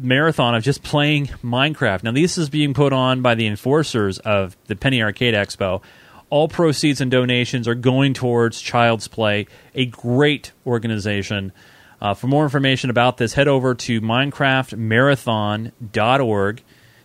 marathon 0.00 0.54
of 0.54 0.62
just 0.62 0.82
playing 0.82 1.26
Minecraft. 1.44 2.02
Now, 2.02 2.12
this 2.12 2.38
is 2.38 2.48
being 2.50 2.74
put 2.74 2.92
on 2.92 3.22
by 3.22 3.36
the 3.36 3.46
enforcers 3.46 4.18
of 4.18 4.56
the 4.66 4.76
Penny 4.76 5.02
Arcade 5.02 5.34
Expo. 5.34 5.80
All 6.28 6.48
proceeds 6.48 7.00
and 7.00 7.08
donations 7.10 7.66
are 7.68 7.76
going 7.76 8.12
towards 8.12 8.60
Child's 8.60 9.06
Play, 9.06 9.46
a 9.74 9.86
great 9.86 10.50
organization. 10.66 11.52
Uh, 12.00 12.14
for 12.14 12.26
more 12.26 12.42
information 12.42 12.90
about 12.90 13.16
this, 13.16 13.34
head 13.34 13.46
over 13.46 13.76
to 13.76 14.00
minecraftmarathon.org 14.00 16.62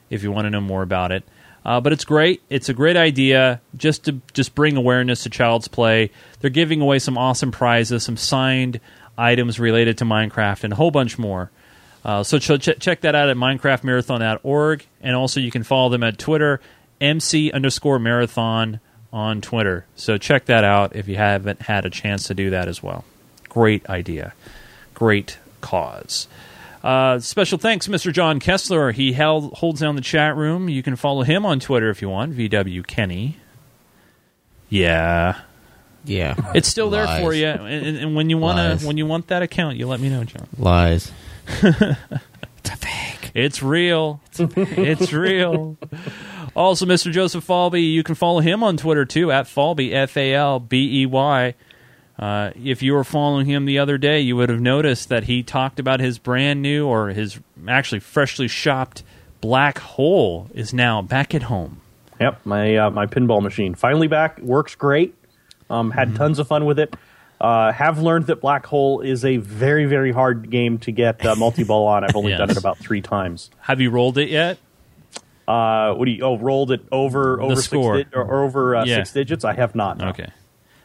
if 0.10 0.24
you 0.24 0.32
want 0.32 0.46
to 0.46 0.50
know 0.50 0.62
more 0.62 0.82
about 0.82 1.12
it. 1.12 1.24
Uh, 1.64 1.80
but 1.80 1.94
it's 1.94 2.06
great. 2.06 2.42
It's 2.50 2.70
a 2.70 2.74
great 2.74 2.98
idea 2.98 3.62
just 3.78 4.06
to 4.06 4.20
just 4.34 4.56
bring 4.56 4.78
awareness 4.78 5.24
to 5.24 5.30
Child's 5.30 5.68
Play. 5.68 6.12
They're 6.40 6.50
giving 6.50 6.82
away 6.82 7.00
some 7.00 7.18
awesome 7.18 7.52
prizes, 7.52 8.04
some 8.04 8.18
signed 8.18 8.80
items 9.18 9.60
related 9.60 10.00
to 10.00 10.06
Minecraft, 10.06 10.64
and 10.64 10.74
a 10.74 10.76
whole 10.76 10.92
bunch 10.92 11.20
more. 11.20 11.52
Uh, 12.04 12.24
so 12.24 12.40
ch- 12.40 12.60
ch- 12.60 12.80
check 12.80 13.02
that 13.02 13.14
out 13.14 13.30
at 13.30 13.38
minecraftmarathon.org, 13.38 14.86
and 15.02 15.16
also 15.16 15.40
you 15.40 15.52
can 15.52 15.64
follow 15.64 15.90
them 15.90 16.04
at 16.04 16.18
Twitter, 16.18 16.60
MC 17.00 17.52
underscore 17.52 18.00
marathon 18.00 18.80
on 19.14 19.42
Twitter. 19.42 19.86
So 19.96 20.18
check 20.18 20.46
that 20.46 20.64
out 20.64 20.96
if 20.96 21.08
you 21.08 21.18
haven't 21.18 21.62
had 21.64 21.86
a 21.86 21.90
chance 21.90 22.28
to 22.28 22.34
do 22.34 22.50
that 22.52 22.68
as 22.68 22.82
well. 22.82 23.06
Great 23.50 23.88
idea, 23.88 24.34
great 24.96 25.38
cause. 25.60 26.28
Uh, 26.84 27.20
special 27.20 27.58
thanks, 27.58 27.88
Mr. 27.88 28.12
John 28.12 28.40
Kessler. 28.40 28.92
He 28.92 29.14
held, 29.14 29.54
holds 29.54 29.82
down 29.82 29.96
the 29.96 30.02
chat 30.02 30.36
room. 30.36 30.68
You 30.68 30.82
can 30.82 30.96
follow 30.96 31.24
him 31.24 31.46
on 31.46 31.60
Twitter 31.60 31.90
if 31.90 32.02
you 32.02 32.10
want, 32.10 32.36
VW 32.36 32.86
Kenny. 32.86 33.38
Yeah, 34.70 35.42
yeah, 36.06 36.36
it's 36.56 36.68
still 36.68 36.90
there 36.90 37.06
Lies. 37.06 37.22
for 37.22 37.34
you. 37.34 37.48
And, 37.48 37.98
and, 37.98 38.16
when 38.16 38.30
you 38.30 38.38
want 38.38 38.80
to, 38.80 38.88
when 38.88 38.98
you 38.98 39.06
want 39.06 39.28
that 39.28 39.42
account, 39.42 39.78
you 39.78 39.86
let 39.86 40.00
me 40.00 40.10
know, 40.10 40.24
John. 40.24 40.48
lies. 40.58 41.12
it's 41.62 42.70
a 42.70 42.78
fake. 42.78 43.32
It's 43.34 43.62
real. 43.62 44.22
It's 44.38 45.14
real. 45.14 45.78
Also, 46.56 46.86
Mr. 46.86 47.12
Joseph 47.12 47.46
Falbey, 47.46 47.94
you 47.94 48.04
can 48.04 48.16
follow 48.16 48.40
him 48.40 48.64
on 48.64 48.78
Twitter 48.78 49.06
too 49.06 49.32
at 49.32 49.46
Falbey 49.46 49.94
F 49.94 50.18
A 50.18 50.34
L 50.34 50.60
B 50.60 51.02
E 51.02 51.06
Y. 51.06 51.54
Uh, 52.22 52.52
if 52.64 52.84
you 52.84 52.94
were 52.94 53.04
following 53.04 53.48
him 53.48 53.66
the 53.66 53.80
other 53.80 53.98
day, 53.98 54.20
you 54.20 54.36
would 54.36 54.50
have 54.50 54.62
noticed 54.62 55.10
that 55.10 55.24
he 55.24 55.42
talked 55.42 55.80
about 55.80 56.00
his 56.00 56.20
brand 56.20 56.62
new 56.62 56.86
or 56.88 57.10
his 57.10 57.40
actually 57.68 58.00
freshly 58.00 58.48
shopped 58.48 59.02
black 59.42 59.80
hole 59.80 60.48
is 60.54 60.72
now 60.72 61.02
back 61.02 61.34
at 61.34 61.44
home. 61.44 61.82
Yep, 62.20 62.46
my 62.46 62.76
uh, 62.78 62.90
my 62.92 63.08
pinball 63.08 63.42
machine 63.42 63.74
finally 63.74 64.08
back. 64.08 64.38
Works 64.40 64.76
great. 64.76 65.16
Um, 65.72 65.90
had 65.90 66.16
tons 66.16 66.38
of 66.38 66.48
fun 66.48 66.66
with 66.66 66.78
it. 66.78 66.94
Uh, 67.40 67.72
have 67.72 67.98
learned 67.98 68.28
that 68.28 68.40
Black 68.40 68.68
Hole 68.68 69.02
is 69.02 69.26
a 69.26 69.38
very 69.38 69.86
very 69.86 70.12
hard 70.12 70.52
game 70.52 70.78
to 70.80 70.92
get 70.92 71.26
uh, 71.26 71.34
multi 71.36 71.64
ball 71.64 71.88
on. 71.88 72.04
I've 72.04 72.16
only 72.16 72.32
done 72.38 72.52
it 72.52 72.58
about 72.58 72.78
three 72.78 73.02
times. 73.02 73.50
Have 73.62 73.82
you 73.82 73.90
rolled 73.90 74.20
it 74.20 74.30
yet? 74.30 74.60
Uh, 75.48 75.96
what 75.96 76.06
do 76.06 76.12
you? 76.12 76.24
Oh, 76.24 76.38
rolled 76.38 76.72
it 76.72 76.82
over 76.92 77.42
over 77.42 77.56
six 77.56 77.70
di- 77.72 78.06
or, 78.14 78.24
or 78.24 78.44
over 78.44 78.76
uh, 78.76 78.86
Yeah. 78.86 78.98
six 78.98 79.14
digits. 79.14 79.44
I 79.44 79.54
have 79.54 79.74
not. 79.74 79.98
no. 79.98 80.10
Okay. 80.10 80.30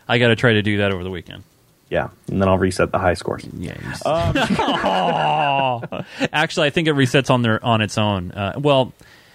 I 0.09 0.19
got 0.19 0.29
to 0.29 0.37
try 0.37 0.55
to 0.55 0.63
do 0.63 0.79
that 0.79 0.93
over 0.93 1.05
the 1.05 1.11
weekend. 1.11 1.43
Yeah, 1.89 2.09
and 2.29 2.43
then 2.43 2.49
I'll 2.49 2.59
reset 2.59 2.91
the 2.91 2.99
high 2.99 3.15
scores. 3.15 3.47
Yeah. 3.57 3.77
Actually, 6.33 6.67
I 6.67 6.71
think 6.71 6.89
it 6.89 6.95
resets 6.95 7.31
on 7.31 7.43
their 7.43 7.65
on 7.65 7.81
its 7.81 7.97
own. 7.97 8.33
Uh, 8.33 8.55
well, 8.59 8.93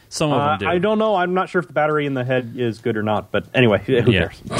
some 0.09 0.34
of 0.34 0.41
Uh, 0.41 0.49
them 0.49 0.59
do. 0.59 0.67
I 0.67 0.78
don't 0.78 0.99
know. 0.99 1.15
I'm 1.15 1.34
not 1.34 1.47
sure 1.49 1.59
if 1.59 1.67
the 1.67 1.74
battery 1.74 2.05
in 2.05 2.13
the 2.13 2.26
head 2.26 2.55
is 2.57 2.80
good 2.80 2.97
or 2.97 3.03
not. 3.03 3.32
But 3.32 3.45
anyway, 3.53 3.82
who 3.86 3.93
Yeah. 4.11 4.28
cares? 4.28 4.41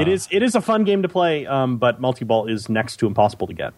it 0.00 0.08
is 0.08 0.26
it 0.30 0.42
is 0.42 0.54
a 0.54 0.62
fun 0.62 0.84
game 0.84 1.02
to 1.02 1.08
play, 1.08 1.46
um, 1.46 1.76
but 1.76 2.00
multi 2.00 2.24
ball 2.24 2.46
is 2.46 2.70
next 2.70 2.96
to 2.98 3.06
impossible 3.06 3.46
to 3.48 3.52
get. 3.52 3.74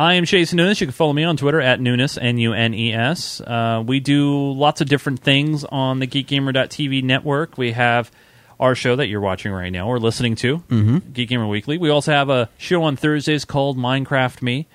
I 0.00 0.14
am 0.14 0.24
Chase 0.24 0.54
Nunes. 0.54 0.80
You 0.80 0.86
can 0.86 0.94
follow 0.94 1.12
me 1.12 1.24
on 1.24 1.36
Twitter 1.36 1.60
at 1.60 1.78
Nunes, 1.78 2.16
N 2.16 2.38
U 2.38 2.54
N 2.54 2.72
E 2.72 2.94
S. 2.94 3.42
Uh, 3.42 3.84
we 3.86 4.00
do 4.00 4.50
lots 4.52 4.80
of 4.80 4.88
different 4.88 5.20
things 5.20 5.62
on 5.62 5.98
the 5.98 6.06
GeekGamer.tv 6.06 7.04
network. 7.04 7.58
We 7.58 7.72
have 7.72 8.10
our 8.58 8.74
show 8.74 8.96
that 8.96 9.08
you're 9.08 9.20
watching 9.20 9.52
right 9.52 9.68
now 9.68 9.88
or 9.88 10.00
listening 10.00 10.36
to, 10.36 10.60
mm-hmm. 10.60 11.12
Geek 11.12 11.28
Gamer 11.28 11.46
Weekly. 11.46 11.76
We 11.76 11.90
also 11.90 12.12
have 12.12 12.30
a 12.30 12.48
show 12.56 12.82
on 12.84 12.96
Thursdays 12.96 13.44
called 13.44 13.76
Minecraft 13.76 14.40
Me, 14.40 14.66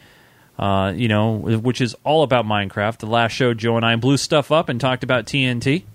uh, 0.59 0.93
you 0.95 1.07
know, 1.07 1.37
which 1.37 1.81
is 1.81 1.95
all 2.03 2.21
about 2.21 2.45
Minecraft. 2.45 2.99
The 2.99 3.07
last 3.07 3.31
show, 3.31 3.55
Joe 3.55 3.77
and 3.77 3.85
I 3.85 3.95
blew 3.95 4.17
stuff 4.17 4.51
up 4.51 4.69
and 4.69 4.79
talked 4.79 5.03
about 5.03 5.25
TNT. 5.25 5.85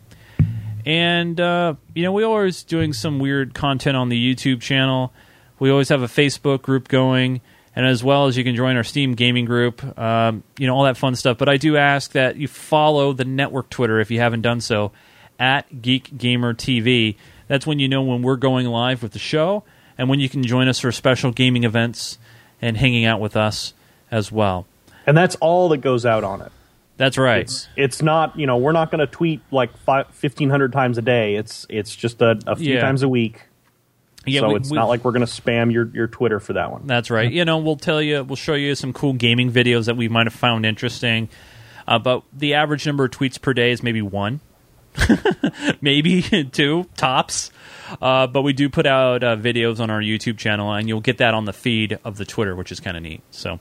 And, 0.85 1.41
uh, 1.41 1.75
you 1.95 2.03
know, 2.03 2.11
we 2.11 2.25
always 2.25 2.65
doing 2.65 2.93
some 2.93 3.21
weird 3.21 3.55
content 3.55 3.97
on 3.97 4.09
the 4.09 4.35
YouTube 4.35 4.61
channel. 4.61 5.13
We 5.61 5.71
always 5.71 5.89
have 5.91 6.03
a 6.03 6.09
Facebook 6.09 6.63
group 6.63 6.89
going, 6.89 7.43
and 7.77 7.87
as 7.87 8.03
well 8.03 8.27
as 8.27 8.37
you 8.37 8.45
can 8.45 8.55
join 8.57 8.77
our 8.77 8.85
Steam 8.85 9.15
gaming 9.15 9.45
group, 9.45 9.83
um, 9.99 10.43
you 10.59 10.67
know, 10.67 10.75
all 10.77 10.85
that 10.85 10.97
fun 10.97 11.15
stuff. 11.15 11.39
But 11.39 11.49
I 11.49 11.57
do 11.57 11.77
ask 11.77 12.13
that 12.13 12.37
you 12.37 12.49
follow 12.49 13.13
the 13.13 13.25
network 13.25 13.71
Twitter 13.71 14.01
if 14.01 14.11
you 14.11 14.19
haven't 14.21 14.43
done 14.43 14.61
so 14.61 14.93
at 15.39 15.81
Geek 15.83 16.17
Gamer 16.19 16.53
TV. 16.55 17.17
That's 17.49 17.67
when 17.67 17.79
you 17.79 17.89
know 17.89 18.03
when 18.03 18.23
we're 18.23 18.37
going 18.37 18.67
live 18.67 19.03
with 19.03 19.13
the 19.13 19.19
show 19.19 19.65
and 19.99 20.09
when 20.09 20.21
you 20.21 20.29
can 20.29 20.43
join 20.43 20.69
us 20.69 20.79
for 20.81 20.93
special 20.93 21.31
gaming 21.33 21.65
events 21.65 22.19
and 22.63 22.77
hanging 22.77 23.05
out 23.05 23.21
with 23.21 23.37
us 23.37 23.75
as 24.11 24.31
well. 24.31 24.67
And 25.07 25.17
that's 25.17 25.35
all 25.37 25.69
that 25.71 25.79
goes 25.79 26.05
out 26.07 26.25
on 26.25 26.43
it. 26.43 26.53
That's 26.97 27.17
right. 27.17 27.41
It's 27.41 27.67
it's 27.77 28.03
not 28.03 28.39
you 28.39 28.47
know 28.47 28.59
we're 28.59 28.73
not 28.73 28.91
going 28.91 28.99
to 28.99 29.07
tweet 29.07 29.41
like 29.51 29.71
fifteen 30.13 30.51
hundred 30.51 30.73
times 30.73 30.99
a 30.99 31.03
day. 31.03 31.37
It's 31.37 31.65
it's 31.71 31.97
just 31.97 32.21
a, 32.21 32.39
a 32.47 32.55
few 32.57 32.75
Yeah. 32.75 32.83
times 32.83 33.03
a 33.03 33.09
week. 33.09 33.41
Yeah, 34.27 34.41
so 34.41 34.49
we- 34.49 34.55
it's 34.57 34.71
we- 34.71 34.77
not 34.77 34.89
like 34.89 35.05
we're 35.05 35.13
going 35.13 35.27
to 35.27 35.33
spam 35.33 35.73
your, 35.73 35.89
your 35.95 36.07
Twitter 36.07 36.41
for 36.41 36.53
that 36.55 36.71
one. 36.71 36.87
That's 36.87 37.11
right. 37.11 37.31
You 37.31 37.45
know, 37.45 37.59
we'll 37.59 37.77
tell 37.77 38.03
you, 38.03 38.23
we'll 38.23 38.37
show 38.37 38.55
you 38.55 38.75
some 38.75 38.93
cool 38.93 39.13
gaming 39.15 39.51
videos 39.51 39.87
that 39.87 39.97
we 39.97 40.09
might 40.09 40.27
have 40.27 40.35
found 40.35 40.67
interesting. 40.67 41.29
Uh, 41.89 41.99
but 41.99 42.23
the 42.33 42.55
average 42.55 42.87
number 42.87 43.05
of 43.05 43.11
tweets 43.11 43.41
per 43.41 43.53
day 43.55 43.71
is 43.73 43.83
maybe 43.83 44.03
one, 44.03 44.41
maybe 45.81 46.23
two 46.53 46.85
tops. 46.97 47.51
Uh, 48.01 48.27
but 48.27 48.43
we 48.43 48.53
do 48.53 48.69
put 48.69 48.87
out 48.87 49.25
uh, 49.25 49.37
videos 49.37 49.81
on 49.81 49.91
our 49.91 50.01
YouTube 50.01 50.39
channel, 50.39 50.73
and 50.73 50.89
you'll 50.89 51.01
get 51.01 51.19
that 51.19 51.35
on 51.35 51.45
the 51.45 51.53
feed 51.53 51.99
of 52.05 52.17
the 52.17 52.25
Twitter, 52.25 52.55
which 52.55 52.71
is 52.71 52.79
kind 52.81 52.97
of 52.97 53.03
neat. 53.03 53.23
So, 53.33 53.59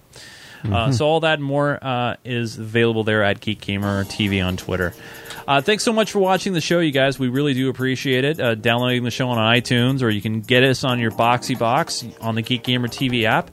uh, 0.71 0.91
so 0.91 1.07
all 1.07 1.21
that 1.21 1.39
and 1.39 1.43
more 1.43 1.79
uh, 1.81 2.17
is 2.23 2.59
available 2.59 3.03
there 3.03 3.23
at 3.23 3.39
Geek 3.39 3.61
Gamer 3.61 4.03
TV 4.05 4.45
on 4.45 4.57
Twitter. 4.57 4.93
Uh, 5.49 5.59
thanks 5.59 5.83
so 5.83 5.91
much 5.91 6.11
for 6.11 6.19
watching 6.19 6.53
the 6.53 6.61
show, 6.61 6.77
you 6.77 6.91
guys. 6.91 7.17
We 7.17 7.27
really 7.27 7.55
do 7.55 7.69
appreciate 7.69 8.23
it. 8.23 8.39
Uh, 8.39 8.53
downloading 8.53 9.03
the 9.03 9.09
show 9.09 9.29
on 9.29 9.39
iTunes, 9.39 10.03
or 10.03 10.11
you 10.11 10.21
can 10.21 10.41
get 10.41 10.63
us 10.63 10.83
on 10.83 10.99
your 10.99 11.09
Boxee 11.09 11.57
Box 11.57 12.05
on 12.21 12.35
the 12.35 12.43
Geek 12.43 12.61
Gamer 12.61 12.87
TV 12.87 13.23
app, 13.23 13.49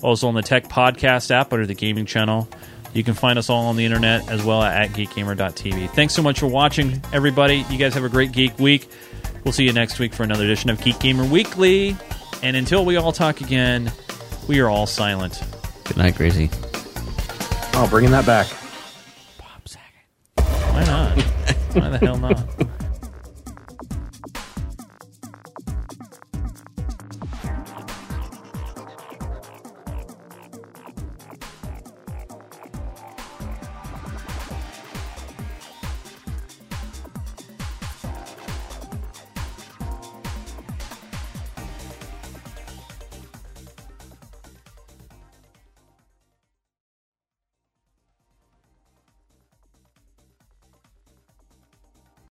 also 0.00 0.28
on 0.28 0.34
the 0.34 0.42
Tech 0.42 0.68
Podcast 0.68 1.32
app 1.32 1.52
under 1.52 1.66
the 1.66 1.74
gaming 1.74 2.06
channel. 2.06 2.48
You 2.94 3.02
can 3.02 3.14
find 3.14 3.36
us 3.36 3.50
all 3.50 3.66
on 3.66 3.74
the 3.74 3.84
internet 3.84 4.28
as 4.28 4.44
well 4.44 4.62
at 4.62 4.90
geekgamer.tv. 4.90 5.90
Thanks 5.90 6.14
so 6.14 6.22
much 6.22 6.38
for 6.38 6.46
watching, 6.46 7.02
everybody. 7.12 7.64
You 7.68 7.78
guys 7.78 7.94
have 7.94 8.04
a 8.04 8.08
great 8.08 8.30
geek 8.30 8.56
week. 8.60 8.88
We'll 9.42 9.50
see 9.50 9.64
you 9.64 9.72
next 9.72 9.98
week 9.98 10.14
for 10.14 10.22
another 10.22 10.44
edition 10.44 10.70
of 10.70 10.80
Geek 10.80 11.00
Gamer 11.00 11.24
Weekly. 11.24 11.96
And 12.44 12.56
until 12.56 12.84
we 12.84 12.94
all 12.94 13.10
talk 13.10 13.40
again, 13.40 13.90
we 14.46 14.60
are 14.60 14.68
all 14.68 14.86
silent. 14.86 15.42
Good 15.82 15.96
night, 15.96 16.14
Crazy. 16.14 16.48
Oh, 17.74 17.88
bringing 17.90 18.12
that 18.12 18.24
back. 18.24 18.46
Why 20.36 20.84
not? 20.84 21.29
Why 21.72 21.88
the 21.88 21.98
hell 21.98 22.18
not? 22.18 22.44